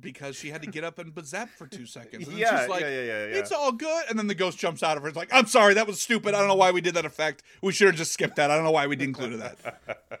because 0.00 0.36
she 0.36 0.50
had 0.50 0.62
to 0.62 0.70
get 0.70 0.84
up 0.84 0.98
and 0.98 1.14
bazap 1.14 1.48
for 1.48 1.66
two 1.66 1.86
seconds. 1.86 2.28
And 2.28 2.38
Yeah, 2.38 2.60
she's 2.60 2.68
like, 2.68 2.80
yeah, 2.82 2.88
yeah, 2.88 3.02
yeah, 3.02 3.26
yeah. 3.26 3.34
It's 3.36 3.50
all 3.52 3.72
good. 3.72 4.04
And 4.08 4.18
then 4.18 4.26
the 4.26 4.34
ghost 4.34 4.58
jumps 4.58 4.82
out 4.82 4.96
of 4.96 5.02
her. 5.02 5.08
It's 5.08 5.16
like, 5.16 5.30
I'm 5.32 5.46
sorry, 5.46 5.74
that 5.74 5.86
was 5.86 6.00
stupid. 6.00 6.34
I 6.34 6.38
don't 6.38 6.48
know 6.48 6.54
why 6.54 6.70
we 6.70 6.80
did 6.80 6.94
that 6.94 7.04
effect. 7.04 7.42
We 7.62 7.72
should 7.72 7.88
have 7.88 7.96
just 7.96 8.12
skipped 8.12 8.36
that. 8.36 8.50
I 8.50 8.54
don't 8.54 8.64
know 8.64 8.70
why 8.70 8.86
we 8.86 8.96
didn't 8.96 9.18
include 9.18 9.40
that. 9.40 10.20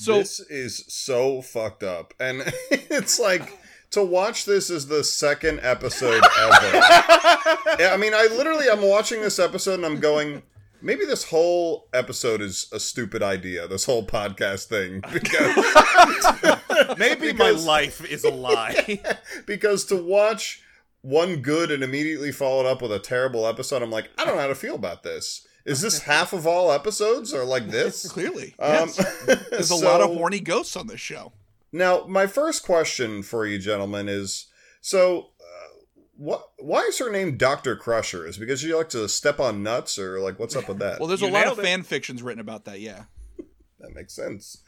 So 0.00 0.18
this 0.18 0.38
is 0.38 0.84
so 0.86 1.42
fucked 1.42 1.82
up, 1.82 2.14
and 2.20 2.44
it's 2.70 3.18
like 3.18 3.58
to 3.90 4.04
watch 4.04 4.44
this 4.44 4.68
is 4.70 4.86
the 4.88 5.02
second 5.04 5.60
episode 5.62 6.22
ever. 6.38 6.80
I 6.80 7.96
mean, 7.98 8.12
I 8.14 8.28
literally 8.30 8.68
I'm 8.70 8.82
watching 8.82 9.20
this 9.22 9.38
episode 9.38 9.74
and 9.74 9.86
I'm 9.86 10.00
going. 10.00 10.42
Maybe 10.80 11.04
this 11.04 11.24
whole 11.24 11.88
episode 11.92 12.40
is 12.40 12.68
a 12.72 12.78
stupid 12.78 13.20
idea. 13.20 13.66
This 13.66 13.84
whole 13.84 14.06
podcast 14.06 14.66
thing, 14.66 15.00
because 15.12 16.96
Maybe 16.98 17.32
my 17.32 17.50
life 17.50 18.04
is 18.08 18.22
a 18.22 18.30
lie. 18.30 19.00
because 19.44 19.84
to 19.86 19.96
watch 19.96 20.62
one 21.02 21.42
good 21.42 21.72
and 21.72 21.82
immediately 21.82 22.30
followed 22.30 22.66
up 22.66 22.80
with 22.80 22.92
a 22.92 23.00
terrible 23.00 23.44
episode, 23.44 23.82
I'm 23.82 23.90
like, 23.90 24.08
I 24.18 24.24
don't 24.24 24.36
know 24.36 24.40
how 24.42 24.46
to 24.48 24.54
feel 24.54 24.76
about 24.76 25.02
this. 25.02 25.44
Is 25.64 25.80
this 25.80 26.02
half 26.02 26.32
of 26.32 26.46
all 26.46 26.70
episodes 26.70 27.34
are 27.34 27.44
like 27.44 27.68
this? 27.68 28.10
clearly, 28.10 28.54
Um, 28.60 28.88
yes. 28.96 29.24
there's 29.50 29.70
a 29.70 29.74
lot 29.76 30.00
of 30.00 30.16
horny 30.16 30.38
ghosts 30.40 30.76
on 30.76 30.86
this 30.86 31.00
show. 31.00 31.32
Now, 31.72 32.04
my 32.06 32.26
first 32.26 32.62
question 32.64 33.22
for 33.22 33.46
you, 33.46 33.58
gentlemen, 33.58 34.08
is 34.08 34.46
so. 34.80 35.30
Uh, 35.40 35.78
what? 36.16 36.48
Why 36.58 36.80
is 36.82 36.98
her 36.98 37.10
name 37.12 37.36
Doctor 37.36 37.76
Crusher? 37.76 38.26
Is 38.26 38.36
it 38.36 38.40
because 38.40 38.60
she 38.60 38.74
like 38.74 38.88
to 38.90 39.08
step 39.08 39.38
on 39.38 39.62
nuts, 39.62 39.98
or 39.98 40.20
like 40.20 40.38
what's 40.38 40.56
up 40.56 40.68
with 40.68 40.78
that? 40.78 40.98
Well, 41.00 41.08
there's 41.08 41.20
You 41.20 41.28
a 41.28 41.30
lot 41.30 41.46
of 41.46 41.58
it. 41.58 41.62
fan 41.62 41.82
fictions 41.82 42.22
written 42.22 42.40
about 42.40 42.64
that. 42.64 42.80
Yeah. 42.80 43.04
that 43.80 43.94
makes 43.94 44.14
sense. 44.14 44.62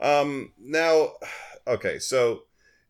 Um, 0.00 0.52
now, 0.58 1.12
okay, 1.66 1.98
so 1.98 2.42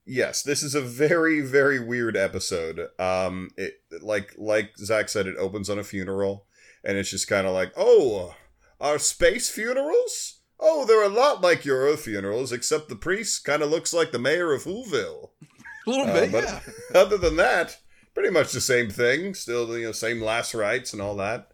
yes, 0.06 0.42
this 0.42 0.62
is 0.62 0.74
a 0.74 0.80
very, 0.80 1.40
very 1.40 1.78
weird 1.80 2.16
episode. 2.16 2.88
Um, 2.98 3.50
it 3.56 3.74
like 4.00 4.32
like 4.38 4.76
Zach 4.78 5.08
said, 5.08 5.26
it 5.26 5.36
opens 5.36 5.68
on 5.68 5.78
a 5.78 5.84
funeral, 5.84 6.46
and 6.84 6.96
it's 6.96 7.10
just 7.10 7.28
kind 7.28 7.46
of 7.46 7.52
like, 7.52 7.72
oh, 7.76 8.34
are 8.80 8.98
space 8.98 9.50
funerals? 9.50 10.35
Oh, 10.58 10.84
they're 10.86 11.04
a 11.04 11.08
lot 11.08 11.42
like 11.42 11.64
your 11.64 11.80
Earth 11.80 12.02
funerals, 12.02 12.52
except 12.52 12.88
the 12.88 12.96
priest 12.96 13.44
kind 13.44 13.62
of 13.62 13.70
looks 13.70 13.92
like 13.92 14.10
the 14.12 14.18
mayor 14.18 14.52
of 14.52 14.64
Whoville. 14.64 15.30
A 15.86 15.90
little 15.90 16.06
Uh, 16.06 16.12
bit, 16.14 16.32
but 16.32 16.44
yeah. 16.44 16.60
other 17.00 17.18
than 17.18 17.36
that, 17.36 17.78
pretty 18.14 18.30
much 18.30 18.52
the 18.52 18.60
same 18.60 18.88
thing. 18.90 19.34
Still, 19.34 19.76
you 19.78 19.86
know, 19.86 19.92
same 19.92 20.20
last 20.20 20.54
rites 20.54 20.92
and 20.92 21.02
all 21.02 21.14
that. 21.16 21.50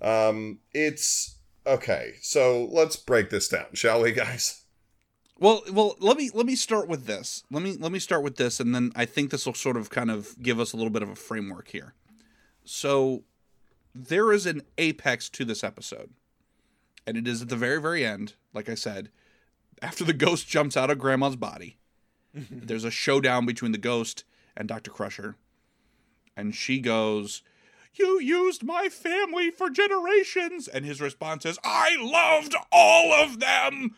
Um, 0.00 0.60
it's 0.72 1.36
okay. 1.66 2.14
So 2.22 2.68
let's 2.72 2.96
break 2.96 3.30
this 3.30 3.48
down, 3.48 3.66
shall 3.74 4.02
we, 4.02 4.12
guys? 4.12 4.64
Well, 5.40 5.62
well, 5.70 5.94
let 6.00 6.16
me 6.16 6.30
let 6.34 6.46
me 6.46 6.56
start 6.56 6.88
with 6.88 7.06
this. 7.06 7.44
Let 7.50 7.62
me 7.62 7.76
let 7.78 7.92
me 7.92 8.00
start 8.00 8.24
with 8.24 8.36
this, 8.36 8.58
and 8.58 8.74
then 8.74 8.90
I 8.96 9.04
think 9.04 9.30
this 9.30 9.46
will 9.46 9.54
sort 9.54 9.76
of 9.76 9.88
kind 9.90 10.10
of 10.10 10.34
give 10.42 10.58
us 10.58 10.72
a 10.72 10.76
little 10.76 10.90
bit 10.90 11.02
of 11.02 11.10
a 11.10 11.14
framework 11.14 11.68
here. 11.68 11.94
So, 12.64 13.22
there 13.94 14.32
is 14.32 14.46
an 14.46 14.62
apex 14.78 15.28
to 15.30 15.44
this 15.44 15.62
episode, 15.62 16.10
and 17.08 17.16
it 17.16 17.26
is 17.26 17.42
at 17.42 17.48
the 17.48 17.56
very 17.56 17.80
very 17.80 18.04
end. 18.04 18.34
Like 18.54 18.68
I 18.68 18.74
said, 18.74 19.10
after 19.82 20.04
the 20.04 20.12
ghost 20.12 20.48
jumps 20.48 20.76
out 20.76 20.90
of 20.90 20.98
Grandma's 20.98 21.36
body, 21.36 21.76
there's 22.34 22.84
a 22.84 22.90
showdown 22.90 23.46
between 23.46 23.72
the 23.72 23.78
ghost 23.78 24.24
and 24.56 24.68
Doctor 24.68 24.90
Crusher, 24.90 25.36
and 26.36 26.54
she 26.54 26.80
goes. 26.80 27.42
You 27.94 28.20
used 28.20 28.62
my 28.62 28.88
family 28.90 29.50
for 29.50 29.70
generations. 29.70 30.68
And 30.68 30.84
his 30.84 31.00
response 31.00 31.44
is, 31.44 31.58
I 31.64 31.96
loved 31.98 32.54
all 32.70 33.12
of 33.12 33.40
them 33.40 33.96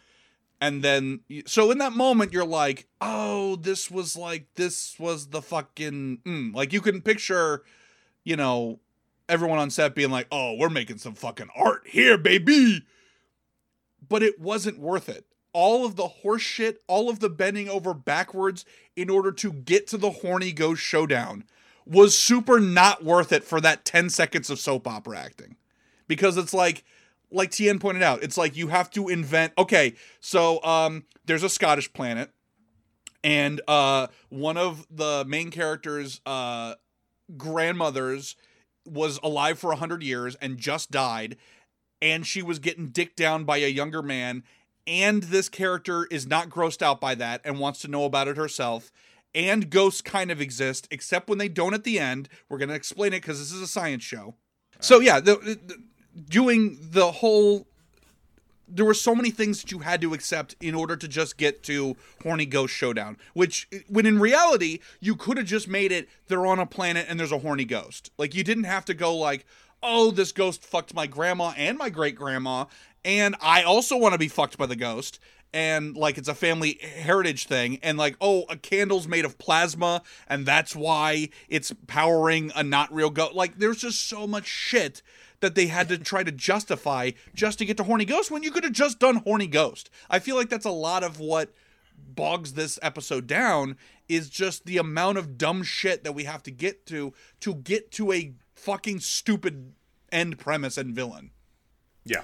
and 0.60 0.82
then 0.82 1.20
so 1.46 1.70
in 1.70 1.78
that 1.78 1.92
moment 1.92 2.32
you're 2.32 2.44
like 2.44 2.86
oh 3.00 3.56
this 3.56 3.90
was 3.90 4.16
like 4.16 4.46
this 4.54 4.98
was 4.98 5.28
the 5.28 5.42
fucking 5.42 6.18
mm. 6.24 6.54
like 6.54 6.72
you 6.72 6.80
can 6.80 7.00
picture 7.00 7.62
you 8.24 8.36
know 8.36 8.78
everyone 9.28 9.58
on 9.58 9.70
set 9.70 9.94
being 9.94 10.10
like 10.10 10.26
oh 10.30 10.54
we're 10.58 10.68
making 10.68 10.98
some 10.98 11.14
fucking 11.14 11.48
art 11.56 11.82
here 11.86 12.18
baby 12.18 12.84
but 14.10 14.22
it 14.22 14.38
wasn't 14.38 14.78
worth 14.78 15.08
it 15.08 15.24
all 15.52 15.84
of 15.84 15.96
the 15.96 16.08
horseshit, 16.22 16.76
all 16.86 17.10
of 17.10 17.20
the 17.20 17.28
bending 17.28 17.68
over 17.68 17.92
backwards 17.92 18.64
in 18.94 19.10
order 19.10 19.32
to 19.32 19.52
get 19.52 19.86
to 19.88 19.96
the 19.96 20.10
horny 20.10 20.52
ghost 20.52 20.80
showdown 20.80 21.44
was 21.86 22.16
super 22.16 22.60
not 22.60 23.04
worth 23.04 23.32
it 23.32 23.42
for 23.42 23.60
that 23.60 23.84
10 23.84 24.10
seconds 24.10 24.50
of 24.50 24.60
soap 24.60 24.86
opera 24.86 25.18
acting 25.18 25.56
because 26.06 26.36
it's 26.36 26.54
like 26.54 26.84
like 27.32 27.52
Tien 27.52 27.78
pointed 27.78 28.02
out, 28.02 28.24
it's 28.24 28.36
like 28.36 28.56
you 28.56 28.68
have 28.68 28.90
to 28.90 29.08
invent. 29.08 29.52
Okay, 29.56 29.94
so 30.18 30.60
um, 30.64 31.04
there's 31.26 31.44
a 31.44 31.48
Scottish 31.48 31.92
planet, 31.92 32.30
and 33.22 33.60
uh, 33.68 34.08
one 34.30 34.56
of 34.56 34.84
the 34.90 35.24
main 35.28 35.52
characters' 35.52 36.20
uh, 36.26 36.74
grandmothers 37.36 38.34
was 38.84 39.20
alive 39.22 39.60
for 39.60 39.72
hundred 39.74 40.02
years 40.02 40.34
and 40.36 40.58
just 40.58 40.90
died, 40.90 41.36
and 42.02 42.26
she 42.26 42.42
was 42.42 42.58
getting 42.58 42.88
dicked 42.88 43.16
down 43.16 43.44
by 43.44 43.58
a 43.58 43.68
younger 43.68 44.02
man, 44.02 44.42
and 44.86 45.24
this 45.24 45.48
character 45.48 46.06
is 46.10 46.26
not 46.26 46.48
grossed 46.48 46.82
out 46.82 47.00
by 47.00 47.14
that 47.14 47.40
and 47.44 47.58
wants 47.58 47.80
to 47.82 47.88
know 47.88 48.04
about 48.04 48.28
it 48.28 48.36
herself. 48.36 48.90
And 49.34 49.70
ghosts 49.70 50.00
kind 50.02 50.30
of 50.30 50.40
exist, 50.40 50.88
except 50.90 51.28
when 51.28 51.38
they 51.38 51.48
don't 51.48 51.74
at 51.74 51.84
the 51.84 52.00
end. 52.00 52.28
We're 52.48 52.58
gonna 52.58 52.74
explain 52.74 53.12
it 53.12 53.20
because 53.22 53.38
this 53.38 53.52
is 53.52 53.62
a 53.62 53.68
science 53.68 54.02
show. 54.02 54.34
So 54.80 54.98
yeah, 54.98 55.20
the, 55.20 55.36
the 55.36 55.78
doing 56.28 56.78
the 56.80 57.12
whole 57.12 57.66
there 58.72 58.84
were 58.84 58.94
so 58.94 59.14
many 59.14 59.30
things 59.30 59.60
that 59.60 59.72
you 59.72 59.80
had 59.80 60.00
to 60.00 60.14
accept 60.14 60.54
in 60.60 60.74
order 60.76 60.96
to 60.96 61.08
just 61.08 61.36
get 61.36 61.62
to 61.64 61.96
horny 62.22 62.46
ghost 62.46 62.74
showdown 62.74 63.16
which 63.34 63.68
when 63.88 64.06
in 64.06 64.18
reality 64.18 64.78
you 65.00 65.16
could 65.16 65.36
have 65.36 65.46
just 65.46 65.68
made 65.68 65.92
it 65.92 66.08
they're 66.28 66.46
on 66.46 66.58
a 66.58 66.66
planet 66.66 67.06
and 67.08 67.18
there's 67.18 67.32
a 67.32 67.38
horny 67.38 67.64
ghost 67.64 68.10
like 68.18 68.34
you 68.34 68.44
didn't 68.44 68.64
have 68.64 68.84
to 68.84 68.94
go 68.94 69.14
like 69.14 69.46
oh 69.82 70.10
this 70.10 70.32
ghost 70.32 70.64
fucked 70.64 70.94
my 70.94 71.06
grandma 71.06 71.52
and 71.56 71.78
my 71.78 71.88
great 71.88 72.14
grandma 72.14 72.64
and 73.04 73.34
i 73.40 73.62
also 73.62 73.96
want 73.96 74.12
to 74.12 74.18
be 74.18 74.28
fucked 74.28 74.58
by 74.58 74.66
the 74.66 74.76
ghost 74.76 75.18
and 75.52 75.96
like 75.96 76.16
it's 76.16 76.28
a 76.28 76.34
family 76.34 76.78
heritage 76.82 77.46
thing 77.46 77.78
and 77.82 77.98
like 77.98 78.16
oh 78.20 78.44
a 78.48 78.56
candle's 78.56 79.08
made 79.08 79.24
of 79.24 79.38
plasma 79.38 80.02
and 80.28 80.46
that's 80.46 80.76
why 80.76 81.28
it's 81.48 81.72
powering 81.86 82.52
a 82.54 82.62
not 82.62 82.92
real 82.92 83.10
ghost 83.10 83.34
like 83.34 83.58
there's 83.58 83.78
just 83.78 84.08
so 84.08 84.26
much 84.26 84.46
shit 84.46 85.02
that 85.40 85.54
they 85.54 85.66
had 85.66 85.88
to 85.88 85.98
try 85.98 86.22
to 86.22 86.32
justify 86.32 87.10
just 87.34 87.58
to 87.58 87.64
get 87.64 87.76
to 87.78 87.84
horny 87.84 88.04
ghost 88.04 88.30
when 88.30 88.42
you 88.42 88.50
could 88.50 88.64
have 88.64 88.72
just 88.72 88.98
done 88.98 89.16
horny 89.16 89.46
ghost. 89.46 89.90
I 90.08 90.18
feel 90.18 90.36
like 90.36 90.48
that's 90.48 90.66
a 90.66 90.70
lot 90.70 91.02
of 91.02 91.18
what 91.18 91.52
bogs 91.96 92.54
this 92.54 92.78
episode 92.82 93.26
down 93.26 93.76
is 94.08 94.28
just 94.28 94.66
the 94.66 94.78
amount 94.78 95.18
of 95.18 95.38
dumb 95.38 95.62
shit 95.62 96.04
that 96.04 96.14
we 96.14 96.24
have 96.24 96.42
to 96.42 96.50
get 96.50 96.86
to 96.86 97.12
to 97.40 97.54
get 97.54 97.90
to 97.92 98.12
a 98.12 98.32
fucking 98.60 99.00
stupid 99.00 99.72
end 100.12 100.38
premise 100.38 100.76
and 100.76 100.94
villain 100.94 101.30
yeah. 102.04 102.22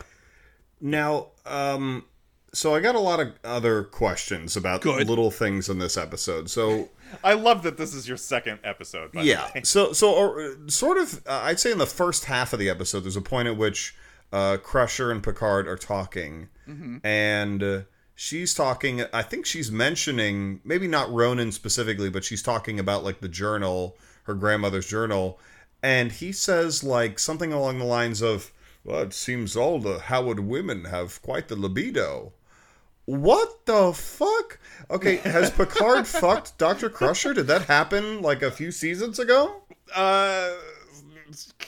Now, 0.81 1.29
um, 1.45 2.05
so 2.53 2.75
I 2.75 2.81
got 2.81 2.95
a 2.95 3.01
lot 3.01 3.21
of 3.21 3.33
other 3.45 3.85
questions 3.85 4.57
about 4.57 4.83
Good. 4.83 5.09
little 5.09 5.31
things 5.31 5.69
in 5.69 5.79
this 5.79 5.97
episode. 5.97 6.51
So 6.51 6.91
I 7.25 7.35
love 7.35 7.63
that 7.63 7.77
this 7.77 7.95
is 7.95 8.09
your 8.09 8.17
second 8.17 8.61
episode. 8.65 9.13
By 9.13 9.23
the 9.23 9.29
yeah, 9.29 9.51
way. 9.55 9.63
so 9.65 9.93
so 9.93 10.39
uh, 10.39 10.69
sort 10.69 10.99
of, 10.99 11.27
uh, 11.27 11.41
I'd 11.45 11.61
say 11.61 11.73
in 11.73 11.79
the 11.79 11.87
first 11.87 12.27
half 12.27 12.53
of 12.53 12.59
the 12.59 12.69
episode, 12.69 13.01
there's 13.01 13.17
a 13.17 13.23
point 13.23 13.49
at 13.49 13.57
which 13.57 13.95
uh, 14.33 14.59
Crusher 14.59 15.11
and 15.11 15.23
Picard 15.23 15.69
are 15.69 15.77
talking, 15.77 16.49
and 17.05 17.63
uh, 17.63 17.81
she's 18.15 18.55
talking. 18.55 19.05
I 19.13 19.23
think 19.23 19.47
she's 19.47 19.71
mentioning 19.71 20.61
maybe 20.65 20.89
not 20.89 21.11
Ronin 21.13 21.53
specifically, 21.53 22.11
but 22.11 22.25
she's 22.25 22.43
talking 22.43 22.79
about 22.79 23.05
like 23.05 23.21
the 23.21 23.29
journal, 23.29 23.97
her 24.25 24.35
grandmother's 24.35 24.87
journal, 24.87 25.39
and 25.87 26.11
he 26.13 26.33
says 26.33 26.83
like 26.83 27.19
something 27.19 27.53
along 27.53 27.79
the 27.79 27.85
lines 27.99 28.21
of, 28.23 28.53
"Well, 28.85 29.03
it 29.03 29.13
seems 29.15 29.57
all 29.57 29.79
the 29.79 29.99
Howard 30.11 30.41
women 30.41 30.87
have 30.87 31.23
quite 31.23 31.47
the 31.49 31.57
libido." 31.57 32.33
What 33.05 33.67
the 33.67 33.93
fuck? 33.93 34.59
Okay, 34.91 35.17
has 35.19 35.51
Picard 35.59 36.07
fucked 36.09 36.59
Dr. 36.59 36.89
Crusher? 36.91 37.33
Did 37.35 37.47
that 37.47 37.63
happen 37.67 38.21
like 38.21 38.43
a 38.43 38.51
few 38.51 38.73
seasons 38.73 39.21
ago? 39.21 39.63
Uh, 39.95 40.51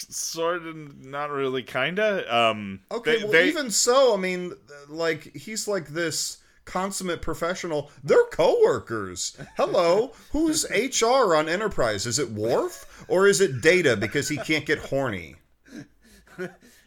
sort 0.09 0.67
of, 0.67 0.77
not 1.05 1.31
really, 1.31 1.63
kinda. 1.63 2.09
Um, 2.35 2.81
Okay, 2.91 3.19
they- 3.19 3.23
well, 3.25 3.33
they- 3.33 3.49
even 3.49 3.71
so, 3.71 4.15
I 4.15 4.17
mean, 4.17 4.55
like, 4.89 5.35
he's 5.37 5.69
like 5.69 5.89
this 5.89 6.39
consummate 6.69 7.23
professional. 7.23 7.91
They're 8.05 8.25
coworkers. 8.25 9.37
Hello, 9.57 10.13
who's 10.33 10.67
HR 10.71 11.35
on 11.35 11.49
Enterprise? 11.49 12.07
Is 12.07 12.19
it 12.19 12.31
Worf 12.31 13.05
or 13.09 13.27
is 13.27 13.41
it 13.41 13.61
Data 13.63 13.97
because 13.97 14.29
he 14.29 14.37
can't 14.37 14.67
get 14.67 14.79
horny? 14.79 15.37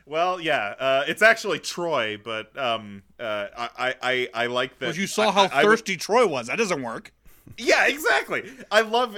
Well, 0.05 0.41
yeah, 0.41 0.73
uh, 0.79 1.03
it's 1.07 1.21
actually 1.21 1.59
Troi, 1.59 2.21
but 2.21 2.57
um, 2.57 3.01
uh, 3.19 3.47
I, 3.77 3.95
I, 4.01 4.29
I 4.33 4.45
like 4.47 4.71
that. 4.79 4.87
Because 4.87 4.97
you 4.97 5.07
saw 5.07 5.31
how 5.31 5.43
I- 5.43 5.59
I 5.59 5.63
thirsty 5.63 5.95
Troi 5.95 6.27
was. 6.29 6.47
That 6.47 6.57
doesn't 6.57 6.81
work. 6.81 7.13
Yeah, 7.57 7.87
exactly. 7.87 8.49
I 8.71 8.81
love 8.81 9.17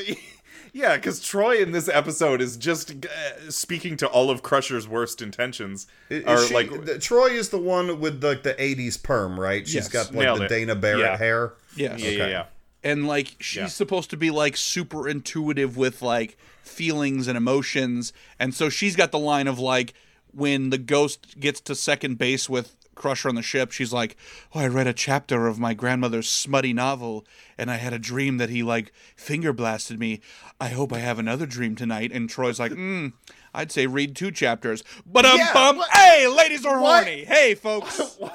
Yeah, 0.76 0.96
because 0.96 1.20
Troi 1.20 1.62
in 1.62 1.72
this 1.72 1.88
episode 1.88 2.42
is 2.42 2.58
just 2.58 2.92
uh, 3.06 3.52
speaking 3.52 3.96
to 3.98 4.08
all 4.08 4.32
of 4.32 4.42
Crusher's 4.42 4.88
worst 4.88 5.22
intentions. 5.22 5.86
Is 6.10 6.24
or 6.26 6.48
she- 6.48 6.54
like, 6.54 6.70
the- 6.86 6.96
Troi 6.96 7.30
is 7.32 7.50
the 7.50 7.60
one 7.60 8.00
with 8.00 8.24
like 8.24 8.42
the 8.44 8.56
'80s 8.56 9.02
perm, 9.02 9.40
right? 9.40 9.66
She's 9.68 9.76
Yes, 9.76 9.90
got 9.90 10.06
like 10.08 10.16
nailed 10.26 10.40
the 10.40 10.46
it. 10.46 10.50
Dana 10.50 10.76
Barrett 10.76 11.00
Yeah. 11.02 11.18
hair. 11.18 11.54
Yes. 11.76 12.02
yeah, 12.02 12.10
yeah, 12.10 12.28
yeah. 12.28 12.46
and 12.84 13.08
like 13.08 13.36
she's 13.40 13.58
Yeah. 13.58 13.68
supposed 13.68 14.10
to 14.10 14.18
be 14.18 14.32
like 14.32 14.58
super 14.58 15.08
intuitive 15.08 15.78
with 15.78 16.02
like 16.02 16.38
feelings 16.64 17.28
and 17.28 17.38
emotions 17.38 18.14
and 18.40 18.54
so 18.56 18.70
she's 18.70 18.96
got 18.96 19.12
the 19.12 19.20
line 19.20 19.48
of 19.48 19.60
like 19.60 19.94
when 20.32 20.70
the 20.70 20.78
ghost 20.78 21.40
gets 21.40 21.60
to 21.62 21.76
second 21.76 22.18
base 22.18 22.50
with 22.50 22.76
crusher 22.96 23.30
on 23.30 23.36
the 23.36 23.42
ship 23.42 23.72
she's 23.72 23.92
like 23.94 24.16
oh 24.54 24.60
i 24.60 24.68
read 24.68 24.88
a 24.88 24.94
chapter 24.94 25.48
of 25.48 25.60
my 25.60 25.74
grandmother's 25.74 26.30
smutty 26.30 26.74
novel 26.74 27.26
and 27.58 27.70
i 27.72 27.78
had 27.78 27.94
a 27.94 28.00
dream 28.00 28.38
that 28.38 28.50
he 28.50 28.64
like 28.64 28.92
finger 29.16 29.52
blasted 29.54 30.00
me 30.00 30.20
i 30.60 30.70
hope 30.70 30.92
i 30.94 31.00
have 31.00 31.20
another 31.20 31.46
dream 31.46 31.76
tonight 31.76 32.12
and 32.12 32.30
troi's 32.30 32.60
like 32.60 32.72
mm, 32.74 33.12
i'd 33.54 33.72
say 33.72 33.88
read 33.88 34.16
two 34.16 34.32
chapters 34.32 34.84
but 35.06 35.26
um 35.26 35.38
Yeah, 35.38 35.54
bum 35.54 35.78
what- 35.78 35.90
hey 35.92 36.28
ladies 36.28 36.66
are 36.66 36.80
what? 36.82 37.04
horny 37.06 37.26
hey 37.26 37.56
folks 37.56 38.18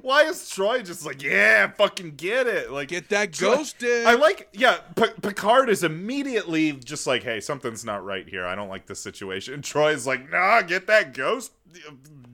Why 0.00 0.22
is 0.22 0.36
Troi 0.50 0.82
just 0.82 1.04
like, 1.04 1.22
yeah, 1.22 1.66
fucking 1.70 2.12
get 2.16 2.46
it? 2.46 2.70
Like, 2.70 2.88
Get 2.88 3.10
that 3.10 3.32
Troi- 3.32 3.56
ghost. 3.56 3.84
I 3.84 4.14
like, 4.14 4.48
yeah. 4.54 4.78
P- 4.96 5.12
Picard 5.20 5.68
is 5.68 5.84
immediately 5.84 6.72
just 6.72 7.06
like, 7.06 7.22
hey, 7.22 7.38
something's 7.38 7.84
not 7.84 8.02
right 8.02 8.26
here. 8.26 8.46
I 8.46 8.54
don't 8.54 8.70
like 8.70 8.86
this 8.86 8.98
situation. 9.00 9.52
And 9.52 9.62
Troi's 9.62 10.06
like, 10.06 10.30
nah, 10.30 10.62
get 10.62 10.86
that 10.86 11.12
ghost, 11.12 11.52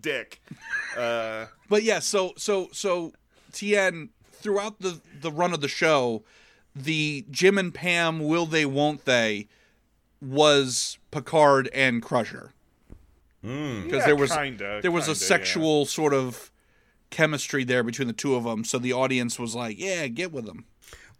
dick. 0.01 0.41
Uh, 0.97 1.47
But 1.69 1.83
yeah, 1.83 1.99
so 1.99 2.33
so 2.37 2.69
so 2.73 3.13
Tien 3.53 4.11
throughout 4.33 4.81
the 4.81 5.01
the 5.21 5.31
run 5.31 5.53
of 5.53 5.61
the 5.61 5.69
show, 5.69 6.25
the 6.75 7.25
Jim 7.31 7.59
and 7.59 7.73
Pam 7.73 8.21
will 8.21 8.47
they 8.47 8.67
won't 8.67 9.05
they 9.05 9.49
was 10.21 10.99
Picard 11.11 11.69
and 11.73 12.03
Crusher 12.03 12.53
because 13.43 13.91
yeah, 13.91 14.07
there 14.07 14.17
was 14.17 14.33
kinda, 14.33 14.81
there 14.83 14.91
was 14.91 15.05
a 15.05 15.13
kinda, 15.13 15.21
yeah. 15.21 15.29
sexual 15.29 15.87
sort 15.87 16.13
of 16.13 16.51
chemistry 17.09 17.65
there 17.65 17.83
between 17.83 18.07
the 18.07 18.15
two 18.15 18.35
of 18.35 18.45
them. 18.45 18.65
So 18.65 18.79
the 18.79 18.93
audience 18.93 19.39
was 19.39 19.55
like, 19.55 19.79
"Yeah, 19.79 20.07
get 20.09 20.31
with 20.33 20.45
them." 20.45 20.67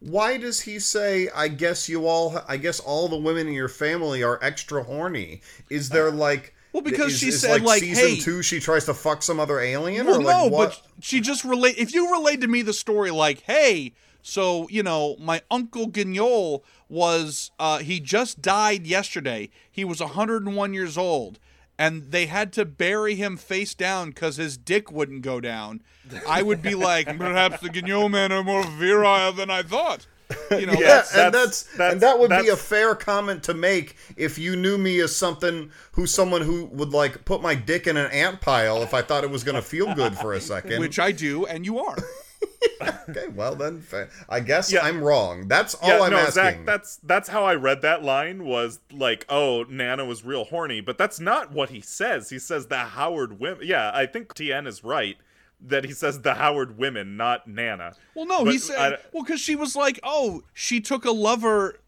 Why 0.01 0.39
does 0.39 0.63
he 0.63 0.79
say, 0.79 1.29
I 1.35 1.49
guess 1.49 1.89
you 1.89 2.07
all, 2.07 2.43
I 2.49 2.57
guess 2.57 2.81
all 2.81 3.09
the 3.09 3.17
women 3.19 3.49
in 3.49 3.53
your 3.53 3.69
family 3.69 4.23
are 4.23 4.39
extra 4.43 4.83
horny? 4.83 5.43
Is 5.69 5.89
there 5.91 6.11
like. 6.27 6.55
Well, 6.73 6.83
because 6.83 7.13
is- 7.15 7.19
she 7.19 7.29
is, 7.29 7.41
said, 7.41 7.63
like, 7.63 7.81
season 7.81 8.09
hey- 8.09 8.21
two, 8.21 8.43
she 8.43 8.61
tries 8.61 8.85
to 8.87 8.95
fuck 8.95 9.23
some 9.23 9.41
other 9.41 9.59
alien, 9.61 10.07
Well, 10.07 10.17
or 10.21 10.23
like 10.23 10.37
no, 10.37 10.47
what? 10.47 10.69
but 10.71 10.83
she 11.05 11.21
just 11.21 11.45
relate. 11.45 11.77
If 11.79 11.93
you 11.95 12.11
relayed 12.13 12.41
to 12.43 12.49
me 12.49 12.63
the 12.63 12.73
story, 12.73 13.11
like, 13.11 13.41
hey, 13.43 13.93
so 14.23 14.69
you 14.71 14.83
know, 14.83 15.17
my 15.19 15.43
uncle 15.51 15.87
Guignol 15.89 16.63
was 16.89 17.51
uh, 17.59 17.79
he 17.79 18.01
just 18.01 18.41
died 18.43 18.87
yesterday. 18.87 19.51
He 19.71 19.85
was 19.85 20.01
101 20.01 20.75
years 20.75 20.97
old, 20.99 21.39
and 21.79 22.11
they 22.11 22.27
had 22.27 22.53
to 22.55 22.65
bury 22.65 23.15
him 23.15 23.37
face 23.37 23.75
down 23.75 24.11
because 24.11 24.37
his 24.37 24.57
dick 24.57 24.93
wouldn't 24.93 25.23
go 25.23 25.41
down. 25.41 25.83
I 26.29 26.43
would 26.43 26.61
be 26.63 26.75
like, 26.75 27.07
perhaps 27.19 27.61
the 27.63 27.69
Guignol 27.71 28.09
men 28.11 28.33
are 28.33 28.43
more 28.45 28.65
virile 28.67 29.33
than 29.33 29.51
I 29.51 29.63
thought. 29.63 30.07
You 30.51 30.67
know, 30.67 30.73
yeah, 30.75 30.79
that's, 30.87 31.15
and 31.15 31.35
that's- 31.35 31.35
that's, 31.35 31.63
that's- 31.77 31.93
and 31.93 32.01
that 32.03 32.19
would 32.19 32.31
be 32.31 32.49
a 32.49 32.57
fair 32.57 32.95
comment 32.95 33.43
to 33.45 33.55
make 33.55 33.97
if 34.17 34.39
you 34.39 34.57
knew 34.57 34.79
me 34.79 35.01
as 35.01 35.15
something 35.15 35.71
who 35.93 36.07
someone 36.07 36.43
who 36.43 36.67
would 36.67 36.91
like 36.91 37.25
put 37.25 37.41
my 37.43 37.55
dick 37.55 37.87
in 37.87 37.97
an 37.97 38.11
ant 38.11 38.41
pile 38.41 38.83
if 38.83 38.95
I 38.95 39.03
thought 39.03 39.25
it 39.25 39.31
was 39.31 39.45
going 39.45 39.55
to 39.57 39.63
feel 39.63 39.95
good 39.95 40.17
for 40.17 40.33
a 40.35 40.41
second. 40.41 40.81
which 40.81 40.99
I 40.99 41.13
do, 41.13 41.47
and 41.47 41.65
you 41.65 41.79
are. 41.79 41.97
okay, 43.09 43.29
well 43.35 43.55
then, 43.55 43.83
I 44.29 44.41
guess 44.41 44.73
Yeah. 44.73 44.81
I'm 44.83 45.03
wrong. 45.03 45.49
That's 45.49 45.75
all 45.75 45.89
yeah, 45.89 46.01
I'm 46.01 46.11
no, 46.11 46.17
asking. 46.19 46.33
Zach, 46.33 46.67
that's 46.67 46.97
that's 47.03 47.29
how 47.29 47.45
I 47.45 47.55
read 47.55 47.83
that 47.83 48.03
line 48.03 48.45
was 48.45 48.81
like, 48.93 49.27
oh, 49.29 49.65
Nana 49.69 50.05
was 50.05 50.25
real 50.25 50.45
horny, 50.45 50.81
but 50.81 50.97
that's 50.99 51.21
not 51.21 51.53
what 51.53 51.71
he 51.71 51.81
says. 51.81 52.31
He 52.31 52.39
says 52.39 52.67
the 52.67 52.79
Howard 52.79 53.39
women. 53.41 53.61
Yeah, 53.67 53.91
I 53.95 54.07
think 54.07 54.35
Tien 54.35 54.67
is 54.67 54.83
right 54.85 55.17
that 55.63 55.85
he 55.85 55.93
says 55.93 56.21
the 56.23 56.35
Howard 56.35 56.79
women, 56.79 57.17
not 57.17 57.47
Nana. 57.47 57.95
Well, 58.15 58.27
no, 58.27 58.45
But 58.45 58.53
he 58.53 58.59
said, 58.59 58.79
I- 58.95 58.99
well, 59.13 59.23
because 59.25 59.41
she 59.41 59.55
was 59.57 59.77
like, 59.77 60.01
oh, 60.03 60.43
she 60.55 60.81
took 60.81 61.05
a 61.05 61.11
lover 61.11 61.81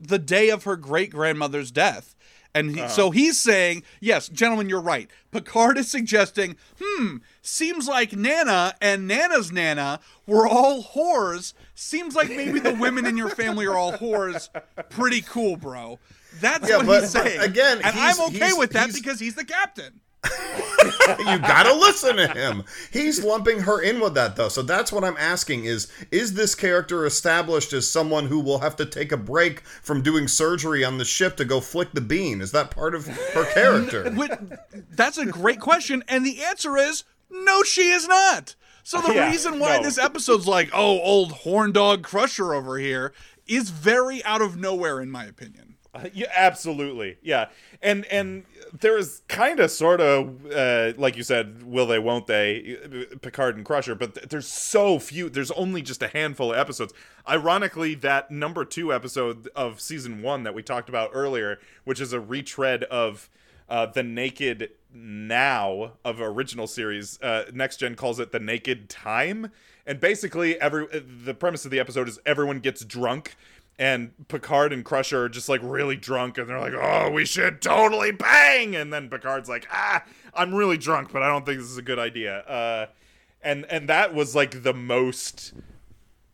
the 0.00 0.18
day 0.18 0.48
of 0.50 0.64
her 0.64 0.76
great 0.76 1.10
grandmother's 1.10 1.70
death. 1.70 2.14
And 2.54 2.74
he, 2.74 2.88
so 2.88 3.10
he's 3.10 3.38
saying, 3.38 3.82
yes, 4.00 4.26
gentlemen, 4.28 4.68
you're 4.70 4.80
right. 4.80 5.10
Picard 5.30 5.76
is 5.76 5.90
suggesting, 5.90 6.56
hmm, 6.82 7.18
seems 7.42 7.86
like 7.86 8.14
Nana 8.16 8.74
and 8.80 9.06
Nana's 9.06 9.52
Nana 9.52 10.00
were 10.26 10.48
all 10.48 10.82
whores. 10.82 11.52
Seems 11.74 12.16
like 12.16 12.30
maybe 12.30 12.58
the 12.58 12.72
women 12.74 13.04
in 13.06 13.16
your 13.18 13.28
family 13.28 13.66
are 13.66 13.76
all 13.76 13.92
whores. 13.92 14.48
Pretty 14.88 15.20
cool, 15.20 15.56
bro. 15.56 15.98
That's 16.40 16.68
Yeah, 16.68 16.78
what 16.78 16.86
but- 16.86 17.00
he's 17.02 17.10
saying. 17.10 17.40
again, 17.40 17.80
and 17.84 17.94
he's- 17.94 18.18
I'm 18.18 18.26
okay 18.28 18.38
he's- 18.46 18.58
with 18.58 18.70
that 18.72 18.86
he's- 18.86 18.98
because 18.98 19.20
he's 19.20 19.34
the 19.34 19.44
captain. 19.44 20.00
you 21.20 21.38
gotta 21.38 21.72
listen 21.74 22.16
to 22.16 22.28
him. 22.28 22.64
He's 22.92 23.24
lumping 23.24 23.60
her 23.60 23.80
in 23.80 24.00
with 24.00 24.14
that 24.14 24.36
though. 24.36 24.48
So 24.48 24.62
that's 24.62 24.92
what 24.92 25.04
I'm 25.04 25.16
asking: 25.16 25.64
is 25.64 25.90
is 26.10 26.34
this 26.34 26.54
character 26.54 27.06
established 27.06 27.72
as 27.72 27.88
someone 27.88 28.26
who 28.26 28.40
will 28.40 28.58
have 28.58 28.76
to 28.76 28.86
take 28.86 29.12
a 29.12 29.16
break 29.16 29.60
from 29.66 30.02
doing 30.02 30.28
surgery 30.28 30.84
on 30.84 30.98
the 30.98 31.04
ship 31.04 31.36
to 31.36 31.44
go 31.44 31.60
flick 31.60 31.92
the 31.92 32.00
bean? 32.00 32.40
Is 32.40 32.52
that 32.52 32.70
part 32.70 32.94
of 32.94 33.06
her 33.06 33.44
character? 33.54 34.10
That's 34.90 35.18
a 35.18 35.26
great 35.26 35.60
question, 35.60 36.02
and 36.08 36.26
the 36.26 36.42
answer 36.44 36.76
is 36.76 37.04
no, 37.30 37.62
she 37.62 37.88
is 37.88 38.06
not. 38.08 38.54
So 38.82 39.00
the 39.00 39.12
Yeah, 39.14 39.30
reason 39.30 39.58
why 39.58 39.76
no. 39.76 39.82
this 39.82 39.98
episode's 39.98 40.46
like, 40.46 40.70
oh, 40.72 41.00
old 41.00 41.32
horn 41.32 41.72
dog 41.72 42.02
crusher 42.02 42.54
over 42.54 42.78
here, 42.78 43.12
is 43.46 43.70
very 43.70 44.22
out 44.24 44.42
of 44.42 44.56
nowhere, 44.56 45.00
in 45.00 45.10
my 45.10 45.24
opinion. 45.24 45.76
Yeah, 46.12 46.26
absolutely. 46.34 47.18
Yeah, 47.22 47.48
and 47.82 48.04
and 48.06 48.44
there's 48.72 49.22
kind 49.28 49.60
of 49.60 49.70
sort 49.70 50.00
of 50.00 50.46
uh, 50.52 50.92
like 50.96 51.16
you 51.16 51.22
said, 51.22 51.62
will 51.62 51.86
they, 51.86 51.98
won't 51.98 52.26
they, 52.26 52.76
Picard 53.22 53.56
and 53.56 53.64
Crusher, 53.64 53.94
but 53.94 54.14
th- 54.14 54.28
there's 54.28 54.48
so 54.48 54.98
few. 54.98 55.28
There's 55.28 55.50
only 55.52 55.82
just 55.82 56.02
a 56.02 56.08
handful 56.08 56.52
of 56.52 56.58
episodes. 56.58 56.92
Ironically, 57.28 57.94
that 57.96 58.30
number 58.30 58.64
two 58.64 58.92
episode 58.92 59.48
of 59.56 59.80
season 59.80 60.22
one 60.22 60.42
that 60.44 60.54
we 60.54 60.62
talked 60.62 60.88
about 60.88 61.10
earlier, 61.12 61.58
which 61.84 62.00
is 62.00 62.12
a 62.12 62.20
retread 62.20 62.84
of 62.84 63.28
uh, 63.68 63.86
the 63.86 64.02
Naked 64.02 64.70
Now 64.92 65.92
of 66.04 66.20
original 66.20 66.66
series, 66.66 67.20
uh, 67.22 67.44
Next 67.52 67.78
Gen 67.78 67.94
calls 67.94 68.18
it 68.18 68.32
the 68.32 68.40
Naked 68.40 68.88
Time, 68.88 69.50
and 69.86 70.00
basically 70.00 70.60
every 70.60 70.86
the 71.00 71.34
premise 71.34 71.64
of 71.64 71.70
the 71.70 71.80
episode 71.80 72.08
is 72.08 72.18
everyone 72.24 72.60
gets 72.60 72.84
drunk 72.84 73.36
and 73.78 74.10
Picard 74.28 74.72
and 74.72 74.84
Crusher 74.84 75.24
are 75.24 75.28
just 75.28 75.48
like 75.48 75.60
really 75.62 75.96
drunk, 75.96 76.36
and 76.38 76.48
they're 76.48 76.58
like, 76.60 76.74
"Oh, 76.74 77.10
we 77.10 77.24
should 77.24 77.62
totally 77.62 78.10
bang!" 78.10 78.74
And 78.74 78.92
then 78.92 79.08
Picard's 79.08 79.48
like, 79.48 79.66
"Ah, 79.72 80.04
I'm 80.34 80.54
really 80.54 80.76
drunk, 80.76 81.12
but 81.12 81.22
I 81.22 81.28
don't 81.28 81.46
think 81.46 81.58
this 81.60 81.70
is 81.70 81.78
a 81.78 81.82
good 81.82 81.98
idea." 81.98 82.40
Uh, 82.40 82.86
and 83.42 83.64
and 83.66 83.88
that 83.88 84.14
was 84.14 84.34
like 84.34 84.62
the 84.64 84.74
most 84.74 85.52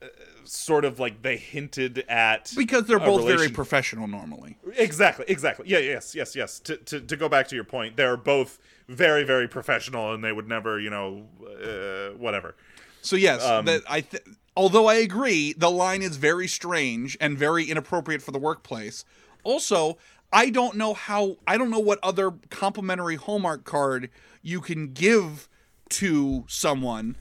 uh, 0.02 0.06
sort 0.44 0.84
of 0.86 0.98
like 0.98 1.22
they 1.22 1.36
hinted 1.36 2.04
at 2.08 2.52
Because 2.56 2.84
they're 2.84 2.98
both 2.98 3.26
very 3.26 3.50
professional 3.50 4.06
normally. 4.06 4.56
Exactly, 4.76 5.26
exactly. 5.28 5.66
Yeah, 5.68 5.78
yes, 5.78 6.14
yes, 6.14 6.34
yes. 6.34 6.58
To, 6.60 6.76
to, 6.78 7.00
to 7.00 7.16
go 7.16 7.28
back 7.28 7.48
to 7.48 7.54
your 7.54 7.64
point, 7.64 7.96
they're 7.96 8.16
both 8.16 8.58
very, 8.88 9.24
very 9.24 9.48
professional, 9.48 10.14
and 10.14 10.24
they 10.24 10.32
would 10.32 10.48
never, 10.48 10.80
you 10.80 10.90
know, 10.90 11.26
uh, 11.42 12.16
whatever. 12.16 12.54
So 13.02 13.16
yes, 13.16 13.44
Um, 13.44 13.66
that 13.66 13.82
I 13.88 14.00
th- 14.00 14.24
although 14.56 14.86
I 14.86 14.94
agree, 14.94 15.52
the 15.52 15.70
line 15.70 16.02
is 16.02 16.16
very 16.16 16.48
strange 16.48 17.16
and 17.20 17.38
very 17.38 17.64
inappropriate 17.64 18.22
for 18.22 18.30
the 18.30 18.38
workplace. 18.38 19.04
Also, 19.42 19.98
I 20.32 20.50
don't 20.50 20.76
know 20.76 20.94
how 20.94 21.36
I 21.46 21.56
don't 21.56 21.70
know 21.70 21.78
what 21.78 21.98
other 22.02 22.32
complimentary 22.50 23.16
Hallmark 23.16 23.64
card 23.64 24.10
you 24.42 24.60
can 24.60 24.92
give 24.92 25.48
to 25.90 26.44
someone 26.48 27.16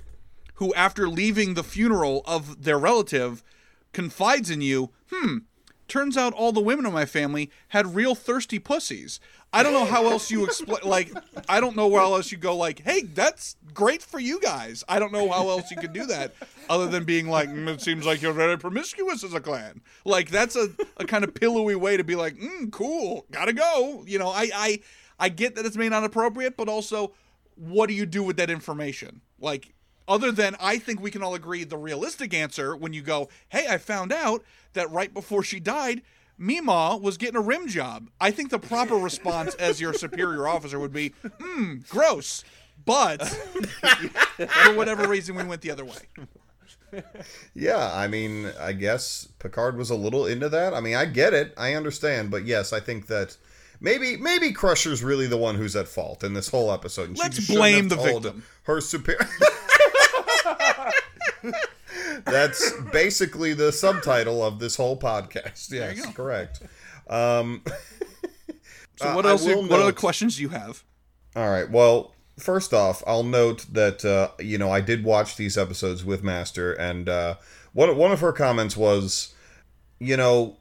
who 0.55 0.73
after 0.73 1.07
leaving 1.07 1.53
the 1.53 1.63
funeral 1.63 2.23
of 2.25 2.63
their 2.63 2.79
relative 2.79 3.43
confides 3.91 4.49
in 4.49 4.61
you, 4.61 4.91
"Hmm, 5.11 5.39
turns 5.87 6.17
out 6.17 6.33
all 6.33 6.51
the 6.51 6.61
women 6.61 6.85
in 6.85 6.93
my 6.93 7.05
family 7.05 7.49
had 7.69 7.95
real 7.95 8.15
thirsty 8.15 8.59
pussies." 8.59 9.19
I 9.55 9.61
don't 9.61 9.73
know 9.73 9.85
how 9.85 10.07
else 10.07 10.31
you 10.31 10.43
explain 10.45 10.79
like 10.83 11.11
I 11.47 11.59
don't 11.59 11.75
know 11.75 11.87
where 11.87 12.01
else 12.01 12.31
you 12.31 12.37
go 12.37 12.55
like, 12.55 12.79
"Hey, 12.79 13.03
that's 13.03 13.55
great 13.73 14.01
for 14.01 14.19
you 14.19 14.39
guys." 14.39 14.83
I 14.89 14.99
don't 14.99 15.13
know 15.13 15.29
how 15.29 15.49
else 15.49 15.69
you 15.69 15.77
could 15.77 15.93
do 15.93 16.05
that 16.07 16.33
other 16.69 16.87
than 16.87 17.03
being 17.03 17.27
like, 17.27 17.49
mm, 17.49 17.67
"It 17.67 17.81
seems 17.81 18.05
like 18.05 18.21
you're 18.21 18.33
very 18.33 18.57
promiscuous 18.57 19.23
as 19.23 19.33
a 19.33 19.39
clan." 19.39 19.81
Like 20.05 20.29
that's 20.29 20.55
a, 20.55 20.69
a 20.97 21.05
kind 21.05 21.23
of 21.23 21.33
pillowy 21.33 21.75
way 21.75 21.97
to 21.97 22.03
be 22.03 22.15
like, 22.15 22.35
mm, 22.37 22.71
"Cool, 22.71 23.25
got 23.31 23.45
to 23.45 23.53
go." 23.53 24.03
You 24.07 24.19
know, 24.19 24.29
I 24.29 24.49
I 24.53 24.79
I 25.19 25.29
get 25.29 25.55
that 25.55 25.65
it's 25.65 25.77
made 25.77 25.89
not 25.89 26.03
appropriate, 26.03 26.57
but 26.57 26.67
also 26.67 27.13
what 27.55 27.87
do 27.87 27.93
you 27.93 28.05
do 28.05 28.23
with 28.23 28.37
that 28.37 28.49
information? 28.49 29.21
Like 29.39 29.72
Other 30.07 30.31
than 30.31 30.55
I 30.59 30.77
think 30.79 30.99
we 30.99 31.11
can 31.11 31.23
all 31.23 31.33
agree 31.35 31.63
the 31.63 31.77
realistic 31.77 32.33
answer 32.33 32.75
when 32.75 32.93
you 32.93 33.01
go, 33.01 33.29
"Hey, 33.49 33.67
I 33.69 33.77
found 33.77 34.11
out 34.11 34.43
that 34.73 34.91
right 34.91 35.13
before 35.13 35.43
she 35.43 35.59
died, 35.59 36.01
Mima 36.37 36.97
was 36.97 37.17
getting 37.17 37.37
a 37.37 37.41
rim 37.41 37.67
job." 37.67 38.09
I 38.19 38.31
think 38.31 38.49
the 38.49 38.59
proper 38.59 38.95
response 38.95 39.55
as 39.55 39.79
your 39.79 39.93
superior 39.93 40.47
officer 40.47 40.79
would 40.79 40.93
be, 40.93 41.13
"Hmm, 41.41 41.77
gross." 41.89 42.43
But 42.85 43.25
for 43.27 44.73
whatever 44.75 45.07
reason 45.07 45.35
we 45.35 45.43
went 45.43 45.61
the 45.61 45.71
other 45.71 45.85
way. 45.85 47.01
Yeah, 47.55 47.91
I 47.93 48.07
mean, 48.07 48.51
I 48.59 48.73
guess 48.73 49.27
Picard 49.39 49.77
was 49.77 49.89
a 49.89 49.95
little 49.95 50.25
into 50.27 50.49
that. 50.49 50.73
I 50.73 50.79
mean, 50.81 50.95
I 50.95 51.05
get 51.05 51.33
it, 51.33 51.53
I 51.57 51.73
understand, 51.73 52.29
but 52.29 52.45
yes, 52.45 52.71
I 52.73 52.79
think 52.79 53.07
that 53.07 53.35
maybe 53.79 54.17
maybe 54.17 54.51
Crusher's 54.51 55.03
really 55.03 55.27
the 55.27 55.37
one 55.37 55.55
who's 55.55 55.75
at 55.75 55.87
fault 55.87 56.23
in 56.23 56.33
this 56.33 56.49
whole 56.49 56.71
episode. 56.71 57.09
and 57.09 57.17
Let's 57.17 57.47
blame 57.47 57.87
the 57.89 57.95
victim. 57.95 58.43
Her 58.63 58.81
superior. 58.81 59.27
That's 62.25 62.71
basically 62.91 63.53
the 63.53 63.71
subtitle 63.71 64.43
of 64.43 64.59
this 64.59 64.75
whole 64.75 64.97
podcast. 64.97 65.71
Yes, 65.71 66.05
correct. 66.13 66.61
Um, 67.09 67.63
So 68.95 69.15
what 69.15 69.25
else? 69.25 69.43
what 69.43 69.57
other 69.57 69.67
note- 69.85 69.95
questions 69.95 70.35
do 70.37 70.43
you 70.43 70.49
have? 70.49 70.83
All 71.35 71.49
right. 71.49 71.69
Well, 71.69 72.13
first 72.37 72.73
off, 72.73 73.03
I'll 73.07 73.23
note 73.23 73.65
that 73.73 74.05
uh, 74.05 74.29
you 74.39 74.57
know 74.59 74.71
I 74.71 74.81
did 74.81 75.03
watch 75.03 75.35
these 75.35 75.57
episodes 75.57 76.05
with 76.05 76.23
Master, 76.23 76.73
and 76.73 77.09
uh, 77.09 77.35
one 77.73 77.97
one 77.97 78.11
of 78.11 78.19
her 78.19 78.31
comments 78.31 78.77
was, 78.77 79.33
you 79.99 80.15
know, 80.15 80.57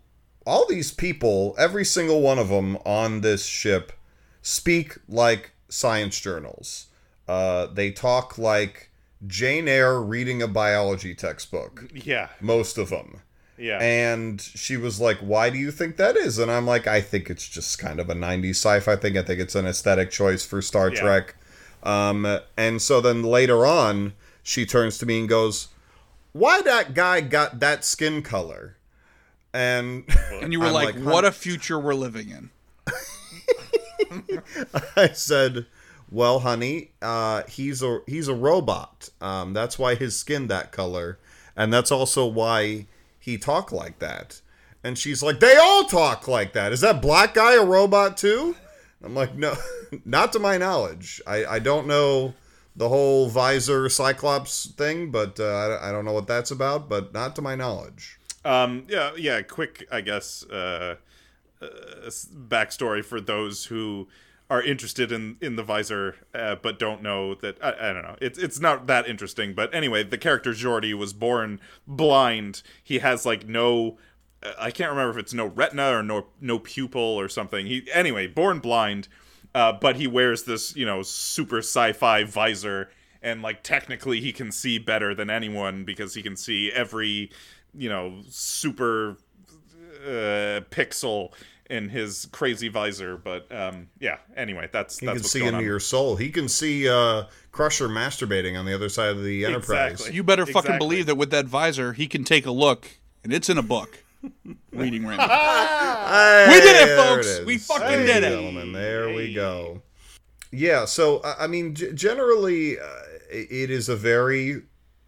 all 0.46 0.66
these 0.66 0.92
people, 0.92 1.54
every 1.58 1.84
single 1.84 2.22
one 2.22 2.38
of 2.38 2.48
them 2.48 2.78
on 2.86 3.20
this 3.20 3.44
ship, 3.44 3.92
speak 4.40 4.96
like 5.08 5.52
science 5.68 6.18
journals. 6.18 6.86
Uh, 7.28 7.66
they 7.66 7.90
talk 7.90 8.38
like 8.38 8.90
Jane 9.26 9.68
Eyre 9.68 10.00
reading 10.00 10.42
a 10.42 10.48
biology 10.48 11.14
textbook. 11.14 11.84
Yeah, 11.94 12.28
Most 12.40 12.78
of 12.78 12.90
them. 12.90 13.20
yeah. 13.56 13.78
And 13.80 14.40
she 14.40 14.76
was 14.76 15.00
like, 15.00 15.18
"Why 15.18 15.50
do 15.50 15.58
you 15.58 15.70
think 15.70 15.96
that 15.96 16.16
is?" 16.16 16.38
And 16.38 16.50
I'm 16.50 16.66
like, 16.66 16.86
"I 16.86 17.00
think 17.00 17.30
it's 17.30 17.48
just 17.48 17.78
kind 17.78 18.00
of 18.00 18.10
a 18.10 18.14
'90s 18.14 18.56
sci-fi 18.56 18.96
thing. 18.96 19.16
I 19.16 19.22
think 19.22 19.38
it's 19.40 19.54
an 19.54 19.66
aesthetic 19.66 20.10
choice 20.10 20.44
for 20.44 20.60
Star 20.62 20.90
Yeah. 20.90 21.00
Trek." 21.00 21.36
Um, 21.84 22.40
and 22.56 22.80
so 22.82 23.00
then 23.00 23.22
later 23.22 23.64
on, 23.66 24.14
she 24.42 24.64
turns 24.66 24.98
to 24.98 25.06
me 25.06 25.20
and 25.20 25.28
goes, 25.28 25.68
"Why 26.32 26.62
that 26.62 26.94
guy 26.94 27.20
got 27.20 27.60
that 27.60 27.84
skin 27.84 28.22
color?" 28.22 28.76
And 29.54 30.04
And 30.40 30.52
you 30.52 30.58
were 30.60 30.66
I'm 30.66 30.72
like, 30.72 30.94
like, 30.96 31.04
"What 31.04 31.24
"Hun- 31.24 31.26
a 31.26 31.32
future 31.32 31.78
we're 31.78 31.94
living 31.94 32.30
in." 32.30 32.50
I 34.96 35.10
said, 35.12 35.66
"Well, 36.12 36.40
honey, 36.40 36.92
uh, 37.00 37.42
he's 37.48 37.82
a 37.82 38.00
he's 38.06 38.28
a 38.28 38.34
robot. 38.34 39.08
Um, 39.20 39.52
that's 39.54 39.78
why 39.78 39.94
his 39.94 40.16
skin 40.16 40.48
that 40.48 40.70
color, 40.72 41.18
and 41.56 41.72
that's 41.72 41.90
also 41.90 42.26
why 42.26 42.86
he 43.18 43.38
talk 43.38 43.72
like 43.72 43.98
that." 44.00 44.40
And 44.84 44.98
she's 44.98 45.22
like, 45.22 45.40
"They 45.40 45.56
all 45.56 45.84
talk 45.84 46.28
like 46.28 46.52
that. 46.52 46.72
Is 46.72 46.80
that 46.82 47.02
black 47.02 47.34
guy 47.34 47.54
a 47.54 47.64
robot 47.64 48.16
too?" 48.16 48.56
I'm 49.02 49.14
like, 49.14 49.34
"No, 49.34 49.56
not 50.04 50.32
to 50.34 50.38
my 50.38 50.58
knowledge. 50.58 51.20
I 51.26 51.44
I 51.46 51.58
don't 51.58 51.86
know." 51.86 52.34
The 52.74 52.88
whole 52.88 53.28
visor 53.28 53.90
cyclops 53.90 54.64
thing, 54.64 55.10
but 55.10 55.38
uh, 55.38 55.44
I 55.82 55.88
I 55.88 55.92
don't 55.92 56.06
know 56.06 56.14
what 56.14 56.26
that's 56.26 56.50
about, 56.50 56.88
but 56.88 57.12
not 57.12 57.36
to 57.36 57.42
my 57.42 57.54
knowledge. 57.54 58.18
Um, 58.44 58.86
yeah, 58.88 59.12
yeah. 59.16 59.42
Quick, 59.42 59.86
I 59.92 60.00
guess, 60.00 60.42
uh, 60.44 60.96
uh, 61.60 61.66
backstory 62.48 63.04
for 63.04 63.20
those 63.20 63.66
who 63.66 64.08
are 64.52 64.62
interested 64.62 65.10
in 65.10 65.38
in 65.40 65.56
the 65.56 65.62
visor, 65.62 66.16
uh, 66.34 66.56
but 66.56 66.78
don't 66.78 67.02
know 67.02 67.34
that. 67.36 67.56
I, 67.64 67.88
I 67.88 67.92
don't 67.94 68.02
know. 68.02 68.16
It's 68.20 68.38
it's 68.38 68.60
not 68.60 68.86
that 68.86 69.08
interesting. 69.08 69.54
But 69.54 69.74
anyway, 69.74 70.04
the 70.04 70.18
character 70.18 70.52
Geordi 70.52 70.92
was 70.92 71.14
born 71.14 71.58
blind. 71.86 72.62
He 72.84 72.98
has 72.98 73.24
like 73.24 73.48
no. 73.48 73.96
uh, 74.42 74.52
I 74.58 74.70
can't 74.70 74.90
remember 74.90 75.18
if 75.18 75.24
it's 75.24 75.32
no 75.32 75.46
retina 75.46 75.96
or 75.96 76.02
no 76.02 76.26
no 76.38 76.58
pupil 76.58 77.00
or 77.00 77.30
something. 77.30 77.64
He 77.64 77.88
anyway, 77.94 78.26
born 78.26 78.58
blind, 78.58 79.08
uh, 79.54 79.72
but 79.72 79.96
he 79.96 80.06
wears 80.06 80.42
this 80.42 80.76
you 80.76 80.84
know 80.84 81.00
super 81.00 81.58
sci-fi 81.58 82.24
visor, 82.24 82.90
and 83.22 83.40
like 83.40 83.62
technically 83.62 84.20
he 84.20 84.34
can 84.34 84.52
see 84.52 84.76
better 84.78 85.14
than 85.14 85.30
anyone 85.30 85.84
because 85.84 86.12
he 86.12 86.22
can 86.22 86.36
see 86.36 86.70
every 86.70 87.30
you 87.74 87.88
know 87.88 88.20
super 88.28 89.16
uh, 90.04 90.60
pixel 90.70 91.32
in 91.70 91.88
his 91.88 92.26
crazy 92.32 92.68
visor. 92.68 93.16
But 93.16 93.50
um, 93.50 93.88
yeah, 94.00 94.18
anyway, 94.36 94.68
that's 94.72 94.98
He 94.98 95.06
that's 95.06 95.16
can 95.16 95.22
what's 95.22 95.30
see 95.32 95.38
going 95.40 95.48
into 95.50 95.58
on. 95.58 95.64
your 95.64 95.80
soul. 95.80 96.16
He 96.16 96.30
can 96.30 96.48
see 96.48 96.88
uh, 96.88 97.24
Crusher 97.50 97.88
masturbating 97.88 98.58
on 98.58 98.64
the 98.66 98.74
other 98.74 98.88
side 98.88 99.10
of 99.10 99.22
the 99.24 99.44
Enterprise. 99.44 99.92
Exactly. 99.92 100.16
You 100.16 100.22
better 100.22 100.46
fucking 100.46 100.58
Exactly. 100.72 100.78
believe 100.78 101.06
that 101.06 101.16
with 101.16 101.30
that 101.30 101.46
visor, 101.46 101.92
he 101.92 102.06
can 102.06 102.24
take 102.24 102.46
a 102.46 102.50
look, 102.52 102.86
and 103.24 103.32
it's 103.32 103.48
in 103.48 103.58
a 103.58 103.62
book. 103.62 104.02
Reading 104.72 105.04
Rainbow. 105.04 105.26
Hey, 105.26 106.46
We 106.48 106.60
did 106.60 106.88
it, 106.88 106.96
folks! 106.96 107.26
is. 107.26 107.44
We 107.44 107.58
fucking 107.58 107.86
Ladies 107.88 108.06
did 108.06 108.24
it. 108.24 108.30
Gentlemen, 108.30 108.72
there 108.72 109.12
we 109.12 109.34
go. 109.34 109.82
Yeah, 110.52 110.84
so 110.84 111.20
I 111.24 111.44
I 111.44 111.46
mean, 111.48 111.74
g- 111.74 111.92
generally, 111.92 112.78
uh, 112.78 112.84
it 113.30 113.70
is 113.70 113.88
a 113.88 113.96
very 113.96 114.62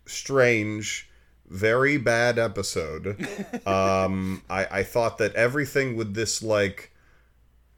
strange, 0.06 1.08
very 1.48 1.96
bad 1.96 2.38
episode. 2.38 3.26
um, 3.66 4.42
I, 4.48 4.66
I 4.70 4.82
thought 4.82 5.18
that 5.18 5.34
everything 5.34 5.96
with 5.96 6.14
this 6.14 6.42
like 6.42 6.90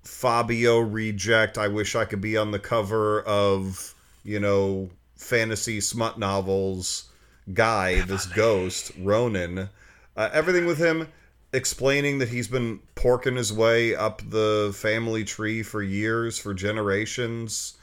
Fabio 0.02 0.78
reject. 0.78 1.58
I 1.58 1.68
wish 1.68 1.94
I 1.94 2.04
could 2.04 2.20
be 2.20 2.36
on 2.36 2.50
the 2.50 2.58
cover 2.58 3.22
of 3.22 3.94
you 4.24 4.40
know 4.40 4.90
fantasy 5.16 5.80
smut 5.80 6.18
novels 6.18 7.10
guy. 7.52 8.02
This 8.02 8.26
ghost 8.26 8.92
Ronin. 8.98 9.68
Uh, 10.16 10.30
everything 10.32 10.64
with 10.66 10.78
him 10.78 11.08
explaining 11.52 12.18
that 12.18 12.28
he's 12.28 12.48
been 12.48 12.80
porking 12.94 13.36
his 13.36 13.52
way 13.52 13.94
up 13.94 14.20
the 14.28 14.74
family 14.76 15.24
tree 15.24 15.62
for 15.62 15.82
years, 15.82 16.38
for 16.38 16.52
generations, 16.52 17.78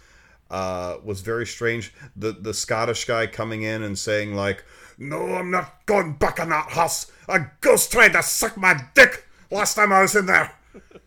uh, 0.51 0.97
was 1.03 1.22
very 1.22 1.45
strange. 1.45 1.93
The 2.15 2.31
the 2.31 2.53
Scottish 2.53 3.05
guy 3.05 3.27
coming 3.27 3.64
in 3.64 3.84
and 3.84 3.97
saying 3.97 4.35
like, 4.35 4.64
"No, 4.98 5.36
I'm 5.36 5.52
not 5.52 5.86
going 5.86 6.14
back 6.14 6.40
in 6.40 6.49
that 6.49 6.72
house. 6.72 7.11
A 7.28 7.48
ghost 7.61 7.91
tried 7.91 8.14
to 8.14 8.24
suck 8.24 8.57
my 8.57 8.82
dick 8.94 9.26
last 9.52 9.76
time 9.76 9.91
I 9.91 10.02
was 10.02 10.15
in 10.15 10.26
there. 10.26 10.52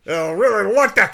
I 0.07 0.31
really 0.31 0.73
liked 0.73 0.97
it." 0.97 1.11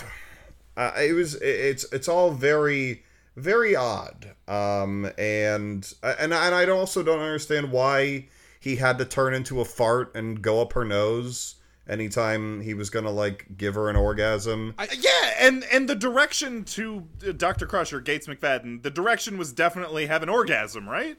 Uh, 0.75 0.91
it 0.97 1.13
was 1.13 1.35
it's 1.35 1.85
it's 1.91 2.07
all 2.07 2.31
very 2.31 3.03
very 3.35 3.75
odd 3.75 4.29
um 4.47 5.05
and 5.17 5.93
and 6.03 6.33
and 6.33 6.33
I 6.33 6.67
also 6.69 7.03
don't 7.03 7.19
understand 7.19 7.71
why 7.71 8.27
he 8.59 8.75
had 8.75 8.97
to 8.99 9.05
turn 9.05 9.33
into 9.33 9.59
a 9.61 9.65
fart 9.65 10.15
and 10.15 10.41
go 10.41 10.61
up 10.61 10.73
her 10.73 10.85
nose 10.85 11.55
anytime 11.87 12.61
he 12.61 12.73
was 12.73 12.89
gonna 12.89 13.11
like 13.11 13.45
give 13.57 13.75
her 13.75 13.89
an 13.89 13.95
orgasm 13.95 14.73
Yeah, 14.99 15.33
and 15.39 15.63
and 15.71 15.87
the 15.89 15.95
direction 15.95 16.63
to 16.65 17.07
uh, 17.27 17.31
Dr. 17.33 17.65
Crusher, 17.65 17.99
Gates 17.99 18.27
McFadden, 18.27 18.83
the 18.83 18.91
direction 18.91 19.37
was 19.37 19.51
definitely 19.51 20.05
have 20.07 20.23
an 20.23 20.29
orgasm, 20.29 20.87
right? 20.87 21.17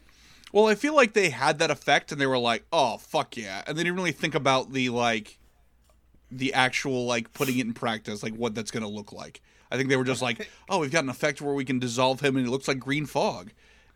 Well, 0.54 0.68
I 0.68 0.76
feel 0.76 0.94
like 0.94 1.14
they 1.14 1.30
had 1.30 1.58
that 1.58 1.72
effect, 1.72 2.12
and 2.12 2.20
they 2.20 2.28
were 2.28 2.38
like, 2.38 2.64
"Oh 2.72 2.98
fuck 2.98 3.36
yeah!" 3.36 3.64
And 3.66 3.76
they 3.76 3.82
didn't 3.82 3.96
really 3.96 4.12
think 4.12 4.36
about 4.36 4.72
the 4.72 4.88
like, 4.90 5.40
the 6.30 6.54
actual 6.54 7.06
like 7.06 7.32
putting 7.32 7.58
it 7.58 7.66
in 7.66 7.74
practice, 7.74 8.22
like 8.22 8.34
what 8.36 8.54
that's 8.54 8.70
gonna 8.70 8.86
look 8.88 9.12
like. 9.12 9.42
I 9.72 9.76
think 9.76 9.88
they 9.88 9.96
were 9.96 10.04
just 10.04 10.22
like, 10.22 10.48
"Oh, 10.68 10.78
we've 10.78 10.92
got 10.92 11.02
an 11.02 11.10
effect 11.10 11.42
where 11.42 11.54
we 11.54 11.64
can 11.64 11.80
dissolve 11.80 12.20
him, 12.20 12.36
and 12.36 12.46
it 12.46 12.50
looks 12.50 12.68
like 12.68 12.78
green 12.78 13.04
fog," 13.04 13.50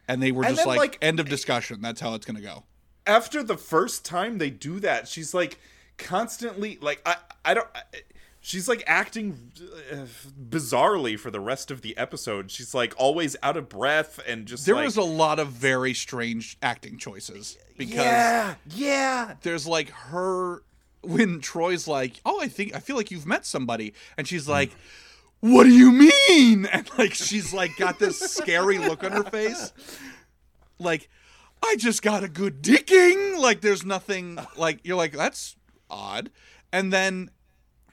and 0.08 0.20
they 0.20 0.32
were 0.32 0.42
And 0.42 0.56
just 0.56 0.62
then, 0.66 0.66
like, 0.66 0.78
like- 0.78 0.98
"End 1.00 1.20
of 1.20 1.28
discussion." 1.28 1.80
That's 1.80 2.00
how 2.00 2.14
it's 2.14 2.26
gonna 2.26 2.40
go. 2.40 2.64
After 3.06 3.44
the 3.44 3.56
first 3.56 4.04
time 4.04 4.38
they 4.38 4.50
do 4.50 4.80
that, 4.80 5.06
she's 5.06 5.32
like 5.32 5.60
constantly 5.96 6.76
like 6.80 7.00
I 7.06 7.18
I 7.44 7.54
don't. 7.54 7.68
I, 7.72 7.82
She's 8.40 8.68
like 8.68 8.84
acting 8.86 9.50
uh, 9.92 10.06
bizarrely 10.48 11.18
for 11.18 11.30
the 11.30 11.40
rest 11.40 11.70
of 11.70 11.82
the 11.82 11.96
episode. 11.98 12.50
She's 12.50 12.72
like 12.72 12.94
always 12.96 13.36
out 13.42 13.56
of 13.56 13.68
breath 13.68 14.20
and 14.26 14.46
just 14.46 14.64
There 14.64 14.76
like, 14.76 14.84
was 14.84 14.96
a 14.96 15.02
lot 15.02 15.38
of 15.38 15.48
very 15.48 15.92
strange 15.92 16.56
acting 16.62 16.98
choices 16.98 17.58
because 17.76 17.96
yeah, 17.96 18.54
yeah. 18.74 19.34
there's 19.42 19.66
like 19.66 19.90
her 19.90 20.62
when 21.02 21.40
Troi's 21.40 21.88
like, 21.88 22.20
"Oh, 22.24 22.40
I 22.40 22.48
think 22.48 22.74
I 22.74 22.80
feel 22.80 22.96
like 22.96 23.10
you've 23.10 23.26
met 23.26 23.46
somebody," 23.46 23.94
and 24.16 24.26
she's 24.26 24.48
like, 24.48 24.70
"What 25.40 25.64
do 25.64 25.70
you 25.70 25.92
mean?" 25.92 26.66
And 26.72 26.88
like 26.98 27.14
she's 27.14 27.52
like 27.52 27.76
got 27.76 27.98
this 27.98 28.18
scary 28.18 28.78
look 28.78 29.04
on 29.04 29.12
her 29.12 29.24
face, 29.24 29.72
like, 30.78 31.08
"I 31.62 31.76
just 31.76 32.02
got 32.02 32.24
a 32.24 32.28
good 32.28 32.62
dicking." 32.62 33.38
Like 33.38 33.60
there's 33.60 33.84
nothing 33.84 34.38
like 34.56 34.80
you're 34.84 34.96
like 34.96 35.12
that's 35.12 35.56
odd, 35.90 36.30
and 36.72 36.92
then. 36.92 37.30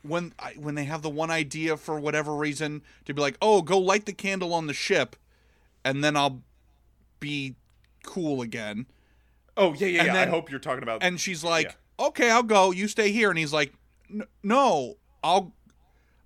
When 0.07 0.33
I, 0.39 0.53
when 0.57 0.75
they 0.75 0.85
have 0.85 1.01
the 1.01 1.09
one 1.09 1.31
idea 1.31 1.77
for 1.77 1.99
whatever 1.99 2.35
reason 2.35 2.83
to 3.05 3.13
be 3.13 3.21
like, 3.21 3.37
oh, 3.41 3.61
go 3.61 3.77
light 3.77 4.05
the 4.05 4.13
candle 4.13 4.53
on 4.53 4.67
the 4.67 4.73
ship, 4.73 5.15
and 5.83 6.03
then 6.03 6.15
I'll 6.15 6.41
be 7.19 7.55
cool 8.03 8.41
again. 8.41 8.85
Oh 9.57 9.73
yeah, 9.73 9.87
yeah. 9.87 9.99
And 9.99 10.07
yeah. 10.07 10.13
then- 10.13 10.27
I 10.27 10.31
hope 10.31 10.51
you're 10.51 10.59
talking 10.59 10.83
about. 10.83 11.01
And 11.01 11.19
she's 11.19 11.43
like, 11.43 11.75
"Okay, 11.99 12.29
I'll 12.29 12.43
go. 12.43 12.71
You 12.71 12.87
stay 12.87 13.11
here." 13.11 13.29
And 13.29 13.39
he's 13.39 13.53
like, 13.53 13.73
"No, 14.43 14.97
I'll 15.23 15.53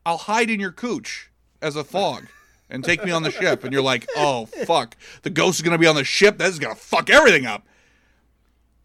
I'll 0.05 0.17
hide 0.17 0.49
in 0.49 0.59
your 0.59 0.71
cooch 0.71 1.31
as 1.61 1.75
a 1.75 1.83
fog." 1.83 2.27
and 2.69 2.83
take 2.83 3.03
me 3.03 3.11
on 3.11 3.23
the 3.23 3.31
ship. 3.31 3.63
And 3.63 3.73
you're 3.73 3.81
like, 3.81 4.07
oh, 4.15 4.45
fuck. 4.45 4.95
The 5.23 5.29
ghost 5.29 5.57
is 5.57 5.63
going 5.63 5.71
to 5.73 5.79
be 5.79 5.87
on 5.87 5.95
the 5.95 6.03
ship. 6.03 6.37
This 6.37 6.49
is 6.49 6.59
going 6.59 6.75
to 6.75 6.79
fuck 6.79 7.09
everything 7.09 7.45
up. 7.45 7.65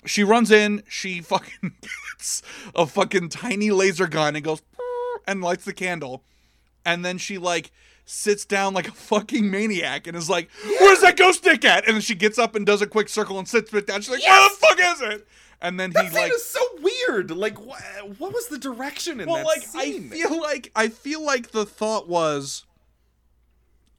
She 0.06 0.24
runs 0.24 0.50
in. 0.50 0.82
She 0.88 1.20
fucking 1.20 1.72
gets 2.16 2.42
a 2.74 2.86
fucking 2.86 3.28
tiny 3.30 3.70
laser 3.70 4.06
gun 4.06 4.36
and 4.36 4.44
goes 4.44 4.62
and 5.26 5.42
lights 5.42 5.64
the 5.64 5.72
candle. 5.72 6.22
And 6.84 7.04
then 7.04 7.18
she 7.18 7.38
like 7.38 7.72
sits 8.04 8.44
down 8.44 8.74
like 8.74 8.88
a 8.88 8.92
fucking 8.92 9.50
maniac 9.50 10.06
and 10.06 10.16
is 10.16 10.28
like, 10.28 10.50
"Where's 10.80 11.00
that 11.00 11.16
ghost 11.16 11.38
stick 11.38 11.64
at?" 11.64 11.86
And 11.86 11.94
then 11.94 12.02
she 12.02 12.14
gets 12.14 12.38
up 12.38 12.54
and 12.54 12.66
does 12.66 12.82
a 12.82 12.86
quick 12.86 13.08
circle 13.08 13.38
and 13.38 13.48
sits 13.48 13.70
back 13.70 13.86
down. 13.86 14.02
She's 14.02 14.10
like, 14.10 14.22
"Where 14.22 14.48
the 14.48 14.56
fuck 14.56 14.78
is 14.80 15.00
it?" 15.00 15.26
And 15.60 15.80
then 15.80 15.90
he 15.90 15.94
That 15.94 16.12
scene 16.12 16.20
like 16.20 16.32
is 16.32 16.44
so 16.44 16.60
weird. 16.82 17.30
Like, 17.30 17.58
what, 17.58 17.80
what 18.18 18.34
was 18.34 18.48
the 18.48 18.58
direction 18.58 19.20
in 19.20 19.26
well, 19.28 19.36
that 19.36 19.46
like 19.46 19.62
scene? 19.62 20.10
I 20.12 20.16
feel 20.16 20.40
like 20.40 20.70
I 20.76 20.88
feel 20.88 21.24
like 21.24 21.52
the 21.52 21.64
thought 21.64 22.06
was, 22.06 22.66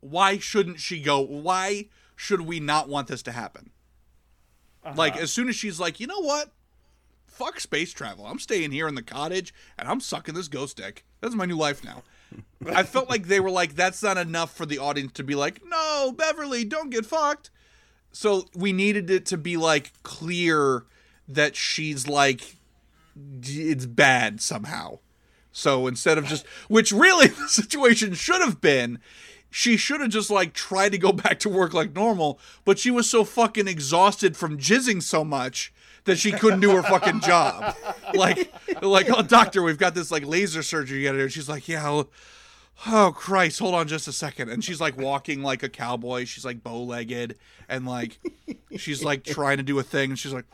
why 0.01 0.37
shouldn't 0.37 0.79
she 0.79 1.01
go? 1.01 1.19
Why 1.19 1.87
should 2.15 2.41
we 2.41 2.59
not 2.59 2.87
want 2.87 3.07
this 3.07 3.23
to 3.23 3.31
happen? 3.31 3.71
Like 4.95 5.13
uh-huh. 5.13 5.23
as 5.23 5.31
soon 5.31 5.49
as 5.49 5.55
she's 5.55 5.79
like, 5.79 5.99
you 5.99 6.05
know 6.05 6.19
what? 6.19 6.51
Fuck 7.35 7.59
space 7.59 7.91
travel. 7.91 8.25
I'm 8.25 8.39
staying 8.39 8.71
here 8.71 8.87
in 8.87 8.95
the 8.95 9.03
cottage 9.03 9.53
and 9.77 9.89
I'm 9.89 9.99
sucking 9.99 10.35
this 10.35 10.47
ghost 10.47 10.77
dick. 10.77 11.03
That's 11.19 11.35
my 11.35 11.45
new 11.45 11.57
life 11.57 11.83
now. 11.83 12.03
I 12.65 12.83
felt 12.83 13.09
like 13.09 13.25
they 13.25 13.41
were 13.41 13.51
like, 13.51 13.75
that's 13.75 14.01
not 14.01 14.17
enough 14.17 14.55
for 14.55 14.65
the 14.65 14.79
audience 14.79 15.11
to 15.13 15.23
be 15.23 15.35
like, 15.35 15.59
no, 15.65 16.13
Beverly, 16.15 16.63
don't 16.63 16.89
get 16.89 17.05
fucked. 17.05 17.49
So 18.13 18.45
we 18.55 18.71
needed 18.71 19.09
it 19.09 19.25
to 19.25 19.37
be 19.37 19.57
like 19.57 19.91
clear 20.01 20.85
that 21.27 21.57
she's 21.57 22.07
like, 22.07 22.55
it's 23.43 23.85
bad 23.85 24.39
somehow. 24.39 24.99
So 25.51 25.87
instead 25.87 26.17
of 26.17 26.27
just, 26.27 26.47
which 26.69 26.93
really 26.93 27.27
the 27.27 27.49
situation 27.49 28.13
should 28.13 28.39
have 28.39 28.61
been, 28.61 28.99
she 29.49 29.75
should 29.75 29.99
have 29.99 30.09
just 30.09 30.29
like 30.29 30.53
tried 30.53 30.93
to 30.93 30.97
go 30.97 31.11
back 31.13 31.39
to 31.39 31.49
work 31.49 31.73
like 31.73 31.93
normal, 31.93 32.39
but 32.63 32.79
she 32.79 32.91
was 32.91 33.09
so 33.09 33.25
fucking 33.25 33.67
exhausted 33.67 34.37
from 34.37 34.57
jizzing 34.57 35.03
so 35.03 35.25
much 35.25 35.73
that 36.05 36.17
she 36.17 36.31
couldn't 36.31 36.61
do 36.61 36.71
her 36.71 36.83
fucking 36.83 37.21
job. 37.21 37.75
Like, 38.13 38.53
like, 38.81 39.09
oh 39.09 39.21
doctor, 39.21 39.61
we've 39.61 39.77
got 39.77 39.93
this 39.93 40.11
like 40.11 40.25
laser 40.25 40.63
surgery 40.63 40.99
you 40.99 41.05
gotta 41.05 41.17
do. 41.17 41.29
She's 41.29 41.49
like, 41.49 41.67
yeah, 41.67 41.83
well, 41.83 42.09
oh 42.87 43.13
Christ, 43.15 43.59
hold 43.59 43.75
on 43.75 43.87
just 43.87 44.07
a 44.07 44.11
second. 44.11 44.49
And 44.49 44.63
she's 44.63 44.79
like 44.79 44.97
walking 44.97 45.41
like 45.41 45.63
a 45.63 45.69
cowboy. 45.69 46.25
She's 46.25 46.45
like 46.45 46.63
bow 46.63 46.83
legged 46.83 47.37
and 47.67 47.85
like 47.85 48.19
she's 48.77 49.03
like 49.03 49.23
trying 49.23 49.57
to 49.57 49.63
do 49.63 49.77
a 49.79 49.83
thing 49.83 50.11
and 50.11 50.19
she's 50.19 50.33
like 50.33 50.45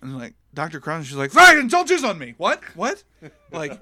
and 0.00 0.18
like 0.18 0.34
Dr. 0.54 0.80
Crown, 0.80 1.02
she's 1.02 1.16
like, 1.16 1.30
Fine, 1.30 1.68
don't 1.68 1.88
jizz 1.88 2.06
on 2.06 2.18
me. 2.18 2.34
What? 2.36 2.62
What? 2.74 3.02
Like 3.50 3.80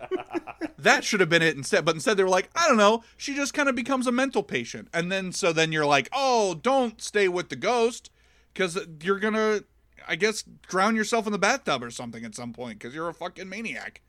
that 0.78 1.04
should 1.04 1.20
have 1.20 1.28
been 1.28 1.42
it 1.42 1.56
instead. 1.56 1.84
But 1.84 1.94
instead 1.94 2.16
they 2.16 2.22
were 2.22 2.28
like, 2.28 2.50
I 2.54 2.68
don't 2.68 2.76
know. 2.76 3.02
She 3.16 3.34
just 3.34 3.54
kind 3.54 3.68
of 3.68 3.74
becomes 3.74 4.06
a 4.06 4.12
mental 4.12 4.42
patient. 4.42 4.88
And 4.92 5.10
then 5.10 5.32
so 5.32 5.52
then 5.52 5.72
you're 5.72 5.86
like, 5.86 6.08
oh, 6.12 6.54
don't 6.54 7.00
stay 7.00 7.28
with 7.28 7.48
the 7.48 7.56
ghost 7.56 8.10
because 8.52 8.78
you're 9.02 9.18
gonna, 9.18 9.60
I 10.08 10.16
guess, 10.16 10.42
drown 10.68 10.96
yourself 10.96 11.26
in 11.26 11.32
the 11.32 11.38
bathtub 11.38 11.82
or 11.82 11.90
something 11.90 12.24
at 12.24 12.34
some 12.34 12.52
point 12.52 12.78
because 12.78 12.94
you're 12.94 13.08
a 13.08 13.14
fucking 13.14 13.48
maniac. 13.48 14.00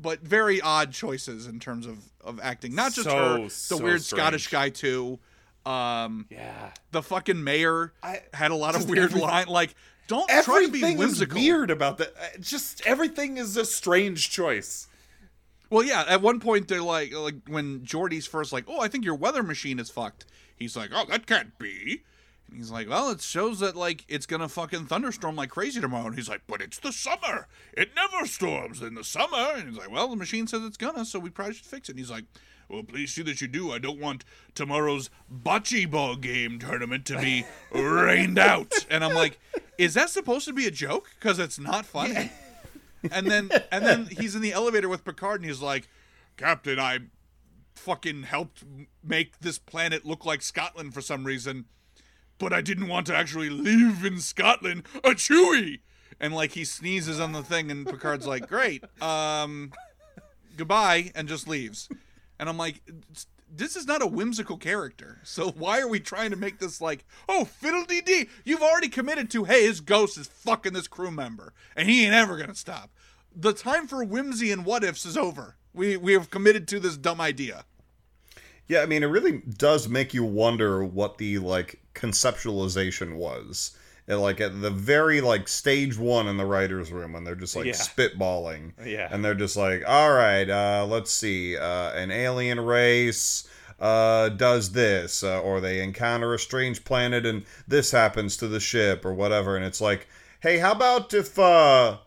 But 0.00 0.20
very 0.22 0.60
odd 0.60 0.92
choices 0.92 1.46
in 1.46 1.60
terms 1.60 1.86
of 1.86 1.98
of 2.22 2.40
acting. 2.42 2.74
Not 2.74 2.92
just 2.92 3.08
So, 3.08 3.16
her, 3.16 3.42
the 3.44 3.50
so 3.50 3.76
weird 3.78 4.02
strange. 4.02 4.20
Scottish 4.20 4.48
guy 4.48 4.68
too. 4.70 5.18
Um, 5.66 6.26
yeah. 6.30 6.70
the 6.90 7.02
fucking 7.02 7.44
mayor 7.44 7.92
I- 8.02 8.22
had 8.32 8.50
a 8.50 8.54
lot 8.54 8.74
of 8.76 8.88
weird 8.88 9.10
every- 9.10 9.20
line. 9.20 9.46
Like, 9.48 9.74
don't 10.08 10.28
try 10.42 10.64
to 10.64 10.68
be 10.70 10.94
whimsical. 10.96 11.38
weird 11.38 11.70
about 11.70 11.98
that. 11.98 12.14
Uh, 12.18 12.38
Just 12.40 12.80
everything 12.86 13.36
is 13.36 13.56
a 13.58 13.64
strange 13.66 14.30
choice. 14.30 14.88
Well, 15.68 15.84
yeah. 15.84 16.04
At 16.08 16.22
one 16.22 16.40
point, 16.40 16.66
they're 16.68 16.82
like, 16.82 17.12
like 17.14 17.36
when 17.46 17.84
Geordi's 17.84 18.26
first 18.26 18.52
like, 18.52 18.64
"Oh, 18.68 18.80
I 18.80 18.88
think 18.88 19.04
your 19.04 19.14
weather 19.14 19.42
machine 19.42 19.78
is 19.78 19.90
fucked." 19.90 20.24
He's 20.56 20.76
like, 20.76 20.90
"Oh, 20.94 21.04
that 21.10 21.26
can't 21.26 21.56
be." 21.58 22.02
And 22.50 22.58
he's 22.58 22.70
like, 22.70 22.88
"Well, 22.88 23.10
it 23.10 23.20
shows 23.20 23.60
that 23.60 23.76
like 23.76 24.04
it's 24.08 24.26
gonna 24.26 24.48
fucking 24.48 24.86
thunderstorm 24.86 25.36
like 25.36 25.50
crazy 25.50 25.80
tomorrow." 25.80 26.06
And 26.06 26.16
he's 26.16 26.28
like, 26.28 26.42
"But 26.46 26.60
it's 26.60 26.78
the 26.78 26.92
summer. 26.92 27.46
It 27.72 27.90
never 27.94 28.26
storms 28.26 28.82
in 28.82 28.94
the 28.94 29.04
summer." 29.04 29.54
And 29.54 29.68
he's 29.68 29.78
like, 29.78 29.90
"Well, 29.90 30.08
the 30.08 30.16
machine 30.16 30.46
says 30.46 30.62
it's 30.64 30.76
gonna, 30.76 31.04
so 31.04 31.18
we 31.18 31.30
probably 31.30 31.54
should 31.54 31.66
fix 31.66 31.88
it." 31.88 31.92
And 31.92 31.98
he's 31.98 32.10
like. 32.10 32.24
Well, 32.68 32.84
please 32.84 33.12
see 33.12 33.22
that 33.22 33.40
you 33.40 33.48
do. 33.48 33.72
I 33.72 33.78
don't 33.78 33.98
want 33.98 34.24
tomorrow's 34.54 35.10
bocce 35.28 35.90
ball 35.90 36.14
game 36.14 36.60
tournament 36.60 37.04
to 37.06 37.18
be 37.18 37.44
rained 37.72 38.38
out. 38.38 38.72
And 38.88 39.02
I'm 39.02 39.12
like, 39.12 39.40
is 39.76 39.94
that 39.94 40.08
supposed 40.08 40.44
to 40.44 40.52
be 40.52 40.68
a 40.68 40.70
joke? 40.70 41.10
Because 41.18 41.40
it's 41.40 41.58
not 41.58 41.84
funny. 41.84 42.30
And 43.10 43.28
then 43.28 43.50
and 43.72 43.84
then 43.84 44.06
he's 44.18 44.36
in 44.36 44.42
the 44.42 44.52
elevator 44.52 44.88
with 44.88 45.04
Picard 45.04 45.40
and 45.40 45.50
he's 45.50 45.60
like, 45.60 45.88
Captain, 46.36 46.78
I 46.78 47.00
fucking 47.74 48.24
helped 48.24 48.62
make 49.02 49.40
this 49.40 49.58
planet 49.58 50.04
look 50.04 50.24
like 50.24 50.42
Scotland 50.42 50.94
for 50.94 51.00
some 51.00 51.24
reason, 51.24 51.64
but 52.40 52.52
I 52.52 52.60
didn't 52.62 52.88
want 52.88 53.06
to 53.06 53.14
actually 53.14 53.50
live 53.50 54.04
in 54.04 54.18
Scotland. 54.18 54.82
A 55.04 55.10
Chewie! 55.10 55.80
And 56.18 56.34
like 56.34 56.52
he 56.52 56.64
sneezes 56.64 57.20
on 57.20 57.30
the 57.32 57.44
thing 57.44 57.70
and 57.70 57.86
Picard's 57.86 58.26
like, 58.26 58.48
Great, 58.48 58.82
um 59.00 59.72
goodbye, 60.56 61.12
and 61.14 61.28
just 61.28 61.46
leaves. 61.46 61.88
And 62.38 62.48
I'm 62.48 62.58
like, 62.58 62.82
this 63.50 63.76
is 63.76 63.86
not 63.86 64.02
a 64.02 64.06
whimsical 64.06 64.56
character. 64.56 65.18
So 65.24 65.50
why 65.50 65.80
are 65.80 65.88
we 65.88 66.00
trying 66.00 66.30
to 66.30 66.36
make 66.36 66.58
this 66.58 66.80
like, 66.80 67.04
oh, 67.28 67.44
fiddle-dee 67.44 68.02
dee? 68.02 68.28
You've 68.44 68.62
already 68.62 68.88
committed 68.88 69.30
to, 69.30 69.44
hey, 69.44 69.62
his 69.66 69.80
ghost 69.80 70.18
is 70.18 70.26
fucking 70.26 70.72
this 70.72 70.88
crew 70.88 71.10
member, 71.10 71.52
and 71.76 71.88
he 71.88 72.04
ain't 72.04 72.14
ever 72.14 72.36
gonna 72.36 72.54
stop. 72.54 72.90
The 73.34 73.52
time 73.52 73.86
for 73.86 74.04
whimsy 74.04 74.50
and 74.50 74.64
what 74.64 74.84
ifs 74.84 75.06
is 75.06 75.16
over. 75.16 75.56
We 75.72 75.96
we 75.96 76.14
have 76.14 76.30
committed 76.30 76.66
to 76.68 76.80
this 76.80 76.96
dumb 76.96 77.20
idea. 77.20 77.64
Yeah, 78.68 78.82
I 78.82 78.86
mean, 78.86 79.02
it 79.02 79.06
really 79.06 79.38
does 79.58 79.88
make 79.88 80.14
you 80.14 80.22
wonder 80.24 80.84
what 80.84 81.18
the 81.18 81.38
like 81.38 81.80
conceptualization 81.94 83.16
was. 83.16 83.72
And, 84.08 84.20
like 84.20 84.40
at 84.40 84.60
the 84.60 84.70
very 84.70 85.20
like 85.20 85.46
stage 85.48 85.96
one 85.96 86.26
in 86.26 86.36
the 86.36 86.46
writers' 86.46 86.90
room, 86.90 87.12
when 87.12 87.22
they're 87.24 87.34
just 87.36 87.54
like 87.54 87.66
Yeah. 87.66 87.72
spitballing, 87.74 88.72
Yeah. 88.84 89.08
and 89.10 89.24
they're 89.24 89.34
just 89.34 89.56
like, 89.56 89.82
"All 89.86 90.12
right, 90.12 90.48
uh, 90.48 90.84
let's 90.88 91.12
see, 91.12 91.56
uh, 91.56 91.92
an 91.92 92.10
alien 92.10 92.58
race 92.60 93.44
uh, 93.78 94.28
does 94.30 94.72
this, 94.72 95.22
uh, 95.24 95.40
or 95.40 95.58
they 95.60 95.80
encounter 95.82 96.34
a 96.34 96.38
strange 96.38 96.84
planet, 96.84 97.24
and 97.24 97.44
this 97.66 97.92
happens 97.92 98.36
to 98.36 98.46
the 98.48 98.60
ship, 98.60 99.04
or 99.06 99.14
whatever." 99.14 99.56
And 99.56 99.64
it's 99.64 99.80
like, 99.80 100.06
"Hey, 100.40 100.58
how 100.58 100.72
about 100.72 101.14
if, 101.14 101.38
uh, 101.38 101.98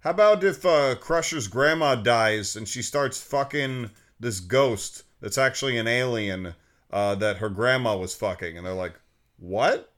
how 0.00 0.10
about 0.10 0.42
if 0.42 0.64
uh, 0.66 0.94
Crusher's 0.96 1.46
grandma 1.46 1.94
dies 1.94 2.56
and 2.56 2.66
she 2.66 2.80
starts 2.82 3.20
fucking 3.20 3.90
this 4.18 4.40
ghost 4.40 5.02
that's 5.20 5.38
actually 5.38 5.76
an 5.78 5.86
alien 5.88 6.54
uh, 6.92 7.14
that 7.16 7.38
her 7.38 7.48
grandma 7.48 7.96
was 7.96 8.14
fucking?" 8.14 8.56
And 8.56 8.66
they're 8.66 8.74
like, 8.74 8.94
"What?" 9.38 9.90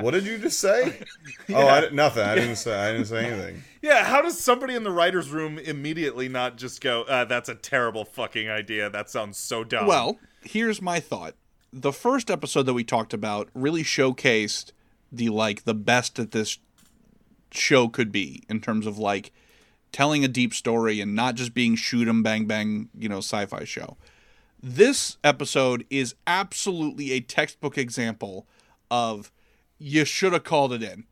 What 0.00 0.10
did 0.10 0.26
you 0.26 0.38
just 0.38 0.60
say? 0.60 1.00
Oh, 1.54 1.66
I, 1.66 1.88
nothing. 1.90 2.22
I 2.22 2.34
didn't 2.34 2.56
say. 2.56 2.74
I 2.74 2.92
didn't 2.92 3.06
say 3.06 3.26
anything. 3.26 3.62
Yeah, 3.82 4.04
how 4.04 4.22
does 4.22 4.38
somebody 4.38 4.74
in 4.74 4.82
the 4.82 4.90
writer's 4.90 5.28
room 5.30 5.58
immediately 5.58 6.26
not 6.26 6.56
just 6.56 6.80
go, 6.80 7.02
uh, 7.02 7.26
that's 7.26 7.50
a 7.50 7.54
terrible 7.54 8.06
fucking 8.06 8.48
idea. 8.48 8.88
That 8.88 9.10
sounds 9.10 9.36
so 9.36 9.62
dumb. 9.62 9.86
Well, 9.86 10.18
here's 10.42 10.80
my 10.80 11.00
thought. 11.00 11.34
The 11.70 11.92
first 11.92 12.30
episode 12.30 12.62
that 12.62 12.72
we 12.72 12.82
talked 12.82 13.12
about 13.12 13.50
really 13.52 13.82
showcased 13.82 14.72
the 15.12 15.28
like 15.28 15.64
the 15.64 15.74
best 15.74 16.14
that 16.14 16.30
this 16.30 16.58
show 17.50 17.88
could 17.88 18.10
be 18.10 18.42
in 18.48 18.60
terms 18.62 18.86
of 18.86 18.96
like 18.96 19.32
telling 19.94 20.24
a 20.24 20.28
deep 20.28 20.52
story 20.52 21.00
and 21.00 21.14
not 21.14 21.36
just 21.36 21.54
being 21.54 21.76
shoot 21.76 22.08
'em 22.08 22.20
bang 22.20 22.46
bang, 22.46 22.88
you 22.98 23.08
know, 23.08 23.18
sci-fi 23.18 23.62
show. 23.62 23.96
This 24.60 25.18
episode 25.22 25.86
is 25.88 26.16
absolutely 26.26 27.12
a 27.12 27.20
textbook 27.20 27.78
example 27.78 28.48
of 28.90 29.30
you 29.78 30.04
should 30.04 30.32
have 30.32 30.42
called 30.42 30.72
it 30.72 30.82
in. 30.82 31.04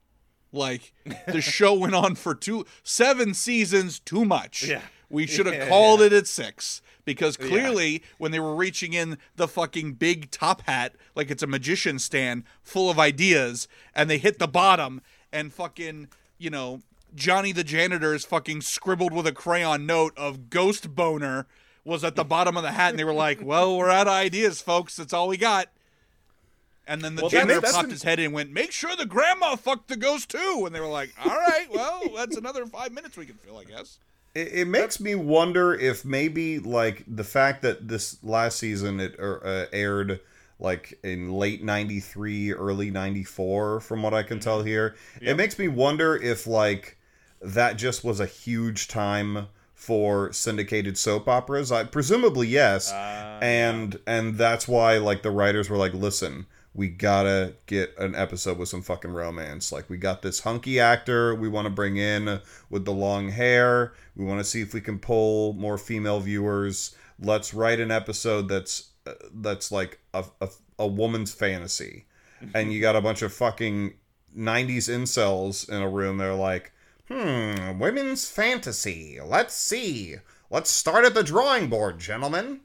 Like 0.50 0.92
the 1.28 1.40
show 1.56 1.74
went 1.74 1.94
on 1.94 2.16
for 2.16 2.34
two 2.34 2.66
seven 2.82 3.34
seasons 3.34 4.00
too 4.00 4.24
much. 4.24 4.64
Yeah. 4.64 4.82
We 5.08 5.28
should 5.28 5.46
have 5.46 5.54
Yeah, 5.62 5.68
called 5.68 6.02
it 6.02 6.12
at 6.12 6.26
six 6.26 6.82
because 7.04 7.36
clearly 7.36 8.02
when 8.18 8.32
they 8.32 8.40
were 8.40 8.56
reaching 8.56 8.94
in 8.94 9.16
the 9.36 9.46
fucking 9.46 9.92
big 9.92 10.32
top 10.32 10.62
hat 10.62 10.96
like 11.14 11.30
it's 11.30 11.42
a 11.42 11.46
magician 11.46 12.00
stand 12.00 12.42
full 12.62 12.90
of 12.90 12.98
ideas 12.98 13.68
and 13.94 14.10
they 14.10 14.18
hit 14.18 14.40
the 14.40 14.48
bottom 14.48 15.02
and 15.32 15.52
fucking 15.52 16.08
you 16.38 16.50
know 16.50 16.80
Johnny 17.14 17.52
the 17.52 17.64
janitor 17.64 18.14
is 18.14 18.24
fucking 18.24 18.62
scribbled 18.62 19.12
with 19.12 19.26
a 19.26 19.32
crayon 19.32 19.86
note 19.86 20.16
of 20.16 20.50
ghost 20.50 20.94
boner 20.94 21.46
was 21.84 22.04
at 22.04 22.14
the 22.16 22.24
bottom 22.24 22.56
of 22.56 22.62
the 22.62 22.72
hat 22.72 22.90
and 22.90 22.98
they 22.98 23.04
were 23.04 23.12
like, 23.12 23.40
"Well, 23.42 23.76
we're 23.76 23.90
out 23.90 24.06
of 24.06 24.12
ideas, 24.12 24.60
folks. 24.60 24.96
That's 24.96 25.12
all 25.12 25.28
we 25.28 25.36
got." 25.36 25.68
And 26.86 27.02
then 27.02 27.14
the 27.14 27.22
Well, 27.22 27.30
janitor 27.30 27.60
that's 27.60 27.72
popped 27.72 27.84
an- 27.84 27.90
his 27.90 28.02
head 28.02 28.18
in 28.18 28.26
and 28.26 28.34
went, 28.34 28.50
"Make 28.52 28.72
sure 28.72 28.96
the 28.96 29.06
grandma 29.06 29.56
fucked 29.56 29.88
the 29.88 29.96
ghost 29.96 30.30
too." 30.30 30.64
And 30.66 30.74
they 30.74 30.80
were 30.80 30.86
like, 30.88 31.12
"All 31.24 31.30
right, 31.30 31.66
well, 31.70 32.02
that's 32.16 32.36
another 32.36 32.66
five 32.66 32.92
minutes 32.92 33.16
we 33.16 33.26
can 33.26 33.36
fill, 33.36 33.58
I 33.58 33.64
guess." 33.64 33.98
It, 34.34 34.48
it 34.52 34.68
makes 34.68 34.98
me 35.00 35.14
wonder 35.14 35.74
if 35.74 36.04
maybe 36.04 36.58
like 36.58 37.04
the 37.06 37.24
fact 37.24 37.62
that 37.62 37.88
this 37.88 38.16
last 38.22 38.58
season 38.58 38.98
it 39.00 39.14
er, 39.18 39.40
uh, 39.44 39.66
aired 39.72 40.20
like 40.58 40.98
in 41.02 41.32
late 41.32 41.62
93 41.62 42.52
early 42.52 42.90
94 42.90 43.80
from 43.80 44.02
what 44.02 44.14
i 44.14 44.22
can 44.22 44.38
tell 44.38 44.62
here 44.62 44.94
it 45.20 45.36
makes 45.36 45.58
me 45.58 45.66
wonder 45.66 46.14
if 46.16 46.46
like 46.46 46.96
that 47.42 47.76
just 47.76 48.04
was 48.04 48.20
a 48.20 48.26
huge 48.26 48.88
time 48.88 49.48
for 49.74 50.32
syndicated 50.32 50.96
soap 50.96 51.28
operas. 51.28 51.72
I 51.72 51.84
presumably 51.84 52.46
yes, 52.46 52.92
and 53.42 53.98
and 54.06 54.36
that's 54.36 54.68
why 54.68 54.98
like 54.98 55.22
the 55.22 55.30
writers 55.30 55.68
were 55.68 55.76
like, 55.76 55.92
listen, 55.92 56.46
we 56.74 56.88
gotta 56.88 57.54
get 57.66 57.92
an 57.98 58.14
episode 58.14 58.58
with 58.58 58.68
some 58.68 58.82
fucking 58.82 59.12
romance. 59.12 59.72
Like 59.72 59.90
we 59.90 59.96
got 59.96 60.22
this 60.22 60.40
hunky 60.40 60.78
actor 60.78 61.34
we 61.34 61.48
want 61.48 61.66
to 61.66 61.70
bring 61.70 61.96
in 61.96 62.40
with 62.70 62.84
the 62.84 62.92
long 62.92 63.30
hair. 63.30 63.92
We 64.16 64.24
want 64.24 64.38
to 64.38 64.44
see 64.44 64.62
if 64.62 64.72
we 64.72 64.80
can 64.80 64.98
pull 64.98 65.52
more 65.54 65.78
female 65.78 66.20
viewers. 66.20 66.94
Let's 67.18 67.52
write 67.52 67.80
an 67.80 67.90
episode 67.90 68.48
that's 68.48 68.90
uh, 69.06 69.14
that's 69.34 69.72
like 69.72 69.98
a, 70.14 70.24
a, 70.40 70.48
a 70.78 70.86
woman's 70.86 71.34
fantasy, 71.34 72.06
and 72.54 72.72
you 72.72 72.80
got 72.80 72.94
a 72.94 73.00
bunch 73.00 73.22
of 73.22 73.32
fucking 73.32 73.94
'90s 74.36 74.88
incels 74.88 75.68
in 75.68 75.82
a 75.82 75.88
room. 75.88 76.18
They're 76.18 76.34
like, 76.34 76.72
hmm, 77.12 77.78
women's 77.78 78.28
fantasy. 78.28 79.18
Let's 79.22 79.54
see. 79.54 80.16
Let's 80.50 80.70
start 80.70 81.04
at 81.04 81.14
the 81.14 81.22
drawing 81.22 81.68
board, 81.68 81.98
gentlemen. 81.98 82.60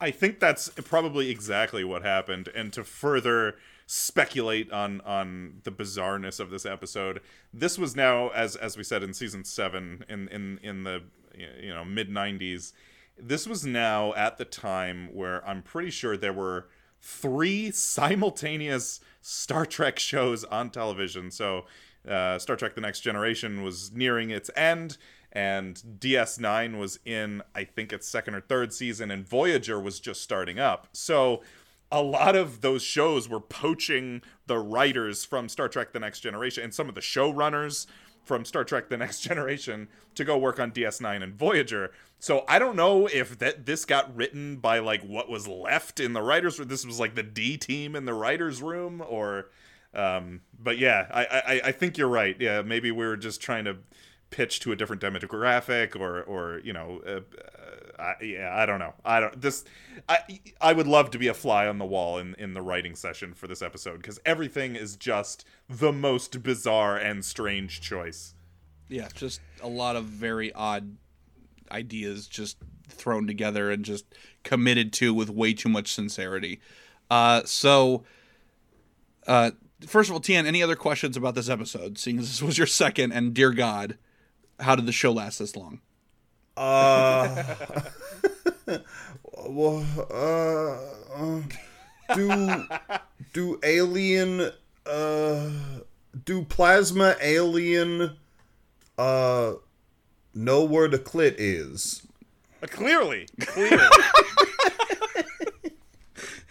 I 0.00 0.10
think 0.10 0.40
that's 0.40 0.68
probably 0.68 1.30
exactly 1.30 1.82
what 1.84 2.02
happened. 2.02 2.48
And 2.54 2.72
to 2.74 2.84
further 2.84 3.56
speculate 3.86 4.70
on 4.72 5.00
on 5.02 5.60
the 5.64 5.70
bizarreness 5.70 6.40
of 6.40 6.50
this 6.50 6.66
episode, 6.66 7.20
this 7.52 7.78
was 7.78 7.96
now, 7.96 8.28
as 8.30 8.56
as 8.56 8.76
we 8.76 8.84
said 8.84 9.02
in 9.02 9.14
season 9.14 9.44
seven, 9.44 10.04
in 10.08 10.28
in 10.28 10.58
in 10.62 10.84
the 10.84 11.02
you 11.34 11.72
know 11.72 11.84
mid 11.84 12.10
'90s, 12.10 12.72
this 13.18 13.46
was 13.46 13.64
now 13.64 14.12
at 14.14 14.36
the 14.36 14.44
time 14.44 15.08
where 15.14 15.46
I'm 15.48 15.62
pretty 15.62 15.90
sure 15.90 16.16
there 16.16 16.32
were 16.32 16.68
three 17.00 17.70
simultaneous 17.72 19.00
Star 19.22 19.64
Trek 19.64 19.98
shows 19.98 20.44
on 20.44 20.70
television. 20.70 21.30
So. 21.30 21.64
Uh, 22.08 22.38
Star 22.38 22.56
Trek: 22.56 22.74
The 22.74 22.80
Next 22.80 23.00
Generation 23.00 23.62
was 23.62 23.92
nearing 23.92 24.30
its 24.30 24.50
end, 24.56 24.96
and 25.32 25.82
DS9 25.98 26.78
was 26.78 26.98
in, 27.04 27.42
I 27.54 27.64
think, 27.64 27.92
its 27.92 28.08
second 28.08 28.34
or 28.34 28.40
third 28.40 28.72
season, 28.72 29.10
and 29.10 29.28
Voyager 29.28 29.80
was 29.80 30.00
just 30.00 30.22
starting 30.22 30.58
up. 30.58 30.88
So 30.92 31.42
a 31.90 32.02
lot 32.02 32.34
of 32.34 32.62
those 32.62 32.82
shows 32.82 33.28
were 33.28 33.40
poaching 33.40 34.22
the 34.46 34.58
writers 34.58 35.24
from 35.24 35.48
Star 35.48 35.68
Trek 35.68 35.92
The 35.92 36.00
Next 36.00 36.20
Generation 36.20 36.64
and 36.64 36.74
some 36.74 36.88
of 36.88 36.94
the 36.94 37.00
showrunners 37.00 37.86
from 38.24 38.44
Star 38.44 38.64
Trek 38.64 38.88
The 38.88 38.96
Next 38.96 39.20
Generation 39.22 39.88
to 40.14 40.24
go 40.24 40.36
work 40.36 40.58
on 40.58 40.72
DS9 40.72 41.22
and 41.22 41.34
Voyager. 41.34 41.92
So 42.18 42.44
I 42.48 42.58
don't 42.58 42.76
know 42.76 43.06
if 43.06 43.38
that 43.38 43.66
this 43.66 43.84
got 43.84 44.14
written 44.16 44.56
by 44.56 44.78
like 44.80 45.02
what 45.02 45.28
was 45.28 45.46
left 45.46 46.00
in 46.00 46.12
the 46.12 46.22
writers. 46.22 46.56
This 46.56 46.84
was 46.84 46.98
like 46.98 47.14
the 47.14 47.22
D 47.22 47.56
team 47.56 47.94
in 47.94 48.04
the 48.04 48.14
writers 48.14 48.62
room 48.62 49.02
or 49.06 49.50
um 49.96 50.42
but 50.58 50.78
yeah, 50.78 51.06
I 51.10 51.24
I 51.24 51.60
I 51.68 51.72
think 51.72 51.98
you're 51.98 52.08
right. 52.08 52.36
Yeah, 52.38 52.62
maybe 52.62 52.90
we 52.90 53.06
were 53.06 53.16
just 53.16 53.40
trying 53.40 53.64
to 53.64 53.78
pitch 54.30 54.60
to 54.60 54.72
a 54.72 54.76
different 54.76 55.00
demographic 55.02 55.98
or 55.98 56.22
or 56.22 56.60
you 56.64 56.72
know 56.72 57.00
uh, 57.06 57.10
uh, 57.10 58.02
I, 58.02 58.24
yeah 58.24 58.50
i 58.52 58.66
don't 58.66 58.80
know 58.80 58.92
i 59.04 59.20
don't 59.20 59.40
this 59.40 59.64
i 60.08 60.18
i 60.60 60.72
would 60.72 60.88
love 60.88 61.12
to 61.12 61.18
be 61.18 61.28
a 61.28 61.32
fly 61.32 61.68
on 61.68 61.78
the 61.78 61.84
wall 61.84 62.18
in 62.18 62.34
in 62.36 62.52
the 62.52 62.60
writing 62.60 62.96
session 62.96 63.34
for 63.34 63.46
this 63.46 63.62
episode 63.62 63.98
because 63.98 64.18
everything 64.26 64.74
is 64.74 64.96
just 64.96 65.44
the 65.68 65.92
most 65.92 66.42
bizarre 66.42 66.96
and 66.96 67.24
strange 67.24 67.80
choice 67.80 68.34
Yeah, 68.88 69.08
just 69.14 69.40
a 69.62 69.68
lot 69.68 69.96
of 69.96 70.04
very 70.04 70.52
odd 70.52 70.96
ideas 71.70 72.26
just 72.26 72.56
thrown 72.88 73.26
together 73.26 73.70
and 73.70 73.84
just 73.84 74.04
committed 74.44 74.92
to 74.94 75.12
with 75.12 75.28
way 75.28 75.52
too 75.52 75.68
much 75.68 75.92
sincerity. 75.92 76.60
Uh, 77.10 77.42
so, 77.44 78.04
uh, 79.26 79.50
first 79.86 80.08
of 80.08 80.14
all, 80.14 80.20
Tian, 80.20 80.46
any 80.46 80.62
other 80.62 80.76
questions 80.76 81.16
about 81.16 81.34
this 81.34 81.48
episode? 81.48 81.98
Seeing 81.98 82.18
as 82.18 82.28
this 82.28 82.42
was 82.42 82.58
your 82.58 82.66
second, 82.66 83.12
and 83.12 83.34
dear 83.34 83.50
God, 83.50 83.98
how 84.60 84.76
did 84.76 84.86
the 84.86 84.92
show 84.92 85.12
last 85.12 85.38
this 85.38 85.56
long? 85.56 85.80
Uh, 86.56 87.54
well, 89.46 89.84
uh, 90.10 90.78
uh, 91.14 91.42
do 92.14 92.66
do 93.32 93.58
alien 93.62 94.50
uh 94.86 95.50
do 96.24 96.42
plasma 96.44 97.16
alien 97.20 98.16
uh 98.96 99.52
know 100.34 100.64
where 100.64 100.88
the 100.88 100.98
clit 100.98 101.34
is? 101.36 102.06
Uh, 102.62 102.66
clearly 102.68 103.26
clearly 103.40 103.78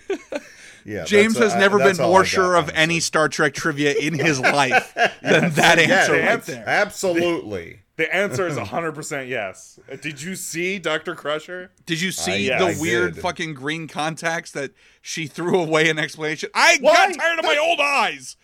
Yeah, 0.86 1.04
James 1.06 1.38
has 1.40 1.56
never 1.56 1.80
been 1.80 1.98
more 1.98 2.20
I 2.20 2.24
got, 2.24 2.28
sure 2.28 2.56
of 2.56 2.66
honestly. 2.66 2.78
any 2.78 3.00
Star 3.00 3.28
Trek 3.28 3.54
trivia 3.56 3.94
in 3.94 4.14
his 4.14 4.40
life 4.60 4.94
than 5.22 5.52
that 5.54 5.80
answer 5.80 6.14
the 6.14 6.20
right 6.20 6.28
answer- 6.30 6.52
there. 6.54 6.64
Absolutely. 6.70 7.80
the 7.98 8.14
answer 8.16 8.46
is 8.48 8.58
100% 8.58 9.28
yes 9.28 9.80
Uh, 9.92 9.96
did 9.96 10.22
you 10.22 10.36
see 10.36 10.78
dr 10.80 11.16
crusher 11.16 11.72
Did 11.86 12.02
you 12.02 12.12
see 12.12 12.48
yeah, 12.48 12.60
the 12.60 12.66
I 12.68 12.76
weird 12.80 13.16
did. 13.16 13.22
fucking 13.22 13.54
green 13.56 13.88
contacts 13.88 14.52
that 14.52 14.72
she 15.02 15.28
threw 15.28 15.60
away 15.60 15.90
in 15.90 15.98
explanation? 15.98 16.50
I 16.54 16.78
Why? 16.82 16.94
got 16.94 17.14
tired 17.16 17.40
of 17.40 17.46
my 17.46 17.58
old 17.58 17.80
eyes. 17.80 18.36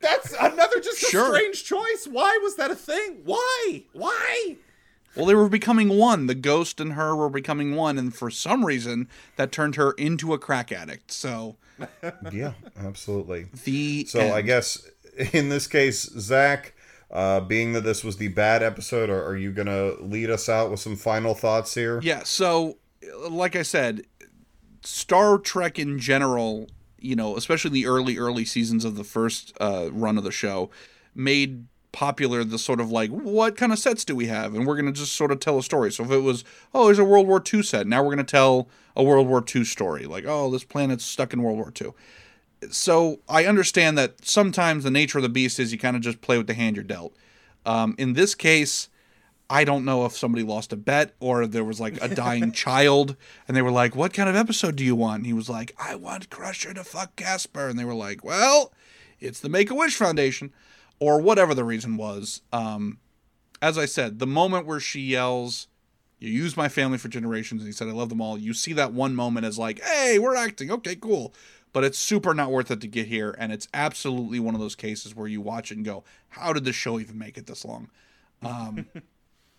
that's 0.00 0.32
another 0.40 0.80
just 0.80 0.98
Sure. 0.98 1.26
a 1.26 1.38
strange 1.38 1.64
choice 1.64 2.08
why 2.10 2.38
was 2.42 2.56
that 2.56 2.70
a 2.70 2.74
thing 2.76 3.20
why 3.24 3.82
why 3.92 4.56
Well, 5.14 5.26
they 5.26 5.34
were 5.34 5.48
becoming 5.50 5.90
one. 5.98 6.26
The 6.26 6.34
ghost 6.34 6.80
and 6.80 6.94
her 6.94 7.14
were 7.14 7.28
becoming 7.28 7.74
one, 7.76 7.98
and 7.98 8.14
for 8.14 8.30
some 8.30 8.64
reason, 8.64 9.08
that 9.36 9.52
turned 9.52 9.76
her 9.76 9.92
into 9.92 10.32
a 10.32 10.38
crack 10.38 10.72
addict. 10.72 11.10
So 11.12 11.56
Yeah, 12.32 12.52
absolutely. 12.78 13.46
the 13.64 14.04
So 14.06 14.32
I 14.32 14.42
guess 14.42 14.86
in 15.32 15.48
this 15.48 15.66
case, 15.66 16.02
Zach, 16.18 16.74
uh, 17.10 17.40
being 17.40 17.72
that 17.72 17.82
this 17.82 18.02
was 18.02 18.16
the 18.16 18.28
bad 18.28 18.62
episode, 18.62 19.10
are, 19.10 19.24
are 19.24 19.36
you 19.36 19.52
gonna 19.52 19.92
lead 20.00 20.30
us 20.30 20.48
out 20.48 20.70
with 20.70 20.80
some 20.80 20.96
final 20.96 21.34
thoughts 21.34 21.74
here? 21.74 22.00
Yeah, 22.02 22.22
so 22.24 22.78
like 23.28 23.56
I 23.56 23.62
said, 23.62 24.04
Star 24.82 25.38
Trek 25.38 25.78
in 25.78 25.98
general, 25.98 26.68
you 26.98 27.16
know, 27.16 27.36
especially 27.36 27.70
the 27.70 27.86
early 27.86 28.18
early 28.18 28.44
seasons 28.44 28.84
of 28.84 28.96
the 28.96 29.04
first 29.04 29.52
uh, 29.60 29.90
run 29.92 30.18
of 30.18 30.24
the 30.24 30.32
show, 30.32 30.70
made 31.14 31.66
popular 31.92 32.42
the 32.42 32.58
sort 32.58 32.80
of 32.80 32.90
like 32.90 33.10
what 33.10 33.56
kind 33.56 33.72
of 33.72 33.78
sets 33.78 34.04
do 34.04 34.16
we 34.16 34.26
have? 34.26 34.54
And 34.54 34.66
we're 34.66 34.76
going 34.76 34.86
to 34.86 34.92
just 34.92 35.14
sort 35.14 35.30
of 35.30 35.40
tell 35.40 35.58
a 35.58 35.62
story. 35.62 35.92
So 35.92 36.04
if 36.04 36.10
it 36.10 36.18
was 36.18 36.44
oh 36.74 36.86
there's 36.86 36.98
a 36.98 37.04
world 37.04 37.26
war 37.26 37.42
ii 37.52 37.62
set 37.62 37.86
now 37.86 38.02
we're 38.02 38.14
going 38.14 38.24
to 38.26 38.30
tell 38.30 38.68
a 38.96 39.02
world 39.02 39.28
war 39.28 39.44
ii 39.54 39.64
story. 39.64 40.06
Like 40.06 40.24
oh 40.26 40.50
this 40.50 40.64
planet's 40.64 41.04
stuck 41.04 41.32
in 41.32 41.42
world 41.42 41.58
war 41.58 41.72
ii 41.80 41.90
so 42.70 43.18
i 43.28 43.44
understand 43.44 43.98
that 43.98 44.24
sometimes 44.24 44.84
the 44.84 44.90
nature 44.90 45.18
of 45.18 45.22
the 45.22 45.28
beast 45.28 45.58
is 45.58 45.72
you 45.72 45.78
kind 45.78 45.96
of 45.96 46.02
just 46.02 46.20
play 46.20 46.38
with 46.38 46.46
the 46.46 46.54
hand 46.54 46.76
you're 46.76 46.84
dealt. 46.84 47.14
Um, 47.64 47.94
in 47.98 48.14
this 48.14 48.34
case 48.34 48.88
I 49.52 49.64
don't 49.64 49.84
know 49.84 50.06
if 50.06 50.16
somebody 50.16 50.44
lost 50.44 50.72
a 50.72 50.76
bet 50.76 51.14
or 51.20 51.46
there 51.46 51.62
was 51.62 51.78
like 51.78 52.02
a 52.02 52.08
dying 52.08 52.52
child 52.64 53.16
and 53.46 53.54
they 53.54 53.60
were 53.60 53.70
like, 53.70 53.94
What 53.94 54.14
kind 54.14 54.30
of 54.30 54.34
episode 54.34 54.76
do 54.76 54.84
you 54.84 54.96
want? 54.96 55.18
And 55.18 55.26
he 55.26 55.34
was 55.34 55.50
like, 55.50 55.74
I 55.78 55.94
want 55.94 56.30
Crusher 56.30 56.72
to 56.72 56.82
fuck 56.82 57.16
Casper. 57.16 57.68
And 57.68 57.78
they 57.78 57.84
were 57.84 57.94
like, 57.94 58.24
Well, 58.24 58.72
it's 59.20 59.40
the 59.40 59.50
Make 59.50 59.70
a 59.70 59.74
Wish 59.74 59.94
Foundation 59.94 60.54
or 61.02 61.20
whatever 61.20 61.52
the 61.52 61.64
reason 61.64 61.96
was. 61.96 62.42
Um, 62.52 62.98
as 63.60 63.76
I 63.76 63.86
said, 63.86 64.20
the 64.20 64.26
moment 64.26 64.66
where 64.66 64.78
she 64.78 65.00
yells, 65.00 65.66
You 66.20 66.30
used 66.30 66.56
my 66.56 66.68
family 66.68 66.96
for 66.96 67.08
generations, 67.08 67.60
and 67.60 67.66
he 67.66 67.72
said, 67.72 67.88
I 67.88 67.90
love 67.92 68.08
them 68.08 68.20
all. 68.20 68.38
You 68.38 68.54
see 68.54 68.72
that 68.74 68.92
one 68.92 69.16
moment 69.16 69.44
as 69.44 69.58
like, 69.58 69.80
Hey, 69.82 70.20
we're 70.20 70.36
acting. 70.36 70.70
Okay, 70.70 70.94
cool. 70.94 71.34
But 71.72 71.82
it's 71.82 71.98
super 71.98 72.34
not 72.34 72.52
worth 72.52 72.70
it 72.70 72.80
to 72.82 72.86
get 72.86 73.08
here. 73.08 73.34
And 73.36 73.52
it's 73.52 73.66
absolutely 73.74 74.38
one 74.38 74.54
of 74.54 74.60
those 74.60 74.76
cases 74.76 75.12
where 75.12 75.26
you 75.26 75.40
watch 75.40 75.72
it 75.72 75.76
and 75.76 75.84
go, 75.84 76.04
How 76.28 76.52
did 76.52 76.64
the 76.64 76.72
show 76.72 77.00
even 77.00 77.18
make 77.18 77.36
it 77.36 77.48
this 77.48 77.64
long? 77.64 77.90
Um, 78.40 78.86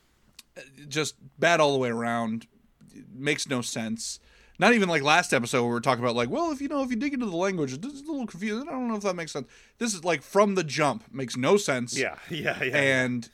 just 0.88 1.16
bad 1.38 1.60
all 1.60 1.74
the 1.74 1.80
way 1.80 1.90
around. 1.90 2.48
It 2.96 3.08
makes 3.14 3.50
no 3.50 3.62
sense. 3.62 4.22
Not 4.60 4.74
even 4.74 4.88
like 4.88 5.02
last 5.02 5.34
episode 5.34 5.62
where 5.62 5.70
we 5.70 5.74
were 5.74 5.82
talking 5.82 6.04
about 6.04 6.16
like, 6.16 6.30
well, 6.30 6.52
if 6.52 6.62
you 6.62 6.68
know, 6.68 6.84
if 6.84 6.90
you 6.92 6.96
dig 6.96 7.14
into 7.14 7.26
the 7.26 7.36
language, 7.36 7.74
it's 7.74 7.84
a 7.84 7.88
little 7.88 8.28
confusing. 8.28 8.68
I 8.68 8.72
don't 8.72 8.88
know 8.88 8.96
if 8.96 9.04
that 9.04 9.16
makes 9.16 9.32
sense. 9.32 9.48
This 9.80 9.94
is 9.94 10.04
like 10.04 10.22
from 10.22 10.56
the 10.56 10.64
jump 10.64 11.06
makes 11.12 11.36
no 11.36 11.58
sense. 11.58 11.98
Yeah, 11.98 12.18
yeah, 12.30 12.62
yeah. 12.64 12.78
And 12.78 13.30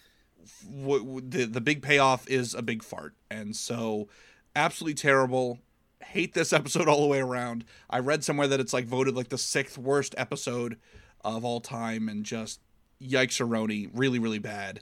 w- 0.66 1.04
w- 1.04 1.22
the 1.28 1.46
the 1.46 1.62
big 1.62 1.82
payoff 1.82 2.28
is 2.30 2.54
a 2.54 2.62
big 2.62 2.84
fart, 2.84 3.16
and 3.30 3.56
so 3.56 4.08
absolutely 4.56 4.96
terrible. 4.96 5.60
Hate 6.06 6.34
this 6.34 6.54
episode 6.54 6.88
all 6.88 7.02
the 7.02 7.08
way 7.08 7.20
around. 7.20 7.66
I 7.90 8.00
read 8.00 8.24
somewhere 8.24 8.48
that 8.48 8.60
it's 8.60 8.74
like 8.74 8.86
voted 8.86 9.16
like 9.16 9.30
the 9.30 9.38
sixth 9.38 9.78
worst 9.78 10.16
episode 10.18 10.78
of 11.26 11.44
all 11.44 11.60
time, 11.60 12.08
and 12.08 12.24
just 12.24 12.62
yikes, 13.02 13.46
Aroni, 13.46 13.90
really, 13.94 14.20
really 14.20 14.40
bad. 14.40 14.82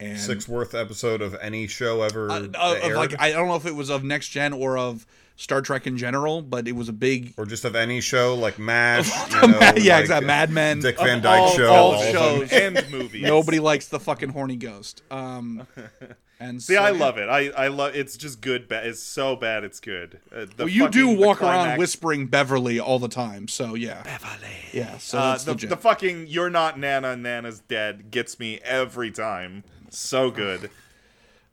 And 0.00 0.18
Sixth 0.18 0.48
worth 0.48 0.74
episode 0.74 1.22
of 1.22 1.36
any 1.40 1.68
show 1.68 2.02
ever 2.02 2.28
uh, 2.30 2.48
like 2.94 3.20
I 3.20 3.30
don't 3.30 3.46
know 3.48 3.54
if 3.54 3.64
it 3.64 3.76
was 3.76 3.90
of 3.90 4.02
next 4.02 4.28
gen 4.30 4.52
or 4.52 4.76
of 4.76 5.06
Star 5.36 5.60
Trek 5.60 5.86
in 5.86 5.96
general, 5.98 6.42
but 6.42 6.68
it 6.68 6.76
was 6.76 6.88
a 6.88 6.92
big 6.92 7.34
or 7.36 7.44
just 7.44 7.64
of 7.64 7.74
any 7.74 8.00
show 8.00 8.34
like 8.34 8.58
MASH. 8.58 9.10
You 9.42 9.48
know, 9.48 9.58
yeah, 9.76 9.94
like 9.96 10.02
exactly. 10.02 10.26
Mad 10.26 10.50
Men. 10.50 10.80
Dick 10.80 10.96
Van 10.98 11.20
Dyke 11.20 11.40
all- 11.40 11.50
show. 11.56 11.72
all 11.72 11.94
all 11.94 12.12
shows. 12.12 12.52
and 12.52 12.84
movies. 12.90 13.22
Nobody 13.26 13.58
likes 13.58 13.88
the 13.88 13.98
fucking 13.98 14.28
horny 14.30 14.56
ghost. 14.56 15.02
Um, 15.10 15.66
and 16.40 16.62
See, 16.62 16.74
so- 16.76 16.82
I 16.82 16.90
love 16.90 17.18
it. 17.18 17.28
I 17.28 17.48
I 17.50 17.66
love. 17.68 17.96
It's 17.96 18.16
just 18.16 18.40
good. 18.40 18.68
Ba- 18.68 18.86
it's 18.86 19.02
so 19.02 19.34
bad. 19.34 19.64
It's 19.64 19.80
good. 19.80 20.20
Uh, 20.34 20.46
the 20.56 20.64
Well, 20.64 20.68
you 20.68 20.88
do 20.88 21.06
fucking- 21.06 21.20
the 21.20 21.26
walk 21.26 21.42
around 21.42 21.78
whispering 21.78 22.26
Beverly 22.26 22.78
all 22.78 22.98
the 23.00 23.08
time, 23.08 23.48
so 23.48 23.74
yeah. 23.74 24.02
Beverly. 24.04 24.54
Yeah, 24.72 24.98
so 24.98 25.18
Uh, 25.18 25.36
the, 25.38 25.50
legit. 25.52 25.70
the 25.70 25.76
fucking 25.76 26.26
"You're 26.28 26.50
not 26.50 26.78
Nana, 26.78 27.16
Nana's 27.16 27.58
dead" 27.60 28.10
gets 28.12 28.38
me 28.38 28.60
every 28.62 29.10
time. 29.10 29.64
So 29.90 30.30
good. 30.30 30.70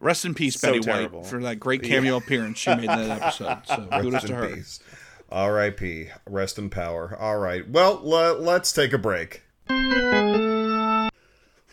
Rest 0.02 0.26
in 0.26 0.34
peace, 0.34 0.60
So 0.60 0.68
Betty 0.69 0.80
terrible. 0.82 1.19
White, 1.22 1.30
for 1.30 1.41
that 1.44 1.60
great 1.60 1.84
cameo 1.90 2.18
appearance 2.18 2.57
she 2.57 2.72
made 2.72 2.80
in 2.82 2.88
that 2.88 3.22
episode. 3.22 3.60
So 3.65 3.88
kudos 3.91 4.14
Rest 4.14 4.28
to 4.28 4.36
her. 4.36 4.56
peace. 4.56 4.80
R.I.P. 5.32 6.10
Rest 6.28 6.57
in 6.57 6.69
power. 6.69 7.15
All 7.18 7.38
right. 7.38 7.69
Well, 7.69 8.02
le- 8.03 8.34
let's 8.38 8.73
take 8.73 8.91
a 8.91 8.98
break. 8.98 9.44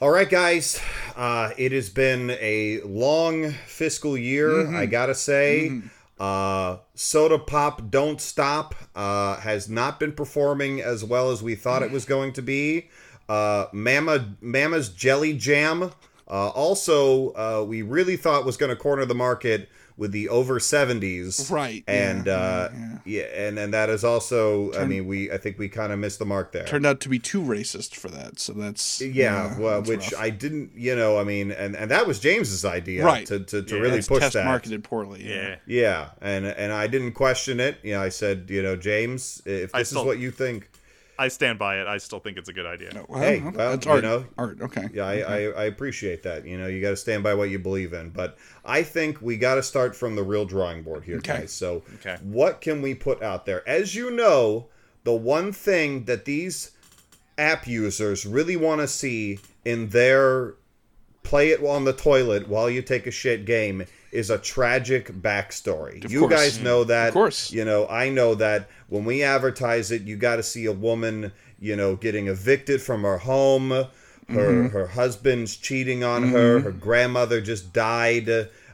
All 0.01 0.11
right, 0.11 0.31
guys. 0.31 0.81
Uh, 1.17 1.51
it 1.59 1.73
has 1.73 1.91
been 1.91 2.31
a 2.41 2.81
long 2.83 3.51
fiscal 3.67 4.17
year, 4.17 4.51
Mm-hmm. 4.51 4.77
I 4.77 4.87
gotta 4.87 5.15
say. 5.15 5.83
Uh, 6.21 6.79
Soda 6.95 7.39
Pop 7.39 7.91
Don't 7.91 8.21
Stop 8.21 8.75
uh, 8.95 9.37
has 9.41 9.69
not 9.69 9.99
been 9.99 10.13
performing 10.13 10.81
as 10.81 11.03
well 11.05 11.31
as 11.31 11.43
we 11.43 11.55
thought 11.57 11.83
it 11.83 11.91
was 11.91 12.05
going 12.05 12.33
to 12.35 12.43
be. 12.43 12.91
Uh, 13.29 13.67
Mama 13.73 14.37
Mama's 14.41 14.89
Jelly 14.89 15.33
Jam 15.35 15.91
uh, 16.31 16.49
also 16.49 17.31
uh, 17.35 17.65
we 17.67 17.83
really 17.83 18.17
thought 18.17 18.45
was 18.45 18.57
going 18.57 18.71
to 18.71 18.77
corner 18.77 19.05
the 19.05 19.15
market 19.15 19.69
with 19.97 20.13
the 20.13 20.29
over 20.29 20.61
70s 20.61 21.51
Right, 21.51 21.83
and 21.89 22.27
yeah, 22.27 22.33
uh 22.33 22.71
yeah, 22.73 22.99
yeah 23.05 23.47
and 23.49 23.59
and 23.59 23.75
that 23.75 23.89
is 23.91 24.05
also 24.05 24.73
i 24.75 24.85
mean 24.85 25.09
we 25.09 25.29
i 25.33 25.37
think 25.37 25.59
we 25.59 25.69
kind 25.69 25.93
of 25.93 25.99
missed 25.99 26.21
the 26.21 26.25
mark 26.25 26.53
there 26.53 26.65
Turned 26.67 26.87
out 26.87 27.01
to 27.01 27.09
be 27.09 27.19
too 27.19 27.43
racist 27.43 27.97
for 27.97 28.09
that. 28.11 28.39
So 28.39 28.53
that's 28.53 29.01
yeah, 29.01 29.59
well, 29.59 29.79
that's 29.81 29.89
which 29.89 30.13
rough. 30.13 30.21
I 30.23 30.31
didn't, 30.31 30.71
you 30.77 30.95
know, 30.95 31.19
I 31.19 31.25
mean, 31.25 31.51
and 31.51 31.75
and 31.75 31.91
that 31.91 32.07
was 32.07 32.21
James's 32.21 32.65
idea, 32.65 33.05
Right. 33.05 33.27
To 33.27 33.41
to, 33.41 33.63
to 33.63 33.75
Yeah, 33.75 33.81
really 33.83 34.03
push 34.03 34.21
test 34.21 34.35
that. 34.35 34.45
marketed 34.45 34.85
poorly. 34.85 35.25
Yeah. 35.29 35.57
Yeah, 35.67 36.11
and 36.21 36.47
and 36.47 36.73
I 36.73 36.87
didn't 36.87 37.13
question 37.15 37.59
it. 37.59 37.79
You 37.83 37.95
know, 37.95 38.03
I 38.03 38.11
said, 38.11 38.47
you 38.51 38.63
know, 38.63 38.77
James, 38.77 39.43
if 39.47 39.75
I 39.75 39.81
this 39.81 39.89
still- 39.89 40.03
is 40.03 40.07
what 40.07 40.19
you 40.21 40.31
think, 40.31 40.71
I 41.19 41.29
stand 41.29 41.59
by 41.59 41.81
it. 41.81 41.87
I 41.89 41.99
still 41.99 42.21
think 42.21 42.39
it's 42.39 42.49
a 42.49 42.53
good 42.53 42.67
idea. 42.67 42.91
Well, 43.09 43.21
Hey, 43.21 43.39
okay, 43.41 43.57
well, 43.57 43.71
that's 43.73 43.85
you 43.87 43.93
art. 43.93 44.03
know, 44.05 44.27
art. 44.39 44.61
Okay. 44.61 44.89
yeah, 44.93 45.05
I, 45.07 45.15
I, 45.19 45.39
I 45.47 45.65
appreciate 45.65 46.23
that. 46.23 46.47
You 46.47 46.57
know, 46.59 46.69
you 46.69 46.81
got 46.81 46.91
to 46.91 46.97
stand 46.97 47.23
by 47.25 47.35
what 47.35 47.51
you 47.51 47.59
believe 47.59 47.93
in. 47.93 48.11
But 48.11 48.39
I 48.65 48.83
think 48.85 49.21
we 49.21 49.37
got 49.37 49.57
to 49.57 49.63
start 49.63 49.97
from 49.97 50.15
the 50.15 50.23
real 50.23 50.45
drawing 50.45 50.83
board 50.85 51.03
here, 51.05 51.17
Okay. 51.17 51.41
guys. 51.41 51.53
So, 51.53 51.83
Okay. 51.97 52.17
what 52.23 52.61
can 52.61 52.81
we 52.83 52.95
put 52.95 53.21
out 53.23 53.47
there? 53.47 53.69
As 53.69 53.95
you 53.97 54.11
know, 54.13 54.69
the 55.05 55.13
one 55.15 55.53
thing 55.53 56.05
that 56.05 56.25
these 56.25 56.71
app 57.37 57.67
users 57.67 58.25
really 58.25 58.57
want 58.57 58.81
to 58.81 58.87
see 58.89 59.41
in 59.65 59.89
their 59.89 60.55
play 61.23 61.51
it 61.51 61.63
on 61.63 61.85
the 61.85 61.93
toilet 61.93 62.49
while 62.49 62.71
you 62.71 62.81
take 62.81 63.07
a 63.07 63.11
shit 63.11 63.45
game 63.45 63.85
is 64.13 64.31
a 64.31 64.39
tragic 64.39 65.09
backstory. 65.13 66.05
Of 66.05 66.11
you 66.13 66.21
course. 66.21 66.33
guys 66.33 66.61
know 66.61 66.85
that. 66.85 67.09
Of 67.09 67.15
course. 67.15 67.53
You 67.53 67.65
know, 67.65 67.87
I 67.89 68.09
know 68.09 68.35
that 68.37 68.69
when 68.89 69.05
we 69.05 69.23
advertise 69.23 69.91
it, 69.91 70.03
you 70.03 70.17
got 70.17 70.37
to 70.37 70.43
see 70.43 70.65
a 70.67 70.73
woman, 70.73 71.33
you 71.61 71.77
know, 71.77 71.97
getting 71.97 72.29
evicted 72.29 72.81
from 72.83 73.03
her 73.03 73.19
home, 73.19 73.71
her 73.71 73.89
Mm-hmm. 74.29 74.67
her 74.77 74.89
husband's 74.89 75.57
cheating 75.57 76.05
on 76.05 76.29
her, 76.29 76.61
her 76.61 76.73
grandmother 76.73 77.41
just 77.41 77.73
died. 77.73 78.29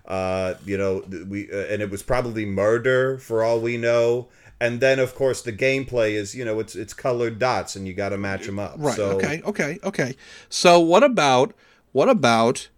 Uh, 0.05 0.55
you 0.65 0.77
know, 0.77 1.05
we 1.29 1.51
uh, 1.51 1.57
and 1.73 1.81
it 1.81 1.91
was 1.91 2.03
probably 2.03 2.45
murder 2.45 3.19
for 3.19 3.43
all 3.45 3.61
we 3.61 3.77
know. 3.77 4.29
And 4.61 4.81
then, 4.81 4.99
of 4.99 5.15
course, 5.15 5.43
the 5.43 5.53
gameplay 5.53 6.13
is, 6.13 6.35
you 6.35 6.45
know, 6.45 6.59
it's 6.59 6.75
it's 6.75 6.93
colored 6.93 7.39
dots, 7.39 7.77
and 7.77 7.87
you 7.87 7.95
got 7.95 8.09
to 8.11 8.19
match 8.19 8.47
them 8.47 8.59
up. 8.59 8.75
Right. 8.79 8.97
So, 8.97 9.13
Okay. 9.13 9.43
Okay. 9.45 9.79
Okay. 9.85 10.17
So 10.49 10.81
what 10.81 11.03
about 11.05 11.55
what 11.93 12.09
about 12.09 12.69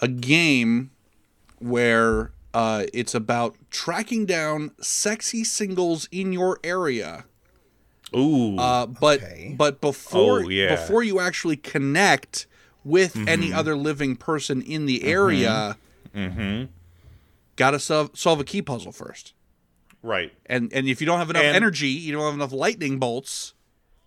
a 0.00 0.08
game 0.08 0.90
where 1.60 2.32
uh, 2.52 2.86
it's 2.92 3.14
about 3.14 3.54
tracking 3.70 4.26
down 4.26 4.72
sexy 4.80 5.44
singles 5.44 6.08
in 6.10 6.32
your 6.32 6.58
area? 6.64 7.24
Ooh. 8.16 8.56
Uh, 8.58 8.86
but 8.86 9.22
Okay. 9.22 9.54
but 9.56 9.80
before 9.80 10.40
Oh, 10.44 10.48
yeah. 10.48 10.74
before 10.74 11.02
you 11.04 11.20
actually 11.20 11.56
connect 11.56 12.46
with 12.82 13.14
Mm-hmm. 13.14 13.28
any 13.28 13.52
other 13.52 13.76
living 13.76 14.16
person 14.16 14.62
in 14.62 14.86
the 14.86 15.04
area, 15.04 15.76
Mm-hmm. 16.14 16.64
got 17.56 17.70
to 17.70 17.78
solve 17.78 18.10
solve 18.18 18.40
a 18.40 18.44
key 18.44 18.62
puzzle 18.62 18.90
first. 18.92 19.32
right. 20.02 20.32
And 20.46 20.72
and 20.72 20.88
if 20.88 21.00
you 21.00 21.06
don't 21.06 21.18
have 21.18 21.30
enough 21.30 21.44
And- 21.44 21.54
energy, 21.54 21.88
you 21.88 22.12
don't 22.12 22.24
have 22.24 22.34
enough 22.34 22.52
lightning 22.52 22.98
bolts. 22.98 23.54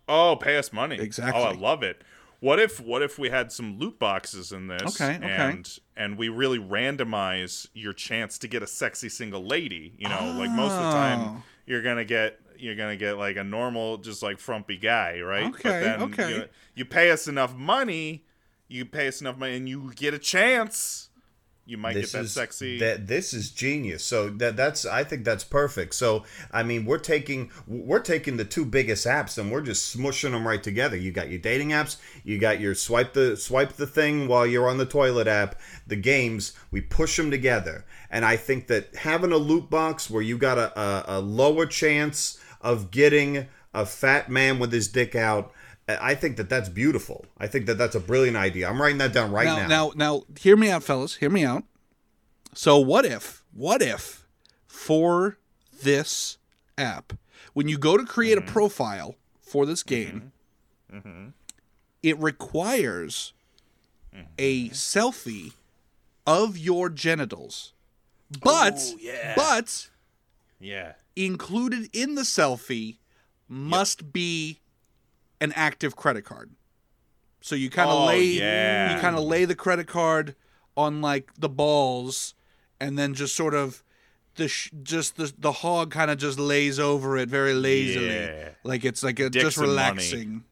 Oh, 0.06 0.36
pay 0.36 0.58
us 0.58 0.70
money. 0.70 0.98
Exactly. 1.00 1.40
Oh, 1.40 1.46
I 1.46 1.52
love 1.52 1.82
it. 1.82 2.02
What 2.44 2.60
if 2.60 2.78
what 2.78 3.00
if 3.00 3.18
we 3.18 3.30
had 3.30 3.50
some 3.52 3.78
loot 3.78 3.98
boxes 3.98 4.52
in 4.52 4.66
this? 4.66 5.00
Okay, 5.00 5.16
okay. 5.16 5.26
And 5.30 5.78
and 5.96 6.18
we 6.18 6.28
really 6.28 6.58
randomize 6.58 7.66
your 7.72 7.94
chance 7.94 8.36
to 8.40 8.48
get 8.48 8.62
a 8.62 8.66
sexy 8.66 9.08
single 9.08 9.42
lady. 9.46 9.94
You 9.96 10.10
know, 10.10 10.34
like 10.38 10.50
most 10.50 10.72
of 10.72 10.80
the 10.82 10.88
Oh. 10.88 10.92
time 10.92 11.42
you're 11.64 11.80
gonna 11.80 12.04
get 12.04 12.38
you're 12.58 12.74
gonna 12.76 12.96
get 12.98 13.16
like 13.16 13.36
a 13.36 13.44
normal, 13.44 13.96
just 13.96 14.22
like 14.22 14.38
frumpy 14.38 14.76
guy, 14.76 15.20
right? 15.20 15.46
Okay, 15.54 15.96
okay. 16.00 16.28
You, 16.28 16.44
you 16.74 16.84
pay 16.84 17.10
us 17.10 17.26
enough 17.28 17.54
money, 17.56 18.24
you 18.68 18.84
pay 18.84 19.08
us 19.08 19.22
enough 19.22 19.38
money, 19.38 19.56
and 19.56 19.66
you 19.66 19.90
get 19.96 20.12
a 20.12 20.18
chance. 20.18 21.08
You 21.66 21.78
might 21.78 21.94
this 21.94 22.12
get 22.12 22.18
that 22.18 22.24
is 22.24 22.32
sexy. 22.32 22.78
that 22.78 23.06
this 23.06 23.32
is 23.32 23.50
genius. 23.50 24.04
So 24.04 24.28
that 24.28 24.56
that's 24.56 24.84
i 24.84 25.02
think 25.02 25.24
that's 25.24 25.44
perfect. 25.44 25.94
So 25.94 26.24
i 26.52 26.62
mean 26.62 26.84
we're 26.84 26.98
taking 26.98 27.50
we're 27.66 28.00
taking 28.00 28.36
the 28.36 28.44
two 28.44 28.64
biggest 28.64 29.06
apps 29.06 29.38
and 29.38 29.50
we're 29.50 29.62
just 29.62 29.96
smushing 29.96 30.32
them 30.32 30.46
right 30.46 30.62
together. 30.62 30.96
You 30.96 31.10
got 31.10 31.30
your 31.30 31.38
dating 31.38 31.70
apps 31.70 31.96
you 32.22 32.38
got 32.38 32.60
your 32.60 32.74
swipe 32.74 33.14
the 33.14 33.36
swipe 33.36 33.72
the 33.74 33.86
thing 33.86 34.28
while 34.28 34.46
you're 34.46 34.68
on 34.68 34.78
the 34.78 34.86
toilet 34.86 35.26
app 35.26 35.58
the 35.86 35.96
games 35.96 36.52
we 36.70 36.80
push 36.80 37.16
them 37.16 37.30
together. 37.30 37.84
And 38.10 38.24
i 38.24 38.36
think 38.36 38.66
that 38.66 38.94
having 38.96 39.32
a 39.32 39.38
loot 39.38 39.70
box 39.70 40.10
where 40.10 40.22
you 40.22 40.36
got 40.36 40.58
a, 40.58 40.78
a, 40.78 41.18
a 41.18 41.20
lower 41.20 41.66
chance 41.66 42.38
of 42.60 42.90
getting 42.90 43.46
a 43.72 43.84
fat 43.84 44.30
man 44.30 44.58
with 44.58 44.72
his 44.72 44.88
dick 44.88 45.14
out 45.14 45.52
I 45.86 46.14
think 46.14 46.38
that 46.38 46.48
that's 46.48 46.68
beautiful. 46.68 47.26
I 47.38 47.46
think 47.46 47.66
that 47.66 47.76
that's 47.76 47.94
a 47.94 48.00
brilliant 48.00 48.36
idea. 48.36 48.68
I'm 48.68 48.80
writing 48.80 48.98
that 48.98 49.12
down 49.12 49.32
right 49.32 49.44
now, 49.44 49.56
now. 49.56 49.66
now, 49.66 49.92
now, 49.94 50.22
hear 50.38 50.56
me 50.56 50.70
out, 50.70 50.82
fellas. 50.82 51.16
Hear 51.16 51.30
me 51.30 51.44
out. 51.44 51.64
So, 52.54 52.78
what 52.78 53.04
if, 53.04 53.44
what 53.52 53.82
if, 53.82 54.24
for 54.66 55.38
this 55.82 56.38
app, 56.76 57.12
when 57.52 57.68
you 57.68 57.78
go 57.78 57.96
to 57.96 58.04
create 58.04 58.38
a 58.38 58.40
mm-hmm. 58.40 58.52
profile 58.52 59.14
for 59.40 59.66
this 59.66 59.82
mm-hmm. 59.82 60.18
game, 60.18 60.32
mm-hmm. 60.92 61.28
it 62.02 62.18
requires 62.18 63.32
a 64.38 64.68
selfie 64.70 65.52
of 66.26 66.56
your 66.56 66.88
genitals, 66.88 67.72
but, 68.40 68.80
but 69.36 69.88
yeah. 70.60 70.92
included 71.16 71.88
in 71.92 72.14
the 72.14 72.22
selfie 72.22 72.98
must 73.48 74.12
be 74.12 74.60
an 75.44 75.52
active 75.54 75.94
credit 75.94 76.24
card. 76.24 76.50
So 77.40 77.54
you 77.54 77.70
kind 77.70 77.88
of 77.90 77.96
Oh, 77.96 78.06
lay 78.06 78.24
yeah. 78.24 78.94
you 78.94 79.00
kind 79.00 79.14
of 79.16 79.22
lay 79.24 79.44
the 79.44 79.54
credit 79.54 79.86
card 79.86 80.34
on 80.76 81.00
like 81.00 81.30
the 81.38 81.48
balls 81.48 82.34
and 82.80 82.98
then 82.98 83.14
just 83.14 83.36
sort 83.36 83.54
of 83.54 83.82
the 84.36 84.48
sh- 84.48 84.70
just 84.82 85.16
the 85.16 85.32
the 85.38 85.52
hog 85.52 85.90
kind 85.92 86.10
of 86.10 86.18
just 86.18 86.38
lays 86.38 86.80
over 86.80 87.16
it 87.18 87.28
very 87.28 87.52
lazily. 87.54 88.08
Yeah. 88.08 88.48
Like 88.64 88.84
it's 88.84 89.02
like 89.04 89.20
a, 89.20 89.30
just 89.30 89.58
and 89.58 89.66
money. 89.66 89.70
relaxing. 89.70 90.44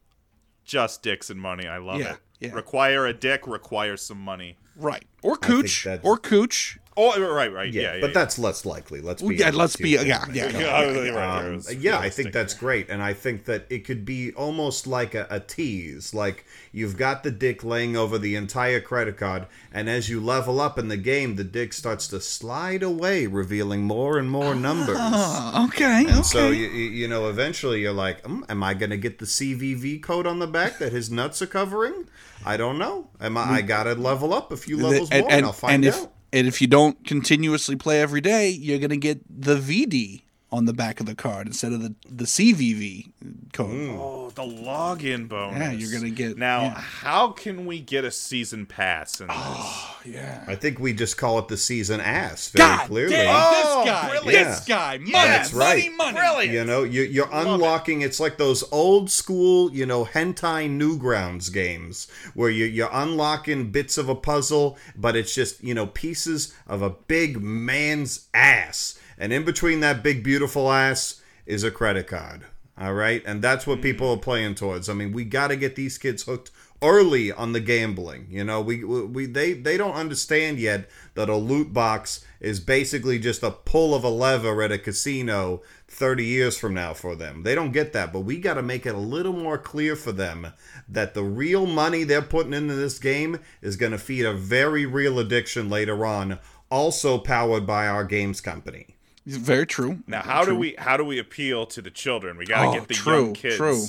Just 0.63 1.01
dicks 1.03 1.29
and 1.29 1.41
money. 1.41 1.67
I 1.67 1.77
love 1.79 1.99
Yeah, 1.99 2.13
it. 2.13 2.19
yeah. 2.39 2.51
Require 2.53 3.05
a 3.07 3.13
dick, 3.13 3.47
require 3.47 3.97
some 3.97 4.19
money. 4.21 4.57
Right. 4.77 5.03
Or 5.21 5.35
cooch. 5.35 5.85
Or 6.03 6.17
cooch. 6.17 6.77
Oh, 6.95 7.19
right, 7.19 7.51
right. 7.51 7.71
yeah, 7.73 7.81
Yeah, 7.81 7.93
yeah. 7.95 8.01
but 8.01 8.07
yeah. 8.07 8.13
that's 8.13 8.37
less 8.37 8.65
likely. 8.65 9.01
Let's 9.01 9.21
be 9.21 9.35
Yeah, 9.35 9.51
let's 9.53 9.75
be 9.75 9.91
yeah, 9.91 10.01
yeah. 10.01 10.25
yeah. 10.31 10.49
Yeah, 10.49 10.81
right, 10.83 11.13
right, 11.13 11.45
Um, 11.45 11.61
yeah, 11.79 11.99
I 11.99 12.09
think 12.09 12.33
that's 12.33 12.53
great, 12.53 12.89
and 12.89 13.01
I 13.01 13.13
think 13.13 13.45
that 13.45 13.65
it 13.69 13.85
could 13.85 14.05
be 14.05 14.31
almost 14.33 14.87
like 14.87 15.15
a, 15.15 15.27
a 15.29 15.39
tease. 15.39 16.13
Like 16.13 16.45
you've 16.71 16.97
got 16.97 17.23
the 17.23 17.31
dick 17.31 17.63
laying 17.63 17.95
over 17.95 18.17
the 18.17 18.35
entire 18.35 18.79
credit 18.79 19.17
card, 19.17 19.47
and 19.71 19.89
as 19.89 20.09
you 20.09 20.21
level 20.21 20.59
up 20.59 20.77
in 20.77 20.87
the 20.87 20.97
game, 20.97 21.35
the 21.35 21.43
dick 21.43 21.73
starts 21.73 22.07
to 22.09 22.21
slide 22.21 22.83
away, 22.83 23.27
revealing 23.27 23.83
more 23.83 24.17
and 24.17 24.29
more 24.29 24.55
numbers. 24.55 24.97
Oh, 24.99 25.65
okay. 25.67 26.03
Okay. 26.03 26.21
So 26.21 26.49
you, 26.49 26.67
you 26.67 26.89
you 26.89 27.07
know, 27.07 27.29
eventually 27.29 27.81
you're 27.81 27.93
like, 27.93 28.23
mm, 28.23 28.43
am 28.49 28.63
I 28.63 28.73
going 28.73 28.89
to 28.91 28.97
get 28.97 29.19
the 29.19 29.25
CVV 29.25 30.01
code 30.01 30.25
on 30.25 30.39
the 30.39 30.47
back 30.47 30.77
that 30.79 30.91
his 30.91 31.11
nuts 31.11 31.41
are 31.41 31.47
covering? 31.47 32.07
I 32.45 32.57
don't 32.57 32.77
know. 32.77 33.09
Am 33.19 33.37
I? 33.37 33.43
I 33.43 33.61
got 33.61 33.83
to 33.83 33.95
level 33.95 34.33
up 34.33 34.51
a 34.51 34.57
few 34.57 34.77
levels 34.77 35.09
and, 35.11 35.21
more, 35.21 35.29
and, 35.31 35.37
and 35.39 35.45
I'll 35.45 35.53
find 35.53 35.75
and 35.75 35.85
if 35.85 36.01
out. 36.01 36.12
And 36.33 36.47
if 36.47 36.59
you 36.61 36.67
don't 36.67 37.05
continuously 37.07 37.77
play 37.77 38.01
every 38.01 38.19
day, 38.21 38.49
you're 38.49 38.79
gonna 38.79 38.97
get 38.97 39.21
the 39.29 39.55
VD 39.55 40.23
on 40.51 40.65
the 40.65 40.73
back 40.73 40.99
of 40.99 41.05
the 41.05 41.15
card 41.15 41.47
instead 41.47 41.71
of 41.73 41.81
the 41.81 41.95
the 42.09 42.25
CVV 42.25 43.11
code. 43.53 43.69
Oh, 43.97 44.29
the 44.35 44.43
login 44.43 45.27
bonus. 45.29 45.59
Yeah, 45.59 45.71
you're 45.71 45.91
gonna 45.91 46.09
get- 46.11 46.37
Now, 46.37 46.61
yeah. 46.63 46.73
how 46.79 47.29
can 47.29 47.65
we 47.65 47.79
get 47.79 48.03
a 48.05 48.11
season 48.11 48.65
pass 48.65 49.19
in 49.21 49.27
this? 49.27 49.35
Ah, 49.39 49.92
Yeah. 50.05 50.43
I 50.47 50.55
think 50.55 50.79
we 50.79 50.93
just 50.93 51.17
call 51.17 51.39
it 51.39 51.47
the 51.47 51.57
season 51.57 52.01
ass 52.01 52.49
very 52.49 52.67
God 52.67 52.87
clearly. 52.87 53.15
damn, 53.15 53.35
Oh, 53.35 53.83
this 53.83 53.91
guy, 53.91 54.09
brilliant. 54.09 54.47
this 54.47 54.65
guy, 54.65 54.97
money, 54.97 55.11
That's 55.11 55.53
money, 55.53 55.89
right. 55.89 56.13
money. 56.13 56.51
You 56.51 56.65
know, 56.65 56.83
you, 56.83 57.03
you're 57.03 57.29
unlocking. 57.31 58.01
It's 58.01 58.19
like 58.19 58.37
those 58.37 58.63
old 58.71 59.09
school, 59.09 59.73
you 59.73 59.85
know, 59.85 60.05
hentai 60.05 60.69
Newgrounds 60.69 61.51
games 61.51 62.07
where 62.33 62.49
you, 62.49 62.65
you're 62.65 62.89
unlocking 62.91 63.71
bits 63.71 63.97
of 63.97 64.09
a 64.09 64.15
puzzle, 64.15 64.77
but 64.95 65.15
it's 65.15 65.33
just 65.33 65.63
you 65.63 65.73
know 65.73 65.87
pieces 65.87 66.53
of 66.67 66.81
a 66.81 66.89
big 66.89 67.41
man's 67.41 68.27
ass, 68.33 68.99
and 69.17 69.31
in 69.31 69.43
between 69.43 69.79
that 69.81 70.03
big 70.03 70.23
beautiful 70.23 70.71
ass 70.71 71.21
is 71.45 71.63
a 71.63 71.71
credit 71.71 72.07
card. 72.07 72.45
All 72.77 72.93
right, 72.93 73.21
and 73.25 73.41
that's 73.41 73.67
what 73.67 73.77
hmm. 73.77 73.83
people 73.83 74.11
are 74.11 74.17
playing 74.17 74.55
towards. 74.55 74.89
I 74.89 74.93
mean, 74.93 75.13
we 75.13 75.25
got 75.25 75.49
to 75.49 75.55
get 75.55 75.75
these 75.75 75.97
kids 75.97 76.23
hooked 76.23 76.51
early 76.83 77.31
on 77.31 77.53
the 77.53 77.59
gambling. 77.59 78.27
You 78.29 78.43
know, 78.43 78.61
we 78.61 78.83
we 78.83 79.25
they 79.25 79.53
they 79.53 79.77
don't 79.77 79.95
understand 79.95 80.59
yet 80.59 80.89
that 81.15 81.29
a 81.29 81.35
loot 81.35 81.73
box 81.73 82.23
is 82.39 82.59
basically 82.59 83.17
just 83.17 83.41
a 83.41 83.51
pull 83.51 83.95
of 83.95 84.03
a 84.03 84.09
lever 84.09 84.61
at 84.61 84.71
a 84.71 84.77
casino 84.77 85.61
30 85.87 86.25
years 86.25 86.57
from 86.57 86.73
now 86.73 86.93
for 86.93 87.15
them. 87.15 87.43
They 87.43 87.55
don't 87.55 87.71
get 87.71 87.93
that, 87.93 88.11
but 88.11 88.21
we 88.21 88.37
got 88.39 88.55
to 88.55 88.61
make 88.61 88.85
it 88.85 88.95
a 88.95 88.99
little 88.99 89.33
more 89.33 89.57
clear 89.57 89.95
for 89.95 90.11
them 90.11 90.47
that 90.89 91.13
the 91.13 91.23
real 91.23 91.65
money 91.65 92.03
they're 92.03 92.21
putting 92.21 92.53
into 92.53 92.75
this 92.75 92.99
game 92.99 93.39
is 93.61 93.77
going 93.77 93.91
to 93.93 93.97
feed 93.97 94.25
a 94.25 94.33
very 94.33 94.85
real 94.85 95.19
addiction 95.19 95.69
later 95.69 96.05
on, 96.05 96.39
also 96.69 97.17
powered 97.17 97.65
by 97.65 97.87
our 97.87 98.03
games 98.03 98.41
company. 98.41 98.97
Very 99.25 99.65
true. 99.65 99.99
Now, 100.05 100.21
how 100.21 100.43
do 100.43 100.53
we 100.53 100.75
how 100.77 100.97
do 100.97 101.05
we 101.05 101.17
appeal 101.17 101.65
to 101.67 101.81
the 101.81 101.91
children? 101.91 102.35
We 102.35 102.45
got 102.45 102.63
to 102.63 102.67
Oh, 102.67 102.73
get 102.73 102.87
the 102.89 102.93
true, 102.93 103.23
young 103.25 103.33
kids. 103.33 103.55
true. 103.55 103.83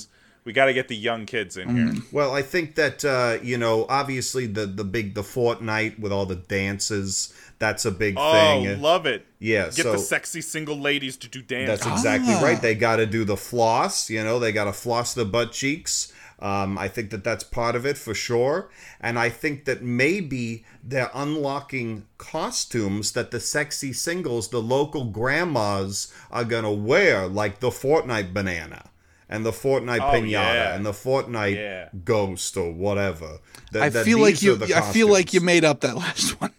We 0.45 0.53
got 0.53 0.67
to 0.67 0.75
get 0.75 0.89
the 0.89 0.97
young 0.97 1.25
kids 1.25 1.57
in 1.57 1.75
here. 1.75 2.03
Well, 2.13 2.33
I 2.35 2.43
think 2.43 2.75
that 2.75 3.03
uh, 3.05 3.39
you 3.43 3.57
know, 3.57 3.87
obviously 3.89 4.47
the 4.47 4.67
the 4.67 4.85
big 4.85 5.15
the 5.15 5.23
Fortnite 5.23 5.99
with 5.99 6.13
all 6.13 6.27
the 6.27 6.37
dances, 6.37 7.33
that's 7.59 7.85
a 7.87 7.91
big 7.91 8.17
thing. 8.17 8.69
Oh, 8.69 8.77
love 8.79 9.07
it. 9.07 9.25
Yeah, 9.39 9.65
Get 9.67 9.77
so- 9.77 9.93
the 9.93 9.99
sexy 9.99 10.43
single 10.43 10.79
ladies 10.79 11.17
to 11.19 11.29
do 11.29 11.41
dance. 11.41 11.69
That's 11.69 11.87
exactly 11.87 12.35
Ah. 12.35 12.43
right. 12.43 12.61
They 12.61 12.75
got 12.75 12.97
to 12.97 13.07
do 13.07 13.25
the 13.25 13.37
floss. 13.39 14.11
You 14.11 14.23
know, 14.23 14.39
they 14.39 14.53
got 14.53 14.65
to 14.65 14.73
floss 14.75 15.15
the 15.15 15.25
butt 15.25 15.53
cheeks. 15.53 16.13
Um, 16.41 16.77
I 16.77 16.89
think 16.89 17.09
that 17.11 17.25
that's 17.25 17.45
part 17.45 17.75
of 17.75 17.87
it 17.87 17.97
for 17.97 18.13
sure. 18.13 18.69
And 19.01 19.19
I 19.19 19.31
think 19.31 19.65
that 19.65 19.83
maybe 19.83 20.65
they're 20.83 21.11
unlocking 21.15 22.05
costumes 22.19 23.13
that 23.13 23.31
the 23.31 23.41
sexy 23.41 23.93
singles, 23.95 24.49
the 24.51 24.61
local 24.61 25.05
grandmas, 25.05 26.13
are 26.31 26.45
going 26.45 26.65
to 26.65 26.71
wear, 26.71 27.29
like 27.29 27.61
the 27.61 27.71
Fortnite 27.71 28.35
banana 28.35 28.91
and 29.29 29.45
the 29.45 29.51
Fortnite 29.53 30.01
Oh, 30.01 30.13
pinata 30.15 30.29
yeah. 30.31 30.75
and 30.75 30.85
the 30.85 30.93
Fortnite 30.93 31.55
Yeah. 31.57 31.89
ghost 32.05 32.57
or 32.57 32.73
whatever. 32.73 33.39
That- 33.73 33.83
I 33.83 33.89
that 33.91 34.05
feel 34.05 34.19
like 34.21 34.43
you. 34.43 34.53
are 34.53 34.57
the 34.57 34.75
I 34.77 34.81
feel 34.93 35.09
like 35.09 35.33
you 35.35 35.41
made 35.41 35.65
up 35.65 35.81
that 35.81 35.97
last 36.05 36.41
one. 36.41 36.53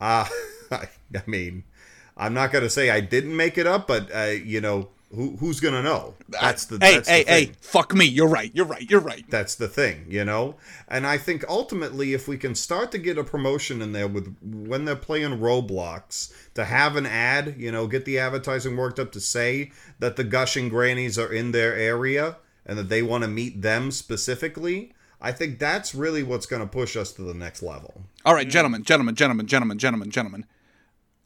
Uh, 0.00 0.26
I, 0.70 0.88
I 1.16 1.22
mean, 1.26 1.64
I'm 2.16 2.34
not 2.34 2.52
gonna 2.52 2.70
say 2.70 2.90
I 2.90 3.00
didn't 3.00 3.36
make 3.36 3.58
it 3.58 3.66
up, 3.66 3.86
but 3.88 4.14
uh, 4.14 4.30
you 4.44 4.60
know, 4.60 4.88
who 5.14 5.36
who's 5.36 5.60
gonna 5.60 5.82
know? 5.82 6.14
That's 6.28 6.64
the 6.64 6.78
Hey, 6.80 6.94
that's 6.94 7.08
hey, 7.08 7.24
the 7.24 7.30
hey! 7.30 7.52
Fuck 7.60 7.94
me. 7.94 8.04
You're 8.04 8.28
right. 8.28 8.50
You're 8.54 8.66
right. 8.66 8.88
You're 8.88 9.00
right. 9.00 9.24
That's 9.28 9.54
the 9.54 9.68
thing, 9.68 10.06
you 10.08 10.24
know. 10.24 10.56
And 10.88 11.06
I 11.06 11.18
think 11.18 11.44
ultimately, 11.48 12.14
if 12.14 12.26
we 12.28 12.38
can 12.38 12.54
start 12.54 12.90
to 12.92 12.98
get 12.98 13.18
a 13.18 13.24
promotion 13.24 13.82
in 13.82 13.92
there 13.92 14.08
with 14.08 14.34
when 14.42 14.84
they're 14.84 14.96
playing 14.96 15.38
Roblox, 15.38 16.32
to 16.54 16.64
have 16.64 16.96
an 16.96 17.06
ad, 17.06 17.56
you 17.58 17.70
know, 17.70 17.86
get 17.86 18.04
the 18.04 18.18
advertising 18.18 18.76
worked 18.76 18.98
up 18.98 19.12
to 19.12 19.20
say 19.20 19.70
that 19.98 20.16
the 20.16 20.24
gushing 20.24 20.68
grannies 20.68 21.18
are 21.18 21.32
in 21.32 21.52
their 21.52 21.74
area 21.74 22.36
and 22.64 22.78
that 22.78 22.88
they 22.88 23.02
want 23.02 23.22
to 23.22 23.28
meet 23.28 23.62
them 23.62 23.90
specifically. 23.90 24.94
I 25.20 25.30
think 25.32 25.58
that's 25.58 25.94
really 25.94 26.22
what's 26.22 26.46
going 26.46 26.62
to 26.62 26.68
push 26.68 26.96
us 26.96 27.12
to 27.12 27.22
the 27.22 27.34
next 27.34 27.62
level. 27.62 28.02
All 28.24 28.34
right, 28.34 28.48
gentlemen, 28.48 28.82
gentlemen, 28.82 29.14
gentlemen, 29.14 29.46
gentlemen, 29.46 29.78
gentlemen, 29.78 30.10
gentlemen. 30.10 30.46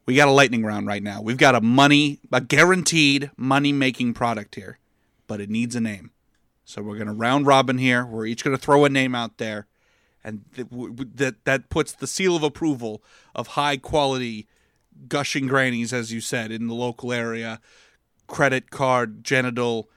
We 0.06 0.14
got 0.14 0.28
a 0.28 0.32
lightning 0.32 0.64
round 0.64 0.86
right 0.86 1.02
now. 1.02 1.20
We've 1.20 1.36
got 1.36 1.56
a 1.56 1.60
money, 1.60 2.20
a 2.32 2.40
guaranteed 2.40 3.30
money 3.36 3.72
making 3.72 4.14
product 4.14 4.54
here, 4.54 4.78
but 5.26 5.40
it 5.40 5.50
needs 5.50 5.74
a 5.74 5.80
name. 5.80 6.12
So 6.64 6.80
we're 6.80 6.94
going 6.94 7.08
to 7.08 7.12
round 7.12 7.46
robin 7.46 7.78
here. 7.78 8.06
We're 8.06 8.26
each 8.26 8.44
going 8.44 8.56
to 8.56 8.62
throw 8.62 8.84
a 8.84 8.88
name 8.88 9.14
out 9.14 9.38
there, 9.38 9.66
and 10.22 10.44
th- 10.54 10.68
that 11.14 11.44
that 11.44 11.70
puts 11.70 11.92
the 11.92 12.06
seal 12.06 12.36
of 12.36 12.42
approval 12.42 13.02
of 13.34 13.48
high 13.48 13.76
quality 13.76 14.46
gushing 15.08 15.46
grannies, 15.46 15.92
as 15.92 16.12
you 16.12 16.20
said, 16.20 16.50
in 16.50 16.66
the 16.66 16.74
local 16.74 17.12
area. 17.12 17.60
Credit 18.26 18.70
card, 18.70 19.22
genital, 19.22 19.88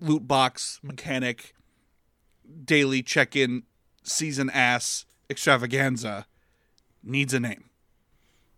loot 0.00 0.26
box, 0.26 0.80
mechanic, 0.82 1.54
daily 2.64 3.02
check 3.02 3.36
in, 3.36 3.64
season 4.02 4.50
ass 4.50 5.06
extravaganza 5.30 6.26
needs 7.02 7.34
a 7.34 7.40
name. 7.40 7.64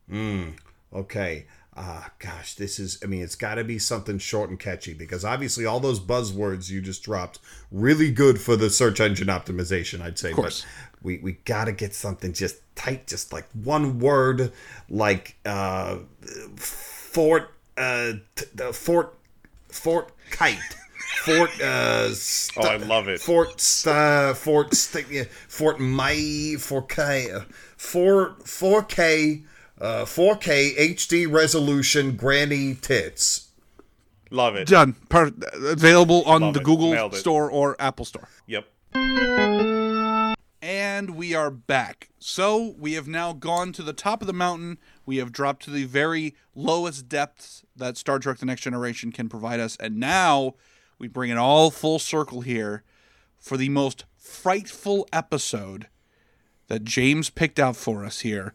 Hmm. 0.09 0.51
Okay. 0.97 1.47
Ah, 1.79 2.11
gosh, 2.21 2.55
this 2.55 2.79
is, 2.79 2.99
I 3.03 3.07
mean, 3.07 3.21
it's 3.23 3.35
got 3.35 3.57
to 3.57 3.65
be 3.65 3.79
something 3.79 4.17
short 4.19 4.49
and 4.49 4.59
catchy 4.59 4.95
because 4.95 5.27
obviously 5.27 5.67
all 5.67 5.79
those 5.79 6.01
buzzwords 6.01 6.71
you 6.71 6.81
just 6.81 7.03
dropped, 7.03 7.39
really 7.71 8.11
good 8.11 8.41
for 8.41 8.57
the 8.57 8.71
search 8.71 8.99
engine 8.99 9.29
optimization, 9.29 10.01
I'd 10.01 10.19
say. 10.19 10.33
course. 10.33 10.65
But 10.93 11.03
we, 11.05 11.19
we 11.19 11.33
got 11.45 11.67
to 11.67 11.73
get 11.73 11.95
something 11.95 12.33
just 12.33 12.57
tight, 12.77 13.07
just 13.07 13.31
like 13.31 13.45
one 13.53 13.99
word, 13.99 14.53
like 14.89 15.37
uh, 15.45 15.99
Fort, 16.57 17.51
uh, 17.77 18.13
t- 18.37 18.47
the 18.55 18.73
Fort, 18.73 19.15
Fort 19.69 20.13
Kite. 20.31 20.59
Fort, 21.25 21.61
uh, 21.61 22.11
st- 22.15 22.67
Oh, 22.67 22.71
I 22.71 22.77
love 22.79 23.09
it. 23.09 23.21
Fort, 23.21 23.61
st- 23.61 24.37
Fort, 24.37 24.75
st- 24.75 25.27
Fort 25.49 25.79
May, 25.79 26.55
Fort 26.57 26.89
K, 26.89 27.31
uh, 27.33 27.41
Fort, 27.77 28.45
4K, 28.45 29.43
uh, 29.81 30.05
4K 30.05 30.77
HD 30.95 31.31
resolution 31.31 32.17
granny 32.17 32.75
tits. 32.75 33.49
Love 34.31 34.57
it. 34.57 34.67
Done. 34.69 34.95
Per- 35.09 35.33
available 35.55 36.23
on 36.25 36.41
Love 36.41 36.55
the 36.55 36.61
it. 36.61 36.65
Google 36.65 36.91
Nailed 36.93 37.15
it. 37.15 37.19
Store 37.19 37.51
or 37.51 37.77
Apple 37.79 38.05
Store. 38.05 38.29
Yep. 38.47 38.67
And 40.63 41.11
we 41.15 41.35
are 41.35 41.51
back. 41.51 42.09
So 42.19 42.75
we 42.79 42.95
have 42.95 43.07
now 43.07 43.33
gone 43.33 43.73
to 43.73 43.83
the 43.83 43.93
top 43.93 44.21
of 44.21 44.27
the 44.27 44.33
mountain. 44.33 44.79
We 45.05 45.19
have 45.19 45.31
dropped 45.31 45.63
to 45.65 45.71
the 45.71 45.85
very 45.85 46.35
lowest 46.55 47.09
depths 47.09 47.65
that 47.77 47.97
Star 47.97 48.19
Trek 48.19 48.39
The 48.39 48.47
Next 48.47 48.63
Generation 48.63 49.13
can 49.13 49.29
provide 49.29 49.61
us. 49.61 49.77
And 49.79 49.99
now 49.99 50.55
we 50.99 51.07
bring 51.07 51.31
it 51.31 51.37
all 51.37 51.71
full 51.71 51.99
circle 52.01 52.41
here 52.41 52.83
for 53.39 53.57
the 53.57 53.69
most 53.69 54.07
frightful 54.17 55.07
episode 55.13 55.87
that 56.67 56.83
James 56.83 57.31
picked 57.31 57.61
out 57.61 57.77
for 57.77 58.05
us 58.05 58.21
here, 58.21 58.53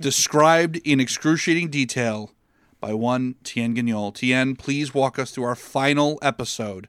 described 0.00 0.76
in 0.78 1.00
excruciating 1.00 1.70
detail 1.70 2.32
by 2.80 2.94
one 2.94 3.36
Tien 3.44 3.74
Guignol. 3.74 4.14
Tien, 4.14 4.56
please 4.56 4.94
walk 4.94 5.18
us 5.18 5.30
through 5.30 5.44
our 5.44 5.54
final 5.54 6.18
episode 6.22 6.88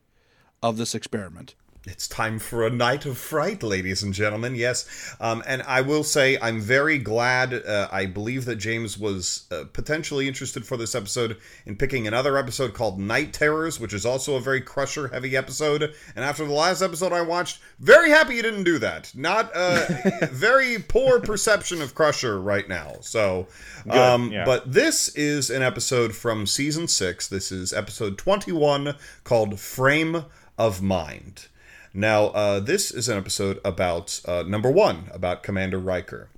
of 0.63 0.77
this 0.77 0.95
experiment. 0.95 1.55
It's 1.87 2.07
time 2.07 2.37
for 2.37 2.63
a 2.63 2.69
night 2.69 3.07
of 3.07 3.17
fright, 3.17 3.63
ladies 3.63 4.03
and 4.03 4.13
gentlemen. 4.13 4.53
Yes, 4.53 5.15
um, 5.19 5.41
and 5.47 5.63
I 5.63 5.81
will 5.81 6.03
say 6.03 6.37
I'm 6.39 6.61
very 6.61 6.99
glad. 6.99 7.55
Uh, 7.55 7.87
I 7.91 8.05
believe 8.05 8.45
that 8.45 8.57
James 8.57 8.99
was 8.99 9.47
uh, 9.49 9.63
potentially 9.73 10.27
interested 10.27 10.63
for 10.63 10.77
this 10.77 10.93
episode 10.93 11.37
in 11.65 11.75
picking 11.75 12.05
another 12.05 12.37
episode 12.37 12.75
called 12.75 12.99
Night 12.99 13.33
Terrors, 13.33 13.79
which 13.79 13.95
is 13.95 14.05
also 14.05 14.35
a 14.35 14.39
very 14.39 14.61
Crusher-heavy 14.61 15.35
episode. 15.35 15.95
And 16.15 16.23
after 16.23 16.45
the 16.45 16.53
last 16.53 16.83
episode 16.83 17.13
I 17.13 17.23
watched, 17.23 17.59
very 17.79 18.11
happy 18.11 18.35
you 18.35 18.43
didn't 18.43 18.63
do 18.63 18.77
that. 18.77 19.11
Not 19.15 19.49
uh, 19.55 19.87
very 20.29 20.77
poor 20.77 21.19
perception 21.19 21.81
of 21.81 21.95
Crusher 21.95 22.39
right 22.39 22.69
now. 22.69 22.97
So, 23.01 23.47
um, 23.89 24.31
yeah. 24.31 24.45
but 24.45 24.71
this 24.71 25.09
is 25.15 25.49
an 25.49 25.63
episode 25.63 26.13
from 26.13 26.45
season 26.45 26.87
six. 26.87 27.27
This 27.27 27.51
is 27.51 27.73
episode 27.73 28.19
21 28.19 28.93
called 29.23 29.59
Frame 29.59 30.25
of 30.59 30.83
Mind. 30.83 31.47
Now, 31.93 32.27
uh, 32.27 32.59
this 32.61 32.91
is 32.91 33.09
an 33.09 33.17
episode 33.17 33.59
about 33.65 34.21
uh, 34.25 34.43
number 34.47 34.71
one, 34.71 35.09
about 35.11 35.43
Commander 35.43 35.77
Riker. 35.77 36.29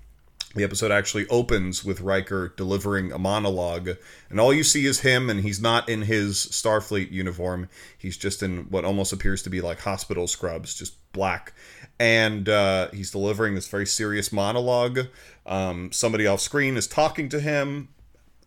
The 0.56 0.64
episode 0.64 0.92
actually 0.92 1.28
opens 1.28 1.84
with 1.84 2.02
Riker 2.02 2.54
delivering 2.58 3.12
a 3.12 3.20
monologue, 3.20 3.90
and 4.30 4.40
all 4.40 4.54
you 4.54 4.64
see 4.64 4.86
is 4.86 5.02
him, 5.02 5.30
and 5.30 5.42
he's 5.42 5.62
not 5.62 5.90
in 5.90 6.04
his 6.04 6.38
Starfleet 6.38 7.12
uniform. 7.12 7.70
He's 7.98 8.18
just 8.18 8.42
in 8.42 8.66
what 8.70 8.84
almost 8.84 9.14
appears 9.14 9.44
to 9.44 9.50
be 9.52 9.62
like 9.62 9.80
hospital 9.80 10.28
scrubs, 10.28 10.74
just 10.74 10.96
black. 11.12 11.54
And 12.00 12.50
uh, 12.50 12.90
he's 12.92 13.12
delivering 13.12 13.54
this 13.54 13.68
very 13.68 13.86
serious 13.86 14.32
monologue. 14.32 15.02
Um, 15.46 15.92
somebody 15.92 16.26
off 16.26 16.40
screen 16.40 16.78
is 16.78 16.88
talking 16.88 17.30
to 17.30 17.40
him 17.40 17.90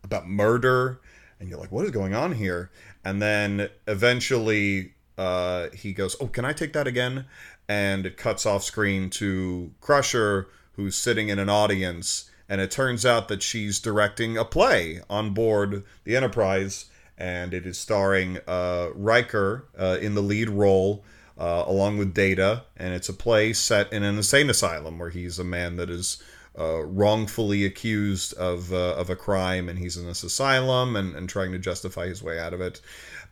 about 0.03 0.29
murder, 0.29 1.01
and 1.39 1.49
you're 1.49 1.59
like, 1.59 1.71
what 1.71 1.85
is 1.85 1.93
going 1.93 2.15
on 2.15 2.33
here? 2.33 2.71
And 3.05 3.23
then 3.23 3.69
eventually 3.87 4.95
uh, 5.19 5.69
he 5.71 5.93
goes, 5.93 6.17
"Oh, 6.21 6.27
can 6.27 6.45
I 6.45 6.53
take 6.53 6.73
that 6.73 6.87
again?" 6.87 7.27
And 7.69 8.07
it 8.07 8.17
cuts 8.17 8.47
off 8.47 8.63
screen 8.63 9.11
to 9.11 9.73
Crusher, 9.81 10.49
who's 10.73 10.97
sitting 10.97 11.29
in 11.29 11.39
an 11.39 11.49
audience, 11.49 12.31
and 12.49 12.61
it 12.61 12.71
turns 12.71 13.05
out 13.05 13.29
that 13.29 13.43
she's 13.43 13.81
directing 13.81 14.37
a 14.37 14.45
play 14.45 15.01
on 15.11 15.35
board 15.35 15.83
the 16.05 16.17
Enterprise, 16.17 16.87
and 17.19 17.53
it 17.53 17.67
is 17.67 17.79
starring 17.79 18.39
uh, 18.47 18.89
Riker 18.95 19.67
uh, 19.79 19.99
in 20.01 20.15
the 20.15 20.23
lead 20.23 20.49
role. 20.49 21.05
Uh, 21.39 21.65
along 21.67 21.99
with 21.99 22.15
Data, 22.15 22.63
and 22.79 22.95
it's 22.95 23.11
a 23.11 23.13
play 23.13 23.53
set 23.53 23.93
in 23.93 24.03
an 24.03 24.17
insane 24.17 24.49
asylum 24.49 24.99
where 24.99 25.11
he's 25.11 25.39
a 25.39 25.45
man 25.45 25.77
that 25.77 25.91
is 25.91 26.17
uh, 26.59 26.83
wrongfully 26.83 27.67
accused 27.67 28.33
of 28.35 28.73
uh, 28.73 28.95
of 28.95 29.11
a 29.11 29.17
crime, 29.17 29.69
and 29.69 29.79
he's 29.79 29.99
in 29.99 30.07
this 30.07 30.23
asylum 30.23 30.97
and, 30.97 31.15
and 31.15 31.29
trying 31.29 31.53
to 31.53 31.59
justify 31.59 32.07
his 32.07 32.23
way 32.23 32.39
out 32.39 32.55
of 32.55 32.63
it. 32.63 32.81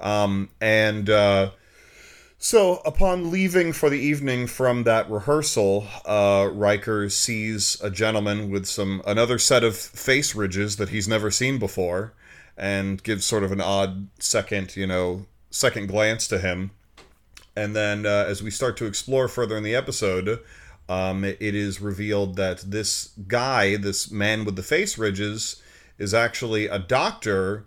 Um, 0.00 0.50
and 0.60 1.08
uh, 1.08 1.52
so, 2.44 2.82
upon 2.84 3.30
leaving 3.30 3.72
for 3.72 3.88
the 3.88 3.98
evening 3.98 4.46
from 4.46 4.84
that 4.84 5.10
rehearsal, 5.10 5.86
uh, 6.04 6.50
Riker 6.52 7.08
sees 7.08 7.80
a 7.80 7.90
gentleman 7.90 8.50
with 8.50 8.66
some 8.66 9.00
another 9.06 9.38
set 9.38 9.64
of 9.64 9.74
face 9.74 10.34
ridges 10.34 10.76
that 10.76 10.90
he's 10.90 11.08
never 11.08 11.30
seen 11.30 11.58
before, 11.58 12.12
and 12.54 13.02
gives 13.02 13.24
sort 13.24 13.44
of 13.44 13.50
an 13.50 13.62
odd 13.62 14.08
second, 14.18 14.76
you 14.76 14.86
know, 14.86 15.24
second 15.50 15.86
glance 15.86 16.28
to 16.28 16.38
him. 16.38 16.72
And 17.56 17.74
then, 17.74 18.04
uh, 18.04 18.26
as 18.28 18.42
we 18.42 18.50
start 18.50 18.76
to 18.76 18.84
explore 18.84 19.26
further 19.26 19.56
in 19.56 19.62
the 19.62 19.74
episode, 19.74 20.38
um, 20.86 21.24
it 21.24 21.40
is 21.40 21.80
revealed 21.80 22.36
that 22.36 22.58
this 22.58 23.12
guy, 23.26 23.78
this 23.78 24.10
man 24.10 24.44
with 24.44 24.56
the 24.56 24.62
face 24.62 24.98
ridges, 24.98 25.62
is 25.96 26.12
actually 26.12 26.66
a 26.66 26.78
doctor 26.78 27.64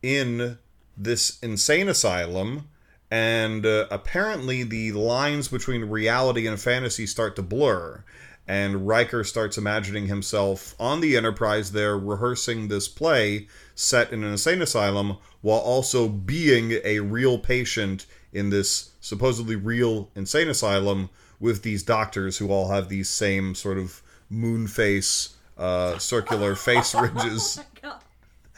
in 0.00 0.58
this 0.96 1.40
insane 1.40 1.88
asylum. 1.88 2.68
And 3.12 3.66
uh, 3.66 3.88
apparently, 3.90 4.62
the 4.62 4.92
lines 4.92 5.48
between 5.48 5.84
reality 5.84 6.46
and 6.46 6.58
fantasy 6.58 7.06
start 7.06 7.36
to 7.36 7.42
blur. 7.42 8.02
And 8.48 8.86
Riker 8.88 9.22
starts 9.22 9.58
imagining 9.58 10.06
himself 10.06 10.74
on 10.80 11.02
the 11.02 11.14
Enterprise 11.14 11.72
there, 11.72 11.98
rehearsing 11.98 12.68
this 12.68 12.88
play 12.88 13.48
set 13.74 14.14
in 14.14 14.24
an 14.24 14.30
insane 14.30 14.62
asylum, 14.62 15.18
while 15.42 15.58
also 15.58 16.08
being 16.08 16.80
a 16.84 17.00
real 17.00 17.36
patient 17.36 18.06
in 18.32 18.48
this 18.48 18.92
supposedly 19.02 19.56
real 19.56 20.08
insane 20.14 20.48
asylum 20.48 21.10
with 21.38 21.62
these 21.62 21.82
doctors 21.82 22.38
who 22.38 22.50
all 22.50 22.70
have 22.70 22.88
these 22.88 23.10
same 23.10 23.54
sort 23.54 23.76
of 23.76 24.00
moon 24.30 24.66
face, 24.66 25.36
uh, 25.58 25.98
circular 25.98 26.54
face 26.54 26.94
ridges 26.98 27.60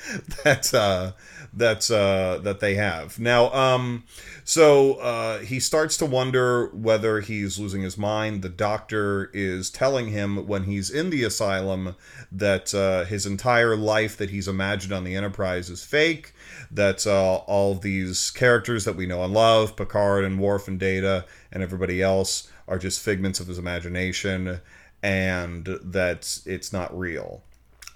that 0.45 0.73
uh, 0.73 1.11
that's 1.57 1.91
uh, 1.91 2.41
that 2.43 2.61
they 2.61 2.75
have 2.75 3.19
now. 3.19 3.53
Um, 3.53 4.05
so 4.45 4.95
uh, 4.95 5.39
he 5.39 5.61
starts 5.61 5.97
to 5.99 6.07
wonder 6.07 6.67
whether 6.69 7.21
he's 7.21 7.59
losing 7.59 7.83
his 7.83 7.97
mind. 7.97 8.43
The 8.43 8.49
doctor 8.49 9.31
is 9.33 9.71
telling 9.71 10.09
him 10.09 10.47
when 10.47 10.65
he's 10.65 10.91
in 10.91 11.11
the 11.11 11.25
asylum 11.25 11.97
that 12.33 12.75
uh, 12.75 13.05
his 13.05 13.27
entire 13.27 13.77
life 13.77 14.17
that 14.17 14.31
he's 14.31 14.49
imagined 14.49 14.93
on 14.93 15.05
the 15.05 15.17
Enterprise 15.17 15.71
is 15.71 15.85
fake. 15.85 16.33
That 16.71 17.07
uh, 17.07 17.37
all 17.47 17.75
these 17.75 18.31
characters 18.31 18.85
that 18.85 18.97
we 18.97 19.07
know 19.07 19.23
and 19.23 19.33
love, 19.33 19.77
Picard 19.77 20.25
and 20.25 20.41
Worf 20.41 20.67
and 20.67 20.79
Data 20.79 21.25
and 21.53 21.63
everybody 21.63 22.03
else, 22.03 22.51
are 22.67 22.79
just 22.79 23.01
figments 23.01 23.41
of 23.41 23.47
his 23.47 23.59
imagination, 23.59 24.61
and 25.03 25.67
that 25.83 26.39
it's 26.47 26.73
not 26.73 26.99
real. 26.99 27.43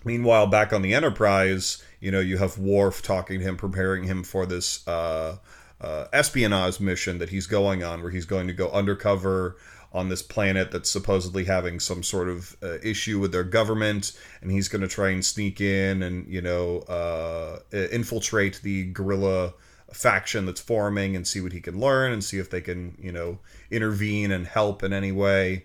Meanwhile, 0.04 0.46
back 0.46 0.72
on 0.72 0.82
the 0.82 0.94
Enterprise, 0.94 1.82
you 2.00 2.10
know, 2.10 2.20
you 2.20 2.38
have 2.38 2.58
Worf 2.58 3.02
talking 3.02 3.40
to 3.40 3.44
him, 3.44 3.56
preparing 3.56 4.04
him 4.04 4.22
for 4.22 4.46
this 4.46 4.86
uh, 4.86 5.36
uh, 5.80 6.04
espionage 6.12 6.80
mission 6.80 7.18
that 7.18 7.30
he's 7.30 7.46
going 7.46 7.82
on, 7.82 8.02
where 8.02 8.10
he's 8.10 8.24
going 8.24 8.46
to 8.46 8.52
go 8.52 8.70
undercover 8.70 9.56
on 9.92 10.08
this 10.08 10.22
planet 10.22 10.70
that's 10.70 10.90
supposedly 10.90 11.44
having 11.44 11.80
some 11.80 12.02
sort 12.02 12.28
of 12.28 12.56
uh, 12.62 12.78
issue 12.82 13.18
with 13.18 13.32
their 13.32 13.44
government, 13.44 14.12
and 14.42 14.50
he's 14.50 14.68
going 14.68 14.82
to 14.82 14.88
try 14.88 15.10
and 15.10 15.24
sneak 15.24 15.60
in 15.60 16.02
and 16.02 16.26
you 16.28 16.42
know 16.42 16.80
uh, 16.80 17.60
infiltrate 17.72 18.60
the 18.62 18.84
guerrilla 18.92 19.54
faction 19.92 20.44
that's 20.44 20.60
forming 20.60 21.16
and 21.16 21.26
see 21.26 21.40
what 21.40 21.52
he 21.52 21.60
can 21.60 21.80
learn 21.80 22.12
and 22.12 22.22
see 22.22 22.38
if 22.38 22.50
they 22.50 22.60
can 22.60 22.94
you 23.00 23.10
know 23.10 23.38
intervene 23.70 24.30
and 24.30 24.46
help 24.46 24.82
in 24.82 24.92
any 24.92 25.10
way 25.10 25.64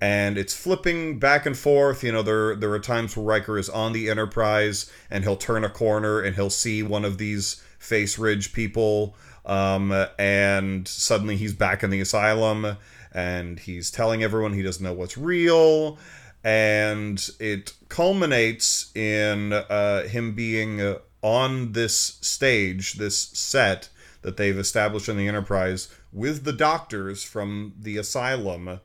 and 0.00 0.38
it's 0.38 0.54
flipping 0.54 1.18
back 1.18 1.44
and 1.46 1.56
forth. 1.56 2.02
You 2.02 2.12
know, 2.12 2.22
there 2.22 2.56
there 2.56 2.72
are 2.72 2.78
times 2.78 3.16
where 3.16 3.26
Riker 3.26 3.58
is 3.58 3.68
on 3.68 3.92
the 3.92 4.08
Enterprise 4.08 4.90
and 5.10 5.24
he'll 5.24 5.36
turn 5.36 5.64
a 5.64 5.68
corner 5.68 6.20
and 6.20 6.36
he'll 6.36 6.50
see 6.50 6.82
one 6.82 7.04
of 7.04 7.18
these 7.18 7.62
face 7.78 8.18
ridge 8.18 8.52
people, 8.52 9.14
um, 9.44 9.92
and 10.18 10.86
suddenly 10.88 11.36
he's 11.36 11.52
back 11.52 11.82
in 11.82 11.90
the 11.90 12.00
asylum 12.00 12.76
and 13.12 13.60
he's 13.60 13.90
telling 13.90 14.22
everyone 14.22 14.52
he 14.52 14.62
doesn't 14.62 14.84
know 14.84 14.92
what's 14.92 15.18
real. 15.18 15.98
And 16.42 17.28
it 17.38 17.74
culminates 17.88 18.94
in 18.96 19.52
uh, 19.52 20.04
him 20.04 20.34
being 20.34 20.96
on 21.22 21.72
this 21.72 22.18
stage, 22.22 22.94
this 22.94 23.18
set 23.18 23.90
that 24.22 24.36
they've 24.36 24.58
established 24.58 25.08
in 25.08 25.18
the 25.18 25.28
Enterprise 25.28 25.88
with 26.12 26.44
the 26.44 26.52
doctors 26.52 27.22
from 27.22 27.74
the 27.78 27.96
asylum 27.98 28.80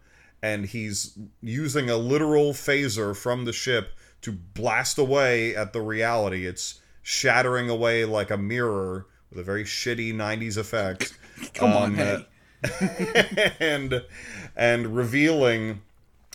and 0.45 0.67
he's 0.67 1.17
using 1.41 1.89
a 1.89 1.97
literal 1.97 2.53
phaser 2.53 3.15
from 3.15 3.45
the 3.45 3.51
ship 3.51 3.93
to 4.22 4.31
blast 4.31 4.99
away 4.99 5.55
at 5.55 5.73
the 5.73 5.81
reality. 5.81 6.45
It's 6.45 6.81
shattering 7.01 7.67
away 7.67 8.05
like 8.05 8.30
a 8.30 8.38
mirror 8.38 9.07
with 9.31 9.39
a 9.39 9.43
very 9.43 9.63
shitty 9.63 10.13
90s 10.13 10.55
effect. 10.55 11.17
Come 11.55 11.73
on, 11.73 11.95
hey. 11.95 12.26
and 13.59 14.03
and 14.55 14.95
revealing 14.95 15.81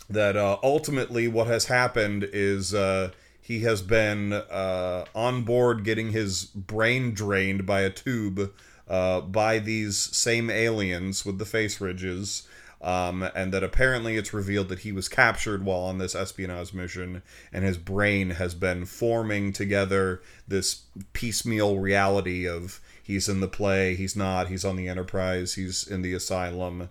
that 0.09 0.37
uh, 0.37 0.59
ultimately 0.65 1.29
what 1.29 1.47
has 1.47 1.67
happened 1.67 2.29
is 2.33 2.75
uh, 2.75 3.13
he 3.41 3.61
has 3.61 3.81
been 3.81 4.33
uh, 4.33 5.05
on 5.15 5.43
board 5.45 5.85
getting 5.85 6.11
his 6.11 6.47
brain 6.47 7.15
drained 7.15 7.65
by 7.65 7.83
a 7.83 7.91
tube 7.91 8.53
uh, 8.89 9.21
by 9.21 9.61
these 9.61 9.97
same 9.97 10.51
aliens 10.51 11.25
with 11.25 11.39
the 11.39 11.47
face 11.47 11.81
ridges 11.81 12.49
um, 12.83 13.23
and 13.35 13.53
that 13.53 13.63
apparently 13.63 14.17
it's 14.17 14.33
revealed 14.33 14.69
that 14.71 14.81
he 14.81 14.93
was 14.93 15.09
captured 15.09 15.65
while 15.65 15.81
on 15.81 15.99
this 15.99 16.15
espionage 16.15 16.73
mission, 16.73 17.23
and 17.53 17.65
his 17.65 17.77
brain 17.77 18.31
has 18.31 18.55
been 18.55 18.87
forming 18.87 19.53
together 19.53 20.23
this 20.49 20.83
piecemeal 21.13 21.79
reality 21.79 22.49
of 22.49 22.81
he's 23.03 23.29
in 23.29 23.41
the 23.41 23.49
play, 23.49 23.95
he's 23.95 24.17
not, 24.17 24.49
he's 24.49 24.65
on 24.65 24.77
the 24.77 24.89
Enterprise, 24.89 25.55
he's 25.55 25.87
in 25.87 26.03
the 26.03 26.15
asylum. 26.15 26.89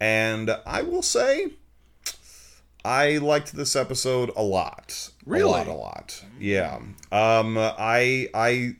And 0.00 0.56
I 0.64 0.82
will 0.82 1.02
say, 1.02 1.52
I 2.84 3.18
liked 3.18 3.54
this 3.54 3.74
episode 3.74 4.30
a 4.36 4.42
lot. 4.42 5.10
Really? 5.24 5.50
A 5.50 5.64
lot, 5.64 5.66
a 5.66 5.72
lot. 5.72 6.24
Yeah. 6.38 6.76
Um, 7.10 7.58
I, 7.58 8.28
I, 8.32 8.76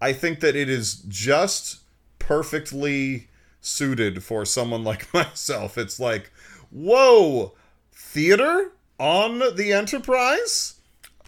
I 0.00 0.12
think 0.12 0.40
that 0.40 0.56
it 0.56 0.68
is 0.68 0.94
just 1.08 1.80
perfectly 2.18 3.28
suited 3.62 4.22
for 4.22 4.44
someone 4.44 4.84
like 4.92 5.12
myself. 5.14 5.78
It's 5.78 5.98
like, 5.98 6.30
whoa, 6.70 7.54
theater 7.92 8.72
on 8.98 9.38
the 9.56 9.72
Enterprise? 9.72 10.74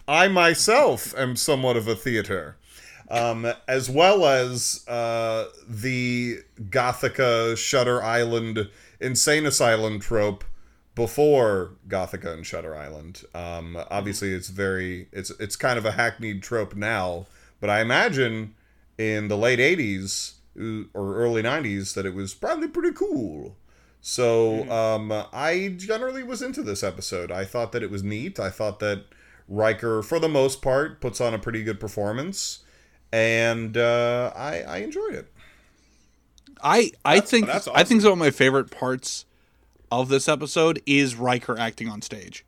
I 0.07 0.27
myself 0.27 1.17
am 1.17 1.35
somewhat 1.35 1.77
of 1.77 1.87
a 1.87 1.95
theater. 1.95 2.57
Um, 3.09 3.51
as 3.67 3.87
well 3.89 4.25
as 4.25 4.83
uh, 4.87 5.45
the 5.67 6.39
Gothika 6.69 7.55
Shutter 7.55 8.01
Island 8.03 8.69
Insane 8.99 9.45
Asylum 9.45 9.99
trope 9.99 10.43
before 10.95 11.73
Gothika 11.87 12.33
and 12.33 12.45
Shutter 12.45 12.75
Island. 12.75 13.23
Um, 13.35 13.77
obviously, 13.91 14.33
it's 14.33 14.49
very 14.49 15.07
it's 15.11 15.29
it's 15.39 15.55
kind 15.55 15.77
of 15.77 15.85
a 15.85 15.91
hackneyed 15.91 16.41
trope 16.41 16.75
now, 16.75 17.27
but 17.59 17.69
I 17.69 17.81
imagine 17.81 18.55
in 18.97 19.27
the 19.27 19.37
late 19.37 19.59
'80s 19.59 20.33
or 20.57 21.15
early 21.15 21.41
90s 21.43 21.93
that 21.95 22.05
it 22.05 22.13
was 22.13 22.33
probably 22.33 22.67
pretty 22.67 22.93
cool. 22.95 23.57
So 24.01 24.63
Hmm. 24.63 24.71
um, 24.71 25.25
I 25.33 25.73
generally 25.77 26.23
was 26.23 26.41
into 26.41 26.61
this 26.63 26.83
episode. 26.83 27.31
I 27.31 27.43
thought 27.45 27.71
that 27.71 27.81
it 27.83 27.89
was 27.91 28.03
neat. 28.03 28.39
I 28.39 28.49
thought 28.49 28.79
that 28.79 29.05
Riker, 29.47 30.01
for 30.03 30.19
the 30.19 30.29
most 30.29 30.61
part, 30.61 31.01
puts 31.01 31.19
on 31.21 31.33
a 31.33 31.39
pretty 31.39 31.63
good 31.63 31.79
performance, 31.79 32.59
and 33.11 33.75
uh, 33.77 34.31
I, 34.35 34.61
I 34.61 34.77
enjoyed 34.77 35.13
it. 35.15 35.31
I 36.63 36.91
I 37.03 37.19
think 37.19 37.47
that's 37.47 37.67
I 37.67 37.83
think 37.83 38.01
some 38.01 38.13
of 38.13 38.17
my 38.17 38.31
favorite 38.31 38.71
parts 38.71 39.25
of 39.91 40.09
this 40.09 40.27
episode 40.27 40.81
is 40.85 41.15
Riker 41.15 41.57
acting 41.59 41.89
on 41.89 42.01
stage. 42.01 42.45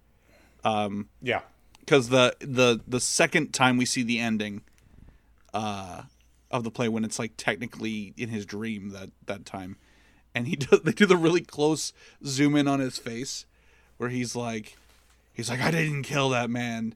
Yeah. 0.63 1.41
because 1.79 2.09
the 2.09 2.35
the 2.39 2.81
the 2.88 2.99
second 2.99 3.53
time 3.53 3.77
we 3.77 3.85
see 3.85 4.03
the 4.03 4.19
ending 4.19 4.61
uh 5.53 6.03
of 6.51 6.63
the 6.63 6.71
play 6.71 6.87
when 6.87 7.03
it's 7.03 7.19
like 7.19 7.33
technically 7.37 8.13
in 8.17 8.29
his 8.29 8.45
dream 8.45 8.89
that 8.89 9.09
that 9.25 9.45
time 9.45 9.77
and 10.33 10.47
he 10.47 10.55
does 10.57 10.81
they 10.81 10.91
do 10.91 11.05
the 11.05 11.17
really 11.17 11.41
close 11.41 11.91
zoom 12.25 12.55
in 12.55 12.67
on 12.67 12.79
his 12.79 12.97
face 12.97 13.45
where 13.97 14.09
he's 14.09 14.35
like 14.35 14.77
he's 15.33 15.49
like 15.49 15.61
i 15.61 15.71
didn't 15.71 16.03
kill 16.03 16.29
that 16.29 16.49
man 16.49 16.95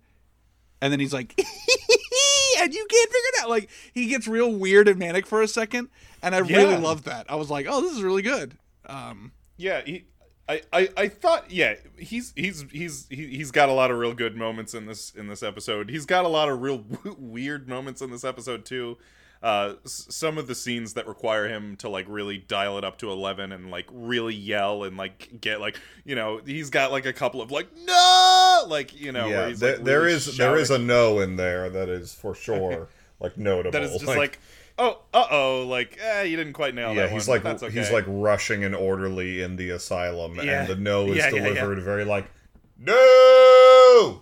and 0.82 0.92
then 0.92 1.00
he's 1.00 1.14
like 1.14 1.34
and 2.60 2.74
you 2.74 2.86
can't 2.90 3.10
figure 3.10 3.30
it 3.36 3.44
out 3.44 3.50
like 3.50 3.70
he 3.94 4.08
gets 4.08 4.28
real 4.28 4.54
weird 4.54 4.88
and 4.88 4.98
manic 5.00 5.26
for 5.26 5.42
a 5.42 5.48
second 5.48 5.90
and 6.22 6.34
i 6.36 6.40
really 6.40 6.72
Yeah. 6.74 6.78
loved 6.78 7.06
that 7.06 7.26
i 7.30 7.36
was 7.36 7.50
like 7.50 7.66
oh 7.70 7.82
this 7.82 7.94
is 7.94 8.04
really 8.04 8.22
good 8.22 8.58
um 8.86 9.32
Yeah, 9.58 9.82
he, 9.86 10.06
I, 10.50 10.62
I, 10.74 10.90
I 10.98 11.08
thought 11.08 11.52
yeah 11.52 11.76
he's 11.98 12.34
he's 12.36 12.66
he's 12.72 13.08
he, 13.10 13.28
he's 13.28 13.52
got 13.52 13.70
a 13.70 13.74
lot 13.74 13.92
of 13.92 13.98
real 14.00 14.14
good 14.14 14.36
moments 14.36 14.74
in 14.74 14.86
this 14.88 15.12
in 15.12 15.28
this 15.28 15.44
episode. 15.44 15.90
He's 15.90 16.06
got 16.06 16.26
a 16.26 16.28
lot 16.28 16.50
of 16.50 16.62
real 16.62 16.84
weird 17.18 17.70
moments 17.70 18.02
in 18.02 18.10
this 18.12 18.24
episode 18.26 18.66
too. 18.66 18.98
Uh, 19.44 19.74
s- 19.86 20.06
some 20.12 20.38
of 20.38 20.46
the 20.48 20.54
scenes 20.54 20.94
that 20.94 21.08
require 21.08 21.48
him 21.48 21.76
to 21.78 21.90
like 21.90 22.06
really 22.08 22.38
dial 22.38 22.78
it 22.78 22.84
up 22.84 22.98
to 23.00 23.10
eleven 23.10 23.52
and 23.52 23.72
like 23.72 23.88
really 23.92 24.36
yell 24.36 24.84
and 24.84 24.98
like 24.98 25.42
get 25.42 25.60
like 25.60 25.80
you 26.06 26.14
know 26.14 26.40
he's 26.46 26.70
got 26.70 26.92
like 26.92 27.08
a 27.08 27.14
couple 27.14 27.42
of 27.42 27.50
like 27.50 27.68
no 27.88 28.64
like 28.68 28.94
you 29.00 29.12
know 29.12 29.28
where 29.28 29.42
yeah, 29.44 29.48
he's, 29.50 29.60
there, 29.60 29.76
like, 29.78 29.84
there 29.86 30.02
really 30.02 30.14
is 30.14 30.38
there 30.38 30.56
is 30.58 30.70
a 30.70 30.78
no 30.78 31.20
in 31.20 31.38
there 31.38 31.72
that 31.72 31.90
is 31.90 32.14
for 32.14 32.36
sure 32.46 32.88
like 33.20 33.36
notable. 33.36 33.72
that 33.72 33.82
is 33.82 33.94
just 33.94 34.06
like, 34.06 34.38
oh 34.78 35.02
uh 35.12 35.26
oh 35.32 35.66
like 35.68 35.98
eh, 36.00 36.22
you 36.22 36.38
didn't 36.38 36.54
quite 36.54 36.76
nail 36.76 36.94
yeah, 36.94 37.02
that 37.08 37.12
he's 37.12 37.28
one, 37.28 37.38
like 37.38 37.44
that's 37.44 37.64
okay. 37.64 37.74
he's 37.80 37.92
like 37.92 38.06
rushing 38.08 38.64
an 38.64 38.76
orderly 38.76 39.42
in 39.42 39.56
the 39.56 39.72
asylum, 39.72 40.36
Yeah. 40.36 40.62
and 40.62 40.68
the 40.70 40.76
no 40.76 41.08
is 41.08 41.18
Yeah, 41.18 41.30
yeah, 41.30 41.36
yeah. 41.36 41.44
delivered 41.54 41.82
very 41.82 42.06
like 42.06 42.30
no. 42.78 44.22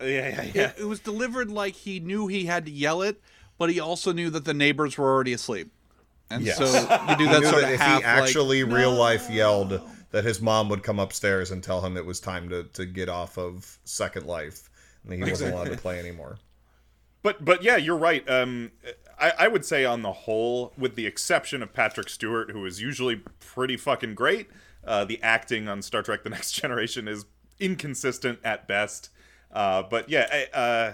yeah 0.00 0.06
yeah 0.06 0.42
yeah 0.54 0.62
it, 0.70 0.74
it 0.80 0.84
was 0.84 1.00
delivered 1.00 1.50
like 1.50 1.74
he 1.74 2.00
knew 2.00 2.26
he 2.28 2.44
had 2.46 2.64
to 2.66 2.70
yell 2.70 3.02
it, 3.02 3.20
but 3.62 3.70
he 3.70 3.78
also 3.78 4.12
knew 4.12 4.28
that 4.28 4.44
the 4.44 4.52
neighbors 4.52 4.98
were 4.98 5.08
already 5.08 5.32
asleep. 5.32 5.70
And 6.30 6.42
Yes. 6.42 6.58
so 6.58 6.64
you 6.64 7.16
do 7.16 7.26
He 7.26 7.30
that 7.32 7.42
sort 7.44 7.60
that 7.62 7.68
of 7.68 7.70
if 7.70 7.80
half 7.80 8.00
he 8.00 8.04
actually 8.04 8.64
like, 8.64 8.74
real 8.76 8.90
life 8.92 9.30
yelled, 9.30 9.80
that 10.10 10.24
his 10.24 10.40
mom 10.40 10.68
would 10.68 10.82
come 10.82 10.98
upstairs 10.98 11.52
and 11.52 11.62
tell 11.62 11.80
him 11.80 11.96
it 11.96 12.04
was 12.04 12.18
time 12.18 12.48
to, 12.48 12.64
to 12.64 12.84
get 12.84 13.08
off 13.08 13.38
of 13.38 13.78
Second 13.84 14.26
Life 14.26 14.68
and 15.04 15.12
he 15.12 15.30
wasn't 15.30 15.54
allowed 15.54 15.68
to 15.70 15.76
play 15.76 16.00
anymore. 16.00 16.38
But 17.22 17.44
but 17.44 17.62
yeah, 17.62 17.76
you're 17.76 17.96
right. 17.96 18.28
Um, 18.28 18.72
I, 19.20 19.32
I 19.38 19.46
would 19.48 19.64
say 19.64 19.84
on 19.84 20.02
the 20.02 20.10
whole, 20.12 20.72
with 20.76 20.96
the 20.96 21.06
exception 21.06 21.62
of 21.62 21.72
Patrick 21.72 22.08
Stewart, 22.08 22.50
who 22.50 22.66
is 22.66 22.82
usually 22.82 23.22
pretty 23.38 23.76
fucking 23.76 24.16
great, 24.16 24.48
uh, 24.84 25.04
the 25.04 25.22
acting 25.22 25.68
on 25.68 25.82
Star 25.82 26.02
Trek: 26.02 26.24
The 26.24 26.30
Next 26.30 26.50
Generation 26.60 27.06
is 27.06 27.26
inconsistent 27.60 28.40
at 28.42 28.66
best. 28.66 29.10
Uh, 29.52 29.82
but 29.84 30.08
yeah, 30.08 30.26
I- 30.32 30.56
uh, 30.58 30.92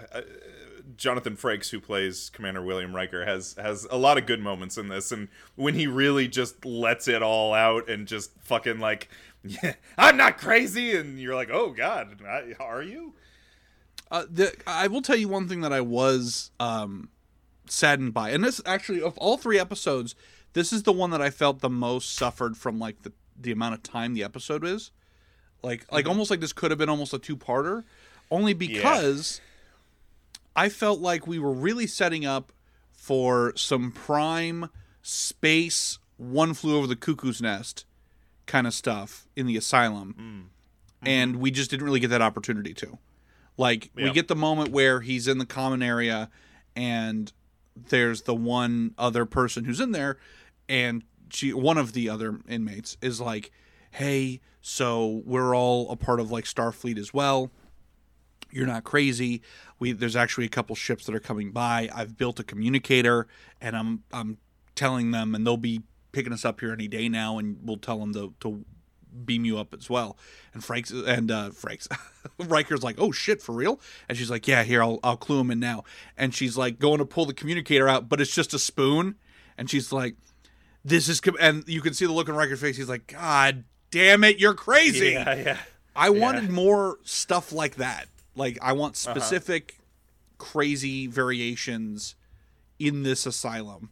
Jonathan 0.96 1.36
Frakes, 1.36 1.70
who 1.70 1.80
plays 1.80 2.30
Commander 2.30 2.62
William 2.62 2.94
Riker, 2.94 3.24
has 3.26 3.54
has 3.60 3.86
a 3.90 3.96
lot 3.98 4.18
of 4.18 4.26
good 4.26 4.40
moments 4.40 4.78
in 4.78 4.88
this, 4.88 5.12
and 5.12 5.28
when 5.56 5.74
he 5.74 5.86
really 5.86 6.28
just 6.28 6.64
lets 6.64 7.08
it 7.08 7.22
all 7.22 7.52
out 7.54 7.88
and 7.88 8.06
just 8.06 8.30
fucking 8.40 8.78
like, 8.78 9.08
yeah, 9.44 9.74
I'm 9.98 10.16
not 10.16 10.38
crazy, 10.38 10.96
and 10.96 11.18
you're 11.18 11.34
like, 11.34 11.50
oh 11.50 11.70
god, 11.70 12.22
I- 12.26 12.54
are 12.60 12.82
you? 12.82 13.14
Uh, 14.10 14.24
the, 14.30 14.54
I 14.66 14.86
will 14.86 15.02
tell 15.02 15.16
you 15.16 15.28
one 15.28 15.48
thing 15.48 15.60
that 15.60 15.72
I 15.72 15.82
was 15.82 16.50
um, 16.58 17.10
saddened 17.66 18.14
by, 18.14 18.30
and 18.30 18.42
this 18.42 18.60
actually 18.64 19.02
of 19.02 19.18
all 19.18 19.36
three 19.36 19.58
episodes, 19.58 20.14
this 20.54 20.72
is 20.72 20.84
the 20.84 20.92
one 20.92 21.10
that 21.10 21.20
I 21.20 21.28
felt 21.30 21.60
the 21.60 21.68
most 21.68 22.14
suffered 22.14 22.56
from 22.56 22.78
like 22.78 23.02
the 23.02 23.12
the 23.40 23.52
amount 23.52 23.74
of 23.74 23.82
time 23.82 24.14
the 24.14 24.24
episode 24.24 24.64
is, 24.64 24.90
like 25.62 25.84
like 25.92 26.08
almost 26.08 26.30
like 26.30 26.40
this 26.40 26.52
could 26.54 26.70
have 26.70 26.78
been 26.78 26.88
almost 26.88 27.12
a 27.12 27.18
two 27.18 27.36
parter, 27.36 27.84
only 28.30 28.54
because 28.54 29.40
I 30.54 30.68
felt 30.68 31.00
like 31.00 31.26
we 31.26 31.38
were 31.38 31.52
really 31.52 31.86
setting 31.86 32.24
up 32.26 32.52
for 32.92 33.52
some 33.56 33.92
prime 33.92 34.70
space 35.02 35.98
one 36.16 36.52
flew 36.52 36.76
over 36.76 36.86
the 36.86 36.96
cuckoo's 36.96 37.40
nest 37.40 37.84
kind 38.46 38.66
of 38.66 38.74
stuff 38.74 39.28
in 39.36 39.46
the 39.46 39.56
asylum. 39.56 40.14
Mm. 40.18 40.24
Mm-hmm. 40.24 41.08
And 41.08 41.36
we 41.36 41.50
just 41.50 41.70
didn't 41.70 41.86
really 41.86 42.00
get 42.00 42.10
that 42.10 42.22
opportunity 42.22 42.74
to. 42.74 42.98
Like 43.56 43.90
we 43.94 44.10
get 44.12 44.28
the 44.28 44.36
moment 44.36 44.70
where 44.70 45.00
he's 45.00 45.26
in 45.26 45.38
the 45.38 45.46
common 45.46 45.82
area 45.82 46.30
and 46.76 47.32
there's 47.76 48.22
the 48.22 48.34
one 48.34 48.94
other 48.96 49.24
person 49.26 49.64
who's 49.64 49.80
in 49.80 49.90
there 49.90 50.18
and 50.68 51.02
she 51.30 51.52
one 51.52 51.76
of 51.76 51.92
the 51.92 52.08
other 52.08 52.40
inmates 52.48 52.96
is 53.02 53.20
like 53.20 53.50
hey 53.92 54.40
so 54.60 55.22
we're 55.24 55.54
all 55.54 55.90
a 55.90 55.96
part 55.96 56.20
of 56.20 56.30
like 56.30 56.44
starfleet 56.44 56.98
as 56.98 57.12
well 57.12 57.50
you're 58.50 58.66
not 58.66 58.84
crazy. 58.84 59.42
We 59.78 59.92
there's 59.92 60.16
actually 60.16 60.46
a 60.46 60.50
couple 60.50 60.74
ships 60.76 61.06
that 61.06 61.14
are 61.14 61.20
coming 61.20 61.50
by. 61.50 61.88
I've 61.94 62.16
built 62.16 62.40
a 62.40 62.44
communicator 62.44 63.26
and 63.60 63.76
i'm 63.76 64.02
i'm 64.12 64.38
telling 64.74 65.10
them 65.10 65.34
and 65.34 65.46
they'll 65.46 65.56
be 65.56 65.82
picking 66.12 66.32
us 66.32 66.44
up 66.44 66.60
here 66.60 66.72
any 66.72 66.88
day 66.88 67.08
now 67.08 67.38
and 67.38 67.58
we'll 67.62 67.76
tell 67.76 67.98
them 67.98 68.14
to, 68.14 68.32
to 68.40 68.64
beam 69.24 69.44
you 69.44 69.58
up 69.58 69.74
as 69.74 69.90
well. 69.90 70.16
And 70.54 70.62
Frakes 70.62 70.92
and 71.06 71.30
uh 71.30 71.50
Frakes 71.50 71.88
riker's 72.38 72.82
like 72.82 72.96
oh 72.98 73.12
shit 73.12 73.42
for 73.42 73.54
real? 73.54 73.80
And 74.08 74.16
she's 74.16 74.30
like 74.30 74.48
yeah 74.48 74.62
here 74.62 74.82
i'll 74.82 75.00
i'll 75.02 75.16
clue 75.16 75.40
him 75.40 75.50
in 75.50 75.60
now. 75.60 75.84
And 76.16 76.34
she's 76.34 76.56
like 76.56 76.78
going 76.78 76.98
to 76.98 77.06
pull 77.06 77.26
the 77.26 77.34
communicator 77.34 77.88
out 77.88 78.08
but 78.08 78.20
it's 78.20 78.34
just 78.34 78.54
a 78.54 78.58
spoon. 78.58 79.16
And 79.56 79.68
she's 79.68 79.92
like 79.92 80.16
this 80.84 81.08
is 81.08 81.20
com-, 81.20 81.36
and 81.40 81.64
you 81.66 81.80
can 81.80 81.92
see 81.92 82.06
the 82.06 82.12
look 82.12 82.28
on 82.28 82.36
Riker's 82.36 82.60
face. 82.60 82.76
He's 82.76 82.88
like 82.88 83.08
god 83.08 83.64
damn 83.90 84.24
it 84.24 84.38
you're 84.38 84.54
crazy. 84.54 85.10
Yeah, 85.10 85.34
yeah. 85.34 85.58
I 85.94 86.10
wanted 86.10 86.48
more 86.48 86.98
stuff 87.02 87.50
like 87.50 87.74
that. 87.76 88.06
Like 88.38 88.58
I 88.62 88.72
want 88.72 88.96
specific 88.96 89.78
crazy 90.38 91.06
variations 91.06 92.14
in 92.78 93.02
this 93.02 93.26
asylum. 93.26 93.90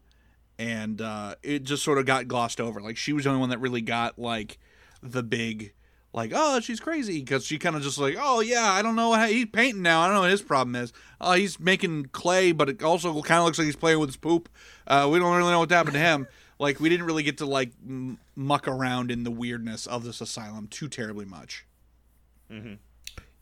And 0.58 1.02
uh, 1.02 1.34
it 1.42 1.64
just 1.64 1.82
sort 1.82 1.98
of 1.98 2.06
got 2.06 2.28
glossed 2.28 2.60
over. 2.60 2.80
Like 2.80 2.96
she 2.96 3.12
was 3.12 3.24
the 3.24 3.30
only 3.30 3.40
one 3.40 3.50
that 3.50 3.58
really 3.58 3.82
got 3.82 4.18
like 4.18 4.58
the 5.02 5.22
big 5.22 5.74
like, 6.14 6.32
oh, 6.34 6.60
she's 6.60 6.80
crazy 6.80 7.20
because 7.20 7.44
she 7.44 7.58
kind 7.58 7.76
of 7.76 7.82
just 7.82 7.98
like, 7.98 8.16
oh 8.18 8.40
yeah, 8.40 8.70
I 8.72 8.80
don't 8.80 8.96
know 8.96 9.12
how 9.12 9.26
he's 9.26 9.44
painting 9.46 9.82
now. 9.82 10.00
I 10.00 10.06
don't 10.06 10.14
know 10.14 10.22
what 10.22 10.30
his 10.30 10.40
problem 10.40 10.74
is. 10.74 10.92
Oh, 11.20 11.32
he's 11.32 11.60
making 11.60 12.06
clay, 12.06 12.52
but 12.52 12.70
it 12.70 12.82
also 12.82 13.12
kind 13.20 13.38
of 13.40 13.44
looks 13.44 13.58
like 13.58 13.66
he's 13.66 13.76
playing 13.76 13.98
with 13.98 14.08
his 14.08 14.16
poop. 14.16 14.48
Uh, 14.86 15.08
we 15.12 15.18
don't 15.18 15.36
really 15.36 15.50
know 15.50 15.58
what 15.58 15.70
happened 15.70 15.94
to 15.94 16.00
him. 16.00 16.26
Like 16.58 16.80
we 16.80 16.88
didn't 16.88 17.04
really 17.04 17.22
get 17.22 17.36
to 17.36 17.44
like 17.44 17.72
m- 17.86 18.18
muck 18.34 18.66
around 18.66 19.10
in 19.10 19.24
the 19.24 19.30
weirdness 19.30 19.86
of 19.86 20.04
this 20.04 20.22
asylum 20.22 20.68
too 20.68 20.88
terribly 20.88 21.26
much. 21.26 21.66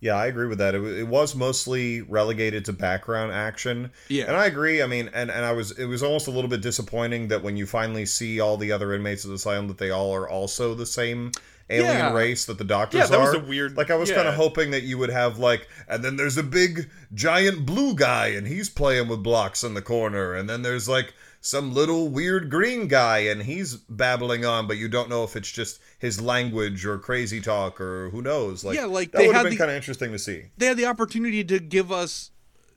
Yeah, 0.05 0.17
I 0.17 0.27
agree 0.27 0.49
with 0.49 0.59
that. 0.59 0.75
It, 0.75 0.85
it 0.99 1.09
was 1.09 1.35
mostly 1.35 2.03
relegated 2.03 2.67
to 2.67 2.75
background 2.75 3.33
action. 3.33 3.91
Yeah. 4.11 4.25
and 4.25 4.37
I 4.37 4.45
agree. 4.45 4.83
I 4.83 4.87
mean, 4.87 5.09
and, 5.15 5.31
and 5.31 5.47
I 5.47 5.53
was 5.53 5.71
it 5.79 5.87
was 5.87 6.03
almost 6.03 6.29
a 6.29 6.31
little 6.31 6.51
bit 6.51 6.61
disappointing 6.61 7.29
that 7.29 7.43
when 7.43 7.57
you 7.57 7.65
finally 7.65 8.05
see 8.05 8.39
all 8.39 8.59
the 8.59 8.71
other 8.71 8.93
inmates 8.93 9.25
of 9.25 9.31
the 9.31 9.37
asylum, 9.37 9.67
that 9.69 9.79
they 9.79 9.89
all 9.91 10.15
are 10.15 10.29
also 10.29 10.75
the 10.75 10.85
same 10.85 11.33
alien 11.71 11.97
Yeah. 11.97 12.13
race 12.13 12.45
that 12.47 12.59
the 12.59 12.65
doctors 12.65 12.99
Yeah, 13.01 13.07
that 13.07 13.19
are. 13.19 13.27
was 13.27 13.35
a 13.35 13.41
weird- 13.41 13.77
Like 13.77 13.91
I 13.91 13.97
was 13.97 14.11
yeah. 14.11 14.17
kind 14.17 14.29
of 14.29 14.35
hoping 14.35 14.71
that 14.73 14.83
you 14.83 14.99
would 14.99 15.11
have 15.11 15.39
like, 15.39 15.69
and 15.89 16.05
then 16.05 16.17
there's 16.17 16.37
a 16.37 16.43
big 16.43 16.91
giant 17.13 17.65
blue 17.67 17.95
guy, 17.95 18.29
and 18.29 18.47
he's 18.47 18.69
playing 18.69 19.09
with 19.09 19.23
blocks 19.23 19.65
in 19.65 19.75
the 19.75 19.83
corner, 19.83 20.35
and 20.35 20.49
then 20.49 20.63
there's 20.63 20.89
like 20.89 21.15
some 21.41 21.75
little 21.75 22.09
weird 22.09 22.51
green 22.51 22.89
guy, 22.89 23.19
and 23.19 23.43
he's 23.43 23.75
babbling 23.77 24.47
on, 24.47 24.67
but 24.67 24.79
you 24.79 24.89
don't 24.89 25.11
know 25.11 25.25
if 25.25 25.37
it's 25.37 25.51
just 25.51 25.79
his 25.99 26.19
language 26.21 26.87
or 26.87 26.99
crazy 26.99 27.41
talk 27.41 27.81
or 27.81 28.09
who 28.11 28.23
knows. 28.23 28.65
Like 28.65 28.77
Yeah, 28.77 28.87
like, 28.87 29.13
that 29.13 29.19
they 29.19 29.27
would 29.27 29.37
have 29.37 29.45
been 29.45 29.57
kind 29.57 29.71
of 29.71 29.77
interesting 29.77 30.11
to 30.13 30.19
see. 30.19 30.47
they 30.57 30.67
had 30.67 30.77
the 30.79 30.87
opportunity 30.87 31.45
to 31.45 31.59
give 31.59 31.93
us 31.93 32.31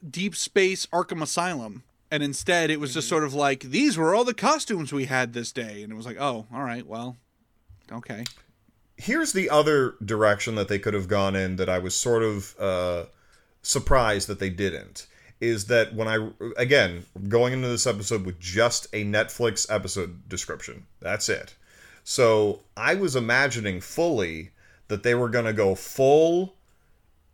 Deep 0.09 0.35
Space 0.35 0.85
Arkham 0.87 1.21
Asylum, 1.21 1.83
and 2.11 2.21
instead 2.21 2.69
it 2.69 2.79
was 2.79 2.93
just 2.93 3.05
mm-hmm. 3.07 3.15
sort 3.15 3.23
of 3.23 3.33
like 3.33 3.61
these 3.61 3.97
were 3.97 4.13
all 4.13 4.23
the 4.25 4.33
costumes 4.33 4.91
we 4.93 5.05
had 5.05 5.31
this 5.33 5.51
day, 5.51 5.81
and 5.81 5.91
it 5.91 5.95
was 5.95 6.05
like, 6.05 6.19
oh, 6.19 6.45
all 6.53 6.61
right, 6.63 6.85
well, 6.85 7.15
okay, 7.91 8.25
here's 8.97 9.33
the 9.33 9.49
other 9.49 9.95
direction 10.03 10.55
that 10.55 10.67
they 10.67 10.79
could 10.79 10.93
have 10.93 11.07
gone 11.07 11.35
in 11.35 11.55
that 11.55 11.69
I 11.69 11.79
was 11.79 11.95
sort 11.95 12.23
of 12.23 12.55
uh, 12.59 13.05
surprised 13.61 14.27
that 14.27 14.39
they 14.39 14.49
didn't. 14.49 15.07
Is 15.39 15.65
that 15.65 15.93
when 15.93 16.07
I 16.07 16.31
again 16.57 17.05
going 17.27 17.53
into 17.53 17.67
this 17.67 17.85
episode 17.85 18.25
with 18.25 18.39
just 18.39 18.87
a 18.93 19.05
Netflix 19.05 19.67
episode 19.69 20.27
description? 20.27 20.87
That's 20.99 21.29
it. 21.29 21.55
So 22.03 22.61
I 22.75 22.95
was 22.95 23.15
imagining 23.15 23.79
fully 23.79 24.51
that 24.87 25.03
they 25.03 25.13
were 25.13 25.29
going 25.29 25.45
to 25.45 25.53
go 25.53 25.75
full 25.75 26.55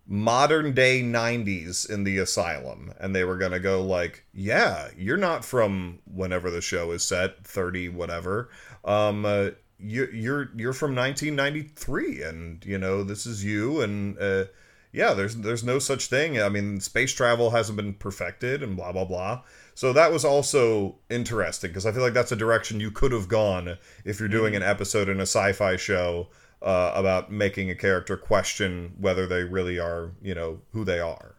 modern 0.06 0.74
day 0.74 1.02
90s 1.02 1.90
in 1.90 2.04
the 2.04 2.18
asylum 2.18 2.94
and 3.00 3.16
they 3.16 3.24
were 3.24 3.38
going 3.38 3.54
to 3.54 3.60
go 3.60 3.82
like 3.82 4.26
yeah 4.34 4.90
you're 4.98 5.16
not 5.16 5.46
from 5.46 5.98
whenever 6.14 6.52
the 6.52 6.60
show 6.60 6.92
is 6.92 7.02
set 7.04 7.46
30 7.46 7.88
whatever 7.88 8.50
um 8.84 9.26
uh, 9.26 9.50
you, 9.84 10.08
you're 10.14 10.50
you're 10.56 10.74
from 10.74 10.96
1993 10.96 12.24
and 12.24 12.66
you 12.66 12.78
know 12.78 13.04
this 13.04 13.26
is 13.26 13.44
you 13.44 13.82
and 13.82 14.18
uh 14.20 14.46
yeah 14.92 15.14
there's 15.14 15.36
there's 15.38 15.64
no 15.64 15.80
such 15.80 16.08
thing. 16.08 16.42
I 16.42 16.50
mean 16.50 16.80
space 16.80 17.12
travel 17.14 17.50
hasn't 17.52 17.76
been 17.76 17.94
perfected 17.94 18.64
and 18.64 18.76
blah 18.76 18.92
blah 18.92 19.06
blah. 19.06 19.42
So 19.76 19.92
that 19.94 20.12
was 20.12 20.24
also 20.24 20.96
interesting 21.10 21.72
because 21.72 21.86
i 21.88 21.92
feel 21.92 22.04
like 22.04 22.14
that's 22.14 22.32
a 22.32 22.36
direction 22.36 22.80
you 22.80 22.92
could 22.92 23.12
have 23.12 23.28
gone 23.28 23.78
if 24.06 24.20
you're 24.20 24.30
doing 24.30 24.56
an 24.56 24.62
episode 24.62 25.10
in 25.10 25.20
a 25.20 25.24
sci-fi 25.24 25.76
show 25.78 26.28
uh, 26.62 26.92
about 26.96 27.32
making 27.32 27.70
a 27.70 27.76
character 27.76 28.16
question 28.16 28.94
whether 29.00 29.28
they 29.28 29.44
really 29.44 29.78
are, 29.80 30.12
you 30.22 30.34
know, 30.34 30.62
who 30.72 30.86
they 30.86 31.00
are. 31.00 31.36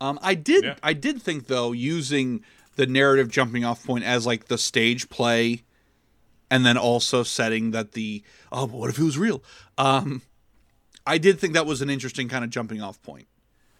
Um, 0.00 0.18
I 0.22 0.34
did 0.34 0.64
Yeah. 0.64 0.76
I 0.82 0.92
did 0.92 1.20
think 1.22 1.46
though 1.46 1.72
using 1.72 2.42
the 2.76 2.86
narrative 2.86 3.30
jumping 3.30 3.64
off 3.64 3.84
point 3.84 4.04
as 4.04 4.26
like 4.26 4.46
the 4.46 4.58
stage 4.58 5.08
play, 5.08 5.62
and 6.50 6.64
then 6.66 6.76
also 6.76 7.22
setting 7.22 7.70
that 7.72 7.92
the 7.92 8.22
oh, 8.52 8.66
but 8.66 8.76
what 8.76 8.90
if 8.90 8.98
it 8.98 9.02
was 9.04 9.18
real? 9.18 9.42
Um, 9.78 10.22
I 11.06 11.18
did 11.18 11.38
think 11.38 11.54
that 11.54 11.66
was 11.66 11.82
an 11.82 11.90
interesting 11.90 12.28
kind 12.28 12.44
of 12.44 12.50
jumping 12.50 12.80
off 12.82 13.00
point, 13.02 13.26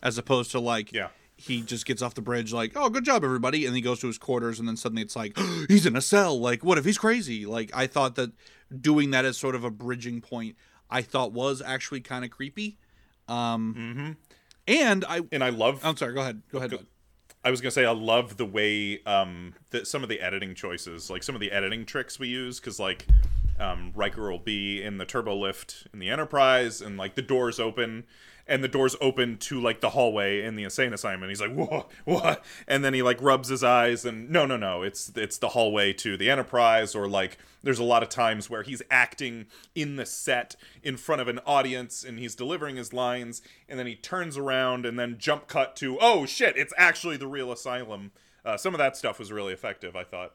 as 0.03 0.19
opposed 0.19 0.51
to 0.53 0.61
like 0.61 0.93
Yeah. 0.93 1.09
he 1.36 1.62
just 1.62 1.86
gets 1.86 2.03
off 2.03 2.15
the 2.15 2.23
bridge 2.23 2.53
like 2.53 2.73
oh 2.77 2.89
good 2.91 3.05
job 3.05 3.24
everybody, 3.24 3.66
and 3.66 3.74
he 3.74 3.81
goes 3.82 4.01
to 4.01 4.07
his 4.07 4.19
quarters, 4.19 4.59
and 4.59 4.69
then 4.69 4.77
suddenly 4.77 5.03
it's 5.03 5.16
like 5.16 5.36
he's 5.69 5.86
in 5.86 5.97
a 5.97 6.01
cell. 6.03 6.39
Like 6.39 6.65
what 6.65 6.78
if 6.78 6.85
he's 6.85 6.99
crazy? 6.99 7.47
Like 7.47 7.70
I 7.74 7.86
thought 7.86 8.15
that 8.16 8.32
doing 8.81 9.11
that 9.12 9.24
as 9.24 9.36
sort 9.39 9.55
of 9.55 9.65
a 9.65 9.70
bridging 9.70 10.20
point, 10.20 10.57
I 10.91 11.03
thought 11.03 11.32
was 11.32 11.62
actually 11.62 12.01
kind 12.01 12.24
of 12.24 12.31
creepy. 12.31 12.78
Um, 13.28 14.16
and 14.69 15.05
I 15.09 15.20
And 15.32 15.43
I 15.45 15.49
love 15.51 15.81
I'm 15.85 15.97
sorry. 15.97 16.15
Go 16.15 16.20
ahead. 16.20 16.43
Go 16.53 16.59
ahead. 16.59 16.70
bud. 16.73 16.86
I 17.45 17.51
was 17.51 17.61
gonna 17.61 17.71
say 17.71 17.85
I 17.85 17.93
love 17.93 18.37
the 18.37 18.47
way 18.47 19.03
um 19.05 19.55
that 19.71 19.87
some 19.87 20.03
of 20.03 20.09
the 20.09 20.21
editing 20.21 20.55
choices, 20.55 21.11
like 21.11 21.23
some 21.23 21.35
of 21.35 21.41
the 21.41 21.53
editing 21.53 21.85
tricks 21.85 22.19
we 22.19 22.29
use, 22.29 22.59
because 22.59 22.81
like 22.81 23.07
um, 23.59 23.93
Riker 23.95 24.31
will 24.31 24.39
be 24.39 24.83
in 24.83 24.99
the 24.99 25.05
turbo 25.05 25.37
lift 25.37 25.87
in 25.93 25.99
the 25.99 26.09
Enterprise, 26.11 26.81
and 26.81 26.97
like 26.97 27.15
the 27.15 27.23
doors 27.23 27.61
open, 27.61 28.05
and 28.47 28.62
the 28.62 28.69
doors 28.69 28.97
open 29.01 29.37
to 29.39 29.61
like 29.61 29.81
the 29.81 29.91
hallway 29.91 30.43
in 30.43 30.57
the 30.57 30.65
insane 30.65 30.93
assignment. 30.93 31.31
He's 31.31 31.41
like, 31.41 31.55
"What? 31.55 31.91
What?" 32.05 32.45
And 32.66 32.85
then 32.85 32.95
he 32.95 33.03
like 33.03 33.21
rubs 33.21 33.49
his 33.49 33.65
eyes, 33.65 34.05
and 34.05 34.31
no, 34.31 34.47
no, 34.47 34.57
no, 34.57 34.83
it's 34.83 35.12
it's 35.16 35.39
the 35.39 35.51
hallway 35.51 35.93
to 35.95 36.16
the 36.16 36.31
Enterprise, 36.31 36.95
or 36.95 37.09
like 37.09 37.39
there's 37.62 37.79
a 37.79 37.85
lot 37.85 38.03
of 38.03 38.09
times 38.09 38.51
where 38.51 38.62
he's 38.62 38.83
acting 38.91 39.47
in 39.75 39.97
the 39.97 40.07
set 40.07 40.57
in 40.83 40.97
front 40.97 41.23
of 41.23 41.29
an 41.29 41.41
audience, 41.47 42.05
and 42.05 42.19
he's 42.19 42.35
delivering 42.35 42.77
his 42.77 42.93
lines, 42.93 43.41
and 43.69 43.79
then 43.79 43.87
he 43.87 43.95
turns 43.95 44.37
around, 44.37 44.85
and 44.85 44.99
then 44.99 45.16
jump 45.19 45.49
cut 45.49 45.75
to, 45.77 45.99
oh 46.01 46.27
shit, 46.27 46.57
it's 46.57 46.75
actually 46.77 47.16
the 47.16 47.27
real 47.27 47.51
asylum. 47.51 48.12
Uh, 48.45 48.57
some 48.59 48.75
of 48.75 48.79
that 48.79 48.97
stuff 48.97 49.19
was 49.19 49.33
really 49.33 49.55
effective, 49.55 49.97
I 49.97 50.05
thought. 50.05 50.33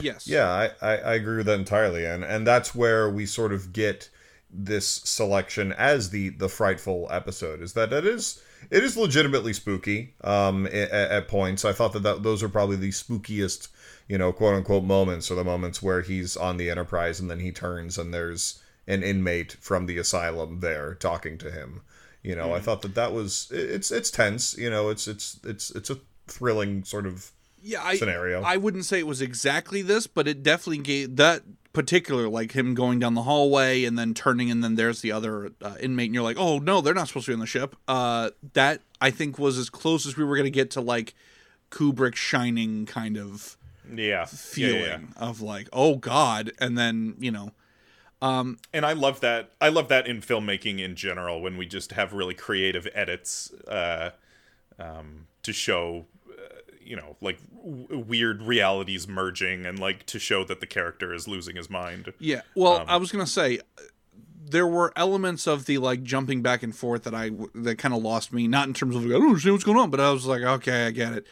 Yes. 0.00 0.26
Yeah, 0.26 0.48
I, 0.48 0.70
I, 0.80 0.96
I 0.96 1.14
agree 1.14 1.36
with 1.36 1.46
that 1.46 1.58
entirely, 1.58 2.06
and 2.06 2.24
and 2.24 2.46
that's 2.46 2.74
where 2.74 3.10
we 3.10 3.26
sort 3.26 3.52
of 3.52 3.74
get 3.74 4.08
this 4.52 4.86
selection 4.86 5.72
as 5.72 6.10
the 6.10 6.30
the 6.30 6.48
frightful 6.48 7.08
episode. 7.10 7.62
Is 7.62 7.72
that 7.74 7.92
it 7.92 8.06
is 8.06 8.42
it 8.70 8.84
is 8.84 8.96
legitimately 8.96 9.52
spooky 9.52 10.14
um 10.22 10.66
at, 10.66 10.90
at 10.90 11.28
points. 11.28 11.64
I 11.64 11.72
thought 11.72 11.92
that, 11.94 12.02
that 12.02 12.22
those 12.22 12.42
are 12.42 12.48
probably 12.48 12.76
the 12.76 12.90
spookiest 12.90 13.68
you 14.08 14.18
know 14.18 14.32
quote 14.32 14.54
unquote 14.54 14.84
moments 14.84 15.30
or 15.30 15.34
the 15.34 15.44
moments 15.44 15.82
where 15.82 16.02
he's 16.02 16.36
on 16.36 16.56
the 16.56 16.70
enterprise 16.70 17.20
and 17.20 17.30
then 17.30 17.40
he 17.40 17.52
turns 17.52 17.98
and 17.98 18.12
there's 18.12 18.60
an 18.86 19.02
inmate 19.02 19.52
from 19.60 19.86
the 19.86 19.98
asylum 19.98 20.60
there 20.60 20.94
talking 20.94 21.38
to 21.38 21.50
him. 21.50 21.82
You 22.22 22.36
know 22.36 22.54
i 22.54 22.60
thought 22.60 22.82
that 22.82 22.94
that 22.94 23.12
was 23.12 23.48
it's 23.50 23.90
it's 23.90 24.08
tense 24.08 24.56
you 24.56 24.70
know 24.70 24.90
it's 24.90 25.08
it's 25.08 25.40
it's 25.42 25.72
it's 25.72 25.90
a 25.90 25.98
thrilling 26.28 26.84
sort 26.84 27.04
of 27.04 27.32
yeah, 27.62 27.82
I, 27.82 27.96
scenario. 27.96 28.42
I 28.42 28.56
wouldn't 28.56 28.84
say 28.84 28.98
it 28.98 29.06
was 29.06 29.22
exactly 29.22 29.82
this, 29.82 30.06
but 30.06 30.26
it 30.26 30.42
definitely 30.42 30.82
gave 30.82 31.16
that 31.16 31.42
particular, 31.72 32.28
like 32.28 32.52
him 32.52 32.74
going 32.74 32.98
down 32.98 33.14
the 33.14 33.22
hallway 33.22 33.84
and 33.84 33.98
then 33.98 34.14
turning, 34.14 34.50
and 34.50 34.62
then 34.62 34.74
there's 34.74 35.00
the 35.00 35.12
other 35.12 35.52
uh, 35.62 35.76
inmate, 35.80 36.06
and 36.06 36.14
you're 36.14 36.22
like, 36.24 36.38
oh 36.38 36.58
no, 36.58 36.80
they're 36.80 36.94
not 36.94 37.08
supposed 37.08 37.26
to 37.26 37.30
be 37.30 37.34
on 37.34 37.40
the 37.40 37.46
ship. 37.46 37.76
Uh, 37.88 38.30
that 38.52 38.80
I 39.00 39.10
think 39.10 39.38
was 39.38 39.58
as 39.58 39.70
close 39.70 40.06
as 40.06 40.16
we 40.16 40.24
were 40.24 40.36
gonna 40.36 40.50
get 40.50 40.70
to 40.72 40.80
like 40.80 41.14
Kubrick 41.70 42.14
Shining 42.14 42.84
kind 42.86 43.16
of 43.16 43.56
Yeah. 43.90 44.26
feeling 44.26 44.80
Yeah, 44.82 44.86
yeah, 44.98 44.98
of 45.16 45.40
like, 45.40 45.68
oh 45.72 45.96
god, 45.96 46.52
and 46.60 46.76
then 46.76 47.14
you 47.18 47.30
know, 47.30 47.52
Um, 48.20 48.58
and 48.72 48.86
I 48.86 48.92
love 48.92 49.18
that. 49.20 49.50
I 49.60 49.68
love 49.68 49.88
that 49.88 50.06
in 50.06 50.20
filmmaking 50.20 50.78
in 50.78 50.94
general 50.94 51.40
when 51.42 51.56
we 51.56 51.66
just 51.66 51.92
have 51.92 52.12
really 52.12 52.34
creative 52.34 52.86
edits 52.94 53.52
uh, 53.66 54.10
um, 54.78 55.26
to 55.42 55.52
show, 55.52 56.06
you 56.84 56.96
know, 56.96 57.16
like 57.20 57.38
w- 57.64 57.98
weird 58.06 58.42
realities 58.42 59.06
merging 59.08 59.66
and 59.66 59.78
like 59.78 60.06
to 60.06 60.18
show 60.18 60.44
that 60.44 60.60
the 60.60 60.66
character 60.66 61.12
is 61.14 61.26
losing 61.28 61.56
his 61.56 61.68
mind. 61.70 62.12
Yeah. 62.18 62.42
Well, 62.54 62.78
Um, 62.78 62.86
I 62.88 62.96
was 62.96 63.10
gonna 63.12 63.26
say 63.26 63.60
there 64.44 64.66
were 64.66 64.92
elements 64.96 65.46
of 65.46 65.66
the 65.66 65.78
like 65.78 66.02
jumping 66.02 66.42
back 66.42 66.62
and 66.62 66.74
forth 66.74 67.04
that 67.04 67.14
I 67.14 67.30
that 67.54 67.78
kind 67.78 67.94
of 67.94 68.02
lost 68.02 68.32
me. 68.32 68.46
Not 68.48 68.68
in 68.68 68.74
terms 68.74 68.94
of 68.96 69.04
like, 69.04 69.14
I 69.14 69.18
don't 69.18 69.28
understand 69.28 69.54
what's 69.54 69.64
going 69.64 69.78
on, 69.78 69.90
but 69.90 70.00
I 70.00 70.10
was 70.10 70.26
like, 70.26 70.42
okay, 70.42 70.86
I 70.86 70.90
get 70.90 71.12
it. 71.12 71.26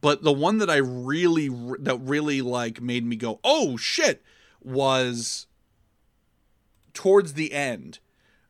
But 0.00 0.22
the 0.22 0.32
one 0.32 0.58
that 0.58 0.70
I 0.70 0.76
really 0.78 1.48
that 1.80 1.98
really 2.00 2.40
like 2.42 2.80
made 2.80 3.04
me 3.04 3.16
go, 3.16 3.38
oh 3.44 3.76
shit, 3.76 4.22
was 4.62 5.46
towards 6.94 7.34
the 7.34 7.52
end 7.52 7.98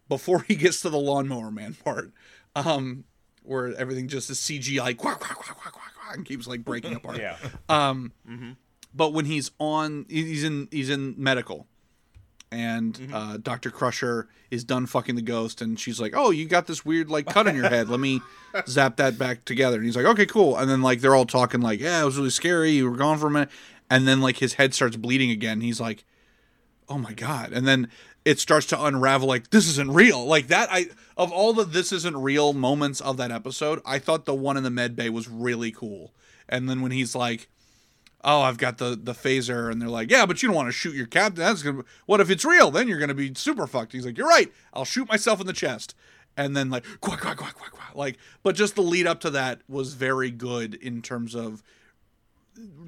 before 0.08 0.42
he 0.42 0.54
gets 0.54 0.80
to 0.82 0.90
the 0.90 0.98
lawnmower 0.98 1.50
man 1.50 1.74
part. 1.84 2.12
Um, 2.54 3.04
where 3.44 3.74
everything 3.76 4.06
just 4.08 4.30
is 4.30 4.38
CGI 4.38 4.96
quack, 4.96 5.18
quack, 5.18 5.34
quack, 5.36 5.56
quack, 5.56 5.58
quack, 5.58 5.72
quack, 5.72 5.81
and 6.16 6.24
keeps 6.24 6.46
like 6.46 6.64
breaking 6.64 6.94
apart. 6.94 7.18
Yeah. 7.18 7.36
Um, 7.68 8.12
but 8.94 9.12
when 9.12 9.24
he's 9.24 9.50
on, 9.58 10.06
he's 10.08 10.44
in 10.44 10.68
he's 10.70 10.90
in 10.90 11.14
medical, 11.16 11.66
and 12.50 13.10
uh, 13.12 13.38
Doctor 13.38 13.70
Crusher 13.70 14.28
is 14.50 14.64
done 14.64 14.84
fucking 14.86 15.14
the 15.14 15.22
ghost, 15.22 15.62
and 15.62 15.80
she's 15.80 16.00
like, 16.00 16.12
"Oh, 16.14 16.30
you 16.30 16.46
got 16.46 16.66
this 16.66 16.84
weird 16.84 17.08
like 17.10 17.26
cut 17.26 17.48
on 17.48 17.56
your 17.56 17.68
head. 17.68 17.88
Let 17.88 18.00
me 18.00 18.20
zap 18.68 18.96
that 18.96 19.18
back 19.18 19.44
together." 19.44 19.76
And 19.76 19.86
he's 19.86 19.96
like, 19.96 20.04
"Okay, 20.04 20.26
cool." 20.26 20.56
And 20.56 20.68
then 20.70 20.82
like 20.82 21.00
they're 21.00 21.14
all 21.14 21.24
talking 21.24 21.60
like, 21.60 21.80
"Yeah, 21.80 22.02
it 22.02 22.04
was 22.04 22.16
really 22.18 22.30
scary. 22.30 22.72
You 22.72 22.90
were 22.90 22.96
gone 22.96 23.18
for 23.18 23.28
a 23.28 23.30
minute," 23.30 23.50
and 23.88 24.06
then 24.06 24.20
like 24.20 24.36
his 24.36 24.54
head 24.54 24.74
starts 24.74 24.96
bleeding 24.96 25.30
again. 25.30 25.62
He's 25.62 25.80
like, 25.80 26.04
"Oh 26.88 26.98
my 26.98 27.14
god!" 27.14 27.52
And 27.52 27.66
then 27.66 27.88
it 28.24 28.38
starts 28.38 28.66
to 28.66 28.84
unravel. 28.84 29.28
Like 29.28 29.50
this 29.50 29.68
isn't 29.68 29.92
real. 29.92 30.24
Like 30.24 30.48
that. 30.48 30.68
I 30.70 30.88
of 31.16 31.32
all 31.32 31.52
the 31.52 31.64
this 31.64 31.92
isn't 31.92 32.16
real 32.16 32.52
moments 32.52 33.00
of 33.00 33.16
that 33.18 33.30
episode, 33.30 33.80
I 33.84 33.98
thought 33.98 34.24
the 34.24 34.34
one 34.34 34.56
in 34.56 34.62
the 34.62 34.70
med 34.70 34.96
bay 34.96 35.10
was 35.10 35.28
really 35.28 35.70
cool. 35.70 36.12
And 36.48 36.68
then 36.68 36.80
when 36.80 36.92
he's 36.92 37.14
like 37.14 37.48
oh, 38.24 38.42
I've 38.42 38.58
got 38.58 38.78
the 38.78 38.98
the 39.00 39.12
phaser, 39.12 39.70
and 39.70 39.80
they're 39.80 39.88
like, 39.88 40.10
yeah, 40.10 40.26
but 40.26 40.42
you 40.42 40.48
don't 40.48 40.56
want 40.56 40.68
to 40.68 40.72
shoot 40.72 40.94
your 40.94 41.06
captain. 41.06 41.44
That's 41.44 41.62
gonna. 41.62 41.82
What 42.06 42.20
if 42.20 42.30
it's 42.30 42.44
real? 42.44 42.70
Then 42.70 42.88
you're 42.88 42.98
gonna 42.98 43.14
be 43.14 43.34
super 43.34 43.66
fucked. 43.66 43.92
He's 43.92 44.06
like, 44.06 44.16
you're 44.16 44.28
right. 44.28 44.52
I'll 44.72 44.84
shoot 44.84 45.08
myself 45.08 45.40
in 45.40 45.46
the 45.46 45.52
chest, 45.52 45.94
and 46.36 46.56
then 46.56 46.70
like 46.70 46.84
quack 47.00 47.20
quack 47.20 47.36
quack 47.36 47.54
quack 47.54 47.72
quack. 47.72 47.94
Like, 47.94 48.18
but 48.42 48.54
just 48.54 48.74
the 48.74 48.82
lead 48.82 49.06
up 49.06 49.20
to 49.20 49.30
that 49.30 49.60
was 49.68 49.94
very 49.94 50.30
good 50.30 50.74
in 50.74 51.02
terms 51.02 51.34
of 51.34 51.62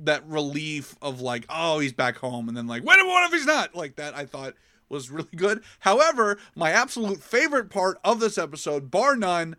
that 0.04 0.26
relief 0.26 0.94
of 1.00 1.20
like, 1.20 1.46
oh, 1.48 1.78
he's 1.78 1.92
back 1.92 2.16
home, 2.18 2.48
and 2.48 2.56
then 2.56 2.66
like, 2.66 2.84
what 2.84 2.98
if 2.98 3.32
he's 3.32 3.46
not? 3.46 3.74
Like 3.74 3.96
that, 3.96 4.16
I 4.16 4.26
thought 4.26 4.54
was 4.94 5.10
really 5.10 5.28
good. 5.36 5.62
However, 5.80 6.38
my 6.56 6.70
absolute 6.70 7.22
favorite 7.22 7.68
part 7.68 7.98
of 8.04 8.20
this 8.20 8.38
episode, 8.38 8.90
bar 8.90 9.16
none, 9.16 9.56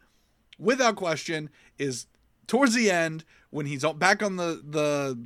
without 0.58 0.96
question, 0.96 1.50
is 1.78 2.08
towards 2.48 2.74
the 2.74 2.90
end 2.90 3.24
when 3.52 3.68
he's 3.68 3.86
back 3.98 4.24
on 4.24 4.38
the 4.38 4.62
the 4.68 5.20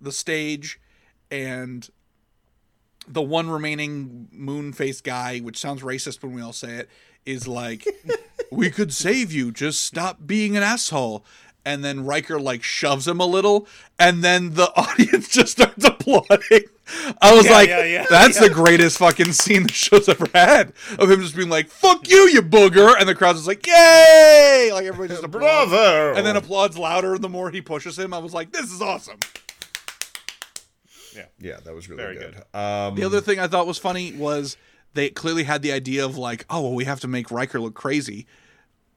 the 0.00 0.12
stage 0.12 0.80
and 1.30 1.88
the 3.08 3.22
one 3.22 3.50
remaining 3.50 4.28
moon 4.32 4.72
faced 4.72 5.04
guy, 5.04 5.38
which 5.38 5.58
sounds 5.58 5.82
racist 5.82 6.22
when 6.22 6.32
we 6.32 6.42
all 6.42 6.52
say 6.52 6.72
it, 6.74 6.90
is 7.24 7.46
like, 7.46 7.86
We 8.50 8.70
could 8.70 8.92
save 8.92 9.32
you, 9.32 9.50
just 9.52 9.84
stop 9.84 10.26
being 10.26 10.56
an 10.56 10.62
asshole. 10.62 11.24
And 11.64 11.84
then 11.84 12.04
Riker 12.04 12.38
like 12.40 12.62
shoves 12.62 13.08
him 13.08 13.20
a 13.20 13.26
little, 13.26 13.66
and 13.98 14.22
then 14.22 14.54
the 14.54 14.70
audience 14.76 15.28
just 15.28 15.52
starts 15.52 15.84
applauding. 15.84 16.64
I 17.20 17.34
was 17.34 17.46
Yeah, 17.46 17.52
like, 17.52 17.68
yeah, 17.68 17.84
yeah, 17.84 18.06
"That's 18.10 18.38
the 18.38 18.48
greatest 18.50 18.98
fucking 18.98 19.32
scene 19.32 19.64
the 19.64 19.72
show's 19.72 20.08
ever 20.08 20.26
had." 20.32 20.72
Of 20.98 21.10
him 21.10 21.20
just 21.20 21.34
being 21.36 21.48
like, 21.48 21.68
"Fuck 21.68 22.08
you, 22.08 22.28
you 22.28 22.42
booger," 22.42 22.94
and 22.98 23.08
the 23.08 23.14
crowd's 23.14 23.38
just 23.40 23.48
like, 23.48 23.66
"Yay!" 23.66 24.70
Like 24.72 24.84
everybody 24.84 25.08
just 25.08 25.24
applauds. 25.24 25.70
Bravo! 25.70 26.14
and 26.16 26.24
then 26.26 26.36
applauds 26.36 26.78
louder 26.78 27.18
the 27.18 27.28
more 27.28 27.50
he 27.50 27.60
pushes 27.60 27.98
him. 27.98 28.14
I 28.14 28.18
was 28.18 28.32
like, 28.34 28.52
"This 28.52 28.70
is 28.72 28.80
awesome." 28.80 29.18
yeah, 31.14 31.24
Yeah, 31.40 31.56
that 31.64 31.74
was 31.74 31.88
really 31.88 32.02
Very 32.02 32.16
good. 32.18 32.34
good. 32.52 32.58
Um, 32.58 32.94
The 32.94 33.04
other 33.04 33.20
thing 33.20 33.38
I 33.38 33.46
thought 33.48 33.66
was 33.66 33.78
funny 33.78 34.12
was 34.12 34.56
they 34.94 35.08
clearly 35.10 35.44
had 35.44 35.62
the 35.62 35.72
idea 35.72 36.04
of 36.04 36.16
like, 36.16 36.44
oh, 36.50 36.62
well, 36.62 36.74
we 36.74 36.84
have 36.84 37.00
to 37.00 37.08
make 37.08 37.30
Riker 37.30 37.58
look 37.60 37.74
crazy. 37.74 38.26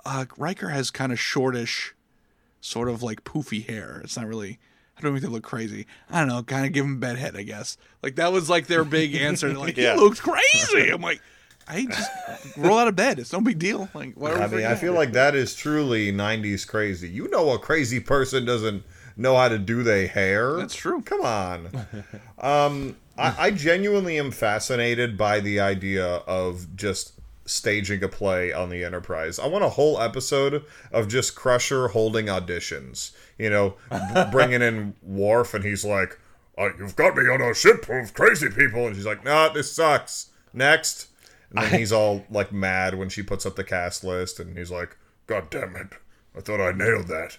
Uh, 0.05 0.25
Riker 0.37 0.69
has 0.69 0.91
kind 0.91 1.11
of 1.11 1.19
shortish, 1.19 1.93
sort 2.61 2.89
of 2.89 3.01
like 3.03 3.23
poofy 3.23 3.65
hair. 3.65 4.01
It's 4.03 4.15
not 4.17 4.27
really. 4.27 4.59
I 4.99 5.03
don't 5.03 5.13
make 5.13 5.23
it 5.23 5.29
look 5.29 5.43
crazy. 5.43 5.87
I 6.11 6.19
don't 6.19 6.27
know. 6.27 6.43
Kind 6.43 6.65
of 6.65 6.73
give 6.73 6.85
him 6.85 6.99
bedhead, 6.99 7.35
I 7.37 7.43
guess. 7.43 7.77
Like 8.03 8.15
that 8.15 8.31
was 8.31 8.49
like 8.49 8.67
their 8.67 8.83
big 8.83 9.15
answer. 9.15 9.53
Like 9.57 9.77
Yeah. 9.77 9.95
he 9.95 9.99
looks 10.01 10.19
crazy. 10.19 10.89
I'm 10.89 11.01
like, 11.01 11.21
I 11.67 11.85
just 11.85 12.11
roll 12.57 12.77
out 12.79 12.87
of 12.87 12.95
bed. 12.95 13.19
It's 13.19 13.31
no 13.31 13.41
big 13.41 13.59
deal. 13.59 13.89
Like 13.93 14.15
whatever. 14.15 14.55
I 14.55 14.57
mean, 14.59 14.65
I 14.67 14.75
feel 14.75 14.93
like 14.93 15.13
that 15.13 15.35
is 15.35 15.55
truly 15.55 16.11
'90s 16.11 16.67
crazy. 16.67 17.07
You 17.09 17.27
know, 17.29 17.51
a 17.51 17.59
crazy 17.59 17.99
person 17.99 18.43
doesn't 18.45 18.83
know 19.15 19.35
how 19.37 19.49
to 19.49 19.59
do 19.59 19.83
their 19.83 20.07
hair. 20.07 20.55
That's 20.57 20.75
true. 20.75 21.01
Come 21.01 21.21
on. 21.21 21.69
um, 22.39 22.95
I, 23.17 23.35
I 23.47 23.51
genuinely 23.51 24.17
am 24.17 24.31
fascinated 24.31 25.17
by 25.17 25.41
the 25.41 25.59
idea 25.59 26.05
of 26.07 26.75
just 26.75 27.18
staging 27.49 28.03
a 28.03 28.07
play 28.07 28.53
on 28.53 28.69
the 28.69 28.83
Enterprise. 28.83 29.39
I 29.39 29.47
want 29.47 29.63
a 29.63 29.69
whole 29.69 30.01
episode 30.01 30.63
of 30.91 31.07
just 31.07 31.35
Crusher 31.35 31.89
holding 31.89 32.27
auditions. 32.27 33.11
You 33.37 33.49
know, 33.49 33.75
bringing 34.31 34.61
in 34.61 34.95
Worf, 35.01 35.53
and 35.53 35.63
he's 35.63 35.83
like, 35.83 36.19
oh, 36.57 36.71
"You've 36.77 36.95
got 36.95 37.15
me 37.15 37.23
on 37.29 37.41
a 37.41 37.53
ship 37.53 37.89
of 37.89 38.13
crazy 38.13 38.49
people," 38.49 38.87
and 38.87 38.95
she's 38.95 39.05
like, 39.05 39.23
"Nah, 39.23 39.49
this 39.49 39.71
sucks." 39.71 40.27
Next. 40.53 41.07
And 41.51 41.65
then 41.65 41.79
he's 41.79 41.91
all 41.91 42.25
like 42.29 42.51
mad 42.51 42.95
when 42.95 43.09
she 43.09 43.23
puts 43.23 43.45
up 43.45 43.55
the 43.55 43.63
cast 43.63 44.03
list, 44.03 44.39
and 44.39 44.57
he's 44.57 44.71
like, 44.71 44.95
"God 45.25 45.49
damn 45.49 45.75
it! 45.75 45.93
I 46.35 46.41
thought 46.41 46.61
I 46.61 46.71
nailed 46.71 47.07
that." 47.07 47.37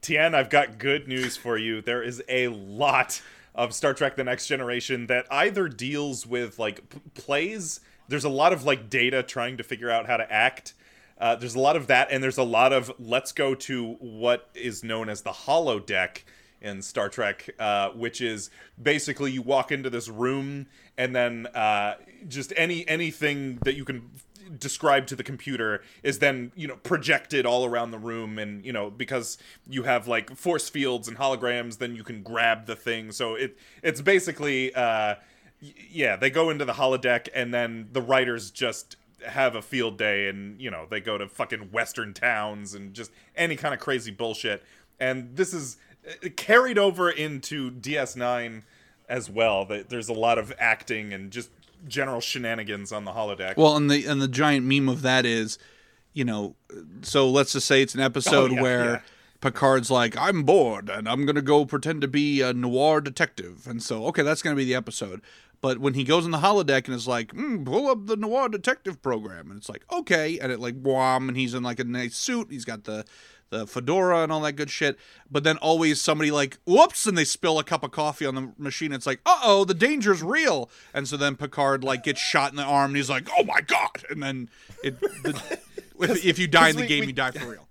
Tien, 0.00 0.34
I've 0.34 0.50
got 0.50 0.78
good 0.78 1.08
news 1.08 1.36
for 1.36 1.56
you. 1.56 1.80
There 1.80 2.02
is 2.02 2.22
a 2.28 2.48
lot 2.48 3.20
of 3.54 3.74
Star 3.74 3.94
Trek 3.94 4.16
The 4.16 4.24
Next 4.24 4.46
Generation 4.46 5.06
that 5.08 5.26
either 5.30 5.68
deals 5.68 6.26
with 6.26 6.58
like 6.58 6.88
p- 6.88 7.00
plays, 7.14 7.80
there's 8.08 8.24
a 8.24 8.28
lot 8.28 8.52
of 8.52 8.64
like 8.64 8.90
data 8.90 9.22
trying 9.22 9.56
to 9.58 9.62
figure 9.62 9.90
out 9.90 10.06
how 10.06 10.16
to 10.16 10.30
act. 10.32 10.74
Uh, 11.18 11.34
there's 11.34 11.54
a 11.54 11.60
lot 11.60 11.76
of 11.76 11.88
that, 11.88 12.08
and 12.10 12.22
there's 12.22 12.38
a 12.38 12.44
lot 12.44 12.72
of 12.72 12.92
let's 12.98 13.32
go 13.32 13.54
to 13.54 13.94
what 14.00 14.48
is 14.54 14.84
known 14.84 15.08
as 15.08 15.22
the 15.22 15.32
holodeck 15.32 16.22
in 16.60 16.82
Star 16.82 17.08
Trek, 17.08 17.50
uh, 17.58 17.90
which 17.90 18.20
is 18.20 18.50
basically 18.80 19.32
you 19.32 19.42
walk 19.42 19.70
into 19.70 19.90
this 19.90 20.08
room 20.08 20.66
and 20.96 21.14
then 21.14 21.46
uh, 21.54 21.94
just 22.26 22.52
any 22.56 22.86
anything 22.88 23.58
that 23.64 23.76
you 23.76 23.84
can 23.84 24.10
describe 24.58 25.06
to 25.06 25.14
the 25.14 25.22
computer 25.22 25.82
is 26.02 26.18
then 26.20 26.50
you 26.56 26.66
know 26.66 26.76
projected 26.76 27.44
all 27.44 27.66
around 27.66 27.90
the 27.90 27.98
room 27.98 28.38
and 28.38 28.64
you 28.64 28.72
know 28.72 28.90
because 28.90 29.36
you 29.68 29.82
have 29.82 30.08
like 30.08 30.34
force 30.34 30.70
fields 30.70 31.06
and 31.06 31.18
holograms 31.18 31.76
then 31.78 31.94
you 31.94 32.02
can 32.02 32.22
grab 32.22 32.64
the 32.64 32.74
thing 32.74 33.12
so 33.12 33.34
it 33.34 33.58
it's 33.82 34.00
basically 34.00 34.74
uh 34.74 35.14
yeah 35.60 36.16
they 36.16 36.30
go 36.30 36.50
into 36.50 36.64
the 36.64 36.74
holodeck 36.74 37.28
and 37.34 37.52
then 37.52 37.88
the 37.92 38.02
writers 38.02 38.50
just 38.50 38.96
have 39.26 39.54
a 39.56 39.62
field 39.62 39.98
day 39.98 40.28
and 40.28 40.60
you 40.60 40.70
know 40.70 40.86
they 40.90 41.00
go 41.00 41.18
to 41.18 41.28
fucking 41.28 41.70
western 41.72 42.14
towns 42.14 42.74
and 42.74 42.94
just 42.94 43.10
any 43.36 43.56
kind 43.56 43.74
of 43.74 43.80
crazy 43.80 44.10
bullshit 44.12 44.62
and 45.00 45.36
this 45.36 45.52
is 45.52 45.76
uh, 46.08 46.28
carried 46.36 46.78
over 46.78 47.10
into 47.10 47.70
DS9 47.72 48.62
as 49.08 49.28
well 49.30 49.64
that 49.64 49.88
there's 49.88 50.08
a 50.08 50.12
lot 50.12 50.38
of 50.38 50.52
acting 50.58 51.12
and 51.12 51.30
just 51.32 51.50
general 51.86 52.20
shenanigans 52.20 52.92
on 52.92 53.04
the 53.04 53.12
holodeck 53.12 53.56
Well, 53.56 53.76
and 53.76 53.90
the 53.90 54.04
and 54.06 54.20
the 54.22 54.28
giant 54.28 54.66
meme 54.66 54.88
of 54.88 55.02
that 55.02 55.24
is, 55.24 55.58
you 56.12 56.24
know, 56.24 56.54
so 57.02 57.28
let's 57.30 57.52
just 57.52 57.66
say 57.66 57.82
it's 57.82 57.94
an 57.94 58.00
episode 58.00 58.50
Oh, 58.50 58.54
yeah, 58.54 58.62
where 58.62 58.84
yeah. 58.84 59.00
Picard's 59.40 59.90
like, 59.90 60.16
I'm 60.16 60.42
bored 60.42 60.90
and 60.90 61.08
I'm 61.08 61.24
gonna 61.24 61.42
go 61.42 61.64
pretend 61.64 62.00
to 62.02 62.08
be 62.08 62.40
a 62.42 62.52
noir 62.52 63.00
detective, 63.00 63.66
and 63.66 63.82
so 63.82 64.06
okay, 64.06 64.22
that's 64.22 64.42
gonna 64.42 64.56
be 64.56 64.64
the 64.64 64.74
episode. 64.74 65.22
But 65.60 65.78
when 65.78 65.94
he 65.94 66.04
goes 66.04 66.24
in 66.24 66.30
the 66.30 66.38
holodeck 66.38 66.86
and 66.86 66.94
is 66.94 67.08
like, 67.08 67.32
mm, 67.34 67.64
pull 67.64 67.88
up 67.88 68.06
the 68.06 68.16
noir 68.16 68.48
detective 68.48 69.02
program, 69.02 69.50
and 69.50 69.58
it's 69.58 69.68
like, 69.68 69.84
okay, 69.92 70.38
and 70.38 70.52
it 70.52 70.60
like 70.60 70.76
wham, 70.80 71.28
and 71.28 71.36
he's 71.36 71.54
in 71.54 71.62
like 71.62 71.80
a 71.80 71.84
nice 71.84 72.16
suit, 72.16 72.48
he's 72.50 72.64
got 72.64 72.84
the 72.84 73.04
the 73.50 73.66
fedora 73.66 74.22
and 74.22 74.30
all 74.30 74.40
that 74.42 74.52
good 74.52 74.70
shit. 74.70 74.98
But 75.30 75.42
then 75.42 75.56
always 75.56 76.00
somebody 76.02 76.30
like, 76.30 76.58
whoops, 76.66 77.06
and 77.06 77.16
they 77.16 77.24
spill 77.24 77.58
a 77.58 77.64
cup 77.64 77.82
of 77.82 77.90
coffee 77.92 78.26
on 78.26 78.34
the 78.34 78.52
machine. 78.58 78.92
It's 78.92 79.06
like, 79.06 79.20
uh 79.24 79.40
oh, 79.42 79.64
the 79.64 79.72
danger's 79.74 80.22
real. 80.22 80.68
And 80.92 81.08
so 81.08 81.16
then 81.16 81.34
Picard 81.34 81.82
like 81.82 82.04
gets 82.04 82.20
shot 82.20 82.50
in 82.50 82.56
the 82.56 82.62
arm, 82.62 82.90
and 82.90 82.96
he's 82.96 83.08
like, 83.10 83.26
oh 83.38 83.44
my 83.44 83.60
god. 83.62 84.04
And 84.10 84.22
then 84.22 84.50
it, 84.84 85.00
the, 85.00 85.58
if, 86.00 86.24
if 86.26 86.38
you 86.38 86.46
die 86.46 86.68
in 86.68 86.76
the 86.76 86.82
we- 86.82 86.88
game, 86.88 87.00
we- 87.00 87.06
you 87.08 87.12
die 87.14 87.30
for 87.30 87.46
real. 87.48 87.67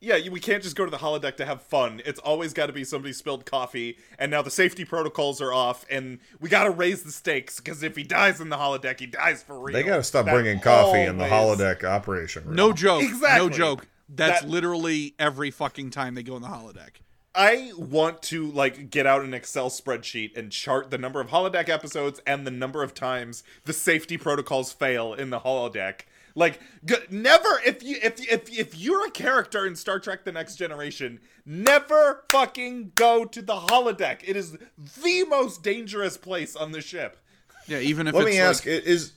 Yeah, 0.00 0.28
we 0.30 0.38
can't 0.38 0.62
just 0.62 0.76
go 0.76 0.84
to 0.84 0.90
the 0.90 0.98
holodeck 0.98 1.36
to 1.38 1.44
have 1.46 1.60
fun. 1.62 2.00
It's 2.04 2.20
always 2.20 2.52
got 2.52 2.66
to 2.66 2.72
be 2.72 2.84
somebody 2.84 3.12
spilled 3.12 3.44
coffee, 3.44 3.98
and 4.18 4.30
now 4.30 4.42
the 4.42 4.50
safety 4.50 4.84
protocols 4.84 5.40
are 5.40 5.52
off, 5.52 5.84
and 5.90 6.20
we 6.40 6.48
got 6.48 6.64
to 6.64 6.70
raise 6.70 7.02
the 7.02 7.10
stakes 7.10 7.58
because 7.58 7.82
if 7.82 7.96
he 7.96 8.04
dies 8.04 8.40
in 8.40 8.48
the 8.48 8.56
holodeck, 8.56 9.00
he 9.00 9.06
dies 9.06 9.42
for 9.42 9.58
real. 9.58 9.72
They 9.74 9.82
got 9.82 9.96
to 9.96 10.04
stop 10.04 10.26
That 10.26 10.34
bringing 10.34 10.60
coffee 10.60 11.00
in 11.02 11.18
the 11.18 11.24
holodeck 11.24 11.82
operation. 11.82 12.44
room. 12.44 12.54
No 12.54 12.72
joke. 12.72 13.02
Exactly. 13.02 13.48
No 13.48 13.52
joke. 13.52 13.88
That's 14.08 14.42
That- 14.42 14.48
literally 14.48 15.14
every 15.18 15.50
fucking 15.50 15.90
time 15.90 16.14
they 16.14 16.22
go 16.22 16.36
in 16.36 16.42
the 16.42 16.48
holodeck. 16.48 17.00
I 17.34 17.72
want 17.76 18.22
to 18.24 18.50
like 18.50 18.90
get 18.90 19.06
out 19.06 19.22
an 19.22 19.34
Excel 19.34 19.68
spreadsheet 19.68 20.36
and 20.36 20.50
chart 20.50 20.90
the 20.90 20.98
number 20.98 21.20
of 21.20 21.28
holodeck 21.28 21.68
episodes 21.68 22.20
and 22.26 22.46
the 22.46 22.50
number 22.50 22.82
of 22.82 22.94
times 22.94 23.44
the 23.64 23.72
safety 23.72 24.16
protocols 24.16 24.72
fail 24.72 25.12
in 25.12 25.30
the 25.30 25.40
holodeck. 25.40 26.00
Like 26.34 26.60
g- 26.84 26.94
never 27.10 27.60
if 27.66 27.82
you 27.82 27.96
if 28.02 28.20
if 28.30 28.50
if 28.56 28.76
you're 28.78 29.06
a 29.06 29.10
character 29.10 29.66
in 29.66 29.74
Star 29.76 29.98
Trek 29.98 30.24
the 30.24 30.32
Next 30.32 30.56
Generation, 30.56 31.20
never 31.44 32.24
fucking 32.30 32.92
go 32.94 33.24
to 33.24 33.42
the 33.42 33.54
holodeck. 33.54 34.18
It 34.24 34.36
is 34.36 34.52
the 34.52 35.24
most 35.28 35.62
dangerous 35.62 36.16
place 36.16 36.54
on 36.54 36.72
the 36.72 36.80
ship. 36.80 37.18
Yeah, 37.66 37.78
even 37.80 38.06
if 38.06 38.14
Let 38.14 38.26
it's 38.26 38.36
me 38.36 38.40
like- 38.40 38.48
ask: 38.50 38.66
is 38.66 39.12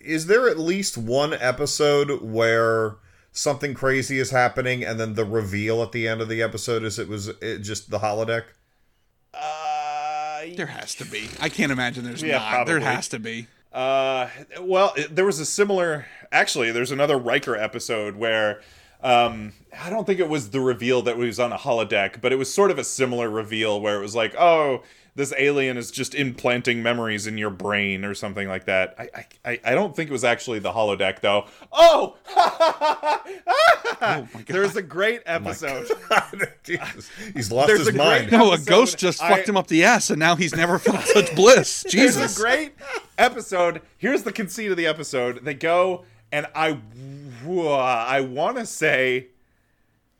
is 0.00 0.26
there 0.26 0.48
at 0.48 0.58
least 0.58 0.96
one 0.98 1.32
episode 1.34 2.22
where 2.22 2.96
something 3.30 3.74
crazy 3.74 4.18
is 4.18 4.30
happening, 4.30 4.84
and 4.84 4.98
then 4.98 5.14
the 5.14 5.24
reveal 5.24 5.82
at 5.82 5.92
the 5.92 6.08
end 6.08 6.20
of 6.20 6.28
the 6.28 6.42
episode 6.42 6.82
is 6.84 6.98
it 6.98 7.08
was 7.08 7.28
it 7.28 7.58
just 7.58 7.90
the 7.90 7.98
holodeck? 8.00 8.44
Uh 9.34 10.44
there 10.56 10.66
has 10.66 10.94
to 10.96 11.04
be. 11.04 11.28
I 11.40 11.48
can't 11.48 11.70
imagine 11.72 12.04
there's 12.04 12.22
Yeah, 12.22 12.38
not. 12.38 12.66
There 12.66 12.80
has 12.80 13.08
to 13.08 13.18
be. 13.18 13.46
Uh, 13.72 14.28
well, 14.60 14.94
there 15.10 15.24
was 15.24 15.40
a 15.40 15.46
similar. 15.46 16.06
Actually, 16.30 16.72
there's 16.72 16.90
another 16.90 17.16
Riker 17.18 17.56
episode 17.56 18.16
where, 18.16 18.60
um, 19.02 19.52
I 19.78 19.90
don't 19.90 20.06
think 20.06 20.20
it 20.20 20.28
was 20.28 20.50
the 20.50 20.60
reveal 20.60 21.02
that 21.02 21.16
was 21.16 21.40
on 21.40 21.52
a 21.52 21.58
holodeck, 21.58 22.20
but 22.20 22.32
it 22.32 22.36
was 22.36 22.52
sort 22.52 22.70
of 22.70 22.78
a 22.78 22.84
similar 22.84 23.28
reveal 23.30 23.80
where 23.80 23.96
it 23.96 24.00
was 24.02 24.14
like, 24.14 24.34
oh, 24.38 24.82
this 25.14 25.34
alien 25.36 25.76
is 25.76 25.90
just 25.90 26.14
implanting 26.14 26.82
memories 26.82 27.26
in 27.26 27.36
your 27.36 27.50
brain 27.50 28.04
or 28.04 28.14
something 28.14 28.48
like 28.48 28.64
that. 28.64 28.94
I, 28.98 29.08
I, 29.14 29.26
I- 29.44 29.60
I 29.64 29.74
don't 29.74 29.94
think 29.94 30.08
it 30.08 30.12
was 30.12 30.24
actually 30.24 30.58
the 30.58 30.72
holodeck 30.72 31.20
though. 31.20 31.46
Oh, 31.70 32.16
oh, 32.36 33.22
oh 33.26 33.26
my 34.00 34.26
god. 34.32 34.46
there's 34.46 34.76
a 34.76 34.82
great 34.82 35.20
episode. 35.26 35.88
Jesus, 36.64 37.10
he's 37.34 37.52
lost 37.52 37.68
There's 37.68 37.86
his 37.86 37.94
mind. 37.94 38.32
No, 38.32 38.52
a 38.52 38.58
ghost 38.58 38.98
just 38.98 39.22
I- 39.22 39.28
fucked 39.30 39.48
him 39.48 39.56
up 39.56 39.66
the 39.66 39.84
ass, 39.84 40.10
and 40.10 40.18
now 40.18 40.36
he's 40.36 40.54
never 40.54 40.78
felt 40.78 41.04
such 41.04 41.34
bliss. 41.34 41.84
Jesus, 41.88 41.92
there's 41.92 42.14
Jesus. 42.16 42.38
a 42.38 42.40
great 42.42 42.72
episode. 43.18 43.82
Here's 43.98 44.22
the 44.22 44.32
conceit 44.32 44.70
of 44.70 44.76
the 44.76 44.86
episode. 44.86 45.44
They 45.44 45.54
go 45.54 46.04
and 46.30 46.46
I, 46.54 46.78
I 47.46 48.20
want 48.22 48.56
to 48.56 48.64
say, 48.66 49.26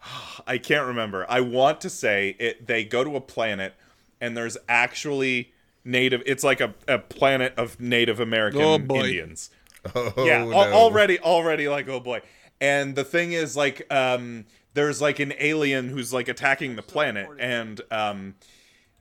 I 0.47 0.59
can't 0.59 0.86
remember. 0.86 1.24
I 1.28 1.40
want 1.40 1.81
to 1.82 1.90
say 1.90 2.36
it. 2.39 2.66
They 2.66 2.85
go 2.85 3.02
to 3.05 3.16
a 3.16 3.20
planet 3.20 3.74
and 4.22 4.34
there's 4.34 4.56
actually 4.68 5.52
native. 5.84 6.22
It's 6.24 6.42
like 6.44 6.60
a, 6.62 6.74
a 6.88 6.98
planet 6.98 7.52
of 7.58 7.78
Native 7.78 8.20
American 8.20 8.62
Oh, 8.62 8.78
boy. 8.78 9.00
Indians. 9.04 9.50
Oh, 9.94 10.12
yeah, 10.24 10.38
al- 10.42 10.48
no. 10.48 10.56
already, 10.72 11.18
already 11.18 11.68
like 11.68 11.88
oh 11.88 12.00
boy. 12.00 12.22
And 12.60 12.94
the 12.94 13.04
thing 13.04 13.32
is, 13.32 13.56
like, 13.56 13.92
um, 13.92 14.46
there's 14.74 15.02
like 15.02 15.18
an 15.18 15.34
alien 15.40 15.88
who's 15.88 16.12
like 16.12 16.28
attacking 16.28 16.76
the 16.76 16.82
planet, 16.82 17.28
and 17.40 17.80
um, 17.90 18.36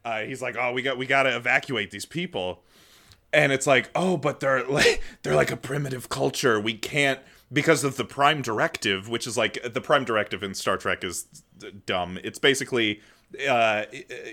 uh, 0.04 0.22
he's 0.22 0.42
like, 0.42 0.56
oh, 0.60 0.74
we 0.74 0.82
got 0.82 0.98
we 0.98 1.06
got 1.06 1.24
to 1.24 1.36
evacuate 1.36 1.92
these 1.92 2.06
people 2.06 2.64
and 3.34 3.54
it's 3.54 3.66
like 3.66 3.90
oh 3.96 4.18
but 4.18 4.42
they're 4.42 4.62
like 4.68 5.02
they're 5.24 5.36
like 5.36 5.52
a 5.52 5.56
primitive 5.56 6.10
culture 6.10 6.60
we 6.60 6.74
can't 6.74 7.18
because 7.54 7.86
of 7.86 7.96
the 7.96 8.04
prime 8.04 8.42
directive 8.42 9.08
which 9.08 9.26
is 9.26 9.38
like 9.38 9.58
the 9.74 9.80
prime 9.80 10.04
directive 10.04 10.44
in 10.44 10.54
star 10.54 10.76
trek 10.76 11.02
is 11.02 11.24
d- 11.58 11.72
dumb 11.86 12.20
it's 12.26 12.38
basically 12.40 13.00
uh 13.50 13.86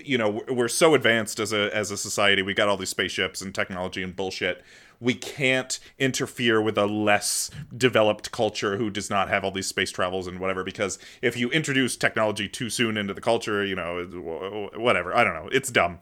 you 0.03 0.17
know 0.17 0.43
we're 0.49 0.67
so 0.67 0.93
advanced 0.93 1.39
as 1.39 1.53
a 1.53 1.75
as 1.75 1.91
a 1.91 1.97
society. 1.97 2.41
We 2.41 2.53
got 2.53 2.67
all 2.67 2.77
these 2.77 2.89
spaceships 2.89 3.41
and 3.41 3.53
technology 3.53 4.03
and 4.03 4.15
bullshit. 4.15 4.63
We 4.99 5.13
can't 5.13 5.79
interfere 5.97 6.61
with 6.61 6.77
a 6.77 6.85
less 6.85 7.49
developed 7.75 8.31
culture 8.31 8.75
who 8.75 8.89
does 8.89 9.09
not 9.09 9.29
have 9.29 9.45
all 9.45 9.51
these 9.51 9.67
space 9.67 9.91
travels 9.91 10.27
and 10.27 10.39
whatever 10.39 10.63
because 10.63 10.99
if 11.21 11.37
you 11.37 11.49
introduce 11.51 11.95
technology 11.95 12.49
too 12.49 12.69
soon 12.69 12.97
into 12.97 13.13
the 13.13 13.21
culture 13.21 13.65
you 13.65 13.75
know 13.75 14.69
whatever. 14.75 15.15
I 15.15 15.23
don't 15.23 15.33
know. 15.33 15.49
It's 15.51 15.71
dumb. 15.71 15.99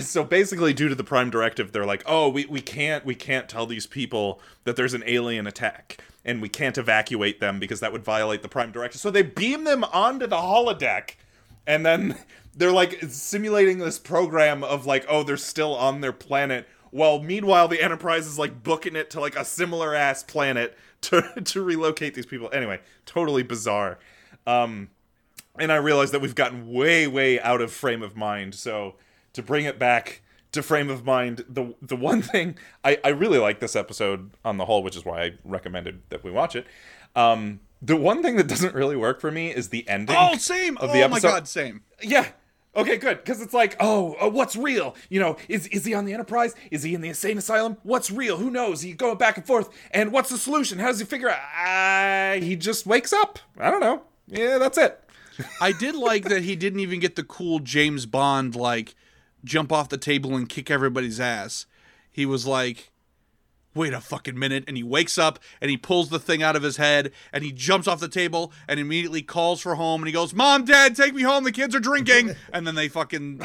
So 0.00 0.24
basically 0.24 0.72
due 0.72 0.88
to 0.88 0.94
the 0.94 1.04
prime 1.04 1.30
directive 1.30 1.72
they're 1.72 1.84
like 1.84 2.02
oh 2.06 2.28
we, 2.28 2.46
we 2.46 2.60
can't 2.60 3.04
we 3.04 3.14
can't 3.14 3.48
tell 3.48 3.66
these 3.66 3.86
people 3.86 4.40
that 4.64 4.76
there's 4.76 4.94
an 4.94 5.04
alien 5.06 5.46
attack 5.46 5.98
and 6.24 6.40
we 6.40 6.48
can't 6.48 6.78
evacuate 6.78 7.40
them 7.40 7.60
because 7.60 7.80
that 7.80 7.92
would 7.92 8.02
violate 8.02 8.42
the 8.42 8.48
prime 8.48 8.72
directive. 8.72 9.00
So 9.00 9.10
they 9.10 9.22
beam 9.22 9.64
them 9.64 9.84
onto 9.84 10.26
the 10.26 10.36
holodeck 10.36 11.16
and 11.66 11.84
then 11.84 12.16
they're 12.54 12.72
like 12.72 13.02
simulating 13.08 13.78
this 13.78 13.98
program 13.98 14.62
of 14.64 14.86
like 14.86 15.04
oh 15.08 15.22
they're 15.22 15.36
still 15.36 15.74
on 15.74 16.00
their 16.00 16.12
planet 16.12 16.68
while 16.90 17.20
meanwhile 17.20 17.66
the 17.68 17.82
enterprise 17.82 18.26
is 18.26 18.38
like 18.38 18.62
booking 18.62 18.96
it 18.96 19.10
to 19.10 19.20
like 19.20 19.36
a 19.36 19.44
similar 19.44 19.94
ass 19.94 20.22
planet 20.22 20.76
to 21.00 21.22
to 21.44 21.62
relocate 21.62 22.14
these 22.14 22.26
people 22.26 22.48
anyway 22.52 22.80
totally 23.04 23.42
bizarre 23.42 23.98
um 24.46 24.88
and 25.58 25.70
I 25.70 25.76
realize 25.76 26.10
that 26.10 26.20
we've 26.20 26.34
gotten 26.34 26.72
way, 26.72 27.06
way 27.06 27.40
out 27.40 27.60
of 27.60 27.72
frame 27.72 28.02
of 28.02 28.16
mind. 28.16 28.54
So 28.54 28.94
to 29.34 29.42
bring 29.42 29.64
it 29.64 29.78
back 29.78 30.22
to 30.52 30.62
frame 30.62 30.90
of 30.90 31.04
mind, 31.04 31.44
the 31.48 31.74
the 31.80 31.96
one 31.96 32.22
thing 32.22 32.56
I, 32.82 32.98
I 33.04 33.08
really 33.08 33.38
like 33.38 33.60
this 33.60 33.76
episode 33.76 34.30
on 34.44 34.56
the 34.56 34.64
whole, 34.64 34.82
which 34.82 34.96
is 34.96 35.04
why 35.04 35.22
I 35.22 35.32
recommended 35.44 36.02
that 36.10 36.24
we 36.24 36.30
watch 36.30 36.56
it. 36.56 36.66
Um, 37.16 37.60
the 37.84 37.96
one 37.96 38.22
thing 38.22 38.36
that 38.36 38.46
doesn't 38.46 38.74
really 38.74 38.96
work 38.96 39.20
for 39.20 39.30
me 39.30 39.54
is 39.54 39.68
the 39.68 39.88
ending. 39.88 40.16
Oh, 40.18 40.36
same. 40.36 40.76
Of 40.78 40.90
oh 40.90 40.92
the 40.92 41.00
my 41.00 41.16
episode. 41.16 41.28
god, 41.28 41.48
same. 41.48 41.82
Yeah. 42.02 42.26
Okay, 42.76 42.96
good. 42.96 43.18
Because 43.18 43.40
it's 43.40 43.54
like, 43.54 43.76
oh, 43.78 44.16
uh, 44.20 44.28
what's 44.28 44.56
real? 44.56 44.96
You 45.08 45.20
know, 45.20 45.36
is 45.48 45.68
is 45.68 45.84
he 45.84 45.94
on 45.94 46.06
the 46.06 46.12
Enterprise? 46.12 46.54
Is 46.70 46.82
he 46.82 46.94
in 46.94 47.02
the 47.02 47.08
insane 47.08 47.38
asylum? 47.38 47.76
What's 47.84 48.10
real? 48.10 48.36
Who 48.38 48.50
knows? 48.50 48.80
He 48.82 48.92
going 48.92 49.16
back 49.16 49.36
and 49.36 49.46
forth. 49.46 49.68
And 49.92 50.10
what's 50.10 50.30
the 50.30 50.38
solution? 50.38 50.78
How 50.80 50.88
does 50.88 50.98
he 50.98 51.04
figure 51.04 51.30
out? 51.30 52.36
Uh, 52.36 52.40
he 52.40 52.56
just 52.56 52.86
wakes 52.86 53.12
up. 53.12 53.38
I 53.58 53.70
don't 53.70 53.80
know. 53.80 54.02
Yeah, 54.26 54.58
that's 54.58 54.78
it. 54.78 55.00
I 55.60 55.72
did 55.72 55.94
like 55.94 56.24
that 56.24 56.42
he 56.42 56.56
didn't 56.56 56.80
even 56.80 57.00
get 57.00 57.16
the 57.16 57.22
cool 57.24 57.58
James 57.60 58.06
Bond 58.06 58.56
like 58.56 58.94
jump 59.44 59.70
off 59.72 59.88
the 59.88 59.98
table 59.98 60.34
and 60.34 60.48
kick 60.48 60.70
everybody's 60.70 61.20
ass. 61.20 61.66
He 62.10 62.26
was 62.26 62.46
like, 62.46 62.90
wait 63.74 63.92
a 63.92 64.00
fucking 64.00 64.38
minute, 64.38 64.64
and 64.66 64.76
he 64.76 64.82
wakes 64.82 65.18
up 65.18 65.38
and 65.60 65.70
he 65.70 65.76
pulls 65.76 66.08
the 66.08 66.18
thing 66.18 66.42
out 66.42 66.56
of 66.56 66.62
his 66.62 66.76
head 66.76 67.12
and 67.32 67.44
he 67.44 67.52
jumps 67.52 67.88
off 67.88 68.00
the 68.00 68.08
table 68.08 68.52
and 68.68 68.78
immediately 68.78 69.22
calls 69.22 69.60
for 69.60 69.74
home 69.74 70.00
and 70.00 70.06
he 70.06 70.12
goes, 70.12 70.32
"Mom, 70.34 70.64
Dad, 70.64 70.94
take 70.96 71.14
me 71.14 71.22
home. 71.22 71.44
The 71.44 71.52
kids 71.52 71.74
are 71.74 71.80
drinking." 71.80 72.34
and 72.52 72.66
then 72.66 72.74
they 72.74 72.88
fucking 72.88 73.40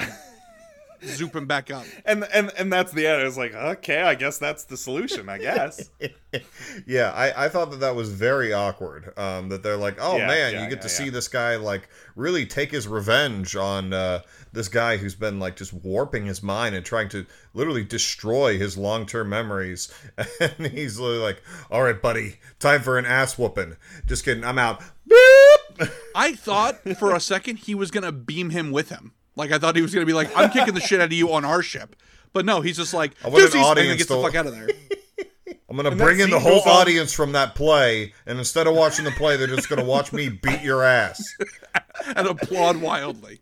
zoop 1.05 1.35
him 1.35 1.45
back 1.47 1.71
up. 1.71 1.85
and 2.05 2.25
and 2.33 2.51
and 2.57 2.71
that's 2.71 2.91
the 2.91 3.07
end. 3.07 3.21
It's 3.21 3.37
like, 3.37 3.53
okay, 3.53 4.01
I 4.01 4.15
guess 4.15 4.37
that's 4.37 4.63
the 4.65 4.77
solution. 4.77 5.29
I 5.29 5.37
guess. 5.37 5.89
Yeah, 6.85 7.11
I, 7.11 7.45
I 7.45 7.49
thought 7.49 7.71
that 7.71 7.79
that 7.79 7.95
was 7.95 8.11
very 8.11 8.53
awkward. 8.53 9.17
Um, 9.17 9.49
that 9.49 9.63
they're 9.63 9.77
like, 9.77 9.97
oh 9.99 10.17
Yeah, 10.17 10.27
man, 10.27 10.53
yeah, 10.53 10.63
you 10.63 10.69
get 10.69 10.77
yeah, 10.77 10.81
to 10.83 10.87
yeah. 10.87 10.93
see 10.93 11.09
this 11.09 11.27
guy 11.27 11.55
like 11.55 11.89
really 12.15 12.45
take 12.45 12.69
his 12.71 12.87
revenge 12.87 13.55
on 13.55 13.93
uh, 13.93 14.21
this 14.53 14.67
guy 14.67 14.97
who's 14.97 15.15
been 15.15 15.39
like 15.39 15.55
just 15.55 15.73
warping 15.73 16.27
his 16.27 16.43
mind 16.43 16.75
and 16.75 16.85
trying 16.85 17.09
to 17.09 17.25
literally 17.55 17.83
destroy 17.83 18.59
his 18.59 18.77
long 18.77 19.07
term 19.07 19.29
memories. 19.29 19.91
And 20.39 20.67
he's 20.67 20.99
literally 20.99 21.23
like, 21.23 21.41
all 21.71 21.83
right, 21.83 21.99
buddy, 21.99 22.35
time 22.59 22.81
for 22.81 22.97
an 22.99 23.05
ass 23.05 23.37
whooping. 23.37 23.75
Just 24.05 24.23
kidding, 24.23 24.43
I'm 24.43 24.59
out. 24.59 24.81
Beep! 25.07 25.89
I 26.15 26.33
thought 26.33 26.79
for 26.97 27.15
a 27.15 27.19
second 27.19 27.57
he 27.57 27.73
was 27.73 27.89
gonna 27.89 28.11
beam 28.11 28.51
him 28.51 28.71
with 28.71 28.89
him. 28.89 29.13
Like 29.39 29.51
I 29.53 29.57
thought 29.57 29.75
he 29.75 29.81
was 29.81 29.93
gonna 29.93 30.05
be 30.05 30.13
like, 30.13 30.29
"I'm 30.35 30.49
kicking 30.51 30.73
the 30.73 30.81
shit 30.81 30.99
out 30.99 31.05
of 31.05 31.13
you 31.13 31.31
on 31.33 31.45
our 31.45 31.61
ship," 31.63 31.95
but 32.33 32.45
no, 32.45 32.59
he's 32.61 32.75
just 32.77 32.93
like, 32.93 33.13
I 33.23 33.29
want 33.29 33.37
an 33.37 33.41
"Deuces," 33.51 33.55
and 33.55 33.63
then 33.63 33.71
audience 33.71 33.97
gets 33.97 34.09
the 34.09 34.15
to- 34.17 34.21
fuck 34.21 34.35
out 34.35 34.45
of 34.47 34.51
there. 34.53 34.67
I'm 35.69 35.75
gonna 35.77 35.89
And 35.91 35.99
that 35.99 36.03
bring 36.03 36.19
in 36.19 36.29
the 36.29 36.39
scene 36.39 36.41
whole 36.51 36.59
goes 36.63 36.67
on- 36.67 36.81
audience 36.81 37.13
from 37.13 37.31
that 37.31 37.55
play, 37.55 38.13
and 38.25 38.37
instead 38.37 38.67
of 38.67 38.75
watching 38.75 39.05
the 39.05 39.11
play, 39.11 39.37
they're 39.37 39.47
just 39.47 39.69
gonna 39.69 39.83
watch 39.85 40.11
me 40.11 40.27
beat 40.29 40.61
your 40.61 40.83
ass. 40.83 41.23
and 42.15 42.27
applaud 42.27 42.77
wildly. 42.77 43.39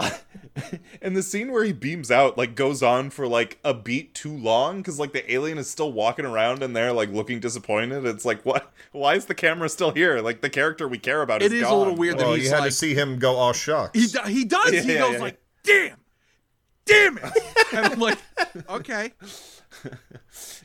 And 0.00 0.14
and 1.02 1.16
the 1.16 1.22
scene 1.22 1.52
where 1.52 1.64
he 1.64 1.72
beams 1.72 2.10
out 2.10 2.38
like 2.38 2.54
goes 2.54 2.82
on 2.82 3.10
for 3.10 3.26
like 3.26 3.58
a 3.62 3.74
beat 3.74 4.14
too 4.14 4.34
long 4.34 4.78
because 4.78 4.98
like 4.98 5.12
the 5.12 5.30
alien 5.32 5.58
is 5.58 5.68
still 5.68 5.92
walking 5.92 6.24
around 6.24 6.62
and 6.62 6.74
they're 6.74 6.92
like 6.92 7.10
looking 7.10 7.40
disappointed. 7.40 8.04
It's 8.06 8.24
like 8.24 8.44
what? 8.44 8.72
Why 8.92 9.14
is 9.14 9.26
the 9.26 9.34
camera 9.34 9.68
still 9.68 9.90
here? 9.92 10.20
Like 10.20 10.40
the 10.40 10.50
character 10.50 10.88
we 10.88 10.98
care 10.98 11.22
about 11.22 11.42
It 11.42 11.52
is 11.52 11.62
is 11.62 11.68
a 11.68 11.74
little 11.74 11.94
weird 11.94 12.18
that 12.18 12.24
Well, 12.26 12.34
he's 12.34 12.44
you 12.44 12.50
had 12.50 12.60
like 12.60 12.70
to 12.70 12.76
see 12.76 12.94
him 12.94 13.18
go, 13.18 13.34
all 13.36 13.52
shucks." 13.52 13.98
he 13.98 14.06
do- 14.06 14.28
he 14.28 14.44
does. 14.44 14.70
he 14.70 14.92
Yeah, 14.94 14.98
goes 14.98 15.14
yeah. 15.14 15.20
like, 15.20 15.40
"Damn, 15.62 15.96
damn 16.86 17.18
it," 17.18 17.24
and 17.74 17.86
I'm 17.86 17.98
like, 18.00 18.18
"Okay." 18.68 19.12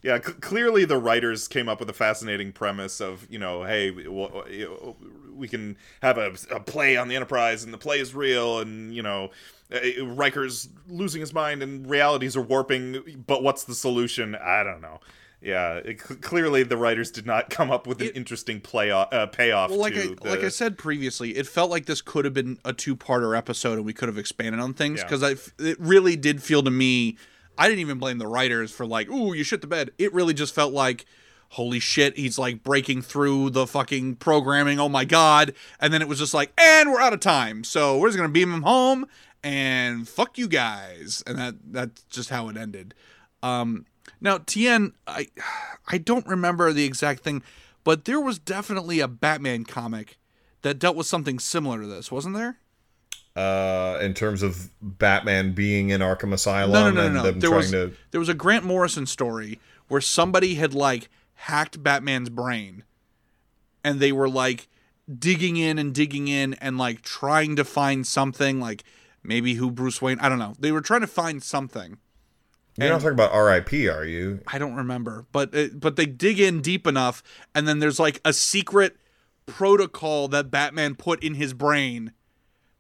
Yeah, 0.04 0.20
c- 0.20 0.34
clearly 0.34 0.86
the 0.86 0.98
writers 0.98 1.48
came 1.48 1.70
up 1.70 1.80
with 1.80 1.90
a 1.90 1.94
fascinating 1.94 2.52
premise 2.54 3.00
of 3.00 3.28
you 3.30 3.38
know, 3.38 3.64
hey, 3.64 3.92
we, 3.92 4.04
w- 4.06 4.44
you 4.50 4.66
know, 4.66 4.98
we 5.34 5.48
can 5.48 5.78
have 6.02 6.18
a, 6.18 6.34
a 6.52 6.60
play 6.60 6.98
on 6.98 7.08
the 7.08 7.16
Enterprise, 7.16 7.64
and 7.64 7.74
the 7.74 7.78
play 7.78 8.00
is 8.00 8.14
real, 8.16 8.60
and 8.60 8.94
you 8.94 9.02
know, 9.02 9.32
uh, 9.74 10.06
Riker's 10.06 10.70
losing 10.88 11.22
his 11.22 11.34
mind, 11.34 11.64
and 11.64 11.90
realities 11.90 12.36
are 12.36 12.42
warping. 12.42 13.24
But 13.28 13.44
what's 13.44 13.64
the 13.64 13.76
solution? 13.76 14.36
I 14.36 14.64
don't 14.64 14.82
know. 14.82 15.00
Yeah, 15.44 15.78
it, 15.78 15.98
clearly 15.98 16.62
the 16.62 16.78
writers 16.78 17.10
did 17.10 17.26
not 17.26 17.50
come 17.50 17.72
up 17.72 17.88
with 17.88 18.00
an 18.00 18.08
It- 18.10 18.16
interesting 18.16 18.62
play 18.62 18.92
uh, 18.92 19.26
payoff. 19.28 19.72
Well, 19.72 19.80
like 19.80 19.96
to 19.96 20.02
I 20.02 20.06
the, 20.14 20.30
like 20.30 20.44
I 20.44 20.50
said 20.50 20.78
previously, 20.78 21.36
it 21.36 21.48
felt 21.48 21.72
like 21.72 21.88
this 21.88 22.02
could 22.02 22.26
have 22.26 22.34
been 22.36 22.60
a 22.64 22.74
two-parter 22.74 23.36
episode, 23.36 23.78
and 23.78 23.86
we 23.86 23.94
could 23.94 24.08
have 24.08 24.20
expanded 24.20 24.62
on 24.62 24.76
things 24.76 25.02
because 25.02 25.24
f- 25.24 25.54
it 25.58 25.80
really 25.80 26.16
did 26.16 26.44
feel 26.44 26.62
to 26.62 26.70
me. 26.70 27.18
I 27.58 27.68
didn't 27.68 27.80
even 27.80 27.98
blame 27.98 28.20
the 28.20 28.28
writers 28.28 28.72
for 28.72 28.86
like, 28.86 29.10
"Ooh, 29.10 29.34
you 29.34 29.44
shit 29.44 29.62
the 29.62 29.68
bed." 29.68 29.92
It 29.98 30.14
really 30.14 30.34
just 30.36 30.54
felt 30.54 30.74
like, 30.74 31.06
"Holy 31.52 31.80
shit!" 31.80 32.18
He's 32.18 32.38
like 32.38 32.64
breaking 32.64 33.02
through 33.04 33.52
the 33.52 33.66
fucking 33.68 34.16
programming. 34.18 34.80
Oh 34.80 34.90
my 34.90 35.06
god! 35.06 35.54
And 35.80 35.94
then 35.94 36.02
it 36.02 36.08
was 36.08 36.20
just 36.20 36.34
like, 36.34 36.52
"And 36.60 36.92
we're 36.92 37.00
out 37.02 37.14
of 37.14 37.20
time, 37.20 37.64
so 37.64 37.98
we're 37.98 38.10
just 38.10 38.18
gonna 38.18 38.30
beam 38.30 38.52
him 38.54 38.64
home." 38.64 39.06
And 39.44 40.08
fuck 40.08 40.38
you 40.38 40.48
guys, 40.48 41.24
and 41.26 41.38
that 41.38 41.56
that's 41.72 42.04
just 42.10 42.30
how 42.30 42.50
it 42.50 42.58
ended. 42.58 42.94
Um, 43.42 43.86
now, 44.20 44.38
Tien, 44.38 44.94
I 45.08 45.28
I 45.88 45.98
don't 45.98 46.28
remember 46.28 46.72
the 46.74 46.86
exact 46.86 47.24
thing, 47.24 47.42
but 47.84 48.06
there 48.06 48.20
was 48.20 48.38
definitely 48.38 49.00
a 49.00 49.08
Batman 49.08 49.64
comic 49.64 50.18
that 50.62 50.78
dealt 50.78 50.96
with 50.96 51.08
something 51.08 51.40
similar 51.40 51.82
to 51.82 51.88
this, 51.88 52.12
wasn't 52.12 52.36
there? 52.36 52.58
uh, 53.36 53.98
in 54.02 54.14
terms 54.14 54.44
of 54.44 54.70
Batman 54.82 55.54
being 55.54 55.90
in 55.90 56.02
Arkham 56.02 56.34
Asylum 56.34 56.72
No, 56.74 56.90
no, 56.90 56.92
no, 56.92 57.06
and 57.06 57.16
no. 57.16 57.22
no. 57.24 57.32
them 57.32 57.40
There 57.40 57.50
trying 57.50 57.58
was 57.62 57.72
to. 57.72 57.94
there 58.12 58.20
was 58.20 58.30
a 58.30 58.34
Grant 58.34 58.66
Morrison 58.66 59.06
story 59.06 59.58
where 59.88 60.02
somebody 60.02 60.56
had 60.56 60.74
like 60.74 61.10
hacked 61.42 61.82
Batman's 61.82 62.30
brain, 62.30 62.84
and 63.84 64.00
they 64.00 64.12
were 64.12 64.30
like 64.30 64.68
digging 65.18 65.58
in 65.58 65.80
and 65.80 65.94
digging 65.94 66.28
in 66.28 66.54
and 66.56 66.78
like 66.78 67.02
trying 67.02 67.56
to 67.56 67.66
find 67.66 68.06
something, 68.06 68.60
like 68.60 68.84
maybe 69.24 69.56
who 69.56 69.72
Bruce 69.72 70.02
Wayne. 70.02 70.20
I 70.20 70.30
don't 70.30 70.40
know. 70.40 70.54
They 70.60 70.72
were 70.72 70.82
trying 70.82 71.02
to 71.02 71.08
find 71.08 71.42
something. 71.42 71.98
You're 72.78 72.90
not 72.90 73.02
talking 73.02 73.14
about 73.14 73.34
R.I.P., 73.34 73.90
are 73.90 74.06
you? 74.06 74.40
I 74.48 74.58
don't 74.58 74.76
remember, 74.76 75.26
but 75.32 75.54
it, 75.54 75.80
but 75.80 75.98
they 75.98 76.06
dig 76.06 76.40
in 76.40 76.62
deep 76.62 76.88
enough, 76.88 77.22
and 77.54 77.68
then 77.68 77.80
there's 77.80 78.00
like 78.00 78.22
a 78.24 78.34
secret 78.34 78.98
protocol 79.46 80.28
that 80.30 80.52
Batman 80.52 80.96
put 80.96 81.22
in 81.24 81.34
his 81.34 81.54
brain 81.54 82.14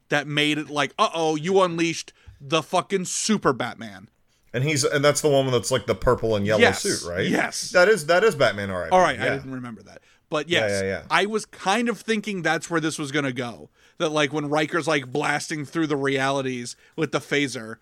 that 0.09 0.27
made 0.27 0.57
it 0.57 0.69
like, 0.69 0.93
uh 0.99 1.09
oh, 1.13 1.35
you 1.35 1.61
unleashed 1.61 2.13
the 2.39 2.61
fucking 2.61 3.05
super 3.05 3.53
Batman. 3.53 4.07
And 4.53 4.63
he's 4.63 4.83
and 4.83 5.03
that's 5.03 5.21
the 5.21 5.29
one 5.29 5.49
that's 5.51 5.71
like 5.71 5.85
the 5.85 5.95
purple 5.95 6.35
and 6.35 6.45
yellow 6.45 6.61
Yes, 6.61 6.81
suit, 6.81 7.09
right? 7.09 7.25
yes. 7.27 7.71
That 7.71 7.87
is 7.87 8.05
that 8.07 8.23
is 8.23 8.35
Batman 8.35 8.69
All 8.69 8.79
right. 8.79 8.91
All 8.91 8.99
right, 8.99 9.19
I 9.19 9.29
didn't 9.29 9.51
remember 9.51 9.81
that, 9.83 10.01
but 10.29 10.49
yes, 10.49 10.81
yeah, 10.81 10.87
yeah. 10.87 11.03
I 11.09 11.25
was 11.25 11.45
kind 11.45 11.87
of 11.87 11.99
thinking 11.99 12.41
that's 12.41 12.69
where 12.69 12.81
this 12.81 12.99
was 12.99 13.11
gonna 13.11 13.31
go. 13.33 13.69
That 13.97 14.09
like 14.09 14.33
when 14.33 14.49
Riker's 14.49 14.87
like 14.87 15.11
blasting 15.11 15.63
through 15.63 15.87
the 15.87 15.95
realities 15.97 16.75
with 16.95 17.11
the 17.11 17.19
phaser. 17.19 17.77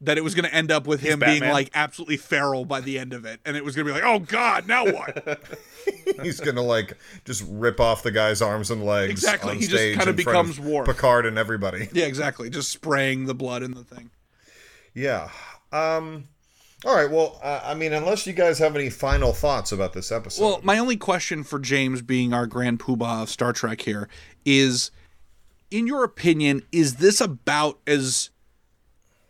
That 0.00 0.16
it 0.16 0.22
was 0.22 0.36
going 0.36 0.44
to 0.44 0.54
end 0.54 0.70
up 0.70 0.86
with 0.86 1.00
him 1.00 1.18
being 1.18 1.42
like 1.42 1.72
absolutely 1.74 2.18
feral 2.18 2.64
by 2.64 2.80
the 2.80 3.00
end 3.00 3.12
of 3.12 3.24
it, 3.24 3.40
and 3.44 3.56
it 3.56 3.64
was 3.64 3.74
going 3.74 3.84
to 3.84 3.92
be 3.92 4.00
like, 4.00 4.08
"Oh 4.08 4.20
God, 4.20 4.68
now 4.68 4.84
what?" 4.84 5.42
He's 6.22 6.38
gonna 6.38 6.62
like 6.62 6.96
just 7.24 7.44
rip 7.48 7.80
off 7.80 8.04
the 8.04 8.12
guy's 8.12 8.40
arms 8.40 8.70
and 8.70 8.84
legs. 8.86 9.10
Exactly, 9.10 9.50
on 9.50 9.56
he 9.58 9.66
just 9.66 9.94
front 9.96 10.08
of 10.08 10.14
becomes 10.14 10.60
Worf. 10.60 10.86
Picard 10.86 11.26
and 11.26 11.36
everybody. 11.36 11.88
yeah, 11.92 12.04
exactly. 12.04 12.48
Just 12.48 12.70
spraying 12.70 13.26
the 13.26 13.34
blood 13.34 13.64
in 13.64 13.72
the 13.72 13.82
thing. 13.82 14.10
Yeah. 14.94 15.30
Um. 15.72 16.28
All 16.84 16.94
right. 16.94 17.10
Well, 17.10 17.40
uh, 17.42 17.60
I 17.64 17.74
mean, 17.74 17.92
unless 17.92 18.26
you 18.26 18.32
guys 18.32 18.58
have 18.60 18.76
any 18.76 18.88
final 18.88 19.32
thoughts 19.32 19.72
about 19.72 19.94
this 19.94 20.12
episode. 20.12 20.42
Well, 20.44 20.60
my 20.62 20.78
only 20.78 20.96
question 20.96 21.42
for 21.42 21.58
James, 21.58 22.02
being 22.02 22.32
our 22.32 22.46
grand 22.46 22.78
poobah 22.78 23.22
of 23.22 23.30
Star 23.30 23.52
Trek 23.52 23.80
here, 23.80 24.08
is 24.44 24.92
in 25.72 25.88
your 25.88 26.04
opinion, 26.04 26.62
is 26.70 26.96
this 26.96 27.20
about 27.20 27.80
as 27.86 28.30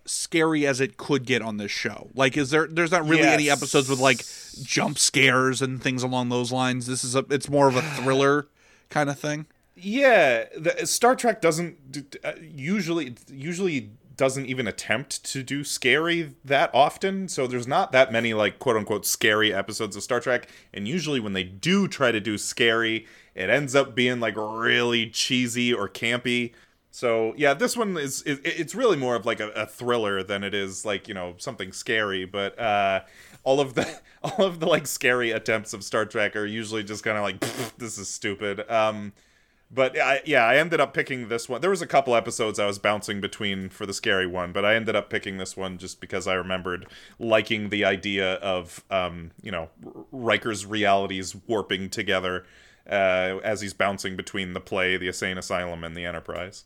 scary 0.04 0.66
as 0.66 0.80
it 0.80 0.98
could 0.98 1.24
get 1.24 1.40
on 1.40 1.56
this 1.56 1.70
show? 1.70 2.10
Like, 2.14 2.36
is 2.36 2.50
there 2.50 2.66
there's 2.66 2.90
not 2.90 3.08
really 3.08 3.22
any 3.22 3.48
episodes 3.48 3.88
with 3.88 3.98
like 3.98 4.24
jump 4.62 4.98
scares 4.98 5.62
and 5.62 5.82
things 5.82 6.02
along 6.02 6.28
those 6.28 6.52
lines. 6.52 6.86
This 6.86 7.04
is 7.04 7.14
a 7.14 7.24
it's 7.30 7.48
more 7.48 7.68
of 7.68 7.76
a 7.76 7.82
thriller 7.82 8.48
kind 8.90 9.10
of 9.10 9.18
thing. 9.18 9.46
Yeah, 9.76 10.46
the, 10.56 10.86
Star 10.86 11.14
Trek 11.14 11.40
doesn't 11.40 12.16
uh, 12.24 12.32
usually 12.40 13.14
usually 13.30 13.90
doesn't 14.18 14.46
even 14.46 14.66
attempt 14.66 15.24
to 15.24 15.42
do 15.42 15.64
scary 15.64 16.34
that 16.44 16.70
often. 16.74 17.28
So 17.28 17.46
there's 17.46 17.68
not 17.68 17.92
that 17.92 18.12
many 18.12 18.34
like 18.34 18.58
quote 18.58 18.76
unquote 18.76 19.06
scary 19.06 19.54
episodes 19.54 19.96
of 19.96 20.02
Star 20.02 20.20
Trek. 20.20 20.48
And 20.74 20.86
usually 20.86 21.20
when 21.20 21.32
they 21.32 21.44
do 21.44 21.88
try 21.88 22.12
to 22.12 22.20
do 22.20 22.36
scary, 22.36 23.06
it 23.34 23.48
ends 23.48 23.74
up 23.74 23.94
being 23.94 24.20
like 24.20 24.34
really 24.36 25.08
cheesy 25.08 25.72
or 25.72 25.88
campy. 25.88 26.52
So 26.90 27.32
yeah, 27.36 27.54
this 27.54 27.76
one 27.76 27.96
is, 27.96 28.22
is 28.22 28.40
it's 28.44 28.74
really 28.74 28.96
more 28.96 29.14
of 29.14 29.24
like 29.24 29.38
a, 29.38 29.50
a 29.50 29.66
thriller 29.66 30.22
than 30.24 30.42
it 30.42 30.52
is 30.52 30.84
like 30.84 31.06
you 31.06 31.14
know 31.14 31.34
something 31.38 31.72
scary. 31.72 32.24
But 32.24 32.58
uh, 32.58 33.02
all 33.44 33.60
of 33.60 33.74
the 33.74 34.00
all 34.24 34.44
of 34.44 34.58
the 34.58 34.66
like 34.66 34.88
scary 34.88 35.30
attempts 35.30 35.72
of 35.72 35.84
Star 35.84 36.04
Trek 36.04 36.34
are 36.34 36.44
usually 36.44 36.82
just 36.82 37.04
kind 37.04 37.16
of 37.16 37.22
like 37.22 37.38
this 37.78 37.98
is 37.98 38.08
stupid. 38.08 38.68
Um, 38.68 39.12
but 39.70 39.98
I, 39.98 40.22
yeah, 40.24 40.44
I 40.44 40.56
ended 40.56 40.80
up 40.80 40.94
picking 40.94 41.28
this 41.28 41.48
one. 41.48 41.60
There 41.60 41.70
was 41.70 41.82
a 41.82 41.86
couple 41.86 42.14
episodes 42.14 42.58
I 42.58 42.66
was 42.66 42.78
bouncing 42.78 43.20
between 43.20 43.68
for 43.68 43.84
the 43.84 43.92
scary 43.92 44.26
one, 44.26 44.52
but 44.52 44.64
I 44.64 44.74
ended 44.74 44.96
up 44.96 45.10
picking 45.10 45.36
this 45.36 45.56
one 45.56 45.78
just 45.78 46.00
because 46.00 46.26
I 46.26 46.34
remembered 46.34 46.86
liking 47.18 47.68
the 47.68 47.84
idea 47.84 48.34
of, 48.34 48.82
um, 48.90 49.32
you 49.42 49.50
know, 49.50 49.68
Riker's 50.10 50.64
realities 50.64 51.36
warping 51.46 51.90
together 51.90 52.46
uh, 52.88 53.38
as 53.44 53.60
he's 53.60 53.74
bouncing 53.74 54.16
between 54.16 54.54
the 54.54 54.60
play, 54.60 54.96
the 54.96 55.08
Insane 55.08 55.36
Asylum, 55.36 55.84
and 55.84 55.94
the 55.94 56.06
Enterprise. 56.06 56.64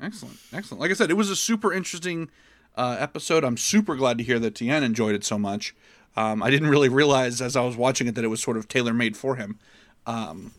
Excellent, 0.00 0.38
excellent. 0.52 0.80
Like 0.80 0.92
I 0.92 0.94
said, 0.94 1.10
it 1.10 1.14
was 1.14 1.30
a 1.30 1.36
super 1.36 1.72
interesting 1.72 2.30
uh, 2.76 2.96
episode. 3.00 3.42
I'm 3.42 3.56
super 3.56 3.96
glad 3.96 4.18
to 4.18 4.24
hear 4.24 4.38
that 4.38 4.54
Tien 4.54 4.84
enjoyed 4.84 5.16
it 5.16 5.24
so 5.24 5.38
much. 5.38 5.74
Um, 6.16 6.42
I 6.42 6.50
didn't 6.50 6.68
really 6.68 6.88
realize 6.88 7.40
as 7.40 7.56
I 7.56 7.62
was 7.62 7.76
watching 7.76 8.06
it 8.06 8.14
that 8.14 8.24
it 8.24 8.28
was 8.28 8.40
sort 8.40 8.56
of 8.56 8.68
tailor 8.68 8.94
made 8.94 9.16
for 9.16 9.34
him. 9.34 9.58
Um, 10.06 10.52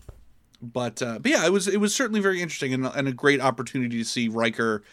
but 0.61 1.01
uh, 1.01 1.19
but 1.19 1.31
yeah, 1.31 1.45
it 1.45 1.51
was 1.51 1.67
it 1.67 1.77
was 1.77 1.93
certainly 1.93 2.19
very 2.19 2.41
interesting 2.41 2.73
and, 2.73 2.85
and 2.85 3.07
a 3.07 3.13
great 3.13 3.41
opportunity 3.41 3.97
to 3.97 4.05
see 4.05 4.27
Riker 4.27 4.83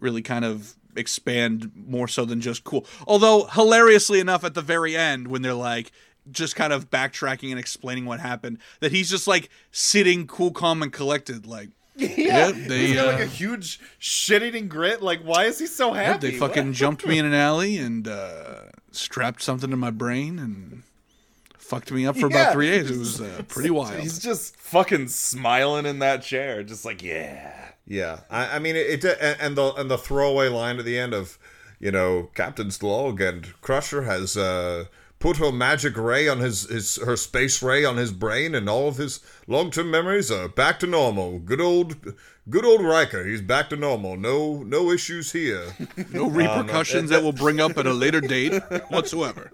really 0.00 0.22
kind 0.22 0.44
of 0.44 0.74
expand 0.96 1.70
more 1.74 2.08
so 2.08 2.24
than 2.24 2.40
just 2.40 2.64
cool. 2.64 2.86
Although 3.06 3.44
hilariously 3.46 4.20
enough, 4.20 4.44
at 4.44 4.54
the 4.54 4.62
very 4.62 4.96
end 4.96 5.28
when 5.28 5.42
they're 5.42 5.54
like 5.54 5.92
just 6.30 6.54
kind 6.54 6.72
of 6.72 6.90
backtracking 6.90 7.50
and 7.50 7.58
explaining 7.58 8.04
what 8.04 8.20
happened, 8.20 8.58
that 8.80 8.92
he's 8.92 9.10
just 9.10 9.26
like 9.26 9.48
sitting 9.70 10.26
cool, 10.26 10.50
calm, 10.50 10.82
and 10.82 10.92
collected, 10.92 11.46
like. 11.46 11.70
Yeah, 11.96 12.52
they 12.52 12.86
He's 12.86 12.94
got 12.94 13.06
like 13.06 13.20
uh, 13.20 13.24
a 13.24 13.26
huge 13.26 13.78
shit-eating 13.98 14.68
grit. 14.68 15.02
Like, 15.02 15.20
why 15.20 15.44
is 15.44 15.58
he 15.58 15.66
so 15.66 15.92
happy? 15.92 16.30
they 16.30 16.38
fucking 16.38 16.72
jumped 16.72 17.06
me 17.06 17.18
in 17.18 17.26
an 17.26 17.34
alley 17.34 17.76
and 17.76 18.08
uh, 18.08 18.62
strapped 18.92 19.42
something 19.42 19.68
to 19.70 19.76
my 19.76 19.90
brain 19.90 20.38
and 20.38 20.84
fucked 21.72 21.90
me 21.90 22.06
up 22.06 22.16
for 22.16 22.28
Yeah. 22.30 22.36
about 22.42 22.52
three 22.52 22.68
days. 22.70 22.90
It 22.90 22.98
was 22.98 23.20
uh, 23.20 23.42
pretty 23.48 23.70
wild. 23.70 23.98
He's 24.00 24.18
just 24.18 24.54
fucking 24.56 25.08
smiling 25.08 25.86
in 25.86 26.00
that 26.00 26.22
chair, 26.22 26.62
just 26.62 26.84
like 26.84 27.02
yeah. 27.02 27.70
Yeah, 27.86 28.20
I, 28.30 28.56
I 28.56 28.58
mean 28.58 28.76
it, 28.76 29.04
it, 29.04 29.18
and 29.20 29.36
and 29.40 29.56
the 29.56 29.72
and 29.74 29.90
the 29.90 29.98
throwaway 29.98 30.48
line 30.48 30.78
at 30.78 30.84
the 30.84 30.98
end 30.98 31.14
of, 31.14 31.38
you 31.80 31.90
know, 31.90 32.30
Captain's 32.34 32.82
log 32.82 33.20
and 33.20 33.52
Crusher 33.60 34.02
has 34.02 34.36
uh, 34.36 34.84
put 35.18 35.38
her 35.38 35.50
magic 35.50 35.96
ray 35.96 36.28
on 36.28 36.38
his 36.38 36.68
his 36.68 36.96
her 37.04 37.16
space 37.16 37.62
ray 37.62 37.84
on 37.84 37.96
his 37.96 38.12
brain, 38.12 38.54
and 38.54 38.68
all 38.68 38.86
of 38.88 38.98
his 38.98 39.20
long 39.48 39.70
term 39.70 39.90
memories 39.90 40.30
are 40.30 40.48
back 40.48 40.78
to 40.80 40.86
normal. 40.86 41.38
Good 41.40 41.60
old, 41.60 41.96
good 42.48 42.64
old 42.64 42.82
Riker, 42.82 43.24
he's 43.26 43.40
back 43.40 43.70
to 43.70 43.76
normal. 43.76 44.16
No 44.16 44.62
no 44.62 44.90
issues 44.90 45.32
here. 45.32 45.64
Uh, 45.98 46.04
no 46.12 46.28
repercussions 46.28 47.10
that 47.10 47.22
we'll 47.22 47.32
bring 47.32 47.60
up 47.60 47.76
at 47.76 47.86
a 47.86 47.92
later 47.92 48.20
date 48.20 48.60
whatsoever. 48.88 49.50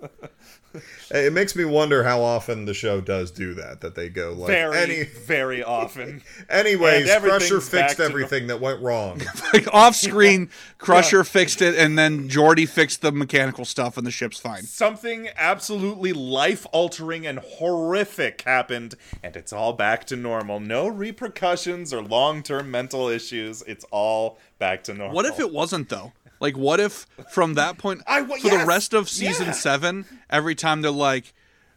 it 1.10 1.32
makes 1.32 1.56
me 1.56 1.65
wonder 1.65 2.05
how 2.05 2.20
often 2.20 2.65
the 2.65 2.74
show 2.74 3.01
does 3.01 3.31
do 3.31 3.55
that. 3.55 3.81
That 3.81 3.94
they 3.94 4.09
go 4.09 4.32
like 4.32 4.48
Very, 4.48 4.77
any. 4.78 5.05
very 5.05 5.62
often. 5.65 6.23
Anyways, 6.51 7.10
Crusher 7.16 7.60
fixed 7.60 7.97
to 7.97 8.05
everything 8.05 8.47
that 8.48 8.60
went 8.60 8.81
wrong. 8.81 9.20
Like 9.52 9.73
off 9.73 9.97
screen, 9.97 10.51
Crusher 10.77 11.24
fixed 11.24 11.62
it, 11.62 11.74
and 11.74 11.98
then 11.98 12.28
Geordi 12.28 12.69
fixed 12.69 13.01
the 13.01 13.10
mechanical 13.10 13.65
stuff, 13.65 13.97
and 13.97 14.06
the 14.06 14.10
ship's 14.10 14.39
fine. 14.39 14.65
Something 14.65 15.28
absolutely 15.36 16.12
life 16.12 16.66
altering 16.70 17.27
and 17.27 17.39
horrific 17.39 18.43
happened, 18.43 18.94
and 19.23 19.36
it's 19.36 19.51
all 19.52 19.73
back 19.73 20.05
to 20.06 20.16
normal. 20.16 20.60
No 20.60 20.86
repercussions 20.86 21.94
or 21.94 22.02
long 22.02 22.43
term 22.43 22.70
mental 22.78 23.09
issues. 23.09 23.62
It's 23.62 23.84
all 23.90 24.38
back 24.59 24.84
to 24.84 24.94
normal. 24.94 25.14
What 25.16 25.26
if 25.26 25.38
it 25.40 25.52
wasn't 25.52 25.88
though? 25.88 26.12
Like, 26.40 26.56
what 26.56 26.78
if 26.80 27.06
from 27.32 27.55
that 27.55 27.78
point 27.78 28.02
I 28.06 28.22
wa- 28.22 28.36
for 28.38 28.50
the 28.50 28.64
rest 28.64 28.94
of 28.94 29.09
season 29.09 29.46
Yeah. 29.46 29.52
seven, 29.52 30.05
every 30.30 30.55
time 30.55 30.82
they're 30.82 30.90
like, 30.90 31.34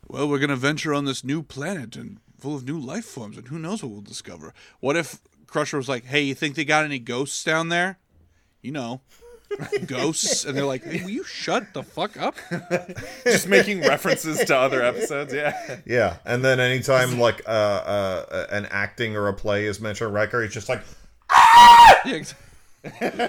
"Well, 0.07 0.27
we're 0.29 0.39
gonna 0.39 0.55
venture 0.55 0.93
on 0.93 1.05
this 1.05 1.23
new 1.23 1.41
planet 1.41 1.95
and 1.95 2.19
full 2.39 2.55
of 2.55 2.63
new 2.65 2.79
life 2.79 3.05
forms, 3.05 3.37
and 3.37 3.47
who 3.47 3.57
knows 3.59 3.81
what 3.83 3.91
we'll 3.91 4.01
discover." 4.01 4.53
What 4.79 4.95
if 4.95 5.19
Crusher 5.47 5.77
was 5.77 5.89
like, 5.89 6.05
"Hey, 6.05 6.21
you 6.21 6.35
think 6.35 6.55
they 6.55 6.63
got 6.65 6.85
any 6.85 6.99
ghosts 6.99 7.43
down 7.43 7.69
there? 7.69 7.97
You 8.61 8.71
know, 8.71 9.01
ghosts," 9.87 10.45
and 10.45 10.55
they're 10.57 10.65
like, 10.65 10.83
"Hey, 10.83 11.01
will 11.03 11.09
you 11.09 11.23
shut 11.23 11.73
the 11.73 11.83
fuck 11.83 12.17
up?" 12.17 12.35
Just 13.23 13.47
making 13.47 13.81
references 13.81 14.39
to 14.45 14.55
other 14.57 14.81
episodes. 14.83 15.33
Yeah. 15.33 15.79
Yeah, 15.85 16.17
and 16.25 16.43
then 16.43 16.59
anytime 16.59 17.19
like 17.19 17.41
uh, 17.47 17.51
uh, 17.51 18.47
an 18.51 18.65
acting 18.67 19.15
or 19.15 19.27
a 19.27 19.33
play 19.33 19.65
is 19.65 19.79
mentioned, 19.79 20.13
Riker, 20.13 20.41
he's 20.43 20.53
just 20.53 20.69
like, 20.69 20.81
Yeah, 22.05 22.13
ex- 22.15 22.33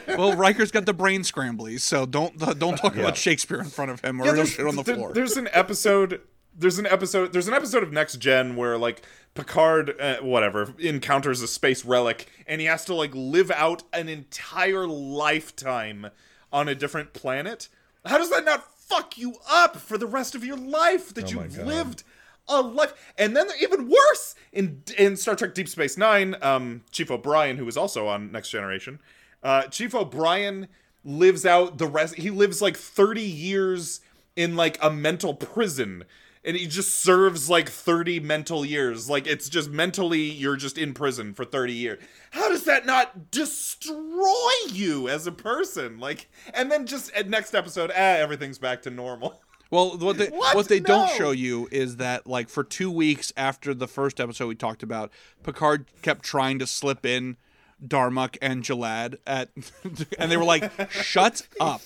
well, 0.08 0.34
Riker's 0.34 0.70
got 0.70 0.86
the 0.86 0.94
brain 0.94 1.22
scramblies, 1.22 1.80
so 1.80 2.06
don't 2.06 2.38
don't 2.58 2.76
talk 2.76 2.94
Yeah. 2.94 3.02
about 3.02 3.16
Shakespeare 3.16 3.58
in 3.60 3.66
front 3.68 3.90
of 3.90 4.00
him 4.00 4.20
or 4.20 4.26
Yeah, 4.26 4.34
he'll 4.36 4.46
shit 4.46 4.66
on 4.66 4.76
the 4.76 4.82
there- 4.82 4.94
floor. 4.96 5.12
there's 5.12 5.36
an 5.36 5.48
episode. 5.52 6.20
There's 6.56 6.78
an 6.78 6.86
episode. 6.86 7.32
There's 7.32 7.48
an 7.48 7.54
episode 7.54 7.82
of 7.82 7.92
Next 7.92 8.16
Gen 8.16 8.56
where 8.56 8.76
like 8.76 9.02
Picard, 9.34 9.98
uh, 10.00 10.16
whatever, 10.18 10.74
encounters 10.78 11.40
a 11.40 11.48
space 11.48 11.84
relic, 11.84 12.28
and 12.46 12.60
he 12.60 12.66
has 12.66 12.84
to 12.86 12.94
like 12.94 13.12
live 13.14 13.50
out 13.50 13.82
an 13.92 14.08
entire 14.08 14.86
lifetime 14.86 16.08
on 16.52 16.68
a 16.68 16.74
different 16.74 17.12
planet. 17.14 17.68
How 18.04 18.18
does 18.18 18.30
that 18.30 18.44
not 18.44 18.64
fuck 18.78 19.16
you 19.16 19.34
up 19.50 19.76
for 19.76 19.96
the 19.96 20.06
rest 20.06 20.34
of 20.34 20.44
your 20.44 20.56
life 20.58 21.14
that 21.14 21.24
Oh 21.34 21.42
you've 21.42 21.56
God. 21.56 21.66
lived? 21.66 22.02
A 22.48 22.60
life, 22.60 22.92
and 23.16 23.36
then 23.36 23.46
even 23.60 23.88
worse 23.88 24.34
in 24.52 24.82
in 24.98 25.16
Star 25.16 25.36
Trek 25.36 25.54
Deep 25.54 25.68
Space 25.68 25.96
Nine, 25.96 26.34
um, 26.42 26.82
Chief 26.90 27.08
O'Brien, 27.08 27.56
who 27.56 27.64
was 27.64 27.76
also 27.76 28.08
on 28.08 28.32
Next 28.32 28.50
Generation, 28.50 28.98
uh, 29.44 29.62
Chief 29.68 29.94
O'Brien 29.94 30.66
lives 31.04 31.46
out 31.46 31.78
the 31.78 31.86
rest. 31.86 32.16
He 32.16 32.30
lives 32.30 32.60
like 32.60 32.76
thirty 32.76 33.22
years 33.22 34.00
in 34.34 34.56
like 34.56 34.76
a 34.82 34.90
mental 34.90 35.34
prison, 35.34 36.02
and 36.44 36.56
he 36.56 36.66
just 36.66 36.98
serves 36.98 37.48
like 37.48 37.68
thirty 37.68 38.20
mental 38.20 38.64
years. 38.64 39.08
Like 39.08 39.26
it's 39.26 39.48
just 39.48 39.70
mentally, 39.70 40.22
you're 40.22 40.56
just 40.56 40.78
in 40.78 40.94
prison 40.94 41.34
for 41.34 41.44
thirty 41.44 41.72
years. 41.74 42.02
How 42.32 42.48
does 42.48 42.64
that 42.64 42.86
not 42.86 43.30
destroy 43.30 44.50
you 44.70 45.08
as 45.08 45.26
a 45.26 45.32
person? 45.32 45.98
Like, 45.98 46.30
and 46.54 46.70
then 46.70 46.86
just 46.86 47.12
at 47.12 47.28
next 47.28 47.54
episode, 47.54 47.90
ah, 47.90 47.94
everything's 47.94 48.58
back 48.58 48.82
to 48.82 48.90
normal. 48.90 49.40
Well, 49.72 49.96
what 49.96 50.18
they 50.18 50.26
what, 50.26 50.54
What? 50.54 50.68
they 50.68 50.80
don't 50.80 51.08
show 51.08 51.30
you 51.30 51.66
is 51.72 51.96
that 51.96 52.26
like 52.26 52.50
for 52.50 52.62
two 52.62 52.90
weeks 52.90 53.32
after 53.38 53.72
the 53.72 53.88
first 53.88 54.20
episode 54.20 54.48
we 54.48 54.54
talked 54.54 54.82
about, 54.82 55.10
Picard 55.44 55.86
kept 56.02 56.26
trying 56.26 56.58
to 56.58 56.66
slip 56.66 57.06
in 57.06 57.38
Darmok 57.82 58.36
and 58.42 58.62
Jalad 58.62 59.16
at, 59.26 59.48
and 60.18 60.30
they 60.30 60.36
were 60.36 60.44
like, 60.44 60.70
"Shut 60.90 61.46
up!" 61.58 61.80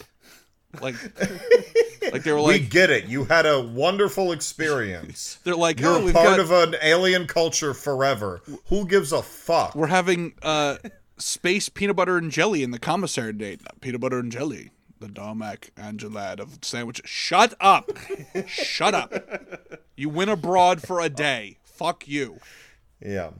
Like, 0.80 0.94
like 2.12 2.22
they 2.22 2.32
were 2.32 2.40
like, 2.40 2.60
"We 2.60 2.66
get 2.66 2.90
it. 2.90 3.06
You 3.06 3.24
had 3.24 3.46
a 3.46 3.60
wonderful 3.60 4.32
experience. 4.32 5.38
they're 5.44 5.56
like, 5.56 5.80
You're 5.80 5.92
"Oh, 5.92 6.04
we've 6.04 6.14
part 6.14 6.36
got, 6.36 6.40
of 6.40 6.50
an 6.50 6.76
alien 6.82 7.26
culture 7.26 7.74
forever. 7.74 8.40
Who 8.66 8.86
gives 8.86 9.12
a 9.12 9.22
fuck?" 9.22 9.74
we're 9.74 9.86
having 9.88 10.34
uh 10.42 10.76
space 11.18 11.68
peanut 11.68 11.96
butter 11.96 12.16
and 12.18 12.30
jelly 12.30 12.62
in 12.62 12.70
the 12.70 12.78
commissary 12.78 13.32
date. 13.32 13.60
Peanut 13.80 14.00
butter 14.00 14.18
and 14.18 14.30
jelly." 14.32 14.70
The 14.98 15.08
Darmok 15.08 15.68
and 15.76 16.00
Jalad 16.00 16.40
of 16.40 16.58
sandwich. 16.62 17.02
Shut 17.04 17.52
up! 17.60 17.90
Shut 18.46 18.94
up! 18.94 19.12
You 19.94 20.08
went 20.08 20.30
abroad 20.30 20.80
for 20.80 21.02
a 21.02 21.10
day. 21.10 21.58
Fuck 21.64 22.08
you. 22.08 22.40
Yeah. 23.04 23.32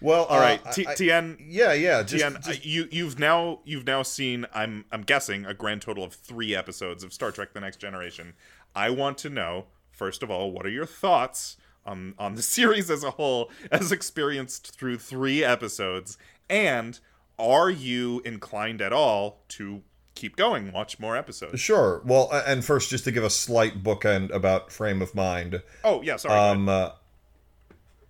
Well, 0.00 0.24
All 0.24 0.38
right, 0.38 0.60
uh, 0.66 0.72
T- 0.72 0.86
I- 0.86 0.90
I- 0.92 0.94
Tien. 0.94 1.38
Yeah, 1.48 1.72
yeah. 1.72 2.02
Just, 2.02 2.22
Tien, 2.22 2.38
just- 2.42 2.64
you 2.66 2.88
you've 2.90 3.18
now 3.18 3.60
you've 3.64 3.86
now 3.86 4.02
seen 4.02 4.46
I'm 4.54 4.84
I'm 4.92 5.02
guessing 5.02 5.46
a 5.46 5.54
grand 5.54 5.82
total 5.82 6.04
of 6.04 6.12
three 6.12 6.54
episodes 6.54 7.02
of 7.02 7.12
Star 7.12 7.30
Trek: 7.32 7.52
The 7.54 7.60
Next 7.60 7.78
Generation. 7.78 8.34
I 8.74 8.90
want 8.90 9.16
to 9.18 9.30
know 9.30 9.66
first 9.92 10.22
of 10.22 10.30
all 10.30 10.50
what 10.52 10.66
are 10.66 10.70
your 10.70 10.84
thoughts 10.86 11.56
on 11.86 12.14
on 12.18 12.34
the 12.34 12.42
series 12.56 12.90
as 12.90 13.02
a 13.04 13.12
whole, 13.12 13.50
as 13.70 13.90
experienced 13.92 14.76
through 14.78 14.98
three 14.98 15.42
episodes, 15.42 16.18
and 16.50 17.00
are 17.38 17.70
you 17.70 18.20
inclined 18.24 18.80
at 18.82 18.92
all 18.92 19.40
to 19.48 19.82
keep 20.14 20.36
going, 20.36 20.72
watch 20.72 20.98
more 20.98 21.14
episodes? 21.16 21.60
Sure. 21.60 22.00
Well, 22.04 22.30
and 22.46 22.64
first, 22.64 22.88
just 22.90 23.04
to 23.04 23.12
give 23.12 23.22
a 23.24 23.28
slight 23.30 23.82
bookend 23.82 24.30
about 24.34 24.72
frame 24.72 25.00
of 25.02 25.14
mind. 25.14 25.62
Oh 25.84 26.02
yeah, 26.02 26.16
sorry. 26.16 26.34
Um, 26.38 26.68
uh, 26.68 26.90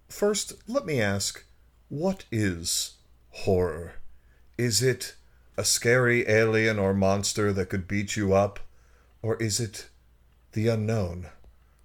first, 0.09 0.55
let 0.69 0.87
me 0.87 1.01
ask, 1.01 1.45
what 1.89 2.25
is 2.31 2.95
horror? 3.31 3.95
Is 4.59 4.83
it 4.83 5.15
a 5.57 5.65
scary 5.65 6.27
alien 6.29 6.79
or 6.79 6.93
monster 6.95 7.53
that 7.53 7.69
could 7.69 7.89
beat 7.89 8.17
you 8.17 8.35
up, 8.35 8.61
or 9.23 9.37
is 9.37 9.61
it 9.61 9.89
the 10.53 10.69
unknown? 10.69 11.29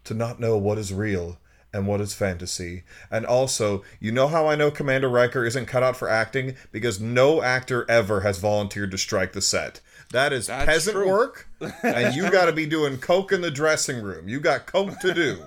To 0.06 0.14
not 0.14 0.40
know 0.40 0.58
what 0.58 0.78
is 0.80 0.92
real 0.92 1.38
and 1.74 1.88
what 1.88 2.02
is 2.02 2.14
fantasy. 2.14 2.84
And 3.10 3.26
also, 3.26 3.84
you 4.00 4.12
know 4.12 4.28
how 4.28 4.48
I 4.48 4.56
know 4.56 4.72
Commander 4.72 5.08
Riker 5.10 5.46
isn't 5.46 5.68
cut 5.68 5.84
out 5.84 5.96
for 5.96 6.10
acting? 6.10 6.56
Because 6.72 7.00
no 7.00 7.42
actor 7.42 7.86
ever 7.90 8.22
has 8.22 8.40
volunteered 8.40 8.92
to 8.92 8.98
strike 8.98 9.34
the 9.34 9.42
set. 9.42 9.80
That 10.12 10.34
is 10.34 10.48
That's 10.48 10.66
peasant 10.66 10.96
true. 10.96 11.08
work, 11.08 11.48
and 11.84 12.14
you 12.16 12.30
got 12.32 12.46
to 12.46 12.52
be 12.52 12.66
doing 12.66 12.98
coke 12.98 13.32
in 13.32 13.42
the 13.42 13.52
dressing 13.52 14.02
room. 14.02 14.28
You 14.28 14.40
got 14.40 14.66
coke 14.66 15.00
to 15.00 15.14
do. 15.14 15.40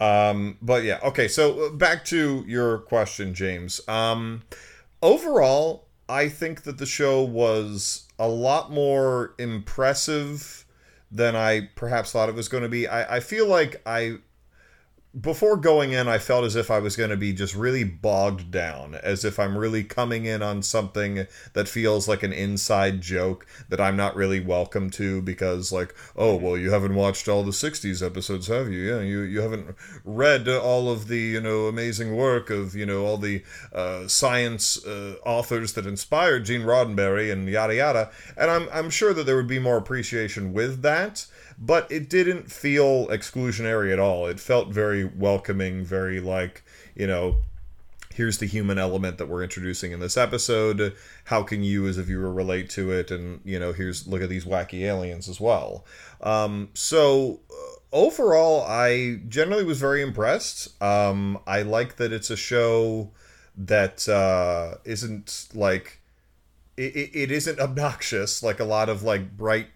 Um, 0.00 0.58
but 0.60 0.84
yeah, 0.84 0.98
okay. 1.02 1.28
So 1.28 1.66
uh, 1.66 1.70
back 1.70 2.04
to 2.06 2.44
your 2.46 2.78
question, 2.78 3.34
James. 3.34 3.80
Um, 3.88 4.42
overall, 5.02 5.88
I 6.08 6.28
think 6.28 6.62
that 6.62 6.78
the 6.78 6.86
show 6.86 7.22
was 7.22 8.06
a 8.18 8.28
lot 8.28 8.70
more 8.70 9.34
impressive 9.38 10.64
than 11.10 11.36
I 11.36 11.70
perhaps 11.74 12.12
thought 12.12 12.28
it 12.28 12.34
was 12.34 12.48
going 12.48 12.62
to 12.62 12.68
be. 12.68 12.86
I, 12.86 13.16
I 13.16 13.20
feel 13.20 13.46
like 13.46 13.80
I 13.86 14.18
before 15.18 15.56
going 15.56 15.92
in, 15.92 16.08
I 16.08 16.18
felt 16.18 16.44
as 16.44 16.56
if 16.56 16.70
I 16.70 16.78
was 16.78 16.94
going 16.94 17.10
to 17.10 17.16
be 17.16 17.32
just 17.32 17.54
really 17.54 17.84
bogged 17.84 18.50
down, 18.50 18.96
as 18.96 19.24
if 19.24 19.38
I'm 19.38 19.56
really 19.56 19.82
coming 19.82 20.26
in 20.26 20.42
on 20.42 20.62
something 20.62 21.26
that 21.54 21.68
feels 21.68 22.06
like 22.06 22.22
an 22.22 22.32
inside 22.32 23.00
joke 23.00 23.46
that 23.70 23.80
I'm 23.80 23.96
not 23.96 24.14
really 24.14 24.40
welcome 24.40 24.90
to 24.90 25.22
because, 25.22 25.72
like, 25.72 25.94
oh, 26.16 26.36
well, 26.36 26.58
you 26.58 26.70
haven't 26.70 26.94
watched 26.94 27.28
all 27.28 27.42
the 27.42 27.50
60s 27.50 28.04
episodes, 28.04 28.48
have 28.48 28.70
you? 28.70 28.80
Yeah, 28.80 29.00
you, 29.00 29.20
you 29.20 29.40
haven't 29.40 29.74
read 30.04 30.48
all 30.48 30.90
of 30.90 31.08
the, 31.08 31.18
you 31.18 31.40
know, 31.40 31.66
amazing 31.66 32.14
work 32.14 32.50
of, 32.50 32.74
you 32.74 32.84
know, 32.84 33.06
all 33.06 33.16
the 33.16 33.42
uh, 33.72 34.06
science 34.08 34.84
uh, 34.84 35.16
authors 35.24 35.72
that 35.74 35.86
inspired 35.86 36.44
Gene 36.44 36.62
Roddenberry 36.62 37.32
and 37.32 37.48
yada 37.48 37.76
yada. 37.76 38.10
And 38.36 38.50
I'm, 38.50 38.68
I'm 38.70 38.90
sure 38.90 39.14
that 39.14 39.24
there 39.24 39.36
would 39.36 39.46
be 39.46 39.58
more 39.58 39.78
appreciation 39.78 40.52
with 40.52 40.82
that 40.82 41.26
but 41.58 41.90
it 41.90 42.08
didn't 42.08 42.50
feel 42.50 43.06
exclusionary 43.08 43.92
at 43.92 43.98
all. 43.98 44.26
It 44.26 44.40
felt 44.40 44.68
very 44.68 45.04
welcoming, 45.04 45.84
very 45.84 46.20
like, 46.20 46.62
you 46.94 47.06
know, 47.06 47.36
here's 48.16 48.38
the 48.38 48.46
human 48.46 48.78
element 48.78 49.18
that 49.18 49.28
we're 49.28 49.42
introducing 49.42 49.92
in 49.92 50.00
this 50.00 50.16
episode. 50.16 50.94
How 51.24 51.42
can 51.42 51.62
you, 51.62 51.86
as 51.86 51.98
a 51.98 52.02
viewer, 52.02 52.32
relate 52.32 52.70
to 52.70 52.90
it? 52.90 53.10
And, 53.10 53.40
you 53.44 53.58
know, 53.58 53.72
here's 53.72 54.06
look 54.06 54.22
at 54.22 54.28
these 54.28 54.44
wacky 54.44 54.80
aliens 54.82 55.28
as 55.28 55.40
well. 55.40 55.84
Um, 56.22 56.70
so, 56.74 57.40
uh, 57.50 57.76
overall, 57.92 58.64
I 58.66 59.20
generally 59.28 59.64
was 59.64 59.78
very 59.78 60.02
impressed. 60.02 60.82
Um, 60.82 61.38
I 61.46 61.62
like 61.62 61.96
that 61.96 62.12
it's 62.12 62.30
a 62.30 62.36
show 62.36 63.10
that 63.56 64.08
uh, 64.08 64.78
isn't 64.84 65.48
like. 65.54 66.00
It, 66.76 66.94
it, 66.94 67.10
it 67.14 67.30
isn't 67.30 67.58
obnoxious 67.58 68.42
like 68.42 68.60
a 68.60 68.64
lot 68.64 68.90
of 68.90 69.02
like 69.02 69.34
bright 69.34 69.68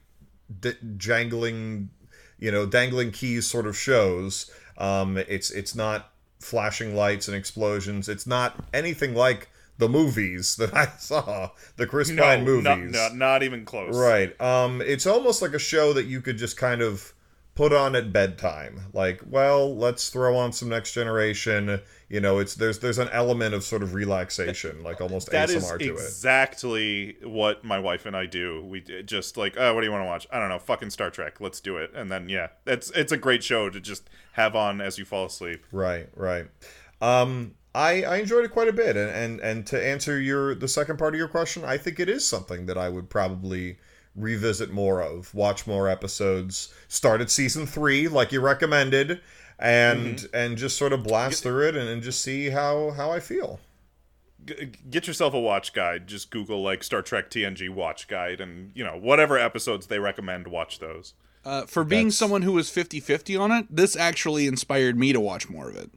d- 0.61 0.75
jangling, 0.97 1.91
you 2.39 2.51
know, 2.51 2.67
dangling 2.67 3.13
keys 3.13 3.47
sort 3.47 3.67
of 3.67 3.77
shows. 3.77 4.51
Um, 4.79 5.17
it's 5.17 5.51
it's 5.51 5.75
not 5.75 6.13
flashing 6.41 6.95
lights 6.97 7.29
and 7.29 7.37
explosions. 7.37 8.09
It's 8.09 8.27
not 8.27 8.57
anything 8.73 9.15
like 9.15 9.49
the 9.79 9.89
movies 9.89 10.57
that 10.59 10.75
I 10.75 10.87
saw, 10.99 11.51
the 11.77 11.87
Chris 11.87 12.11
no, 12.11 12.23
Pine 12.23 12.45
not, 12.45 12.79
movies. 12.79 12.95
not, 12.95 13.17
not 13.17 13.43
even 13.43 13.65
close. 13.65 13.97
Right. 13.97 14.39
Um, 14.41 14.81
it's 14.81 15.07
almost 15.07 15.43
like 15.43 15.55
a 15.55 15.59
show 15.59 15.93
that 15.93 16.07
you 16.07 16.21
could 16.21 16.39
just 16.39 16.57
kind 16.57 16.83
of 16.83 17.13
put 17.55 17.73
on 17.73 17.95
at 17.95 18.13
bedtime. 18.13 18.87
Like, 18.93 19.21
well, 19.27 19.75
let's 19.77 20.09
throw 20.09 20.37
on 20.37 20.53
some 20.53 20.69
Next 20.69 20.93
Generation. 20.93 21.81
You 22.09 22.21
know, 22.21 22.39
it's 22.39 22.55
there's 22.55 22.79
there's 22.79 22.99
an 22.99 23.09
element 23.13 23.55
of 23.55 23.65
sort 23.65 23.83
of 23.83 23.95
relaxation, 23.95 24.83
like 24.85 25.01
almost 25.01 25.31
That 25.31 25.51
is 25.51 25.65
ASMR 25.65 25.79
to 25.79 25.85
it. 25.85 25.91
exactly 25.91 27.17
what 27.23 27.65
my 27.65 27.79
wife 27.79 28.07
and 28.07 28.17
I 28.17 28.27
do. 28.27 28.65
We 28.65 28.81
just 28.81 29.37
like, 29.37 29.57
oh, 29.59 29.75
what 29.75 29.81
do 29.81 29.87
you 29.87 29.93
want 29.93 30.03
to 30.03 30.07
watch? 30.07 30.27
I 30.33 30.39
don't 30.39 30.49
know, 30.49 30.59
fucking 30.59 30.91
Star 30.91 31.11
Trek. 31.11 31.41
Let's 31.41 31.61
do 31.61 31.77
it. 31.77 31.93
And 31.95 32.11
then 32.11 32.29
yeah, 32.29 32.49
it's 32.67 32.91
it's 32.91 33.13
a 33.13 33.17
great 33.17 33.43
show 33.45 33.71
to 33.71 33.81
just 33.81 34.09
have 34.33 34.57
on 34.57 34.81
as 34.81 34.99
you 34.99 35.05
fall 35.05 35.27
asleep. 35.27 35.65
Right, 35.73 36.09
right. 36.17 36.47
Um, 37.01 37.55
I 37.75 38.03
I 38.03 38.17
enjoyed 38.17 38.45
it 38.45 38.51
quite 38.51 38.69
a 38.69 38.73
bit, 38.73 38.97
and 38.97 39.11
and 39.11 39.41
and 39.41 39.67
to 39.69 39.85
answer 39.85 40.21
your 40.21 40.55
the 40.55 40.69
second 40.69 40.99
part 40.99 41.15
of 41.15 41.19
your 41.19 41.29
question, 41.29 41.65
I 41.65 41.77
think 41.79 42.01
it 42.01 42.09
is 42.09 42.27
something 42.27 42.67
that 42.67 42.77
I 42.79 42.89
would 42.89 43.09
probably 43.09 43.79
revisit 44.17 44.71
more 44.71 45.01
of, 45.03 45.35
watch 45.35 45.67
more 45.67 45.89
episodes, 45.89 46.73
start 46.89 47.21
at 47.21 47.31
season 47.31 47.67
three 47.67 48.09
like 48.09 48.33
you 48.33 48.41
recommended, 48.41 49.21
and 49.59 50.27
and 50.33 50.57
just 50.57 50.77
sort 50.77 50.93
of 50.93 51.03
blast 51.03 51.43
through 51.43 51.69
it 51.69 51.77
and, 51.77 51.89
and 51.89 52.03
just 52.03 52.21
see 52.23 52.51
how 52.51 52.91
how 52.93 53.11
I 53.11 53.21
feel. 53.21 53.61
g- 54.45 54.73
get 54.91 55.07
yourself 55.07 55.35
a 55.35 55.41
watch 55.41 55.73
guide. 55.73 56.07
Just 56.07 56.31
Google 56.31 56.63
like 56.63 56.83
Star 56.83 57.03
Trek 57.03 57.31
TNG 57.31 57.69
watch 57.71 58.09
guide, 58.09 58.41
and 58.41 58.73
you 58.75 58.83
know 58.85 58.97
whatever 58.99 59.39
episodes 59.39 59.87
they 59.87 59.99
recommend, 59.99 60.47
watch 60.49 60.79
those. 60.79 61.15
Uh, 61.45 61.63
for 61.67 61.85
being 61.85 62.07
That's- 62.09 62.17
someone 62.19 62.43
who 62.43 62.53
was 62.53 62.69
50-50 62.71 63.41
on 63.41 63.51
it, 63.51 63.67
this 63.71 63.97
actually 63.97 64.47
inspired 64.47 64.99
me 64.99 65.13
to 65.15 65.21
watch 65.21 65.49
more 65.49 65.71
of 65.71 65.77
it. 65.77 65.91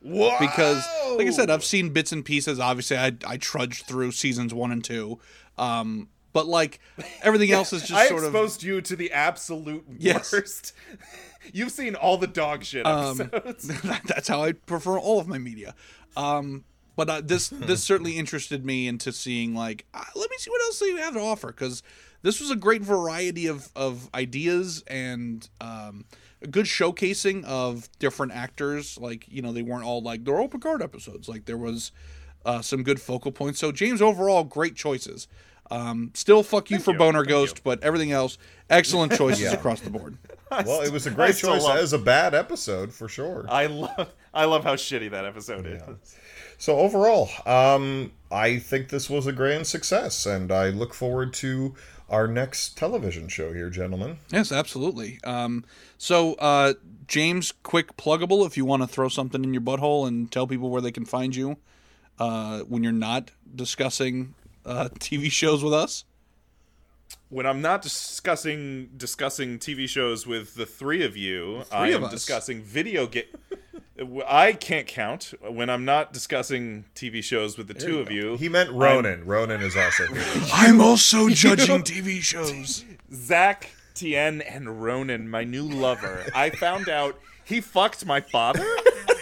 What? 0.00 0.40
because 0.40 0.84
like 1.16 1.28
i 1.28 1.30
said 1.30 1.48
i've 1.48 1.62
seen 1.62 1.90
bits 1.90 2.10
and 2.10 2.24
pieces 2.24 2.58
obviously 2.58 2.96
i, 2.96 3.12
I 3.24 3.36
trudged 3.36 3.86
through 3.86 4.10
seasons 4.10 4.52
one 4.52 4.72
and 4.72 4.82
two 4.82 5.20
um, 5.58 6.08
but 6.32 6.46
like 6.46 6.80
everything 7.22 7.50
else 7.52 7.72
is 7.72 7.82
just 7.82 7.92
I 8.00 8.08
sort 8.08 8.20
of 8.24 8.26
exposed 8.34 8.62
you 8.62 8.80
to 8.80 8.96
the 8.96 9.12
absolute 9.12 9.84
Yes. 9.98 10.32
worst. 10.32 10.72
You've 11.52 11.72
seen 11.72 11.94
all 11.96 12.18
the 12.18 12.26
dog 12.28 12.64
shit 12.64 12.86
um, 12.86 13.20
episodes. 13.20 13.68
that's 14.06 14.28
how 14.28 14.42
i 14.44 14.52
prefer 14.52 14.96
all 14.98 15.18
of 15.18 15.26
my 15.26 15.38
media 15.38 15.74
um, 16.16 16.64
but 16.94 17.10
uh, 17.10 17.20
this 17.20 17.48
this 17.48 17.82
certainly 17.82 18.16
interested 18.16 18.64
me 18.64 18.86
into 18.86 19.12
seeing 19.12 19.54
like 19.54 19.84
uh, 19.92 20.04
let 20.14 20.30
me 20.30 20.36
see 20.38 20.50
what 20.50 20.60
else 20.62 20.80
you 20.80 20.96
have 20.98 21.14
to 21.14 21.20
offer 21.20 21.48
because 21.48 21.82
this 22.22 22.38
was 22.40 22.50
a 22.52 22.56
great 22.56 22.82
variety 22.82 23.46
of 23.48 23.70
of 23.74 24.08
ideas 24.14 24.84
and 24.86 25.48
um, 25.60 26.04
a 26.42 26.46
good 26.46 26.66
showcasing 26.66 27.42
of 27.44 27.88
different 27.98 28.30
actors 28.32 28.96
like 29.00 29.26
you 29.28 29.42
know 29.42 29.52
they 29.52 29.62
weren't 29.62 29.84
all 29.84 30.00
like 30.00 30.24
they're 30.24 30.38
all 30.40 30.48
picard 30.48 30.80
episodes 30.82 31.28
like 31.28 31.46
there 31.46 31.58
was 31.58 31.90
uh, 32.44 32.60
some 32.62 32.82
good 32.84 33.00
focal 33.00 33.32
points 33.32 33.58
so 33.58 33.72
james 33.72 34.00
overall 34.00 34.44
great 34.44 34.76
choices 34.76 35.26
um, 35.70 36.10
still 36.14 36.42
fuck 36.42 36.70
you 36.70 36.78
for 36.78 36.92
you, 36.92 36.98
boner 36.98 37.20
thank 37.20 37.28
ghost 37.28 37.64
but 37.64 37.82
everything 37.82 38.12
else 38.12 38.36
excellent 38.68 39.12
choices 39.16 39.52
across 39.52 39.80
the 39.80 39.90
board 39.90 40.18
Well, 40.50 40.82
it 40.82 40.92
was 40.92 41.06
a 41.06 41.10
great 41.10 41.36
choice 41.36 41.62
love- 41.62 41.78
as 41.78 41.92
a 41.94 41.98
bad 41.98 42.34
episode 42.34 42.92
for 42.92 43.08
sure. 43.08 43.46
I 43.48 43.66
love 43.66 44.12
I 44.34 44.44
love 44.44 44.64
how 44.64 44.76
shitty 44.76 45.10
that 45.10 45.24
episode 45.24 45.66
is. 45.66 46.16
So 46.58 46.78
overall, 46.78 47.30
um, 47.46 48.12
I 48.30 48.58
think 48.58 48.90
this 48.90 49.08
was 49.10 49.26
a 49.26 49.32
grand 49.32 49.66
success, 49.66 50.26
and 50.26 50.52
I 50.52 50.68
look 50.68 50.92
forward 50.94 51.32
to 51.34 51.74
our 52.08 52.28
next 52.28 52.76
television 52.76 53.28
show 53.28 53.52
here, 53.52 53.70
gentlemen. 53.70 54.18
Yes, 54.30 54.52
absolutely. 54.52 55.18
Um, 55.24 55.64
so, 55.98 56.34
uh, 56.34 56.74
James, 57.08 57.52
quick 57.62 57.96
pluggable 57.96 58.46
if 58.46 58.56
you 58.56 58.64
want 58.64 58.82
to 58.82 58.86
throw 58.86 59.08
something 59.08 59.42
in 59.42 59.52
your 59.54 59.62
butthole 59.62 60.06
and 60.06 60.30
tell 60.30 60.46
people 60.46 60.70
where 60.70 60.82
they 60.82 60.92
can 60.92 61.04
find 61.04 61.34
you 61.34 61.56
uh, 62.18 62.60
when 62.60 62.82
you're 62.84 62.92
not 62.92 63.30
discussing 63.56 64.34
uh, 64.64 64.88
TV 64.98 65.30
shows 65.30 65.62
with 65.62 65.72
us. 65.72 66.04
When 67.28 67.46
I'm 67.46 67.62
not 67.62 67.82
discussing 67.82 68.90
discussing 68.96 69.58
TV 69.58 69.88
shows 69.88 70.26
with 70.26 70.54
the 70.54 70.66
three 70.66 71.04
of 71.04 71.16
you, 71.16 71.64
I 71.70 71.88
of 71.88 71.96
am 71.96 72.04
us. 72.04 72.10
discussing 72.10 72.62
video 72.62 73.06
game. 73.06 73.24
I 74.26 74.52
can't 74.54 74.86
count 74.86 75.34
when 75.46 75.70
I'm 75.70 75.84
not 75.84 76.12
discussing 76.12 76.86
TV 76.94 77.22
shows 77.22 77.56
with 77.56 77.68
the 77.68 77.74
two 77.74 78.00
of 78.00 78.10
you. 78.10 78.36
He 78.36 78.48
meant 78.48 78.70
Ronin. 78.72 79.24
Ronin 79.24 79.60
is 79.60 79.76
also. 79.76 80.04
I'm 80.52 80.80
also 80.80 81.28
judging 81.28 81.82
TV 81.82 82.20
shows. 82.20 82.84
Zach, 83.12 83.70
Tien, 83.94 84.40
and 84.40 84.82
Ronin, 84.82 85.28
my 85.28 85.44
new 85.44 85.64
lover. 85.64 86.24
I 86.34 86.50
found 86.50 86.88
out 86.88 87.20
he 87.44 87.60
fucked 87.60 88.06
my 88.06 88.20
father 88.20 88.66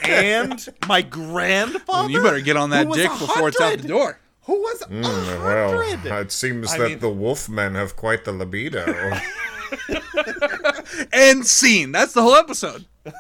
and 0.05 0.67
my 0.87 1.03
grandfather. 1.03 2.11
you 2.11 2.23
better 2.23 2.41
get 2.41 2.57
on 2.57 2.71
that 2.71 2.85
who 2.85 2.91
was 2.91 2.99
dick 2.99 3.11
before 3.11 3.49
it's 3.49 3.61
out 3.61 3.79
the 3.79 3.89
door. 3.89 4.19
Who 4.51 4.61
was 4.61 4.83
a 4.83 4.87
Mm, 4.87 5.45
well, 5.45 6.21
it 6.23 6.33
seems 6.33 6.73
I 6.73 6.79
that 6.79 6.89
mean- 6.89 6.99
the 6.99 7.07
Wolfmen 7.07 7.77
have 7.77 7.95
quite 7.95 8.25
the 8.25 8.33
libido. 8.33 8.85
And 11.13 11.47
scene. 11.47 11.93
That's 11.93 12.15
the 12.15 12.23
whole 12.23 12.35
episode. 12.35 12.87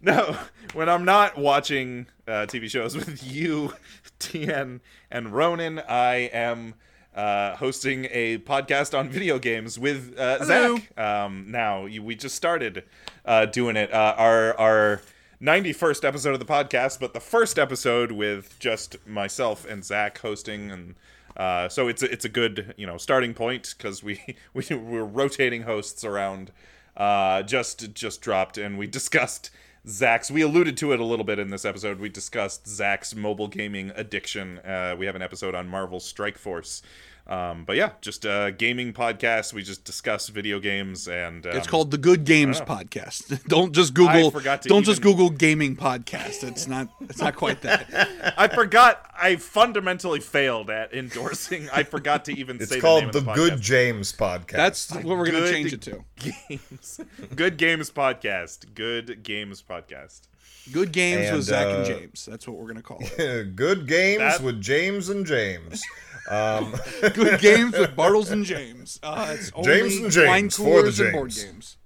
No, 0.00 0.36
when 0.74 0.88
I'm 0.90 1.04
not 1.04 1.36
watching 1.38 2.06
uh, 2.28 2.46
TV 2.46 2.68
shows 2.70 2.94
with 2.94 3.24
you, 3.26 3.72
Tien, 4.18 4.82
and 5.10 5.32
Ronin, 5.32 5.80
I 5.88 6.28
am 6.32 6.74
uh, 7.16 7.56
hosting 7.56 8.06
a 8.10 8.36
podcast 8.38 8.96
on 8.96 9.08
video 9.08 9.38
games 9.38 9.78
with 9.78 10.14
uh, 10.18 10.44
Zach. 10.44 10.98
Um, 10.98 11.46
now 11.48 11.86
you, 11.86 12.02
we 12.02 12.14
just 12.16 12.34
started 12.36 12.84
uh, 13.24 13.46
doing 13.46 13.76
it. 13.76 13.92
Uh, 13.94 14.14
our 14.18 14.54
our 14.60 15.00
91st 15.42 16.04
episode 16.04 16.32
of 16.34 16.38
the 16.38 16.46
podcast, 16.46 17.00
but 17.00 17.12
the 17.12 17.20
first 17.20 17.58
episode 17.58 18.12
with 18.12 18.58
just 18.58 18.96
myself 19.06 19.66
and 19.68 19.84
Zach 19.84 20.18
hosting 20.18 20.70
and. 20.70 20.94
Uh, 21.36 21.68
so 21.68 21.88
it's 21.88 22.00
a, 22.00 22.12
it's 22.12 22.24
a 22.24 22.28
good 22.28 22.74
you 22.76 22.86
know 22.86 22.96
starting 22.96 23.34
point 23.34 23.74
because 23.76 24.04
we 24.04 24.20
we 24.54 24.64
we're 24.70 25.02
rotating 25.02 25.62
hosts 25.62 26.04
around. 26.04 26.52
Uh, 26.96 27.42
just 27.42 27.92
just 27.92 28.20
dropped 28.20 28.56
and 28.56 28.78
we 28.78 28.86
discussed 29.00 29.50
Zach's. 29.86 30.30
We 30.30 30.42
alluded 30.42 30.76
to 30.76 30.92
it 30.92 31.00
a 31.00 31.04
little 31.04 31.24
bit 31.24 31.40
in 31.40 31.50
this 31.50 31.64
episode. 31.64 31.98
We 31.98 32.08
discussed 32.08 32.68
Zach's 32.68 33.16
mobile 33.16 33.48
gaming 33.48 33.90
addiction. 33.96 34.58
Uh, 34.60 34.94
we 34.96 35.06
have 35.06 35.16
an 35.16 35.22
episode 35.22 35.56
on 35.56 35.68
Marvel 35.68 35.98
Strike 35.98 36.38
Force. 36.38 36.82
Um, 37.26 37.64
but 37.64 37.76
yeah, 37.76 37.92
just 38.02 38.26
a 38.26 38.54
gaming 38.56 38.92
podcast. 38.92 39.54
We 39.54 39.62
just 39.62 39.84
discuss 39.84 40.28
video 40.28 40.60
games 40.60 41.08
and 41.08 41.46
um, 41.46 41.56
It's 41.56 41.66
called 41.66 41.90
the 41.90 41.96
Good 41.96 42.24
Games 42.24 42.60
Podcast. 42.60 43.42
don't 43.48 43.72
just 43.72 43.94
Google. 43.94 44.30
forgot 44.30 44.60
to 44.62 44.68
don't 44.68 44.84
just 44.84 45.00
Google 45.00 45.30
gaming 45.30 45.74
podcast. 45.74 46.44
It's 46.44 46.66
not. 46.66 46.88
It's 47.00 47.20
not 47.20 47.34
quite 47.34 47.62
that. 47.62 48.34
I 48.36 48.48
forgot. 48.48 49.10
I 49.18 49.36
fundamentally 49.36 50.20
failed 50.20 50.68
at 50.68 50.92
endorsing. 50.92 51.70
I 51.72 51.84
forgot 51.84 52.26
to 52.26 52.38
even 52.38 52.56
It's 52.60 52.68
say 52.68 52.80
called 52.80 53.04
the, 53.12 53.20
the, 53.20 53.20
name 53.20 53.28
of 53.30 53.36
Good. 53.36 53.60
James 53.62 54.12
podcast. 54.12 54.52
That's 54.52 54.92
what 54.92 55.06
we're 55.06 55.26
gonna 55.30 55.50
change 55.50 55.72
it 55.72 55.80
to. 55.82 56.04
games. 56.18 57.00
Good 57.34 57.56
games 57.56 57.90
podcast. 57.90 58.74
Good 58.74 59.22
games 59.22 59.62
podcast. 59.62 60.28
Good 60.72 60.92
games 60.92 61.26
And, 61.28 61.36
with 61.36 61.46
Zach 61.46 61.66
and 61.66 61.82
uh, 61.82 61.84
James. 61.84 62.26
That's 62.26 62.46
what 62.46 62.58
we're 62.58 62.66
gonna 62.68 62.82
call 62.82 62.98
it. 63.00 63.56
good 63.56 63.86
games 63.86 64.18
That- 64.18 64.42
with 64.42 64.60
James 64.60 65.08
and 65.08 65.24
James. 65.24 65.82
Um, 66.30 66.74
Good 67.14 67.40
games 67.40 67.76
with 67.76 67.94
Bartles 67.96 68.30
and 68.30 68.44
James. 68.44 68.98
Uh, 69.02 69.34
it's 69.38 69.52
only 69.54 69.72
James 69.72 69.96
and 69.96 70.10
James 70.12 70.28
wine 70.28 70.50
for 70.50 70.82
the 70.82 70.92
coolers 70.92 71.00
and 71.00 71.12
board 71.12 71.34
games. 71.34 71.76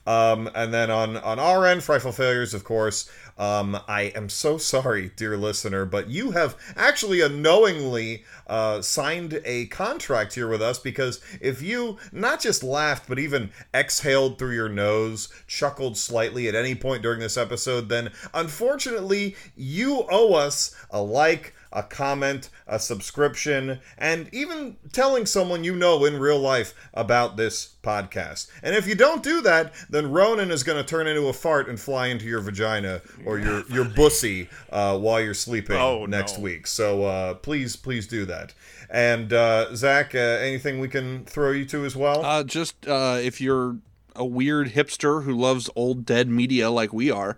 Um, 0.05 0.51
and 0.55 0.75
then 0.75 0.91
on 0.91 1.17
on 1.17 1.39
our 1.39 1.65
end, 1.65 1.85
frightful 1.85 2.11
failures, 2.11 2.55
of 2.55 2.65
course. 2.65 3.09
Um, 3.39 3.79
I 3.87 4.13
am 4.17 4.29
so 4.29 4.59
sorry, 4.59 5.13
dear 5.15 5.37
listener, 5.37 5.85
but 5.85 6.09
you 6.09 6.33
have 6.33 6.57
actually 6.77 7.21
unknowingly 7.21 8.25
uh, 8.53 8.83
signed 8.83 9.41
a 9.47 9.65
contract 9.67 10.35
here 10.35 10.47
with 10.49 10.61
us 10.61 10.79
because 10.79 11.21
if 11.41 11.63
you 11.63 11.97
not 12.13 12.39
just 12.41 12.63
laughed 12.63 13.09
but 13.09 13.19
even 13.19 13.51
exhaled 13.73 14.39
through 14.39 14.55
your 14.55 14.69
nose, 14.69 15.29
chuckled 15.47 15.97
slightly 15.97 16.49
at 16.49 16.55
any 16.55 16.75
point 16.75 17.03
during 17.03 17.21
this 17.21 17.39
episode, 17.39 17.89
then 17.89 18.11
unfortunately 18.35 19.35
you 19.57 20.05
owe 20.11 20.35
us 20.35 20.77
a 20.91 21.01
like, 21.01 21.55
a 21.75 21.83
comment, 21.83 22.51
a 22.67 22.79
subscription, 22.79 23.81
and 23.97 24.29
even 24.33 24.77
telling 24.93 25.25
someone 25.25 25.65
you 25.65 25.75
know 25.75 26.05
in 26.05 26.19
real 26.21 26.39
life 26.39 26.75
about 26.93 27.39
this 27.39 27.77
podcast. 27.83 28.51
And 28.63 28.77
if 28.77 28.87
you 28.87 28.95
don't 28.95 29.23
do 29.23 29.41
that, 29.41 29.73
then 29.89 30.11
Ronin 30.13 30.51
is 30.51 30.63
going 30.63 30.77
to 30.77 30.89
turn 30.89 31.07
into 31.07 31.29
a 31.29 31.33
fart 31.33 31.69
and 31.69 31.81
fly 31.81 32.09
into 32.09 32.27
your 32.27 32.41
vagina 32.41 33.01
or 33.25 33.39
your 33.39 33.65
your 33.71 33.87
bussy 33.87 34.49
uh, 34.71 34.99
while 34.99 35.21
you're 35.21 35.33
sleeping 35.35 35.77
Oh, 35.77 36.05
next 36.05 36.37
no. 36.37 36.45
week. 36.45 36.67
So 36.67 37.05
uh, 37.05 37.35
please, 37.35 37.75
please 37.77 38.07
do 38.07 38.27
that. 38.27 38.42
And 38.91 39.33
uh, 39.33 39.75
Zach, 39.75 40.15
uh, 40.15 40.19
anything 40.19 40.81
we 40.81 40.89
can 40.89 41.25
throw 41.25 41.51
you 41.51 41.65
to 41.67 41.85
as 41.85 41.95
well? 41.97 42.25
Uh, 42.25 42.45
just 42.45 42.87
uh, 42.87 43.19
if 43.23 43.41
you're 43.41 43.77
a 44.15 44.25
weird 44.25 44.69
hipster 44.73 45.25
who 45.25 45.35
loves 45.35 45.71
old 45.77 46.05
dead 46.05 46.29
media 46.29 46.71
like 46.71 46.93
we 46.93 47.11
are, 47.11 47.37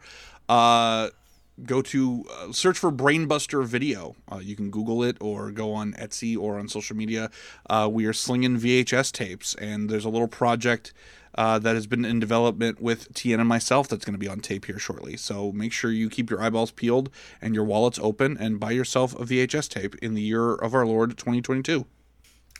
uh, 0.49 1.11
go 1.65 1.81
to 1.83 2.25
uh, 2.31 2.53
search 2.53 2.79
for 2.79 2.91
Brainbuster 2.91 3.65
Video. 3.65 4.17
Uh, 4.31 4.39
you 4.39 4.57
can 4.57 4.71
Google 4.71 5.03
it 5.03 5.17
or 5.21 5.51
go 5.51 5.73
on 5.73 5.93
Etsy 5.95 6.37
or 6.37 6.59
on 6.59 6.69
social 6.69 6.97
media. 6.97 7.31
Uh, 7.69 7.89
we 7.91 8.07
are 8.07 8.13
slinging 8.13 8.59
VHS 8.59 9.13
tapes, 9.13 9.55
and 9.55 9.89
there's 9.89 10.05
a 10.05 10.09
little 10.11 10.29
project. 10.29 10.93
Uh, 11.37 11.59
that 11.59 11.75
has 11.75 11.87
been 11.87 12.05
in 12.05 12.21
development 12.21 12.81
with 12.81 13.13
Tien 13.13 13.41
and 13.41 13.49
myself 13.49 13.89
that's 13.89 14.05
going 14.05 14.15
to 14.15 14.19
be 14.19 14.29
on 14.29 14.39
tape 14.39 14.67
here 14.67 14.79
shortly. 14.79 15.17
So 15.17 15.51
make 15.51 15.73
sure 15.73 15.91
you 15.91 16.09
keep 16.09 16.31
your 16.31 16.41
eyeballs 16.41 16.71
peeled 16.71 17.11
and 17.43 17.55
your 17.55 17.65
wallets 17.65 17.99
open 18.01 18.37
and 18.39 18.61
buy 18.61 18.71
yourself 18.71 19.15
a 19.15 19.25
VHS 19.25 19.69
tape 19.69 19.97
in 19.97 20.15
the 20.15 20.23
year 20.23 20.55
of 20.55 20.75
our 20.75 20.87
Lord 20.87 21.19
2022. 21.19 21.87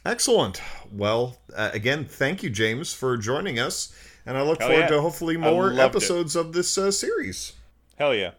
Excellent. 0.05 0.61
Well, 0.93 1.39
uh, 1.57 1.71
again, 1.73 2.05
thank 2.05 2.43
you, 2.43 2.51
James, 2.51 2.93
for 2.93 3.17
joining 3.17 3.59
us. 3.59 3.95
And 4.27 4.37
I 4.37 4.43
look 4.43 4.61
Hell 4.61 4.69
forward 4.69 4.83
yeah. 4.83 4.89
to 4.89 5.01
hopefully 5.01 5.37
more 5.37 5.67
loved 5.69 5.79
it. 5.79 5.83
episodes 5.83 6.37
of 6.37 6.53
this 6.53 6.77
uh, 6.77 6.91
series. 6.91 7.55
Hell 7.97 8.15
yeah. 8.15 8.33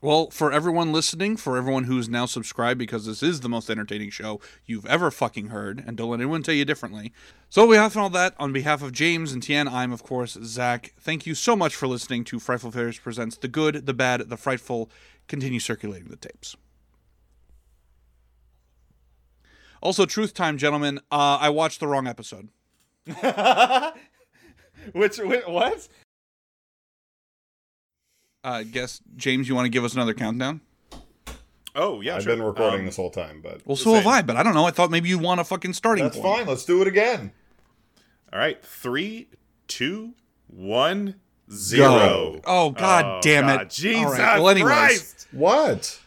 Well, 0.00 0.30
for 0.30 0.52
everyone 0.52 0.92
listening, 0.92 1.36
for 1.36 1.56
everyone 1.56 1.84
who's 1.84 2.08
now 2.08 2.24
subscribed, 2.26 2.78
because 2.78 3.04
this 3.04 3.20
is 3.20 3.40
the 3.40 3.48
most 3.48 3.68
entertaining 3.68 4.10
show 4.10 4.40
you've 4.64 4.86
ever 4.86 5.10
fucking 5.10 5.48
heard, 5.48 5.82
and 5.84 5.96
don't 5.96 6.10
let 6.10 6.20
anyone 6.20 6.44
tell 6.44 6.54
you 6.54 6.64
differently. 6.64 7.12
So, 7.50 7.68
behalf 7.68 7.96
of 7.96 8.02
all 8.02 8.10
that, 8.10 8.34
on 8.38 8.52
behalf 8.52 8.80
of 8.80 8.92
James 8.92 9.32
and 9.32 9.42
Tien, 9.42 9.66
I'm, 9.66 9.90
of 9.90 10.04
course, 10.04 10.38
Zach. 10.44 10.94
Thank 11.00 11.26
you 11.26 11.34
so 11.34 11.56
much 11.56 11.74
for 11.74 11.88
listening 11.88 12.22
to 12.24 12.38
Frightful 12.38 12.70
Failures 12.70 12.98
Presents 13.00 13.36
The 13.36 13.48
Good, 13.48 13.86
The 13.86 13.94
Bad, 13.94 14.28
The 14.28 14.36
Frightful. 14.36 14.88
Continue 15.26 15.58
circulating 15.60 16.08
the 16.08 16.16
tapes. 16.16 16.56
Also, 19.82 20.06
truth 20.06 20.32
time, 20.32 20.58
gentlemen. 20.58 20.98
Uh, 21.10 21.38
I 21.40 21.48
watched 21.48 21.80
the 21.80 21.88
wrong 21.88 22.06
episode. 22.06 22.48
Which, 24.92 25.16
whi- 25.18 25.42
what? 25.46 25.88
Uh, 28.44 28.62
guess 28.62 29.00
James, 29.16 29.48
you 29.48 29.54
want 29.54 29.66
to 29.66 29.70
give 29.70 29.84
us 29.84 29.94
another 29.94 30.14
countdown? 30.14 30.60
Oh 31.74 32.00
yeah, 32.00 32.16
I've 32.16 32.22
sure. 32.22 32.34
been 32.34 32.44
recording 32.44 32.80
Um, 32.80 32.86
this 32.86 32.96
whole 32.96 33.10
time, 33.10 33.40
but 33.42 33.60
Well, 33.66 33.76
so 33.76 33.94
have 33.94 34.06
I, 34.06 34.22
but 34.22 34.36
I 34.36 34.42
don't 34.42 34.54
know. 34.54 34.64
I 34.64 34.70
thought 34.70 34.90
maybe 34.90 35.08
you 35.08 35.18
want 35.18 35.40
a 35.40 35.44
fucking 35.44 35.74
starting 35.74 36.04
that's 36.04 36.16
point. 36.18 36.38
fine. 36.38 36.46
Let's 36.46 36.64
do 36.64 36.80
it 36.82 36.88
again. 36.88 37.32
All 38.32 38.38
right, 38.38 38.62
three, 38.64 39.28
two, 39.68 40.14
one, 40.48 41.16
zero. 41.52 42.40
Oh 42.44 42.70
God 42.70 43.04
Oh, 43.04 43.20
damn 43.22 43.46
God, 43.46 43.62
it! 43.62 43.70
Jesus 43.70 44.04
All 44.04 44.12
right. 44.12 44.38
Well, 44.38 44.48
anyways, 44.48 44.68
Christ! 44.68 45.26
What? 45.32 46.00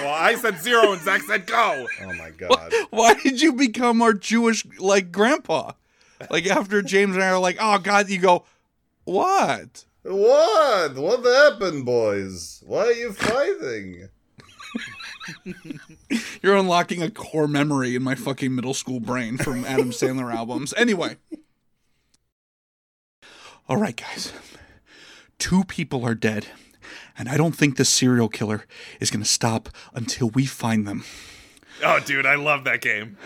Well, 0.00 0.12
I 0.14 0.34
said 0.34 0.58
zero 0.60 0.92
and 0.92 1.00
Zach 1.02 1.22
said 1.22 1.46
go. 1.46 1.86
Oh 2.02 2.12
my 2.14 2.30
god. 2.36 2.72
why 2.90 3.14
did 3.14 3.40
you 3.40 3.52
become 3.52 4.02
our 4.02 4.12
Jewish 4.12 4.64
like 4.78 5.12
grandpa? 5.12 5.72
Like 6.30 6.46
after 6.46 6.82
James 6.82 7.14
and 7.14 7.22
I 7.24 7.28
are 7.28 7.38
like, 7.38 7.56
oh 7.60 7.78
God, 7.78 8.08
you 8.10 8.18
go, 8.18 8.44
what? 9.04 9.84
What? 10.02 10.94
What 10.96 11.24
happened, 11.24 11.84
boys? 11.84 12.62
Why 12.66 12.86
are 12.86 12.92
you 12.92 13.12
fighting? 13.12 14.08
You're 16.42 16.56
unlocking 16.56 17.02
a 17.02 17.10
core 17.10 17.48
memory 17.48 17.94
in 17.94 18.02
my 18.02 18.14
fucking 18.14 18.54
middle 18.54 18.74
school 18.74 19.00
brain 19.00 19.38
from 19.38 19.64
Adam 19.64 19.90
Sandler 19.90 20.34
albums. 20.34 20.74
Anyway. 20.76 21.16
All 23.68 23.76
right, 23.76 23.96
guys. 23.96 24.32
Two 25.38 25.64
people 25.64 26.04
are 26.04 26.14
dead, 26.14 26.46
and 27.16 27.28
I 27.28 27.36
don't 27.36 27.56
think 27.56 27.76
the 27.76 27.84
serial 27.84 28.28
killer 28.28 28.66
is 29.00 29.10
going 29.10 29.22
to 29.22 29.28
stop 29.28 29.68
until 29.94 30.30
we 30.30 30.46
find 30.46 30.86
them. 30.86 31.04
Oh, 31.84 32.00
dude, 32.00 32.26
I 32.26 32.36
love 32.36 32.64
that 32.64 32.80
game. 32.80 33.16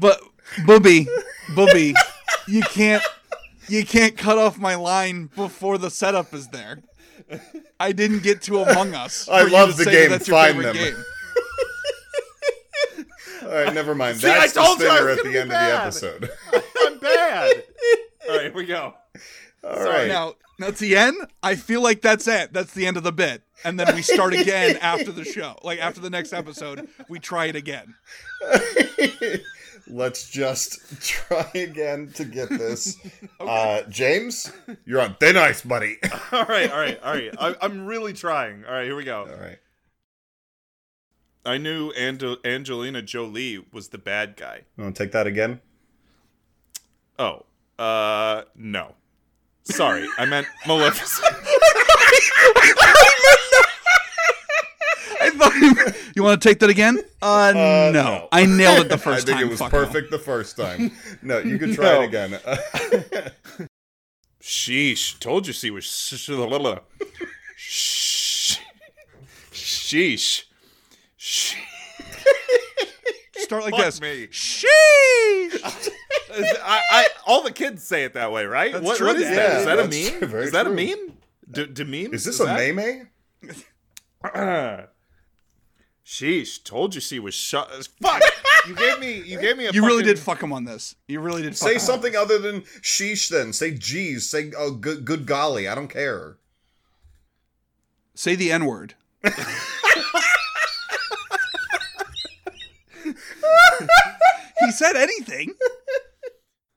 But 0.00 0.20
Booby, 0.66 1.06
Booby, 1.54 1.94
you 2.48 2.62
can't 2.62 3.02
you 3.68 3.84
can't 3.84 4.16
cut 4.16 4.38
off 4.38 4.58
my 4.58 4.74
line 4.74 5.30
before 5.36 5.78
the 5.78 5.90
setup 5.90 6.32
is 6.34 6.48
there. 6.48 6.80
I 7.78 7.92
didn't 7.92 8.22
get 8.22 8.42
to 8.42 8.58
Among 8.58 8.94
Us. 8.94 9.28
I 9.32 9.42
love 9.44 9.76
the 9.76 9.84
game, 9.84 10.10
That's 10.10 10.26
your 10.26 10.36
find 10.36 10.56
favorite 10.56 10.72
them. 10.74 10.94
game. 10.94 11.04
All 13.42 13.48
right, 13.64 13.74
never 13.74 13.94
mind. 13.94 14.16
See, 14.20 14.26
That's 14.26 14.52
the 14.52 14.60
told 14.60 14.80
you 14.80 14.88
I 14.88 14.96
stinger 14.96 15.10
was 15.10 15.18
at 15.18 15.24
the 15.24 15.40
end 15.40 15.50
bad. 15.50 15.86
of 15.86 16.00
the 16.00 16.06
episode. 16.08 16.30
I'm 16.86 16.98
bad. 16.98 17.62
All 18.28 18.34
right, 18.36 18.42
here 18.42 18.52
we 18.52 18.64
go. 18.66 18.94
All 19.62 19.84
right. 19.84 20.08
Now, 20.08 20.34
now 20.58 20.68
at 20.68 20.76
the 20.78 20.96
end, 20.96 21.16
I 21.42 21.54
feel 21.56 21.82
like 21.82 22.00
that's 22.02 22.26
it. 22.26 22.52
That's 22.52 22.72
the 22.74 22.86
end 22.86 22.96
of 22.96 23.02
the 23.02 23.12
bit, 23.12 23.42
and 23.64 23.78
then 23.78 23.94
we 23.94 24.02
start 24.02 24.34
again 24.34 24.76
after 24.78 25.12
the 25.12 25.24
show. 25.24 25.56
Like 25.62 25.78
after 25.78 26.00
the 26.00 26.10
next 26.10 26.32
episode, 26.32 26.88
we 27.08 27.18
try 27.18 27.46
it 27.46 27.56
again. 27.56 27.94
Let's 29.90 30.30
just 30.30 30.78
try 31.02 31.50
again 31.54 32.10
to 32.14 32.24
get 32.24 32.48
this. 32.48 32.96
Uh, 33.40 33.82
James, 33.88 34.52
you're 34.84 35.00
on 35.00 35.16
thin 35.18 35.36
ice, 35.36 35.62
buddy. 35.62 35.96
All 36.32 36.44
right, 36.44 36.70
all 36.70 36.78
right, 36.78 37.00
all 37.02 37.14
right. 37.14 37.34
I, 37.40 37.54
I'm 37.62 37.86
really 37.86 38.12
trying. 38.12 38.64
All 38.66 38.72
right, 38.72 38.84
here 38.84 38.94
we 38.94 39.02
go. 39.02 39.20
All 39.22 39.40
right. 39.40 39.58
I 41.44 41.56
knew 41.56 41.90
Angel- 41.96 42.36
Angelina 42.44 43.00
Jolie 43.00 43.64
was 43.72 43.88
the 43.88 43.98
bad 43.98 44.36
guy. 44.36 44.60
You 44.76 44.84
want 44.84 44.94
to 44.94 45.02
take 45.02 45.12
that 45.12 45.26
again? 45.26 45.60
Oh, 47.18 47.46
uh, 47.78 48.42
no. 48.54 48.94
Sorry, 49.64 50.06
I 50.18 50.26
meant 50.26 50.46
Maleficent. 50.66 51.34
I 51.34 51.40
thought 55.30 55.54
you, 55.54 55.74
you 56.16 56.22
want 56.22 56.40
to 56.42 56.48
take 56.48 56.58
that 56.60 56.70
again? 56.70 56.98
Uh, 57.22 57.52
no. 57.54 57.92
no. 57.92 58.28
I 58.32 58.46
nailed 58.46 58.86
it 58.86 58.88
the 58.88 58.98
first 59.08 59.26
time. 59.26 59.36
I 59.36 59.38
think 59.38 59.38
time. 59.40 59.46
it 59.46 59.50
was 59.50 59.58
Fuck 59.60 59.72
no. 59.72 59.84
perfect 59.84 60.10
the 60.10 60.18
first 60.18 60.56
time. 60.56 60.92
No, 61.22 61.38
you 61.38 61.58
can 61.58 61.74
try 61.74 61.84
No. 61.92 62.02
it 62.02 62.06
again. 62.06 62.38
Sheesh, 64.42 65.18
told 65.18 65.46
you 65.46 65.52
she 65.52 65.70
was. 65.70 65.84
Sh- 65.84 66.16
sh- 67.56 68.58
Sheesh. 69.52 70.44
She- 71.16 71.56
Start 73.36 73.64
like 73.64 73.74
Fuck 73.74 73.84
this. 73.84 74.00
me. 74.00 74.28
Sheesh. 74.28 75.90
I, 76.32 76.80
I, 76.90 77.06
all 77.26 77.42
the 77.42 77.50
kids 77.52 77.82
say 77.82 78.04
it 78.04 78.14
that 78.14 78.30
way, 78.32 78.44
right? 78.46 78.72
That's 78.72 78.84
what, 78.84 78.96
true, 78.96 79.08
what 79.08 79.16
is 79.16 79.24
Dad. 79.24 79.36
that? 79.36 79.58
Is 79.58 79.64
that 79.66 79.78
a 79.78 79.82
meme? 80.22 80.34
Is 80.42 80.52
that 80.52 80.66
a 80.66 80.70
meme? 80.70 81.12
D- 81.50 81.66
demean? 81.66 82.14
Is 82.14 82.24
this 82.24 82.38
a 82.40 82.44
that- 82.44 82.74
meme? 82.74 83.08
Sheesh, 86.04 86.62
told 86.64 86.94
you 86.94 87.00
she 87.00 87.18
was 87.18 87.34
shut. 87.34 87.70
Fuck! 88.00 88.22
you 88.66 88.74
gave 88.74 88.98
me. 88.98 89.20
You 89.20 89.40
gave 89.40 89.56
me 89.56 89.66
a. 89.66 89.70
You 89.70 89.86
really 89.86 90.02
did 90.02 90.18
fuck 90.18 90.42
him 90.42 90.52
on 90.52 90.64
this. 90.64 90.96
You 91.06 91.20
really 91.20 91.42
did. 91.42 91.56
Fuck 91.56 91.68
Say 91.68 91.74
him. 91.74 91.80
something 91.80 92.16
other 92.16 92.38
than 92.38 92.62
sheesh 92.82 93.28
then. 93.28 93.52
Say 93.52 93.72
geez. 93.72 94.28
Say 94.28 94.52
oh 94.56 94.72
good 94.72 95.04
good 95.04 95.26
golly. 95.26 95.68
I 95.68 95.74
don't 95.74 95.88
care. 95.88 96.36
Say 98.14 98.34
the 98.34 98.50
N 98.52 98.66
word. 98.66 98.94
he 104.60 104.70
said 104.72 104.96
anything. 104.96 105.54